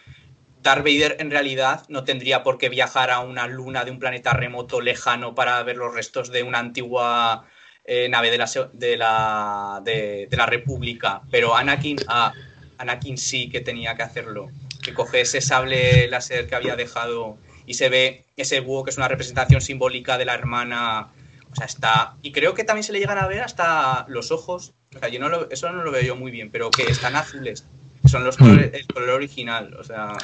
Darth 0.62 0.84
Vader 0.84 1.16
en 1.18 1.30
realidad 1.30 1.84
no 1.88 2.04
tendría 2.04 2.42
por 2.42 2.56
qué 2.56 2.68
viajar 2.68 3.10
a 3.10 3.20
una 3.20 3.48
luna 3.48 3.84
de 3.84 3.90
un 3.90 3.98
planeta 3.98 4.32
remoto 4.32 4.80
lejano 4.80 5.34
para 5.34 5.62
ver 5.64 5.76
los 5.76 5.92
restos 5.92 6.30
de 6.30 6.44
una 6.44 6.60
antigua 6.60 7.46
eh, 7.84 8.08
nave 8.08 8.30
de 8.30 8.38
la, 8.38 9.80
de 9.82 10.28
la, 10.30 10.46
República, 10.46 11.22
pero 11.32 11.56
Anakin, 11.56 11.98
ah, 12.06 12.32
Anakin 12.78 13.18
sí 13.18 13.50
que 13.50 13.60
tenía 13.60 13.96
que 13.96 14.02
hacerlo, 14.02 14.50
que 14.80 14.94
coge 14.94 15.22
ese 15.22 15.40
sable 15.40 16.06
láser 16.06 16.46
que 16.46 16.54
había 16.54 16.76
dejado 16.76 17.38
y 17.66 17.74
se 17.74 17.88
ve 17.88 18.24
ese 18.36 18.60
búho 18.60 18.84
que 18.84 18.90
es 18.90 18.96
una 18.98 19.08
representación 19.08 19.60
simbólica 19.60 20.16
de 20.16 20.26
la 20.26 20.34
hermana, 20.34 21.08
o 21.50 21.56
sea, 21.56 21.66
está... 21.66 22.16
Y 22.22 22.30
creo 22.30 22.54
que 22.54 22.62
también 22.62 22.84
se 22.84 22.92
le 22.92 23.00
llegan 23.00 23.18
a 23.18 23.26
ver 23.26 23.40
hasta 23.40 24.06
los 24.08 24.30
ojos, 24.30 24.74
o 24.94 25.00
sea, 25.00 25.08
yo 25.08 25.18
no 25.18 25.28
lo, 25.28 25.50
eso 25.50 25.70
no 25.72 25.82
lo 25.82 25.90
veo 25.90 26.02
yo 26.02 26.14
muy 26.14 26.30
bien, 26.30 26.52
pero 26.52 26.70
que 26.70 26.84
están 26.84 27.16
azules 27.16 27.66
son 28.12 28.24
los 28.24 28.36
colores, 28.36 28.70
mm. 28.70 28.74
el 28.76 28.86
color 28.86 29.10
original. 29.10 29.74
O 29.78 29.82
sea. 29.82 30.16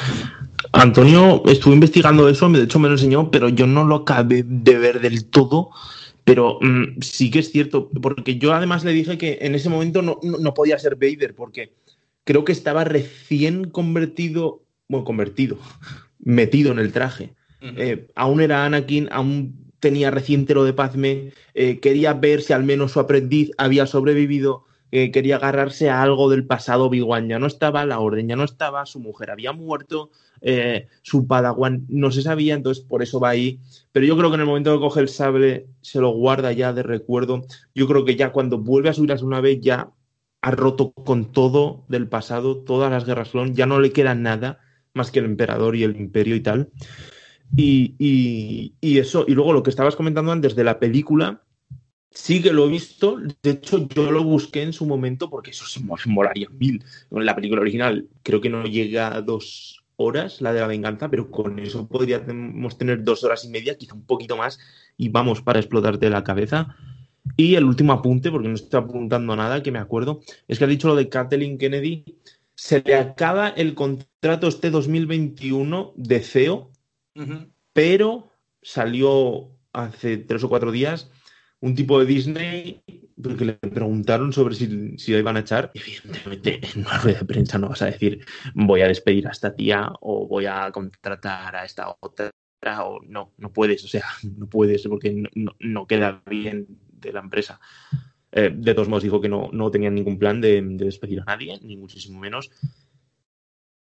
Antonio 0.72 1.43
estuvo 1.47 1.74
investigando 1.74 2.28
eso, 2.28 2.49
de 2.49 2.62
hecho 2.62 2.78
me 2.78 2.89
lo 2.89 2.95
enseñó, 2.95 3.30
pero 3.30 3.49
yo 3.49 3.66
no 3.66 3.84
lo 3.84 3.97
acabé 3.97 4.45
de 4.47 4.78
ver 4.78 5.01
del 5.01 5.24
todo. 5.24 5.70
Pero 6.24 6.59
mm, 6.61 7.01
sí 7.01 7.30
que 7.30 7.39
es 7.39 7.51
cierto, 7.51 7.91
porque 8.03 8.36
yo 8.36 8.53
además 8.53 8.84
le 8.84 8.93
dije 8.93 9.16
que 9.16 9.39
en 9.41 9.55
ese 9.55 9.70
momento 9.70 10.03
no, 10.03 10.55
podía 10.55 10.78
ser 10.78 10.97
Vader, 10.97 11.34
porque 11.34 11.72
creo 12.24 12.45
que 12.45 12.53
estaba 12.53 12.84
recién 12.84 13.70
convertido, 13.70 14.62
bueno, 14.89 15.05
convertido, 15.05 15.59
metido 16.20 16.70
en 16.70 16.78
el 16.78 16.93
traje. 16.93 17.32
Eh, 17.61 18.07
aún 18.14 18.41
era 18.41 18.64
Anakin, 18.64 19.09
aún 19.11 19.72
tenía 19.80 20.11
reciente 20.11 20.55
lo 20.55 20.64
de 20.64 20.74
Padme, 20.74 21.32
eh, 21.55 21.80
quería 21.80 22.12
ver 22.12 22.43
si 22.43 22.53
al 22.53 22.62
menos 22.62 22.92
su 22.92 23.00
aprendiz 23.00 23.50
había 23.57 23.87
sobrevivido 23.87 24.67
quería 24.91 25.37
agarrarse 25.37 25.91
a 25.91 26.03
algo 26.03 26.31
del 26.31 26.47
pasado 26.47 26.89
Big 26.89 27.05
Ya 27.29 27.39
no 27.39 27.47
estaba, 27.47 27.85
la 27.85 28.01
orden 28.01 28.29
ya 28.29 28.37
no 28.37 28.45
estaba, 28.45 28.87
su 28.87 29.01
mujer 29.01 29.31
había 29.31 29.53
muerto, 29.53 30.11
eh, 30.41 30.89
su 31.03 31.27
padawan 31.27 31.85
no 31.89 32.11
se 32.11 32.23
sabía, 32.23 32.55
entonces 32.55 32.85
por 32.85 33.03
eso 33.03 33.21
va 33.21 33.31
ahí. 33.31 33.61
Pero 33.93 34.07
yo 34.07 34.17
creo 34.17 34.31
que 34.31 34.37
en 34.37 34.41
el 34.41 34.47
momento 34.47 34.73
que 34.73 34.81
coge 34.81 35.01
el 35.01 35.09
sable, 35.09 35.67
se 35.81 36.01
lo 36.01 36.11
guarda 36.11 36.53
ya 36.53 36.73
de 36.73 36.83
recuerdo. 36.83 37.43
Yo 37.75 37.87
creo 37.87 38.05
que 38.05 38.17
ya 38.17 38.33
cuando 38.33 38.59
vuelve 38.59 38.89
a 38.89 38.95
subir 38.95 39.13
a 39.13 39.19
su 39.19 39.29
nave, 39.29 39.61
ya 39.61 39.91
ha 40.41 40.51
roto 40.53 40.93
con 40.93 41.33
todo 41.33 41.85
del 41.89 42.09
pasado, 42.09 42.59
todas 42.59 42.91
las 42.91 43.05
guerras 43.05 43.31
clon, 43.31 43.55
ya 43.55 43.67
no 43.67 43.81
le 43.81 43.93
queda 43.93 44.15
nada 44.15 44.61
más 44.95 45.11
que 45.11 45.19
el 45.19 45.25
emperador 45.27 45.77
y 45.77 45.85
el 45.85 45.97
imperio 45.97 46.37
y 46.37 46.41
tal. 46.41 46.71
Y, 47.57 48.75
y 48.81 48.99
eso, 48.99 49.25
y 49.27 49.33
luego 49.33 49.53
lo 49.53 49.63
que 49.63 49.71
estabas 49.71 49.97
comentando 49.97 50.33
antes 50.33 50.55
de 50.55 50.65
la 50.65 50.79
película, 50.79 51.43
Sí 52.11 52.43
que 52.43 52.53
lo 52.53 52.67
he 52.67 52.71
visto, 52.71 53.18
de 53.43 53.51
hecho 53.51 53.87
yo 53.89 54.11
lo 54.11 54.25
busqué 54.25 54.63
en 54.63 54.72
su 54.72 54.87
momento 54.87 55.29
porque 55.29 55.51
eso 55.51 55.67
se 55.67 55.80
molaría 56.09 56.49
mil. 56.51 56.83
La 57.11 57.35
película 57.35 57.61
original 57.61 58.09
creo 58.22 58.41
que 58.41 58.49
no 58.49 58.64
llega 58.64 59.14
a 59.14 59.21
dos 59.21 59.85
horas, 59.97 60.41
la 60.41 60.53
de 60.53 60.61
la 60.61 60.67
venganza, 60.67 61.11
pero 61.11 61.30
con 61.30 61.59
eso 61.59 61.87
podríamos 61.87 62.79
tener 62.79 63.03
dos 63.03 63.25
horas 63.25 63.45
y 63.45 63.49
media, 63.49 63.76
quizá 63.76 63.95
un 63.95 64.07
poquito 64.07 64.37
más, 64.37 64.59
y 64.97 65.11
vamos 65.11 65.43
para 65.43 65.59
explotarte 65.59 66.09
la 66.09 66.25
cabeza. 66.25 66.76
Y 67.37 67.57
el 67.57 67.64
último 67.64 67.93
apunte, 67.93 68.30
porque 68.30 68.49
no 68.49 68.55
estoy 68.55 68.80
apuntando 68.80 69.37
nada, 69.37 69.63
que 69.63 69.72
me 69.72 69.79
acuerdo, 69.79 70.21
es 70.47 70.59
que 70.59 70.64
ha 70.64 70.68
dicho 70.68 70.89
lo 70.89 70.97
de 70.97 71.09
Kathleen 71.09 71.59
Kennedy. 71.59 72.05
Se 72.55 72.83
le 72.83 72.95
acaba 72.95 73.49
el 73.49 73.75
contrato 73.75 74.49
este 74.49 74.71
2021 74.71 75.93
de 75.97 76.21
CEO, 76.21 76.71
pero 77.72 78.33
salió 78.63 79.51
hace 79.72 80.17
tres 80.17 80.43
o 80.45 80.49
cuatro 80.49 80.72
días 80.72 81.11
un 81.61 81.75
tipo 81.75 81.99
de 81.99 82.07
Disney 82.07 82.83
porque 83.22 83.45
le 83.45 83.55
preguntaron 83.55 84.33
sobre 84.33 84.55
si, 84.55 84.97
si 84.97 85.13
iban 85.13 85.37
a 85.37 85.41
echar. 85.41 85.71
Evidentemente, 85.75 86.61
en 86.75 86.80
una 86.83 86.99
rueda 86.99 87.18
de 87.21 87.25
prensa 87.25 87.59
no 87.59 87.68
vas 87.68 87.83
a 87.83 87.87
decir 87.87 88.25
voy 88.55 88.83
a 88.83 88.89
despedir 88.89 89.26
a 89.26 89.30
esta 89.30 89.55
tía 89.55 89.91
o 90.01 90.26
voy 90.26 90.47
a 90.47 90.71
contratar 90.71 91.57
a 91.57 91.64
esta 91.64 91.97
otra 92.01 92.33
o 92.85 93.01
no, 93.03 93.33
no 93.39 93.53
puedes, 93.53 93.85
o 93.85 93.89
sea, 93.89 94.05
no 94.37 94.47
puedes 94.47 94.87
porque 94.87 95.25
no, 95.35 95.87
queda 95.87 96.22
bien 96.26 96.67
de 96.93 97.13
la 97.13 97.21
empresa. 97.21 97.61
Eh, 98.30 98.53
de 98.55 98.75
todos 98.75 98.89
modos, 98.89 99.03
dijo 99.03 99.21
que 99.21 99.29
no, 99.29 99.49
no 99.53 99.71
tenían 99.71 99.95
ningún 99.95 100.18
plan 100.18 100.41
de, 100.41 100.61
de, 100.61 100.85
despedir 100.85 101.21
a 101.21 101.25
nadie, 101.25 101.59
ni 101.63 101.76
muchísimo 101.76 102.21
menos. 102.21 102.51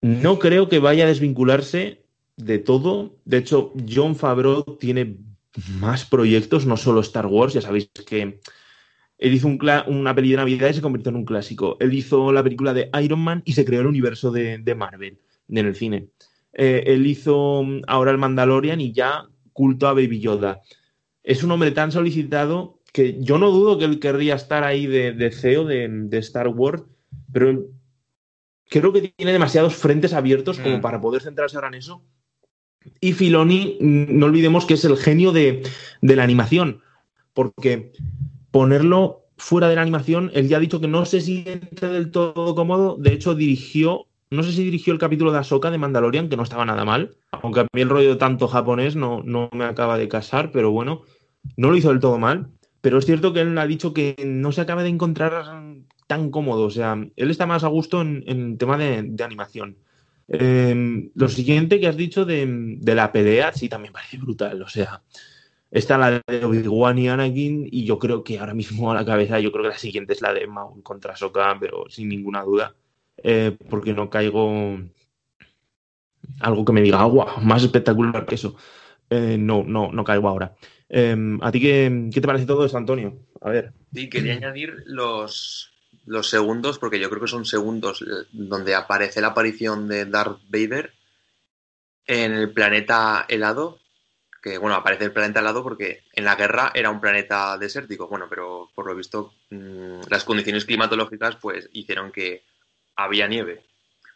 No 0.01 0.39
creo 0.39 0.69
que 0.69 0.79
vaya 0.79 1.05
a 1.05 1.07
desvincularse 1.07 2.05
de 2.37 2.59
todo. 2.59 3.17
De 3.25 3.37
hecho, 3.37 3.73
John 3.89 4.15
Favreau 4.15 4.77
tiene 4.79 5.17
más 5.79 6.05
proyectos, 6.05 6.65
no 6.65 6.77
solo 6.77 7.01
Star 7.01 7.25
Wars, 7.25 7.53
ya 7.53 7.61
sabéis 7.61 7.89
que 8.07 8.39
él 9.19 9.33
hizo 9.33 9.49
una 9.87 10.15
peli 10.15 10.31
de 10.31 10.37
Navidad 10.37 10.69
y 10.69 10.73
se 10.73 10.81
convirtió 10.81 11.09
en 11.09 11.17
un 11.17 11.25
clásico. 11.25 11.75
Él 11.81 11.93
hizo 11.93 12.31
la 12.31 12.41
película 12.41 12.73
de 12.73 12.89
Iron 13.01 13.19
Man 13.19 13.41
y 13.45 13.53
se 13.53 13.65
creó 13.65 13.81
el 13.81 13.87
universo 13.87 14.31
de, 14.31 14.75
Marvel 14.75 15.19
en 15.49 15.57
el 15.57 15.75
cine. 15.75 16.07
Eh, 16.53 16.83
él 16.87 17.05
hizo 17.05 17.63
mm, 17.63 17.81
ahora 17.87 18.11
el 18.11 18.17
Mandalorian 18.17 18.79
y 18.79 18.93
ya 18.93 19.25
culto 19.51 19.87
a 19.87 19.93
Baby 19.93 20.21
Yoda. 20.21 20.61
Es 21.21 21.43
un 21.43 21.51
hombre 21.51 21.71
tan 21.71 21.91
solicitado 21.91 22.79
que 22.93 23.21
yo 23.21 23.37
no 23.37 23.51
dudo 23.51 23.77
que 23.77 23.85
él 23.85 23.99
querría 23.99 24.35
estar 24.35 24.63
ahí 24.63 24.87
de, 24.87 25.31
CEO 25.31 25.65
de, 25.65 26.17
Star 26.19 26.47
Wars, 26.47 26.83
pero 27.31 27.65
creo 28.69 28.93
que 28.93 29.13
tiene 29.15 29.33
demasiados 29.33 29.75
frentes 29.75 30.13
abiertos 30.13 30.59
como 30.59 30.77
mm. 30.77 30.81
para 30.81 31.01
poder 31.01 31.21
centrarse 31.21 31.57
ahora 31.57 31.67
en 31.67 31.75
eso. 31.75 32.01
Y 33.01 33.13
Filoni, 33.13 33.77
no 33.79 34.25
olvidemos 34.25 34.65
que 34.65 34.75
es 34.75 34.85
el 34.85 34.97
genio 34.97 35.31
de, 35.31 35.63
de 36.01 36.15
la 36.15 36.23
animación, 36.23 36.81
porque 37.33 37.91
ponerlo 38.51 39.25
fuera 39.37 39.69
de 39.69 39.75
la 39.75 39.81
animación, 39.81 40.31
él 40.33 40.47
ya 40.47 40.57
ha 40.57 40.61
dicho 40.61 40.81
que 40.81 40.87
no 40.87 41.05
se 41.05 41.21
siente 41.21 41.87
del 41.87 42.11
todo 42.11 42.55
cómodo, 42.55 42.97
de 42.97 43.13
hecho 43.13 43.35
dirigió, 43.35 44.05
no 44.29 44.43
sé 44.43 44.51
si 44.51 44.63
dirigió 44.63 44.93
el 44.93 44.99
capítulo 44.99 45.31
de 45.31 45.39
Ahsoka 45.39 45.71
de 45.71 45.77
Mandalorian, 45.77 46.29
que 46.29 46.37
no 46.37 46.43
estaba 46.43 46.65
nada 46.65 46.85
mal, 46.85 47.15
aunque 47.31 47.61
a 47.61 47.67
mí 47.73 47.81
el 47.81 47.89
rollo 47.89 48.17
tanto 48.17 48.47
japonés 48.47 48.95
no, 48.95 49.21
no 49.23 49.49
me 49.53 49.65
acaba 49.65 49.97
de 49.97 50.09
casar, 50.09 50.51
pero 50.51 50.71
bueno, 50.71 51.03
no 51.55 51.69
lo 51.69 51.77
hizo 51.77 51.89
del 51.89 52.01
todo 52.01 52.19
mal, 52.19 52.49
pero 52.81 52.97
es 52.97 53.05
cierto 53.05 53.33
que 53.33 53.41
él 53.41 53.57
ha 53.57 53.67
dicho 53.67 53.93
que 53.93 54.15
no 54.25 54.51
se 54.51 54.61
acaba 54.61 54.83
de 54.83 54.89
encontrar 54.89 55.45
tan 56.07 56.31
cómodo, 56.31 56.63
o 56.63 56.71
sea, 56.71 56.97
él 57.15 57.31
está 57.31 57.45
más 57.45 57.63
a 57.63 57.67
gusto 57.67 58.01
en, 58.01 58.23
en 58.27 58.57
tema 58.57 58.77
de, 58.77 59.23
animación. 59.23 59.77
Em, 60.31 61.09
lo 61.15 61.27
siguiente 61.27 61.79
que 61.79 61.87
has 61.87 61.97
dicho 61.97 62.23
de, 62.23 62.77
la 62.83 63.11
pelea, 63.11 63.51
sí, 63.51 63.67
también 63.67 63.93
parece 63.93 64.17
brutal, 64.17 64.61
o 64.61 64.67
sea, 64.67 65.01
Está 65.71 65.99
la 65.99 66.23
de 66.25 66.43
Obi-Wan 66.43 66.97
y 66.97 67.09
Anakin, 67.09 67.67
y 67.69 67.85
yo 67.85 67.99
creo 67.99 68.23
que 68.23 68.39
ahora 68.39 68.55
mismo 68.55 68.91
a 68.91 68.95
la 68.95 69.05
cabeza, 69.05 69.39
yo 69.39 69.51
creo 69.51 69.65
que 69.65 69.69
la 69.69 69.77
siguiente 69.77 70.13
es 70.13 70.21
la 70.21 70.33
de 70.33 70.47
Maul 70.47 70.81
contra 70.81 71.15
Soka, 71.15 71.55
pero 71.59 71.87
sin 71.89 72.09
ninguna 72.09 72.41
duda, 72.41 72.73
eh, 73.17 73.55
porque 73.69 73.93
no 73.93 74.09
caigo 74.09 74.79
algo 76.39 76.65
que 76.65 76.73
me 76.73 76.81
diga, 76.81 76.99
agua, 76.99 77.35
más 77.43 77.63
espectacular 77.63 78.25
que 78.25 78.35
eso. 78.35 78.55
Eh, 79.11 79.37
no, 79.37 79.63
no, 79.63 79.91
no 79.91 80.03
caigo 80.03 80.27
ahora. 80.27 80.55
Em, 80.87 81.39
¿A 81.43 81.51
ti 81.51 81.59
qué, 81.59 82.09
qué, 82.11 82.21
te 82.21 82.27
parece 82.27 82.47
todo 82.47 82.65
esto, 82.65 82.77
Antonio? 82.77 83.19
A 83.41 83.49
ver. 83.49 83.73
Sí, 83.93 84.09
quería 84.09 84.33
añadir 84.33 84.73
los, 84.85 85.68
los 86.09 86.27
segundos, 86.27 86.79
porque 86.79 86.99
yo 86.99 87.07
creo 87.07 87.21
que 87.21 87.27
son 87.27 87.45
segundos 87.45 88.01
eh, 88.01 88.25
donde 88.31 88.73
aparece 88.73 89.21
la 89.21 89.27
aparición 89.27 89.87
de 89.87 90.05
Darth 90.05 90.39
Vader 90.49 90.91
en 92.07 92.33
el 92.33 92.51
planeta 92.51 93.25
helado, 93.29 93.79
que 94.41 94.57
bueno, 94.57 94.75
aparece 94.75 95.05
el 95.05 95.11
planeta 95.11 95.39
al 95.39 95.45
lado 95.45 95.61
porque 95.61 96.03
en 96.13 96.25
la 96.25 96.35
guerra 96.35 96.71
era 96.73 96.89
un 96.89 96.99
planeta 96.99 97.55
desértico, 97.59 98.07
bueno, 98.07 98.25
pero 98.27 98.71
por 98.73 98.87
lo 98.87 98.95
visto 98.95 99.35
mm, 99.51 100.01
las 100.09 100.23
condiciones 100.23 100.65
climatológicas 100.65 101.35
pues 101.35 101.69
hicieron 101.73 102.11
que 102.11 102.43
había 102.95 103.27
nieve. 103.27 103.63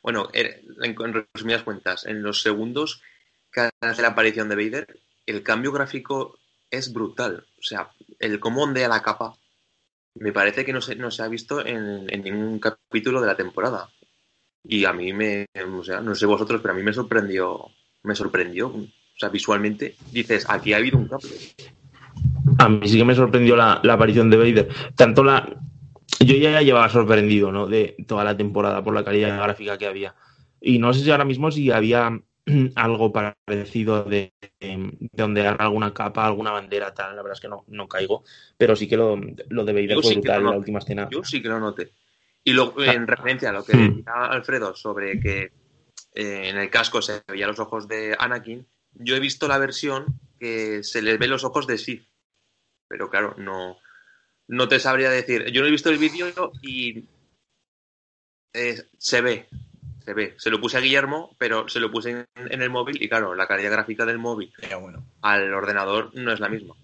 Bueno, 0.01 0.29
er, 0.33 0.63
en, 0.81 1.27
resumidas 1.31 1.61
cuentas, 1.61 2.07
en 2.07 2.23
los 2.23 2.41
segundos 2.41 3.03
que 3.51 3.69
hace 3.81 4.01
la 4.01 4.09
aparición 4.09 4.49
de 4.49 4.55
Vader, 4.55 4.99
el 5.27 5.43
cambio 5.43 5.71
gráfico 5.71 6.39
es 6.71 6.91
brutal. 6.91 7.45
O 7.59 7.61
sea, 7.61 7.91
el 8.17 8.39
cómo 8.39 8.63
ondea 8.63 8.87
la 8.87 9.03
capa 9.03 9.35
me 10.15 10.31
parece 10.31 10.65
que 10.65 10.73
no 10.73 10.81
se, 10.81 10.95
no 10.95 11.11
se 11.11 11.23
ha 11.23 11.27
visto 11.27 11.65
en, 11.65 12.05
en 12.09 12.23
ningún 12.23 12.59
capítulo 12.59 13.21
de 13.21 13.27
la 13.27 13.35
temporada. 13.35 13.89
Y 14.63 14.85
a 14.85 14.93
mí 14.93 15.11
me, 15.13 15.47
o 15.77 15.83
sea, 15.83 16.01
no 16.01 16.15
sé 16.15 16.25
vosotros, 16.25 16.61
pero 16.61 16.73
a 16.73 16.77
mí 16.77 16.83
me 16.83 16.93
sorprendió, 16.93 17.67
me 18.03 18.15
sorprendió 18.15 18.73
o 19.15 19.19
sea, 19.19 19.29
visualmente 19.29 19.95
dices, 20.11 20.45
aquí 20.49 20.73
ha 20.73 20.77
habido 20.77 20.97
un 20.97 21.07
cambio. 21.07 21.29
A 22.57 22.69
mí 22.69 22.87
sí 22.87 22.97
que 22.97 23.05
me 23.05 23.15
sorprendió 23.15 23.55
la, 23.55 23.73
aparición 23.73 24.29
de 24.29 24.37
Vader. 24.37 24.69
Tanto 24.95 25.23
la. 25.23 25.57
Yo 26.19 26.35
ya 26.35 26.61
llevaba 26.61 26.89
sorprendido, 26.89 27.51
¿no? 27.51 27.67
De 27.67 27.95
toda 28.07 28.23
la 28.23 28.35
temporada 28.35 28.83
por 28.83 28.93
la 28.93 29.03
calidad 29.03 29.37
gráfica 29.37 29.77
que 29.77 29.87
había. 29.87 30.15
Y 30.61 30.79
no 30.79 30.93
sé 30.93 31.03
si 31.03 31.11
ahora 31.11 31.25
mismo 31.25 31.51
si 31.51 31.71
había 31.71 32.19
algo 32.75 33.11
parecido 33.11 34.03
de, 34.03 34.33
de 34.59 35.23
ondear 35.23 35.61
alguna 35.61 35.93
capa, 35.93 36.25
alguna 36.25 36.51
bandera, 36.51 36.93
tal. 36.93 37.15
La 37.15 37.21
verdad 37.21 37.37
es 37.37 37.41
que 37.41 37.47
no, 37.47 37.63
no 37.67 37.87
caigo. 37.87 38.23
Pero 38.57 38.75
sí 38.75 38.87
que 38.87 38.97
lo, 38.97 39.19
lo 39.49 39.65
de 39.65 39.73
Vader 39.73 40.01
fue 40.01 40.13
brutal 40.15 40.41
en 40.41 40.45
la 40.45 40.57
última 40.57 40.79
escena. 40.79 41.07
Yo 41.11 41.23
sí 41.23 41.41
que 41.41 41.49
lo 41.49 41.59
noté. 41.59 41.91
Y 42.43 42.53
lo, 42.53 42.73
en 42.83 43.07
referencia 43.07 43.49
a 43.49 43.53
lo 43.53 43.63
que 43.63 43.75
hmm. 43.75 43.95
decía 43.97 44.13
Alfredo 44.25 44.75
sobre 44.75 45.19
que 45.19 45.51
eh, 46.13 46.49
en 46.49 46.57
el 46.57 46.69
casco 46.69 47.01
se 47.01 47.21
veían 47.27 47.49
los 47.49 47.59
ojos 47.59 47.87
de 47.87 48.15
Anakin, 48.19 48.67
yo 48.93 49.15
he 49.15 49.19
visto 49.19 49.47
la 49.47 49.57
versión 49.57 50.19
que 50.39 50.83
se 50.83 51.01
les 51.01 51.17
ve 51.17 51.27
los 51.27 51.43
ojos 51.43 51.65
de 51.65 51.77
Sith, 51.77 52.05
pero 52.87 53.09
claro, 53.09 53.33
no, 53.37 53.77
no 54.47 54.67
te 54.67 54.79
sabría 54.79 55.09
decir. 55.09 55.51
Yo 55.51 55.61
no 55.61 55.67
he 55.67 55.71
visto 55.71 55.89
el 55.89 55.97
vídeo 55.97 56.51
y 56.61 57.05
eh, 58.53 58.83
se 58.97 59.21
ve, 59.21 59.47
se 60.03 60.13
ve. 60.13 60.33
Se 60.37 60.49
lo 60.49 60.59
puse 60.59 60.77
a 60.77 60.81
Guillermo, 60.81 61.35
pero 61.37 61.67
se 61.69 61.79
lo 61.79 61.91
puse 61.91 62.25
en, 62.35 62.61
el 62.61 62.69
móvil 62.69 63.01
y 63.01 63.09
claro, 63.09 63.35
la 63.35 63.47
calidad 63.47 63.71
gráfica 63.71 64.05
del 64.05 64.17
móvil 64.17 64.51
bueno. 64.79 65.03
al 65.21 65.53
ordenador 65.53 66.11
no 66.13 66.31
es 66.31 66.39
la 66.39 66.49
misma. 66.49 66.75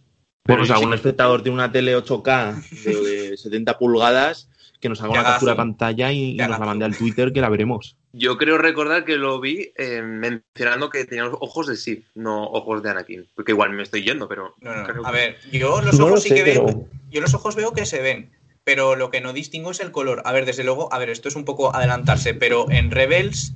Bueno, 0.45 0.65
si 0.65 0.71
algún 0.71 0.93
espectador 0.93 1.43
tiene 1.43 1.55
una 1.55 1.71
tele 1.71 1.95
8K 1.95 2.69
de, 2.83 3.37
70 3.37 3.77
pulgadas, 3.79 4.49
que 4.79 4.89
nos 4.89 5.01
haga 5.01 5.11
una 5.11 5.23
captura 5.23 5.51
de 5.51 5.57
pantalla 5.57 6.11
y, 6.11 6.35
nos 6.35 6.49
la 6.49 6.59
mande 6.59 6.85
al 6.85 6.97
Twitter 6.97 7.31
que 7.33 7.41
la 7.41 7.49
veremos. 7.49 7.97
Yo 8.13 8.37
creo 8.37 8.57
recordar 8.57 9.05
que 9.05 9.17
lo 9.17 9.39
vi 9.39 9.71
eh, 9.75 10.01
mencionando 10.01 10.89
que 10.89 11.05
tenía 11.05 11.25
los 11.25 11.35
ojos 11.39 11.67
de 11.67 11.75
Sith, 11.75 12.05
no 12.15 12.45
ojos 12.45 12.81
de 12.81 12.89
Anakin. 12.89 13.27
Porque 13.35 13.51
igual 13.51 13.71
me 13.73 13.83
estoy 13.83 14.03
yendo, 14.03 14.27
pero. 14.27 14.55
A 15.03 15.11
ver, 15.11 15.37
yo 15.51 15.81
los 15.81 15.99
ojos 15.99 16.23
sí 16.23 16.29
que 16.29 16.43
veo. 16.43 16.87
Yo 17.11 17.21
los 17.21 17.33
ojos 17.33 17.55
veo 17.55 17.73
que 17.73 17.85
se 17.85 18.01
ven. 18.01 18.31
Pero 18.69 18.95
lo 18.95 19.09
que 19.09 19.19
no 19.19 19.33
distingo 19.33 19.71
es 19.71 19.79
el 19.79 19.91
color. 19.91 20.21
A 20.25 20.31
ver, 20.31 20.45
desde 20.45 20.63
luego, 20.63 20.93
a 20.93 20.99
ver, 20.99 21.09
esto 21.09 21.27
es 21.27 21.35
un 21.35 21.43
poco 21.43 21.75
adelantarse, 21.75 22.35
pero 22.35 22.69
en 22.69 22.91
Rebels. 22.91 23.53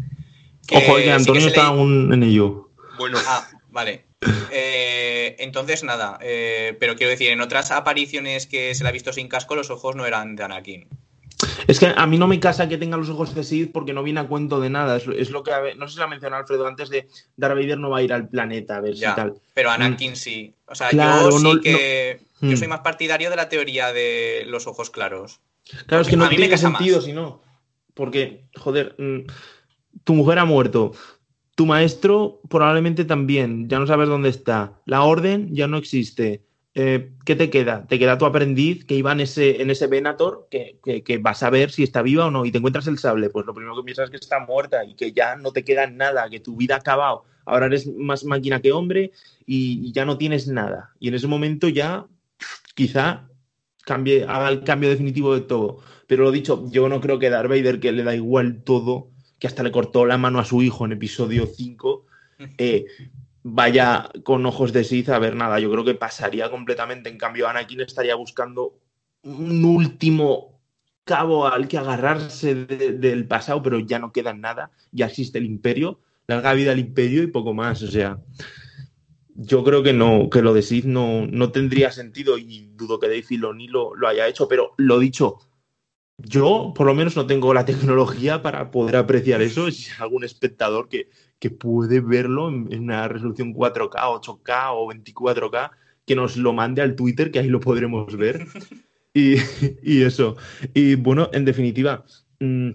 Ojo, 0.71 0.95
que 0.95 1.11
Antonio 1.11 1.45
está 1.45 1.67
aún 1.67 2.11
en 2.11 2.23
ello. 2.23 2.71
Bueno. 2.97 3.19
Ah, 3.27 3.47
vale. 3.69 4.05
Eh, 4.49 5.35
entonces, 5.37 5.83
nada. 5.83 6.17
Eh, 6.19 6.75
pero 6.79 6.95
quiero 6.95 7.11
decir, 7.11 7.29
en 7.29 7.41
otras 7.41 7.69
apariciones 7.69 8.47
que 8.47 8.73
se 8.73 8.81
le 8.81 8.89
ha 8.89 8.91
visto 8.91 9.13
sin 9.13 9.27
casco, 9.27 9.53
los 9.53 9.69
ojos 9.69 9.95
no 9.95 10.07
eran 10.07 10.35
de 10.35 10.45
Anakin. 10.45 10.87
Es 11.67 11.79
que 11.79 11.93
a 11.95 12.05
mí 12.07 12.17
no 12.17 12.27
me 12.27 12.39
casa 12.39 12.67
que 12.67 12.77
tenga 12.77 12.97
los 12.97 13.09
ojos 13.09 13.33
de 13.33 13.67
porque 13.67 13.93
no 13.93 14.03
viene 14.03 14.19
a 14.19 14.27
cuento 14.27 14.59
de 14.59 14.69
nada. 14.69 14.97
Es, 14.97 15.29
lo 15.29 15.43
que 15.43 15.51
no 15.77 15.87
sé 15.87 15.93
si 15.93 15.99
lo 15.99 16.05
ha 16.05 16.07
mencionado 16.07 16.41
Alfredo 16.41 16.67
antes 16.67 16.89
de 16.89 17.07
Darth 17.37 17.55
Vader 17.55 17.77
no 17.77 17.89
va 17.89 17.99
a 17.99 18.03
ir 18.03 18.13
al 18.13 18.27
planeta 18.27 18.77
a 18.77 18.81
ver 18.81 18.95
si 18.95 19.01
tal. 19.01 19.35
Pero 19.53 19.69
Anakin 19.71 20.13
mm. 20.13 20.15
sí. 20.15 20.53
O 20.67 20.75
sea, 20.75 20.91
yo 20.91 21.31
sí 21.31 21.59
que 21.61 22.21
yo 22.41 22.51
mm. 22.51 22.57
soy 22.57 22.67
más 22.67 22.81
partidario 22.81 23.29
de 23.29 23.35
la 23.35 23.49
teoría 23.49 23.93
de 23.93 24.43
los 24.47 24.67
ojos 24.67 24.89
claros. 24.89 25.39
Claro, 25.87 26.01
es 26.01 26.09
que 26.09 26.17
no 26.17 26.27
tiene 26.29 26.57
sentido 26.57 27.01
si 27.01 27.13
no. 27.13 27.41
Porque, 27.93 28.45
joder, 28.55 28.95
mm, 28.97 29.27
tu 30.03 30.13
mujer 30.13 30.39
ha 30.39 30.45
muerto. 30.45 30.93
Tu 31.55 31.65
maestro 31.65 32.41
probablemente 32.49 33.05
también. 33.05 33.69
Ya 33.69 33.79
no 33.79 33.87
sabes 33.87 34.09
dónde 34.09 34.29
está. 34.29 34.81
La 34.85 35.03
orden 35.03 35.53
ya 35.53 35.67
no 35.67 35.77
existe 35.77 36.43
eh, 36.75 37.11
¿qué 37.23 37.35
te 37.35 37.49
queda? 37.49 37.85
Te 37.87 37.99
queda 37.99 38.17
tu 38.17 38.25
aprendiz 38.25 38.83
que 38.85 38.95
iba 38.95 39.11
en 39.11 39.19
ese, 39.19 39.61
en 39.61 39.69
ese 39.69 39.87
Venator, 39.87 40.47
que, 40.49 40.79
que, 40.83 41.17
vas 41.19 41.43
a 41.43 41.51
ver 41.51 41.69
si 41.69 41.83
está 41.83 42.01
viva 42.01 42.25
o 42.25 42.31
no, 42.31 42.45
y 42.45 42.51
te 42.51 42.57
encuentras 42.57 42.87
el 42.87 42.97
sable. 42.97 43.29
Pues 43.29 43.45
lo 43.45 43.53
primero 43.53 43.75
que 43.75 43.83
piensas 43.83 44.05
es 44.05 44.09
que 44.09 44.17
está 44.17 44.39
muerta 44.39 44.83
y 44.83 44.95
que 44.95 45.11
ya 45.11 45.35
no 45.35 45.51
te 45.51 45.63
queda 45.63 45.85
nada, 45.87 46.29
que 46.29 46.39
tu 46.39 46.55
vida 46.55 46.75
ha 46.75 46.79
acabado. 46.79 47.25
Ahora 47.45 47.67
eres 47.67 47.87
más 47.87 48.23
máquina 48.23 48.61
que 48.61 48.71
hombre 48.71 49.11
y, 49.45 49.91
ya 49.91 50.05
no 50.05 50.17
tienes 50.17 50.47
nada. 50.47 50.91
Y 50.99 51.09
en 51.09 51.15
ese 51.15 51.27
momento 51.27 51.67
ya 51.69 52.07
quizá 52.73 53.27
cambie, 53.85 54.23
haga 54.23 54.49
el 54.49 54.63
cambio 54.63 54.89
definitivo 54.89 55.35
de 55.35 55.41
todo. 55.41 55.79
Pero 56.07 56.23
lo 56.23 56.31
dicho, 56.31 56.65
yo 56.71 56.89
no 56.89 57.01
creo 57.01 57.19
que 57.19 57.29
Darth 57.29 57.49
Vader, 57.49 57.79
que 57.79 57.91
le 57.91 58.03
da 58.03 58.15
igual 58.15 58.63
todo, 58.63 59.09
que 59.37 59.47
hasta 59.47 59.63
le 59.63 59.71
cortó 59.71 60.05
la 60.05 60.17
mano 60.17 60.39
a 60.39 60.45
su 60.45 60.61
hijo 60.61 60.85
en 60.85 60.93
episodio 60.93 61.45
5, 61.45 62.05
eh, 62.57 62.85
vaya 63.43 64.09
con 64.23 64.45
ojos 64.45 64.73
de 64.73 64.83
Sith 64.83 65.09
a 65.09 65.19
ver 65.19 65.35
nada. 65.35 65.59
Yo 65.59 65.69
creo 65.71 65.83
que 65.83 65.95
pasaría 65.95 66.49
completamente. 66.49 67.09
En 67.09 67.17
cambio, 67.17 67.47
Anakin 67.47 67.81
estaría 67.81 68.15
buscando 68.15 68.79
un 69.23 69.63
último 69.63 70.61
cabo 71.03 71.47
al 71.47 71.67
que 71.67 71.77
agarrarse 71.77 72.55
del 72.55 73.27
pasado, 73.27 73.61
pero 73.61 73.79
ya 73.79 73.99
no 73.99 74.11
queda 74.11 74.33
nada. 74.33 74.71
Ya 74.91 75.07
existe 75.07 75.37
el 75.37 75.45
imperio, 75.45 75.99
larga 76.27 76.53
vida 76.53 76.71
al 76.71 76.79
imperio 76.79 77.23
y 77.23 77.27
poco 77.27 77.53
más. 77.53 77.83
O 77.83 77.91
sea, 77.91 78.19
yo 79.35 79.63
creo 79.63 79.83
que 79.83 79.93
no, 79.93 80.29
que 80.29 80.41
lo 80.41 80.53
de 80.53 80.61
Sith 80.61 80.85
no, 80.85 81.27
no 81.27 81.51
tendría 81.51 81.91
sentido 81.91 82.37
y 82.37 82.71
dudo 82.75 82.99
que 82.99 83.07
Dave 83.07 83.23
Filoni 83.23 83.67
lo, 83.67 83.95
lo 83.95 84.07
haya 84.07 84.27
hecho, 84.27 84.47
pero 84.47 84.73
lo 84.77 84.99
dicho, 84.99 85.39
yo 86.23 86.73
por 86.75 86.87
lo 86.87 86.95
menos 86.95 87.15
no 87.15 87.27
tengo 87.27 87.53
la 87.53 87.65
tecnología 87.65 88.41
para 88.41 88.71
poder 88.71 88.95
apreciar 88.95 89.41
eso. 89.41 89.69
Si 89.69 89.89
algún 89.99 90.23
espectador 90.23 90.87
que, 90.87 91.09
que 91.39 91.49
puede 91.49 91.99
verlo 91.99 92.49
en, 92.49 92.79
una 92.79 93.07
resolución 93.07 93.53
4K, 93.53 93.91
8K 93.91 94.69
o 94.71 94.91
24K, 94.91 95.71
que 96.05 96.15
nos 96.15 96.37
lo 96.37 96.53
mande 96.53 96.81
al 96.81 96.95
Twitter, 96.95 97.31
que 97.31 97.39
ahí 97.39 97.49
lo 97.49 97.59
podremos 97.59 98.15
ver. 98.17 98.47
Y, 99.15 100.01
eso. 100.01 100.37
Y 100.73 100.95
bueno, 100.95 101.29
en 101.33 101.45
definitiva, 101.45 102.03
mm, 102.39 102.71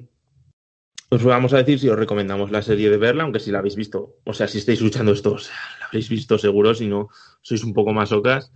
Os 1.10 1.24
vamos 1.24 1.52
a 1.52 1.56
decir 1.56 1.80
si 1.80 1.88
os 1.88 1.98
recomendamos 1.98 2.52
la 2.52 2.62
serie 2.62 2.90
de 2.90 2.96
verla, 2.96 3.24
aunque 3.24 3.40
si 3.40 3.50
la 3.50 3.58
habéis 3.58 3.74
visto, 3.74 4.18
o 4.22 4.32
sea, 4.32 4.46
si 4.46 4.58
estáis 4.58 4.78
escuchando 4.78 5.10
esto, 5.10 5.32
o 5.32 5.38
sea, 5.38 5.56
la 5.80 5.86
habréis 5.86 6.08
visto 6.08 6.38
seguro, 6.38 6.74
si 6.74 6.86
no 6.86 7.08
sois 7.42 7.64
un 7.64 7.72
poco 7.74 7.92
más 7.92 8.12
ocas. 8.12 8.52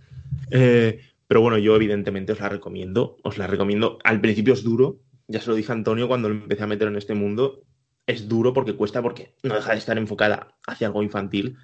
Eh, 0.49 1.01
pero 1.33 1.41
bueno, 1.41 1.57
yo 1.57 1.75
evidentemente 1.75 2.33
os 2.33 2.39
la 2.39 2.47
recomiendo, 2.47 3.17
os 3.23 3.39
la 3.39 3.47
recomiendo. 3.47 3.97
Al 4.03 4.21
principio 4.21 4.53
es 4.53 4.63
duro, 4.63 4.99
ya 5.27 5.41
se 5.41 5.49
lo 5.49 5.55
dije 5.55 5.71
a 5.71 5.73
Antonio 5.73 6.07
cuando 6.07 6.29
lo 6.29 6.35
empecé 6.35 6.61
a 6.61 6.67
meter 6.67 6.89
en 6.89 6.95
este 6.95 7.15
mundo, 7.15 7.63
es 8.05 8.27
duro 8.27 8.53
porque 8.53 8.75
cuesta, 8.75 9.01
porque 9.01 9.33
no 9.41 9.55
deja 9.55 9.71
de 9.71 9.79
estar 9.79 9.97
enfocada 9.97 10.55
hacia 10.67 10.85
algo 10.85 11.01
infantil, 11.01 11.57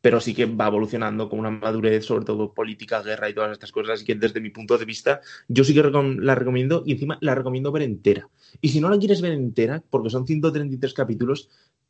pero 0.00 0.20
sí 0.20 0.34
que 0.34 0.46
va 0.46 0.68
evolucionando 0.68 1.28
con 1.28 1.40
una 1.40 1.50
madurez, 1.50 2.04
sobre 2.04 2.26
todo 2.26 2.54
política, 2.54 3.02
guerra 3.02 3.28
y 3.28 3.34
todas 3.34 3.50
estas 3.50 3.72
cosas. 3.72 3.94
Así 3.94 4.04
que 4.04 4.14
desde 4.14 4.40
mi 4.40 4.50
punto 4.50 4.78
de 4.78 4.84
vista, 4.84 5.20
yo 5.48 5.64
sí 5.64 5.74
que 5.74 5.82
la 5.82 6.36
recomiendo 6.36 6.84
y 6.86 6.92
encima 6.92 7.18
la 7.20 7.34
recomiendo 7.34 7.72
ver 7.72 7.82
entera. 7.82 8.28
Y 8.60 8.68
si 8.68 8.80
no 8.80 8.88
la 8.88 9.00
quieres 9.00 9.20
ver 9.20 9.32
entera, 9.32 9.82
porque 9.90 10.10
son 10.10 10.28
133 10.28 10.94
capítulos, 10.94 11.48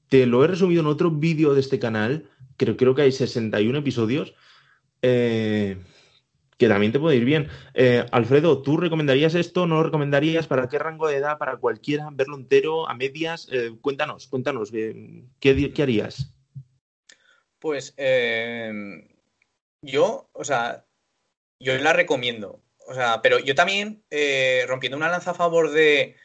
te 0.08 0.24
lo 0.24 0.44
he 0.44 0.46
resumido 0.46 0.80
en 0.80 0.86
otro 0.86 1.10
vídeo 1.10 1.52
de 1.52 1.60
este 1.60 1.78
canal, 1.78 2.30
creo, 2.56 2.78
creo 2.78 2.94
que 2.94 3.02
hay 3.02 3.12
61 3.12 3.80
episodios, 3.80 4.32
eh, 5.02 5.76
que 6.58 6.68
también 6.68 6.92
te 6.92 7.00
puede 7.00 7.16
ir 7.16 7.24
bien. 7.24 7.48
Eh, 7.74 8.04
Alfredo, 8.12 8.60
¿tú 8.62 8.76
recomendarías 8.76 9.34
esto? 9.34 9.66
¿No 9.66 9.76
lo 9.76 9.84
recomendarías? 9.84 10.46
¿Para 10.46 10.68
qué 10.68 10.78
rango 10.78 11.08
de 11.08 11.16
edad? 11.16 11.38
¿Para 11.38 11.56
cualquiera? 11.56 12.08
¿Verlo 12.12 12.36
entero? 12.36 12.88
¿A 12.88 12.94
medias? 12.94 13.48
Eh, 13.50 13.72
cuéntanos, 13.80 14.26
cuéntanos, 14.26 14.70
¿qué, 14.70 15.24
qué 15.40 15.82
harías? 15.82 16.34
Pues 17.58 17.94
yo, 19.82 20.28
o 20.32 20.44
sea, 20.44 20.84
yo 21.60 21.76
la 21.78 21.92
recomiendo. 21.92 22.62
O 22.86 22.94
sea, 22.94 23.20
pero 23.22 23.38
yo 23.38 23.54
también, 23.54 24.02
eh, 24.10 24.64
rompiendo 24.66 24.96
una 24.96 25.10
lanza 25.10 25.32
a 25.32 25.34
favor 25.34 25.70
de 25.70 26.16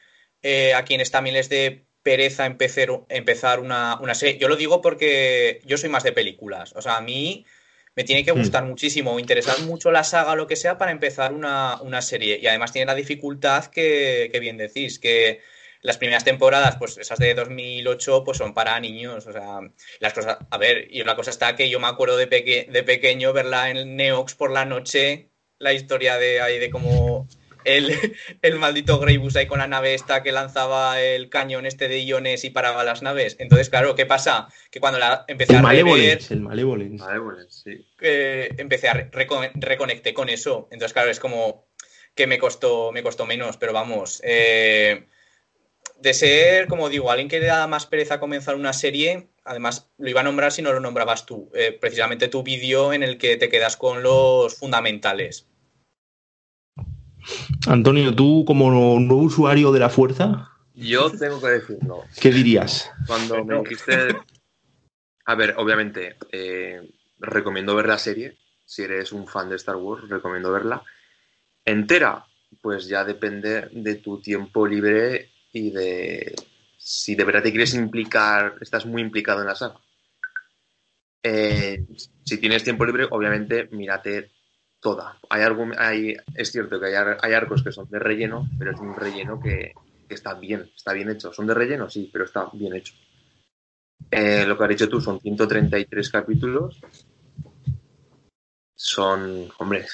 eh, 0.42 0.74
a 0.74 0.86
quienes 0.86 1.12
también 1.12 1.36
les 1.36 1.50
de 1.50 1.86
pereza 2.04 2.46
empezar, 2.46 2.90
empezar 3.10 3.60
una, 3.60 4.00
serie. 4.16 4.38
Yo 4.40 4.48
lo 4.48 4.56
digo 4.56 4.82
porque 4.82 5.62
yo 5.66 5.78
soy 5.78 5.90
más 5.90 6.04
de 6.04 6.14
películas. 6.14 6.74
O 6.76 6.82
sea, 6.82 6.98
a 6.98 7.02
mí 7.02 7.46
me 7.96 8.04
tiene 8.04 8.24
que 8.24 8.34
hmm. 8.34 8.38
gustar 8.38 8.64
muchísimo, 8.66 9.20
interesar 9.20 9.60
mucho 9.62 9.92
la 9.92 10.04
saga 10.04 10.36
lo 10.36 10.48
que 10.48 10.56
sea 10.56 10.78
para 10.78 10.92
empezar 10.92 11.34
una, 11.34 12.02
serie. 12.02 12.40
Y 12.42 12.48
además 12.48 12.72
tiene 12.72 12.86
la 12.86 12.96
dificultad 12.96 13.66
que, 13.66 14.30
que 14.32 14.40
bien 14.40 14.58
decís, 14.58 15.00
que 15.00 15.42
las 15.84 15.98
primeras 15.98 16.24
temporadas, 16.24 16.78
pues 16.78 16.98
esas 16.98 17.20
de 17.20 17.36
2008, 17.36 18.24
pues 18.24 18.38
son 18.38 18.54
para 18.54 18.80
niños. 18.80 19.28
O 19.28 19.32
sea, 19.34 19.60
las 20.00 20.14
cosas. 20.14 20.38
A 20.50 20.58
ver, 20.58 20.88
y 20.90 21.04
la 21.04 21.16
cosa 21.16 21.30
está 21.30 21.56
que 21.56 21.70
yo 21.70 21.80
me 21.80 21.88
acuerdo 21.88 22.18
de, 22.18 22.26
de 22.26 22.84
pequeño 22.84 23.34
verla 23.34 23.70
en 23.70 23.96
Neox 23.96 24.34
por 24.34 24.52
la 24.52 24.66
noche, 24.66 25.30
la 25.60 25.74
historia 25.74 26.18
de 26.18 26.42
ahí 26.42 26.58
de 26.58 26.70
cómo 26.70 27.28
el, 27.66 28.16
el 28.42 28.60
maldito 28.60 29.00
Greybus 29.00 29.36
ahí 29.36 29.48
con 29.48 29.60
la 29.60 29.68
nave 29.68 29.94
esta 29.94 30.24
que 30.24 30.32
lanzaba 30.32 31.02
el 31.02 31.30
cañón 31.30 31.66
este 31.66 31.88
de 31.88 32.00
iones 32.00 32.44
y 32.44 32.50
paraba 32.50 32.84
las 32.84 33.02
naves. 33.02 33.36
Entonces, 33.40 33.70
claro, 33.70 33.96
¿qué 33.96 34.06
pasa? 34.06 34.48
Que 34.72 34.80
cuando 34.80 35.00
la 35.00 35.26
empecé 35.28 35.56
a 35.56 35.62
rever... 35.62 36.20
El 36.30 36.42
Malevolence. 36.42 37.06
sí. 37.50 37.86
empecé 38.00 38.90
a 38.90 39.10
reconecté 39.14 40.14
con 40.14 40.30
eso. 40.30 40.68
Entonces, 40.72 40.94
claro, 40.94 41.10
es 41.10 41.20
como 41.20 41.68
que 42.16 42.28
me 42.28 42.38
costó, 42.38 42.92
me 42.92 43.04
costó 43.04 43.26
menos, 43.26 43.58
pero 43.58 43.74
vamos. 43.74 44.22
Eh, 44.24 45.06
de 46.00 46.14
ser, 46.14 46.68
como 46.68 46.90
digo, 46.90 47.10
alguien 47.10 47.30
que 47.30 47.40
le 47.40 47.48
da 47.48 47.68
más 47.68 47.86
pereza 47.86 48.20
comenzar 48.20 48.56
una 48.56 48.74
serie, 48.74 49.30
además 49.44 49.90
lo 49.98 50.10
iba 50.10 50.22
a 50.22 50.24
nombrar 50.24 50.52
si 50.52 50.62
no 50.62 50.74
lo 50.74 50.80
nombrabas 50.80 51.26
tú, 51.26 51.50
eh, 51.56 51.72
precisamente 51.80 52.28
tu 52.28 52.44
vídeo 52.44 52.94
en 52.94 53.04
el 53.04 53.18
que 53.18 53.38
te 53.38 53.50
quedas 53.50 53.78
con 53.78 54.04
los 54.04 54.56
fundamentales. 54.56 55.48
Antonio, 57.68 58.14
tú 58.16 58.44
como 58.46 58.70
nuevo 58.72 59.24
usuario 59.24 59.72
de 59.72 59.80
la 59.80 59.90
fuerza. 59.90 60.50
Yo 60.76 61.12
tengo 61.12 61.40
que 61.42 61.48
decirlo. 61.48 62.04
¿Qué 62.20 62.32
dirías? 62.32 62.90
Cuando 63.08 63.44
me 63.44 63.60
dijiste. 63.60 64.16
A 65.26 65.36
ver, 65.36 65.56
obviamente, 65.58 66.18
eh, 66.32 66.82
recomiendo 67.20 67.76
ver 67.76 67.88
la 67.88 67.98
serie. 67.98 68.38
Si 68.66 68.82
eres 68.82 69.12
un 69.12 69.28
fan 69.28 69.50
de 69.50 69.56
Star 69.56 69.76
Wars, 69.76 70.10
recomiendo 70.10 70.52
verla. 70.52 70.84
Entera, 71.64 72.26
pues 72.62 72.88
ya 72.88 73.06
depende 73.06 73.70
de 73.72 73.96
tu 73.96 74.20
tiempo 74.20 74.68
libre 74.68 75.30
y 75.54 75.72
de 75.72 76.36
si 76.78 77.16
de 77.16 77.24
verdad 77.24 77.44
te 77.44 77.52
quieres 77.52 77.74
implicar, 77.76 78.56
estás 78.60 78.86
muy 78.86 79.02
implicado 79.02 79.42
en 79.42 79.48
la 79.48 79.56
saga. 79.56 79.80
Eh, 81.22 81.86
si 82.26 82.38
tienes 82.38 82.64
tiempo 82.64 82.86
libre, 82.86 83.08
obviamente 83.10 83.70
mírate 83.72 84.32
toda. 84.84 85.18
Hay 85.30 85.42
hay, 85.78 86.16
es 86.36 86.52
cierto 86.52 86.80
que 86.80 86.96
hay, 86.96 87.34
arcos 87.34 87.64
que 87.64 87.72
son 87.72 87.90
de 87.90 87.98
relleno, 87.98 88.48
pero 88.60 88.72
es 88.72 88.80
un 88.80 88.96
relleno 88.96 89.40
que, 89.40 89.74
está 90.10 90.36
bien, 90.36 90.70
está 90.76 90.94
bien 90.94 91.10
hecho. 91.10 91.34
¿Son 91.34 91.48
de 91.48 91.56
relleno? 91.56 91.90
Sí, 91.90 92.10
pero 92.14 92.26
está 92.26 92.48
bien 92.54 92.76
hecho. 92.76 92.94
Eh, 94.12 94.46
lo 94.46 94.56
que 94.56 94.64
has 94.64 94.70
dicho 94.70 94.90
tú 94.90 95.02
son 95.02 95.20
133 95.20 96.10
capítulos. 96.12 96.80
Son, 98.76 99.50
hombre, 99.58 99.86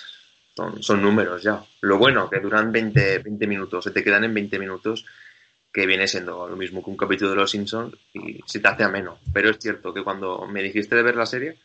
son, 0.56 0.84
son, 0.84 1.02
números 1.02 1.44
ya. 1.44 1.64
Lo 1.82 1.98
bueno, 1.98 2.30
que 2.30 2.40
duran 2.40 2.72
20, 2.72 3.20
20 3.20 3.48
minutos, 3.48 3.84
se 3.86 3.92
te 3.92 4.04
quedan 4.04 4.26
en 4.26 4.34
20 4.34 4.60
minutos 4.60 5.06
que 5.72 5.86
viene 5.86 6.08
siendo 6.08 6.50
lo 6.50 6.56
mismo 6.56 6.84
que 6.84 6.90
un 6.90 6.98
capítulo 6.98 7.30
de 7.30 7.36
Los 7.36 7.52
Simpsons 7.52 7.96
y 8.14 8.40
se 8.46 8.60
te 8.60 8.68
hace 8.68 8.84
ameno. 8.84 9.20
Pero 9.32 9.52
es 9.52 9.58
cierto 9.60 9.94
que 9.94 10.04
cuando 10.04 10.48
me 10.48 10.64
dijiste 10.64 10.96
de 10.96 11.04
ver 11.04 11.16
la 11.16 11.28
serie, 11.28 11.60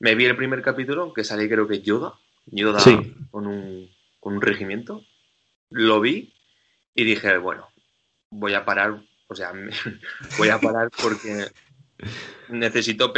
me 0.00 0.14
vi 0.14 0.26
el 0.26 0.36
primer 0.36 0.60
capítulo, 0.60 1.12
que 1.12 1.24
sale 1.24 1.48
creo 1.48 1.68
que 1.68 1.80
Yoda, 1.80 2.14
Yoda 2.50 2.82
con, 3.30 3.46
un, 3.46 3.88
con 4.20 4.34
un 4.34 4.42
regimiento, 4.42 5.04
lo 5.70 6.00
vi 6.00 6.34
y 6.94 7.04
dije, 7.04 7.36
bueno, 7.38 7.68
voy 8.30 8.54
a 8.54 8.64
parar, 8.64 9.00
o 9.28 9.34
sea, 9.34 9.52
voy 10.38 10.48
a 10.48 10.58
parar 10.60 10.90
porque 11.02 11.46
necesito... 12.48 13.12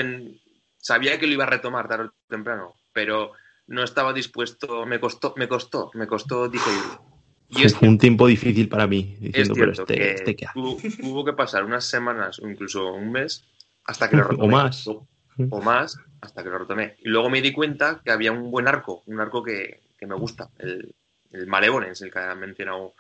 Sabía 0.83 1.19
que 1.19 1.27
lo 1.27 1.35
iba 1.35 1.45
a 1.45 1.51
retomar 1.51 1.89
tarde 1.89 2.07
o 2.07 2.15
temprano, 2.27 2.75
pero 2.93 3.33
no 3.67 3.85
estaba 3.85 4.13
dispuesto, 4.13 4.87
me 4.87 4.99
costó, 4.99 5.35
me 5.37 5.47
costó, 5.47 5.91
me 5.95 6.07
costó 6.07 6.49
digerirlo. 6.49 7.11
Y 7.51 7.65
es 7.65 7.75
un 7.83 7.99
tiempo 7.99 8.27
difícil 8.27 8.69
para 8.69 8.87
mí, 8.87 9.17
diciendo, 9.19 9.55
pero 9.55 9.73
este, 9.73 10.15
este 10.15 10.37
que 10.37 10.47
Hubo 10.55 11.25
que 11.25 11.33
pasar 11.33 11.65
unas 11.65 11.85
semanas 11.85 12.39
o 12.41 12.49
incluso 12.49 12.93
un 12.93 13.11
mes 13.11 13.45
hasta 13.85 14.09
que 14.09 14.17
lo 14.19 14.25
retomé. 14.25 14.47
o 14.47 14.49
más. 14.49 14.87
O, 14.87 15.63
más, 15.63 15.97
hasta 16.21 16.43
que 16.43 16.51
lo 16.51 16.59
retomé. 16.59 16.97
Y 16.99 17.09
luego 17.09 17.31
me 17.31 17.43
di 17.43 17.53
cuenta 17.53 18.01
que 18.05 18.11
había 18.11 18.33
un 18.33 18.51
buen 18.51 18.69
arco, 18.69 19.03
un 19.07 19.21
arco 19.21 19.43
que, 19.43 19.81
me 20.01 20.15
gusta, 20.15 20.51
el, 20.59 20.95
el 21.33 21.49
el 21.49 22.11
que 22.13 22.19
ha 22.19 22.35
mencionado 22.35 22.95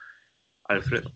Alfredo. 0.65 1.13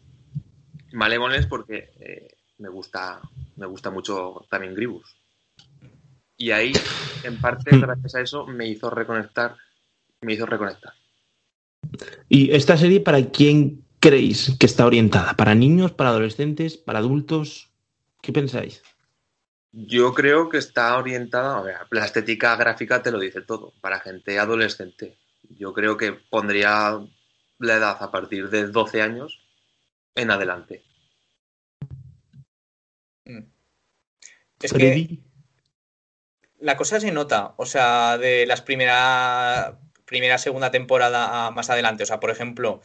Malevolence 0.92 1.48
porque 1.48 1.90
eh, 2.00 2.28
me, 2.58 2.68
gusta, 2.68 3.20
me 3.56 3.66
gusta 3.66 3.90
mucho 3.90 4.46
también 4.50 4.74
Gribus. 4.74 5.16
Y 6.36 6.50
ahí, 6.50 6.72
en 7.22 7.40
parte, 7.40 7.76
gracias 7.78 8.14
a 8.14 8.20
eso, 8.20 8.46
me 8.46 8.66
hizo 8.68 8.90
reconectar, 8.90 9.56
me 10.20 10.34
hizo 10.34 10.46
reconectar. 10.46 10.92
¿Y 12.28 12.50
esta 12.52 12.76
serie 12.76 13.00
para 13.00 13.24
quién 13.30 13.84
creéis 14.00 14.56
que 14.58 14.66
está 14.66 14.86
orientada? 14.86 15.34
¿Para 15.34 15.54
niños, 15.54 15.92
para 15.92 16.10
adolescentes, 16.10 16.76
para 16.76 16.98
adultos? 16.98 17.70
¿Qué 18.20 18.32
pensáis? 18.32 18.82
Yo 19.76 20.14
creo 20.14 20.48
que 20.48 20.58
está 20.58 20.96
orientada, 20.96 21.58
a 21.58 21.62
ver, 21.62 21.76
la 21.90 22.04
estética 22.04 22.54
gráfica 22.54 23.02
te 23.02 23.10
lo 23.10 23.18
dice 23.18 23.42
todo, 23.42 23.72
para 23.80 24.00
gente 24.00 24.38
adolescente. 24.38 25.18
Yo 25.42 25.72
creo 25.72 25.96
que 25.96 26.12
pondría 26.12 27.00
la 27.58 27.74
edad 27.74 27.96
a 28.00 28.10
partir 28.12 28.50
de 28.50 28.68
12 28.68 29.02
años 29.02 29.40
en 30.14 30.30
adelante. 30.30 30.84
Mm. 33.24 33.42
Es 34.62 34.72
que 34.72 35.18
la 36.60 36.76
cosa 36.76 37.00
se 37.00 37.10
nota, 37.10 37.54
o 37.56 37.66
sea, 37.66 38.16
de 38.16 38.46
las 38.46 38.62
primeras 38.62 39.74
primera, 40.04 40.38
segunda 40.38 40.70
temporada 40.70 41.50
más 41.50 41.70
adelante. 41.70 42.02
O 42.04 42.06
sea, 42.06 42.20
por 42.20 42.30
ejemplo, 42.30 42.80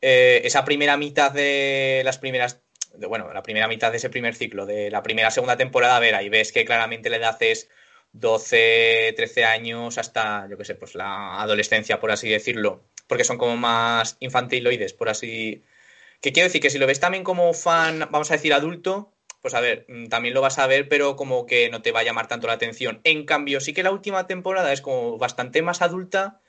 eh, 0.00 0.42
esa 0.44 0.64
primera 0.64 0.96
mitad 0.96 1.32
de 1.32 2.02
las 2.04 2.18
primeras, 2.18 2.62
bueno, 3.08 3.32
la 3.32 3.42
primera 3.42 3.68
mitad 3.68 3.90
de 3.90 3.98
ese 3.98 4.10
primer 4.10 4.34
ciclo, 4.34 4.66
de 4.66 4.90
la 4.90 5.02
primera, 5.02 5.30
segunda 5.30 5.56
temporada, 5.56 5.96
a 5.96 6.00
ver, 6.00 6.14
ahí 6.14 6.28
ves 6.28 6.52
que 6.52 6.64
claramente 6.64 7.10
la 7.10 7.16
edad 7.16 7.36
es 7.42 7.68
12, 8.12 9.14
13 9.16 9.44
años 9.44 9.98
hasta, 9.98 10.48
yo 10.48 10.56
qué 10.56 10.64
sé, 10.64 10.74
pues 10.74 10.94
la 10.94 11.40
adolescencia, 11.42 12.00
por 12.00 12.10
así 12.10 12.28
decirlo, 12.28 12.84
porque 13.06 13.24
son 13.24 13.38
como 13.38 13.56
más 13.56 14.16
infantiloides, 14.20 14.92
por 14.92 15.08
así... 15.08 15.64
Que 16.20 16.32
quiero 16.32 16.48
decir 16.48 16.62
que 16.62 16.70
si 16.70 16.78
lo 16.78 16.86
ves 16.86 17.00
también 17.00 17.24
como 17.24 17.52
fan, 17.52 18.08
vamos 18.10 18.30
a 18.30 18.34
decir 18.34 18.54
adulto, 18.54 19.12
pues 19.42 19.52
a 19.54 19.60
ver, 19.60 19.84
mm, 19.88 20.06
también 20.06 20.34
lo 20.34 20.40
vas 20.40 20.58
a 20.58 20.66
ver, 20.66 20.88
pero 20.88 21.16
como 21.16 21.44
que 21.46 21.68
no 21.70 21.82
te 21.82 21.92
va 21.92 22.00
a 22.00 22.04
llamar 22.04 22.28
tanto 22.28 22.46
la 22.46 22.54
atención. 22.54 23.00
En 23.04 23.26
cambio, 23.26 23.60
sí 23.60 23.74
que 23.74 23.82
la 23.82 23.90
última 23.90 24.26
temporada 24.26 24.72
es 24.72 24.80
como 24.80 25.18
bastante 25.18 25.60
más 25.60 25.82
adulta 25.82 26.40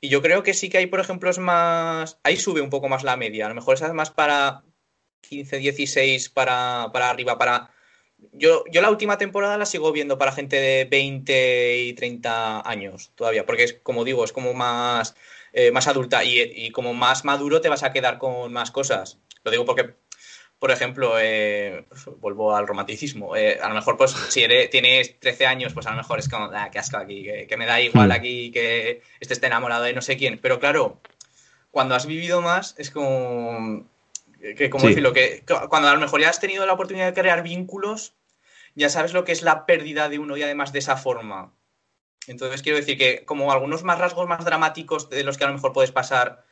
y 0.00 0.08
yo 0.10 0.22
creo 0.22 0.42
que 0.42 0.54
sí 0.54 0.68
que 0.68 0.78
hay, 0.78 0.86
por 0.86 1.00
ejemplo, 1.00 1.30
es 1.30 1.38
más. 1.38 2.20
Ahí 2.22 2.36
sube 2.36 2.60
un 2.60 2.70
poco 2.70 2.88
más 2.88 3.02
la 3.02 3.16
media. 3.16 3.46
A 3.46 3.48
lo 3.48 3.54
mejor 3.54 3.74
es 3.74 3.92
más 3.92 4.10
para 4.10 4.62
15, 5.28 5.58
16, 5.58 6.30
para, 6.30 6.90
para 6.92 7.10
arriba, 7.10 7.38
para. 7.38 7.70
Yo, 8.32 8.64
yo 8.70 8.80
la 8.80 8.90
última 8.90 9.18
temporada 9.18 9.58
la 9.58 9.66
sigo 9.66 9.92
viendo 9.92 10.18
para 10.18 10.32
gente 10.32 10.56
de 10.56 10.84
20 10.86 11.78
y 11.78 11.92
30 11.92 12.68
años 12.68 13.12
todavía, 13.14 13.44
porque 13.44 13.64
es, 13.64 13.74
como 13.82 14.04
digo, 14.04 14.24
es 14.24 14.32
como 14.32 14.54
más, 14.54 15.14
eh, 15.52 15.70
más 15.70 15.86
adulta 15.86 16.24
y, 16.24 16.40
y, 16.40 16.70
como 16.70 16.94
más 16.94 17.24
maduro 17.24 17.60
te 17.60 17.68
vas 17.68 17.82
a 17.82 17.92
quedar 17.92 18.18
con 18.18 18.52
más 18.52 18.70
cosas. 18.70 19.18
Lo 19.44 19.50
digo 19.50 19.64
porque, 19.64 19.94
por 20.58 20.70
ejemplo, 20.70 21.16
eh, 21.20 21.84
pues, 21.88 22.06
vuelvo 22.18 22.56
al 22.56 22.66
romanticismo. 22.66 23.36
Eh, 23.36 23.58
a 23.62 23.68
lo 23.68 23.74
mejor, 23.74 23.96
pues, 23.96 24.12
si 24.12 24.42
eres, 24.42 24.70
tienes 24.70 25.20
13 25.20 25.46
años, 25.46 25.72
pues 25.74 25.86
a 25.86 25.90
lo 25.90 25.98
mejor 25.98 26.18
es 26.18 26.28
como, 26.28 26.46
ah, 26.52 26.70
qué 26.72 26.78
asco 26.78 26.96
aquí, 26.96 27.24
que, 27.48 27.56
me 27.56 27.66
da 27.66 27.80
igual 27.80 28.08
mm. 28.08 28.12
aquí 28.12 28.50
que 28.50 29.02
estés 29.20 29.42
enamorado 29.42 29.84
de 29.84 29.92
no 29.92 30.02
sé 30.02 30.16
quién. 30.16 30.38
Pero 30.38 30.58
claro, 30.58 31.00
cuando 31.70 31.94
has 31.94 32.06
vivido 32.06 32.40
más, 32.40 32.74
es 32.78 32.90
como. 32.90 33.86
Que, 34.40 34.70
como 34.70 34.86
decirlo, 34.86 35.12
que 35.12 35.44
cuando 35.68 35.88
a 35.88 35.94
lo 35.94 36.00
mejor 36.00 36.20
ya 36.20 36.28
has 36.28 36.40
tenido 36.40 36.66
la 36.66 36.74
oportunidad 36.74 37.06
de 37.06 37.20
crear 37.20 37.42
vínculos, 37.42 38.14
ya 38.74 38.90
sabes 38.90 39.12
lo 39.12 39.24
que 39.24 39.32
es 39.32 39.42
la 39.42 39.66
pérdida 39.66 40.08
de 40.08 40.18
uno 40.18 40.36
y 40.36 40.42
además 40.42 40.72
de 40.72 40.78
esa 40.78 40.96
forma. 40.96 41.52
Entonces 42.26 42.62
quiero 42.62 42.78
decir 42.78 42.98
que 42.98 43.24
como 43.24 43.50
algunos 43.52 43.82
más 43.82 43.98
rasgos 43.98 44.28
más 44.28 44.44
dramáticos 44.44 45.08
de 45.10 45.24
los 45.24 45.38
que 45.38 45.44
a 45.44 45.48
lo 45.48 45.54
mejor 45.54 45.72
puedes 45.72 45.92
pasar 45.92 46.44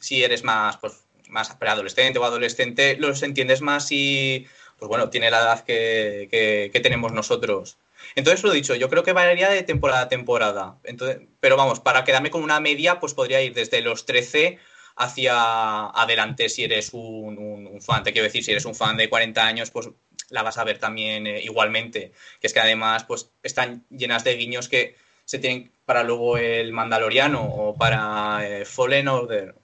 si 0.00 0.24
eres 0.24 0.44
más, 0.44 0.78
pues, 0.78 1.04
más 1.28 1.54
preadolescente 1.54 2.18
o 2.18 2.24
adolescente, 2.24 2.96
los 2.96 3.22
entiendes 3.22 3.60
más 3.60 3.88
y, 3.92 4.46
pues 4.78 4.88
bueno, 4.88 5.10
tiene 5.10 5.30
la 5.30 5.40
edad 5.40 5.64
que, 5.64 6.70
tenemos 6.82 7.12
nosotros. 7.12 7.78
Entonces, 8.14 8.42
lo 8.42 8.50
dicho, 8.50 8.74
yo 8.74 8.88
creo 8.88 9.02
que 9.02 9.12
variaría 9.12 9.50
de 9.50 9.62
temporada 9.62 10.02
a 10.02 10.08
temporada. 10.08 10.78
Entonces, 10.84 11.20
pero 11.38 11.56
vamos, 11.56 11.80
para 11.80 12.02
quedarme 12.04 12.30
con 12.30 12.42
una 12.42 12.58
media, 12.58 12.98
pues 12.98 13.14
podría 13.14 13.42
ir 13.42 13.52
desde 13.52 13.82
los 13.82 14.06
13 14.06 14.58
hacia 15.00 15.86
adelante 15.86 16.48
si 16.48 16.64
eres 16.64 16.90
un, 16.92 17.78
fan. 17.80 18.02
Te 18.02 18.12
quiero 18.12 18.26
decir, 18.26 18.44
si 18.44 18.52
eres 18.52 18.66
un 18.66 18.74
fan 18.74 18.96
de 18.96 19.08
40 19.08 19.44
años, 19.44 19.70
pues 19.70 19.88
la 20.28 20.42
vas 20.42 20.58
a 20.58 20.64
ver 20.64 20.78
también 20.78 21.26
eh, 21.26 21.40
igualmente. 21.42 22.12
Que 22.40 22.46
es 22.46 22.52
que 22.52 22.60
además, 22.60 23.04
pues 23.04 23.30
están 23.42 23.84
llenas 23.90 24.24
de 24.24 24.34
guiños 24.34 24.68
que 24.68 24.96
se 25.24 25.38
tienen 25.38 25.72
para 25.84 26.02
luego 26.02 26.36
el 26.36 26.72
Mandaloriano 26.72 27.42
o 27.42 27.74
para 27.74 28.46
eh, 28.46 28.64
Fallen 28.64 29.08
Order 29.08 29.54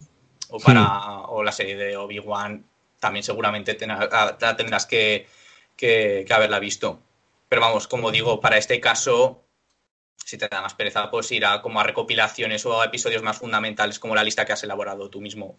o 0.49 0.59
para 0.59 1.23
o 1.27 1.43
la 1.43 1.53
serie 1.53 1.77
de 1.77 1.97
Obi-Wan 1.97 2.65
también 3.01 3.23
seguramente 3.23 3.77
ah, 3.89 4.57
tendrás 4.57 4.87
que, 4.87 5.27
haberla 6.31 6.59
visto. 6.59 7.01
Pero 7.49 7.61
vamos, 7.61 7.87
como 7.87 8.11
digo, 8.11 8.41
para 8.41 8.57
este 8.57 8.81
caso, 8.81 9.45
si 10.25 10.39
te 10.39 10.49
da 10.49 10.63
más 10.63 10.75
pereza, 10.75 11.11
pues 11.11 11.31
irá 11.33 11.63
como 11.63 11.81
a 11.81 11.85
recopilaciones 11.85 12.65
o 12.67 12.81
a 12.81 12.87
episodios 12.87 13.23
más 13.23 13.39
fundamentales 13.39 13.99
como 13.99 14.15
la 14.15 14.25
lista 14.25 14.45
que 14.45 14.53
has 14.53 14.65
elaborado 14.65 15.11
tú 15.11 15.21
mismo. 15.21 15.59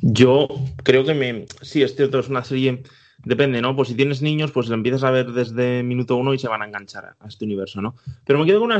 Yo 0.00 0.48
creo 0.82 1.04
que 1.04 1.14
me. 1.14 1.46
Sí, 1.62 1.82
este 1.82 2.04
otro 2.04 2.20
es 2.20 2.28
una 2.28 2.44
serie 2.44 2.82
depende, 3.24 3.60
¿no? 3.60 3.74
Pues 3.74 3.88
si 3.88 3.94
tienes 3.94 4.22
niños, 4.22 4.52
pues 4.52 4.68
lo 4.68 4.74
empiezas 4.74 5.04
a 5.04 5.10
ver 5.10 5.32
desde 5.32 5.82
minuto 5.82 6.16
uno 6.16 6.34
y 6.34 6.38
se 6.38 6.48
van 6.48 6.62
a 6.62 6.66
enganchar 6.66 7.16
a 7.18 7.28
este 7.28 7.44
universo, 7.44 7.80
¿no? 7.80 7.94
Pero 8.24 8.38
me 8.38 8.46
quedo 8.46 8.60
con 8.60 8.72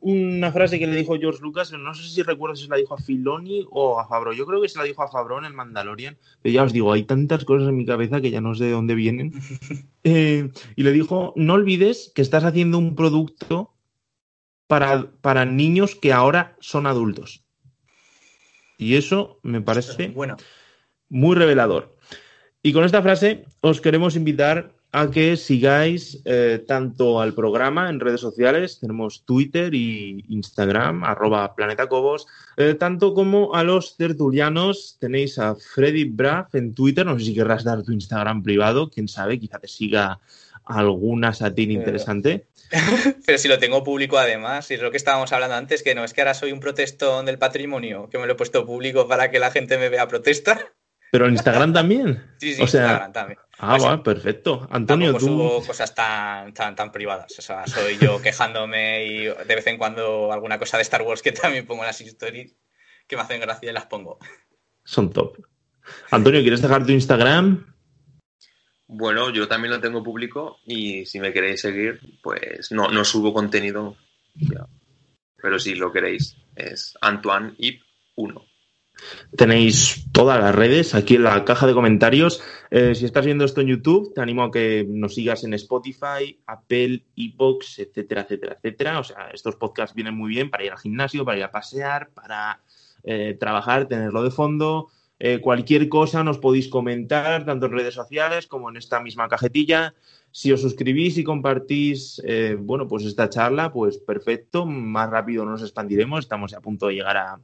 una, 0.00 0.52
frase 0.52 0.78
que 0.78 0.86
le 0.86 0.96
dijo 0.96 1.16
George 1.18 1.40
Lucas, 1.40 1.72
no 1.72 1.94
sé 1.94 2.08
si 2.08 2.22
recuerdo 2.22 2.56
si 2.56 2.64
se 2.64 2.70
la 2.70 2.76
dijo 2.76 2.94
a 2.94 2.98
Filoni 2.98 3.66
o 3.70 3.98
a 3.98 4.06
Fabro. 4.06 4.32
Yo 4.32 4.46
creo 4.46 4.60
que 4.60 4.68
se 4.68 4.78
la 4.78 4.84
dijo 4.84 5.02
a 5.02 5.08
Fabro 5.08 5.38
en 5.38 5.44
el 5.44 5.54
Mandalorian, 5.54 6.16
pero 6.42 6.52
ya 6.52 6.62
os 6.64 6.72
digo, 6.72 6.92
hay 6.92 7.04
tantas 7.04 7.44
cosas 7.44 7.68
en 7.68 7.76
mi 7.76 7.86
cabeza 7.86 8.20
que 8.20 8.30
ya 8.30 8.40
no 8.40 8.54
sé 8.54 8.64
de 8.64 8.72
dónde 8.72 8.94
vienen. 8.94 9.32
Eh, 10.04 10.50
y 10.74 10.82
le 10.82 10.90
dijo, 10.90 11.32
no 11.36 11.54
olvides 11.54 12.10
que 12.12 12.22
estás 12.22 12.42
haciendo 12.42 12.76
un 12.76 12.96
producto 12.96 13.72
para, 14.72 15.04
para 15.20 15.44
niños 15.44 15.94
que 15.94 16.14
ahora 16.14 16.56
son 16.58 16.86
adultos. 16.86 17.44
Y 18.78 18.96
eso 18.96 19.38
me 19.42 19.60
parece 19.60 20.08
bueno. 20.08 20.38
muy 21.10 21.36
revelador. 21.36 21.94
Y 22.62 22.72
con 22.72 22.84
esta 22.84 23.02
frase 23.02 23.44
os 23.60 23.82
queremos 23.82 24.16
invitar 24.16 24.72
a 24.92 25.10
que 25.10 25.36
sigáis 25.36 26.22
eh, 26.24 26.64
tanto 26.66 27.20
al 27.20 27.34
programa 27.34 27.90
en 27.90 28.00
redes 28.00 28.22
sociales, 28.22 28.80
tenemos 28.80 29.26
Twitter 29.26 29.74
y 29.74 30.24
Instagram, 30.30 31.04
arroba 31.04 31.54
Planeta 31.54 31.86
Cobos, 31.86 32.26
eh, 32.56 32.72
tanto 32.72 33.12
como 33.12 33.54
a 33.54 33.64
los 33.64 33.98
tertulianos, 33.98 34.96
tenéis 34.98 35.38
a 35.38 35.54
Freddy 35.54 36.04
Braff 36.04 36.54
en 36.54 36.72
Twitter, 36.72 37.04
no 37.04 37.18
sé 37.18 37.26
si 37.26 37.34
querrás 37.34 37.64
dar 37.64 37.82
tu 37.82 37.92
Instagram 37.92 38.42
privado, 38.42 38.88
quién 38.88 39.06
sabe, 39.06 39.38
quizá 39.38 39.58
te 39.58 39.68
siga 39.68 40.18
alguna 40.64 41.32
satín 41.32 41.70
interesante. 41.70 42.46
Pero 43.26 43.38
si 43.38 43.48
lo 43.48 43.58
tengo 43.58 43.84
público 43.84 44.18
además, 44.18 44.70
y 44.70 44.74
es 44.74 44.82
lo 44.82 44.90
que 44.90 44.96
estábamos 44.96 45.32
hablando 45.32 45.56
antes, 45.56 45.82
que 45.82 45.94
no 45.94 46.04
es 46.04 46.12
que 46.12 46.20
ahora 46.20 46.34
soy 46.34 46.52
un 46.52 46.60
protestón 46.60 47.26
del 47.26 47.38
patrimonio, 47.38 48.08
que 48.10 48.18
me 48.18 48.26
lo 48.26 48.32
he 48.32 48.36
puesto 48.36 48.64
público 48.64 49.08
para 49.08 49.30
que 49.30 49.38
la 49.38 49.50
gente 49.50 49.78
me 49.78 49.88
vea 49.88 50.08
protestar. 50.08 50.72
Pero 51.10 51.26
en 51.26 51.32
Instagram 51.32 51.72
también. 51.74 52.24
Sí, 52.38 52.54
sí, 52.54 52.62
o 52.62 52.66
sea, 52.66 52.82
Instagram 52.82 53.12
también. 53.12 53.38
Ah, 53.58 53.76
pues 53.78 54.00
perfecto. 54.00 54.66
Antonio, 54.70 55.12
tú. 55.12 55.26
subo 55.26 55.64
cosas 55.64 55.94
tan, 55.94 56.52
tan, 56.54 56.74
tan 56.74 56.90
privadas. 56.90 57.38
O 57.38 57.42
sea, 57.42 57.66
soy 57.66 57.98
yo 57.98 58.20
quejándome 58.20 59.04
y 59.04 59.24
de 59.24 59.54
vez 59.54 59.66
en 59.66 59.78
cuando 59.78 60.32
alguna 60.32 60.58
cosa 60.58 60.78
de 60.78 60.82
Star 60.82 61.02
Wars 61.02 61.22
que 61.22 61.32
también 61.32 61.66
pongo 61.66 61.82
en 61.82 61.86
las 61.86 62.00
stories 62.00 62.56
que 63.06 63.16
me 63.16 63.22
hacen 63.22 63.40
gracia 63.40 63.70
y 63.70 63.72
las 63.72 63.86
pongo. 63.86 64.18
Son 64.84 65.10
top. 65.10 65.36
Antonio, 66.10 66.40
¿quieres 66.40 66.62
dejar 66.62 66.84
tu 66.84 66.92
Instagram? 66.92 67.71
Bueno, 68.94 69.30
yo 69.30 69.48
también 69.48 69.72
lo 69.72 69.80
tengo 69.80 70.02
público 70.02 70.58
y 70.66 71.06
si 71.06 71.18
me 71.18 71.32
queréis 71.32 71.62
seguir, 71.62 71.98
pues 72.22 72.70
no, 72.72 72.90
no 72.90 73.04
subo 73.06 73.32
contenido. 73.32 73.96
Pero 75.40 75.58
si 75.58 75.74
lo 75.74 75.90
queréis, 75.90 76.36
es 76.54 76.94
Antoine 77.00 77.54
Ip 77.56 77.80
1. 78.16 78.44
Tenéis 79.34 80.04
todas 80.12 80.38
las 80.38 80.54
redes 80.54 80.94
aquí 80.94 81.14
en 81.14 81.22
la 81.22 81.42
caja 81.46 81.66
de 81.66 81.72
comentarios. 81.72 82.42
Eh, 82.70 82.94
si 82.94 83.06
estás 83.06 83.24
viendo 83.24 83.46
esto 83.46 83.62
en 83.62 83.68
YouTube, 83.68 84.12
te 84.14 84.20
animo 84.20 84.44
a 84.44 84.50
que 84.50 84.84
nos 84.86 85.14
sigas 85.14 85.42
en 85.44 85.54
Spotify, 85.54 86.38
Apple, 86.46 87.02
Evox, 87.16 87.78
etcétera, 87.78 88.22
etcétera, 88.22 88.56
etcétera. 88.58 88.98
O 88.98 89.04
sea, 89.04 89.30
estos 89.32 89.56
podcasts 89.56 89.96
vienen 89.96 90.14
muy 90.14 90.28
bien 90.28 90.50
para 90.50 90.64
ir 90.64 90.72
al 90.72 90.78
gimnasio, 90.78 91.24
para 91.24 91.38
ir 91.38 91.44
a 91.44 91.50
pasear, 91.50 92.10
para 92.10 92.60
eh, 93.04 93.38
trabajar, 93.40 93.88
tenerlo 93.88 94.22
de 94.22 94.30
fondo. 94.30 94.90
Eh, 95.24 95.38
cualquier 95.40 95.88
cosa 95.88 96.24
nos 96.24 96.38
podéis 96.38 96.66
comentar, 96.68 97.44
tanto 97.44 97.66
en 97.66 97.72
redes 97.72 97.94
sociales 97.94 98.48
como 98.48 98.68
en 98.68 98.76
esta 98.76 99.00
misma 99.00 99.28
cajetilla. 99.28 99.94
Si 100.32 100.50
os 100.50 100.62
suscribís 100.62 101.16
y 101.16 101.24
compartís, 101.24 102.20
bueno, 102.58 102.88
pues 102.88 103.04
esta 103.04 103.28
charla, 103.28 103.70
pues 103.70 103.98
perfecto, 103.98 104.64
más 104.64 105.10
rápido 105.10 105.44
nos 105.44 105.62
expandiremos. 105.62 106.20
Estamos 106.20 106.54
a 106.54 106.60
punto 106.62 106.88
de 106.88 106.94
llegar 106.94 107.18
a, 107.18 107.38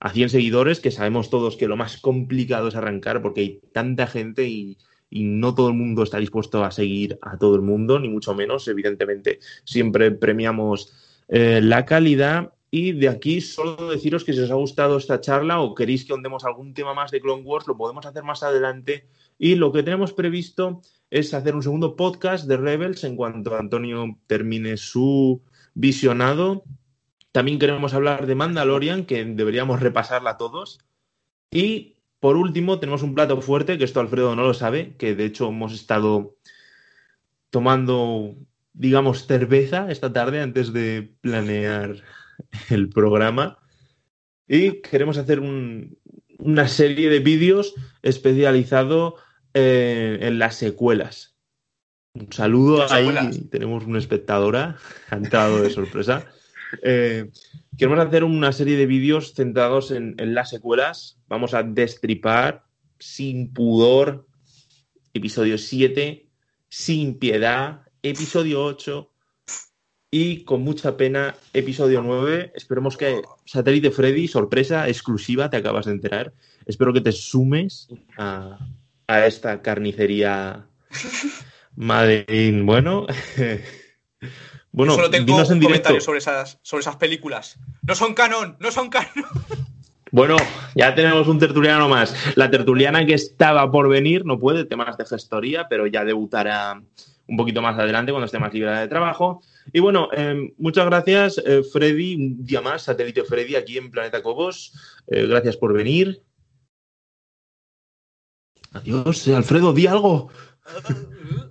a 0.00 0.10
100 0.10 0.30
seguidores, 0.30 0.80
que 0.80 0.90
sabemos 0.90 1.30
todos 1.30 1.56
que 1.56 1.68
lo 1.68 1.76
más 1.76 1.96
complicado 1.98 2.68
es 2.68 2.76
arrancar 2.76 3.20
porque 3.22 3.40
hay 3.40 3.60
tanta 3.72 4.06
gente 4.06 4.48
y, 4.48 4.78
no 5.10 5.54
todo 5.54 5.68
el 5.68 5.74
mundo 5.74 6.02
está 6.02 6.18
dispuesto 6.18 6.62
a 6.64 6.70
seguir 6.70 7.18
a 7.22 7.38
todo 7.38 7.54
el 7.54 7.62
mundo, 7.62 7.98
ni 7.98 8.10
mucho 8.10 8.34
menos. 8.34 8.68
Evidentemente, 8.68 9.38
siempre 9.64 10.10
premiamos 10.10 10.92
eh, 11.28 11.60
la 11.62 11.86
calidad. 11.86 12.52
Y 12.70 12.92
de 12.92 13.08
aquí 13.08 13.40
solo 13.40 13.88
deciros 13.88 14.24
que 14.24 14.32
si 14.32 14.40
os 14.40 14.50
ha 14.50 14.54
gustado 14.54 14.98
esta 14.98 15.20
charla 15.20 15.60
o 15.60 15.74
queréis 15.74 16.04
que 16.04 16.12
ondemos 16.12 16.44
algún 16.44 16.74
tema 16.74 16.94
más 16.94 17.10
de 17.10 17.20
Clone 17.20 17.42
Wars, 17.42 17.66
lo 17.66 17.76
podemos 17.76 18.04
hacer 18.04 18.22
más 18.24 18.42
adelante. 18.42 19.08
Y 19.38 19.54
lo 19.54 19.72
que 19.72 19.82
tenemos 19.82 20.12
previsto 20.12 20.82
es 21.10 21.32
hacer 21.32 21.54
un 21.54 21.62
segundo 21.62 21.96
podcast 21.96 22.46
de 22.46 22.56
Rebels 22.56 23.04
en 23.04 23.16
cuanto 23.16 23.56
Antonio 23.56 24.18
termine 24.26 24.76
su 24.76 25.40
visionado 25.74 26.64
también 27.32 27.58
queremos 27.58 27.94
hablar 27.94 28.26
de 28.26 28.34
Mandalorian, 28.34 29.04
que 29.04 29.24
deberíamos 29.24 29.80
repasarla 29.80 30.36
todos. 30.36 30.80
Y 31.50 31.96
por 32.20 32.36
último, 32.36 32.80
tenemos 32.80 33.02
un 33.02 33.14
plato 33.14 33.40
fuerte, 33.40 33.78
que 33.78 33.84
esto 33.84 34.00
Alfredo 34.00 34.34
no 34.34 34.42
lo 34.42 34.54
sabe, 34.54 34.96
que 34.96 35.14
de 35.14 35.26
hecho 35.26 35.48
hemos 35.48 35.72
estado 35.72 36.36
tomando, 37.50 38.34
digamos, 38.72 39.26
cerveza 39.26 39.90
esta 39.90 40.12
tarde 40.12 40.40
antes 40.40 40.72
de 40.72 41.14
planear 41.20 42.02
el 42.70 42.88
programa. 42.88 43.58
Y 44.46 44.80
queremos 44.80 45.18
hacer 45.18 45.40
una 45.40 46.68
serie 46.68 47.10
de 47.10 47.18
vídeos 47.20 47.74
especializado 48.02 49.16
eh, 49.54 50.18
en 50.22 50.38
las 50.38 50.56
secuelas. 50.56 51.36
Un 52.14 52.32
saludo 52.32 52.90
ahí, 52.90 53.14
tenemos 53.50 53.84
una 53.84 53.98
espectadora, 53.98 54.76
ha 55.10 55.16
entrado 55.16 55.62
de 55.62 55.70
sorpresa. 55.70 56.26
Eh, 56.82 57.30
queremos 57.76 58.04
hacer 58.04 58.24
una 58.24 58.52
serie 58.52 58.76
de 58.76 58.86
vídeos 58.86 59.34
centrados 59.34 59.90
en, 59.90 60.16
las 60.34 60.50
secuelas. 60.50 61.18
Vamos 61.28 61.54
a 61.54 61.62
destripar 61.62 62.64
sin 62.98 63.52
pudor 63.52 64.26
episodio 65.12 65.58
7, 65.58 66.28
sin 66.68 67.18
piedad, 67.18 67.82
episodio 68.02 68.64
8 68.64 69.07
y 70.10 70.44
con 70.44 70.62
mucha 70.62 70.96
pena 70.96 71.34
episodio 71.52 72.02
9. 72.02 72.52
Esperemos 72.54 72.96
que 72.96 73.22
Satélite 73.44 73.90
Freddy, 73.90 74.28
sorpresa 74.28 74.88
exclusiva, 74.88 75.50
te 75.50 75.58
acabas 75.58 75.86
de 75.86 75.92
enterar. 75.92 76.32
Espero 76.66 76.92
que 76.92 77.00
te 77.00 77.12
sumes 77.12 77.88
a, 78.16 78.58
a 79.06 79.26
esta 79.26 79.60
carnicería 79.62 80.66
Madrid. 81.76 82.62
Bueno. 82.62 83.06
Bueno, 84.70 84.94
solo 84.94 85.10
tengo 85.10 85.34
un 85.34 85.60
comentario 85.60 86.00
sobre 86.00 86.18
esas, 86.18 86.58
sobre 86.62 86.82
esas 86.82 86.96
películas. 86.96 87.58
No 87.82 87.94
son 87.94 88.12
canon, 88.14 88.56
no 88.60 88.70
son 88.70 88.90
canon. 88.90 89.08
Bueno, 90.12 90.36
ya 90.74 90.94
tenemos 90.94 91.26
un 91.28 91.38
tertuliano 91.38 91.88
más. 91.88 92.14
La 92.36 92.50
tertuliana 92.50 93.04
que 93.04 93.14
estaba 93.14 93.70
por 93.70 93.88
venir 93.88 94.24
no 94.24 94.38
puede, 94.38 94.64
temas 94.64 94.96
de 94.96 95.04
gestoría, 95.04 95.66
pero 95.68 95.86
ya 95.86 96.04
debutará 96.04 96.80
un 97.26 97.36
poquito 97.36 97.60
más 97.60 97.78
adelante 97.78 98.12
cuando 98.12 98.26
esté 98.26 98.38
más 98.38 98.54
libre 98.54 98.70
de 98.70 98.88
trabajo. 98.88 99.42
Y 99.72 99.80
bueno, 99.80 100.08
eh, 100.12 100.52
muchas 100.58 100.86
gracias, 100.86 101.38
eh, 101.44 101.62
Freddy, 101.62 102.14
un 102.16 102.44
día 102.44 102.60
más, 102.60 102.82
satélite 102.82 103.24
Freddy 103.24 103.56
aquí 103.56 103.76
en 103.78 103.90
Planeta 103.90 104.22
Cobos. 104.22 104.72
Eh, 105.06 105.26
gracias 105.26 105.56
por 105.56 105.72
venir. 105.72 106.22
Adiós, 108.72 109.26
Alfredo, 109.28 109.72
di 109.72 109.86
algo. 109.86 110.30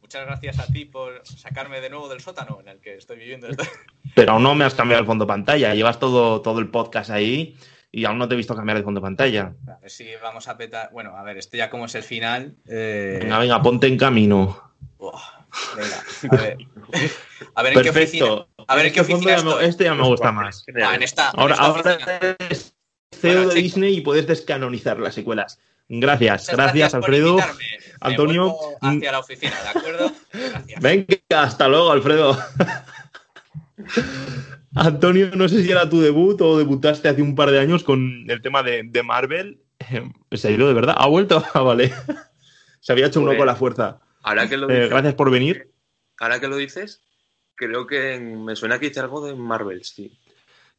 Muchas 0.00 0.26
gracias 0.26 0.58
a 0.58 0.66
ti 0.66 0.86
por 0.86 1.22
sacarme 1.24 1.80
de 1.80 1.88
nuevo 1.90 2.08
del 2.08 2.20
sótano 2.20 2.58
en 2.60 2.68
el 2.68 2.80
que 2.80 2.96
estoy 2.96 3.18
viviendo. 3.18 3.46
Pero 4.14 4.38
no 4.40 4.54
me 4.54 4.64
has 4.64 4.74
cambiado 4.74 5.00
el 5.02 5.06
fondo 5.06 5.24
de 5.24 5.28
pantalla. 5.28 5.74
Llevas 5.74 6.00
todo, 6.00 6.40
todo 6.42 6.58
el 6.58 6.68
podcast 6.68 7.10
ahí 7.10 7.56
y 7.92 8.04
aún 8.06 8.18
no 8.18 8.26
te 8.26 8.34
he 8.34 8.36
visto 8.36 8.56
cambiar 8.56 8.78
de 8.78 8.82
fondo 8.84 9.00
de 9.00 9.04
pantalla. 9.04 9.54
A 9.68 9.78
ver 9.78 9.90
si 9.90 10.06
vamos 10.20 10.48
a 10.48 10.56
petar. 10.56 10.90
Bueno, 10.92 11.16
a 11.16 11.22
ver, 11.22 11.36
esto 11.38 11.56
ya 11.56 11.70
como 11.70 11.84
es 11.84 11.94
el 11.94 12.02
final. 12.02 12.56
eh, 12.66 13.18
Venga, 13.22 13.38
venga, 13.38 13.62
ponte 13.62 13.86
en 13.86 13.96
camino. 13.96 14.74
buah, 14.98 15.39
venga, 15.76 16.04
a 16.30 16.36
ver. 16.36 16.58
A 17.54 17.62
ver 17.62 17.76
en 17.76 17.82
qué 17.82 17.90
oficina. 17.90 18.26
Perfecto. 18.26 18.64
A 18.66 18.76
ver 18.76 18.86
en 18.86 18.92
qué 18.92 19.00
Este 19.00 19.14
oficina 19.14 19.36
estoy. 19.36 19.64
Este 19.64 19.84
ya 19.84 19.94
me 19.94 20.04
gusta 20.04 20.32
más. 20.32 20.64
Ah, 20.82 20.94
en 20.94 21.02
esta, 21.02 21.30
en 21.30 21.40
Ahora, 21.40 21.54
esta 21.54 21.66
ahora 21.66 21.98
eres 22.38 22.74
CEO 23.12 23.34
Bueno, 23.34 23.48
de. 23.48 23.62
Disney 23.62 23.96
y 23.96 24.00
puedes 24.00 24.26
descanonizar 24.26 24.98
las 24.98 25.14
secuelas. 25.14 25.58
Gracias, 25.88 26.48
gracias, 26.52 26.94
Alfredo. 26.94 27.38
Antonio, 28.00 28.54
hacia 28.80 29.12
la 29.12 29.18
oficina, 29.18 29.56
¿de 29.62 29.78
acuerdo? 29.78 30.12
Gracias. 30.32 30.80
Venga, 30.80 31.16
hasta 31.30 31.68
luego, 31.68 31.90
Alfredo. 31.90 32.38
Antonio, 34.74 35.30
no 35.34 35.48
sé 35.48 35.64
si 35.64 35.70
era 35.70 35.90
tu 35.90 36.00
debut 36.00 36.40
o 36.40 36.56
debutaste 36.56 37.08
hace 37.08 37.22
un 37.22 37.34
par 37.34 37.50
de 37.50 37.58
años 37.58 37.82
con 37.82 38.24
el 38.28 38.40
tema 38.40 38.62
de, 38.62 38.82
de 38.84 39.02
Marvel. 39.02 39.60
¿Se 40.32 40.48
ha 40.48 40.50
ido 40.50 40.68
de 40.68 40.74
verdad? 40.74 40.94
¿Ha 40.96 41.08
vuelto? 41.08 41.42
Ah, 41.54 41.62
vale. 41.62 41.92
Se 42.80 42.92
había 42.92 43.06
hecho 43.06 43.20
uno 43.20 43.36
con 43.36 43.46
la 43.46 43.56
fuerza. 43.56 44.00
Ahora 44.22 44.48
que 44.48 44.56
lo 44.56 44.68
Eh, 44.70 44.74
dices, 44.74 44.90
gracias 44.90 45.14
por 45.14 45.30
venir. 45.30 45.70
ahora 46.18 46.40
que 46.40 46.48
lo 46.48 46.56
dices, 46.56 47.00
creo 47.54 47.86
que 47.86 48.18
me 48.20 48.54
suena 48.56 48.78
que 48.78 48.86
hice 48.86 49.00
algo 49.00 49.24
de 49.24 49.34
Marvel, 49.34 49.84
sí. 49.84 50.18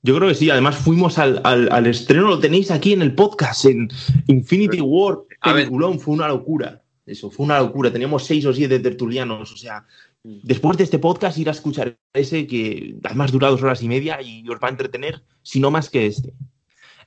Yo 0.03 0.15
creo 0.17 0.29
que 0.29 0.35
sí. 0.35 0.49
Además, 0.49 0.77
fuimos 0.77 1.17
al, 1.19 1.41
al- 1.43 1.71
al 1.71 1.85
estreno, 1.87 2.27
lo 2.27 2.39
tenéis 2.39 2.71
aquí 2.71 2.93
en 2.93 3.01
el 3.03 3.13
podcast, 3.13 3.65
en 3.65 3.87
Infinity 4.27 4.81
War. 4.81 5.19
A 5.41 5.53
ver. 5.53 5.63
Peliculón, 5.65 5.99
fue 5.99 6.13
una 6.15 6.27
locura. 6.27 6.81
Eso, 7.05 7.29
fue 7.29 7.45
una 7.45 7.59
locura. 7.59 7.91
Teníamos 7.91 8.25
seis 8.25 8.45
o 8.45 8.53
siete 8.53 8.79
tertulianos. 8.79 9.51
O 9.51 9.57
sea, 9.57 9.85
después 10.23 10.77
de 10.77 10.85
este 10.85 10.97
podcast, 10.97 11.37
ir 11.37 11.49
a 11.49 11.51
escuchar 11.51 11.97
ese 12.13 12.47
que 12.47 12.95
además 13.03 13.31
dura 13.31 13.49
dos 13.49 13.61
horas 13.61 13.81
y 13.83 13.87
media 13.87 14.19
y 14.21 14.47
os 14.49 14.55
va 14.59 14.67
a 14.69 14.71
entretener, 14.71 15.21
si 15.43 15.59
no 15.59 15.69
más 15.69 15.89
que 15.89 16.07
este. 16.07 16.33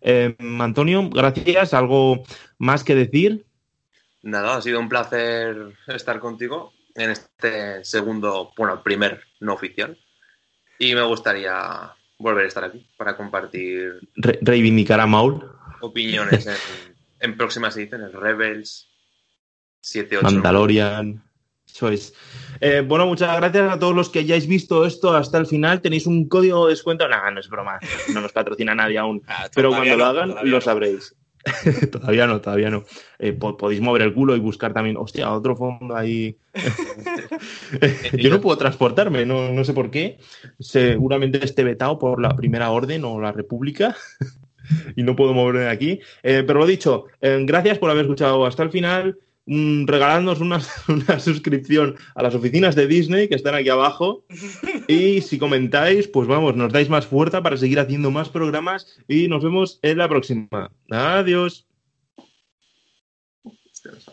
Eh, 0.01 0.37
Antonio, 0.61 1.09
gracias. 1.11 1.75
¿Algo 1.75 2.23
más 2.59 2.85
que 2.85 2.95
decir? 2.95 3.45
Nada, 4.25 4.57
ha 4.57 4.63
sido 4.63 4.81
un 4.81 4.89
placer 4.89 5.57
estar 5.89 6.19
contigo 6.19 6.73
en 6.95 7.11
este 7.11 7.85
segundo, 7.85 8.53
bueno, 8.57 8.83
primer 8.83 9.23
no 9.41 9.55
oficial. 9.55 9.99
Y 10.79 10.95
me 10.95 11.03
gustaría 11.03 11.93
volver 12.19 12.45
a 12.47 12.49
estar 12.49 12.65
aquí 12.65 12.89
para 12.97 13.17
compartir 13.17 14.01
Re- 14.17 14.39
reivindicar 14.41 14.99
a 15.01 15.07
Maul, 15.07 15.45
opiniones 15.81 16.47
en, 16.47 16.57
en 17.21 17.37
próximas 17.37 17.77
ediciones, 17.77 18.13
Rebels, 18.13 18.89
7, 19.81 20.17
8. 20.19 20.25
Mandalorian. 20.25 21.23
Eso 21.67 21.89
es. 21.89 22.15
Eh, 22.61 22.83
bueno, 22.87 23.07
muchas 23.07 23.37
gracias 23.37 23.73
a 23.73 23.79
todos 23.79 23.95
los 23.97 24.09
que 24.09 24.21
hayáis 24.21 24.47
visto 24.47 24.87
esto 24.87 25.15
hasta 25.15 25.39
el 25.39 25.47
final. 25.47 25.81
Tenéis 25.81 26.07
un 26.07 26.29
código 26.29 26.67
de 26.67 26.71
descuento. 26.73 27.09
Nada, 27.09 27.31
no 27.33 27.41
es 27.41 27.49
broma. 27.49 27.81
No 28.13 28.21
nos 28.21 28.33
patrocina 28.33 28.75
nadie 28.77 28.97
aún. 28.99 29.23
Ah, 29.27 29.49
Pero 29.55 29.71
cuando 29.71 29.97
lo 29.97 30.05
hagan, 30.05 30.35
lo 30.45 30.61
sabréis. 30.61 31.17
todavía 31.93 32.27
no, 32.27 32.41
todavía 32.41 32.71
no. 32.71 32.85
Eh, 33.19 33.33
po- 33.33 33.57
podéis 33.57 33.81
mover 33.81 34.03
el 34.03 34.15
culo 34.15 34.35
y 34.37 34.41
buscar 34.41 34.73
también, 34.73 34.97
hostia, 34.97 35.33
otro 35.33 35.57
fondo 35.57 35.97
ahí. 35.97 36.37
Yo 38.19 38.31
no 38.31 38.41
puedo 38.41 38.57
transportarme, 38.59 39.27
no, 39.27 39.51
no 39.51 39.65
sé 39.65 39.73
por 39.73 39.91
qué. 39.91 40.19
Seguramente 40.59 41.45
esté 41.45 41.65
vetado 41.65 41.99
por 41.99 42.21
la 42.21 42.35
Primera 42.37 42.71
Orden 42.71 43.05
o 43.05 43.21
la 43.21 43.33
República 43.33 43.95
y 44.97 45.03
no 45.03 45.17
puedo 45.17 45.35
moverme 45.35 45.61
de 45.61 45.71
aquí. 45.71 46.01
Eh, 46.23 46.45
pero 46.47 46.61
lo 46.61 46.67
dicho, 46.67 47.07
eh, 47.21 47.39
gracias 47.45 47.79
por 47.79 47.91
haber 47.91 48.05
escuchado 48.05 48.47
hasta 48.47 48.63
el 48.63 48.71
final. 48.71 49.19
Mm, 49.47 49.87
regaladnos 49.87 50.41
una, 50.41 50.61
una 50.89 51.21
suscripción 51.21 51.97
a 52.15 52.23
las 52.23 52.35
oficinas 52.35 52.75
de 52.75 52.87
Disney 52.87 53.29
que 53.29 53.35
están 53.35 53.55
aquí 53.55 53.69
abajo. 53.69 54.25
Y 54.87 55.23
si 55.23 55.39
comentáis, 55.39 56.09
pues 56.09 56.29
vamos, 56.29 56.57
nos 56.57 56.73
dais 56.73 56.91
más 56.91 57.07
fuerza 57.07 57.43
para 57.43 57.57
seguir 57.57 57.81
haciendo 57.81 58.11
más 58.11 58.29
programas 58.29 58.99
y 59.09 59.29
nos 59.29 59.43
vemos 59.43 59.79
en 59.83 59.99
la 59.99 60.09
próxima. 60.09 60.71
Adiós. 60.91 61.67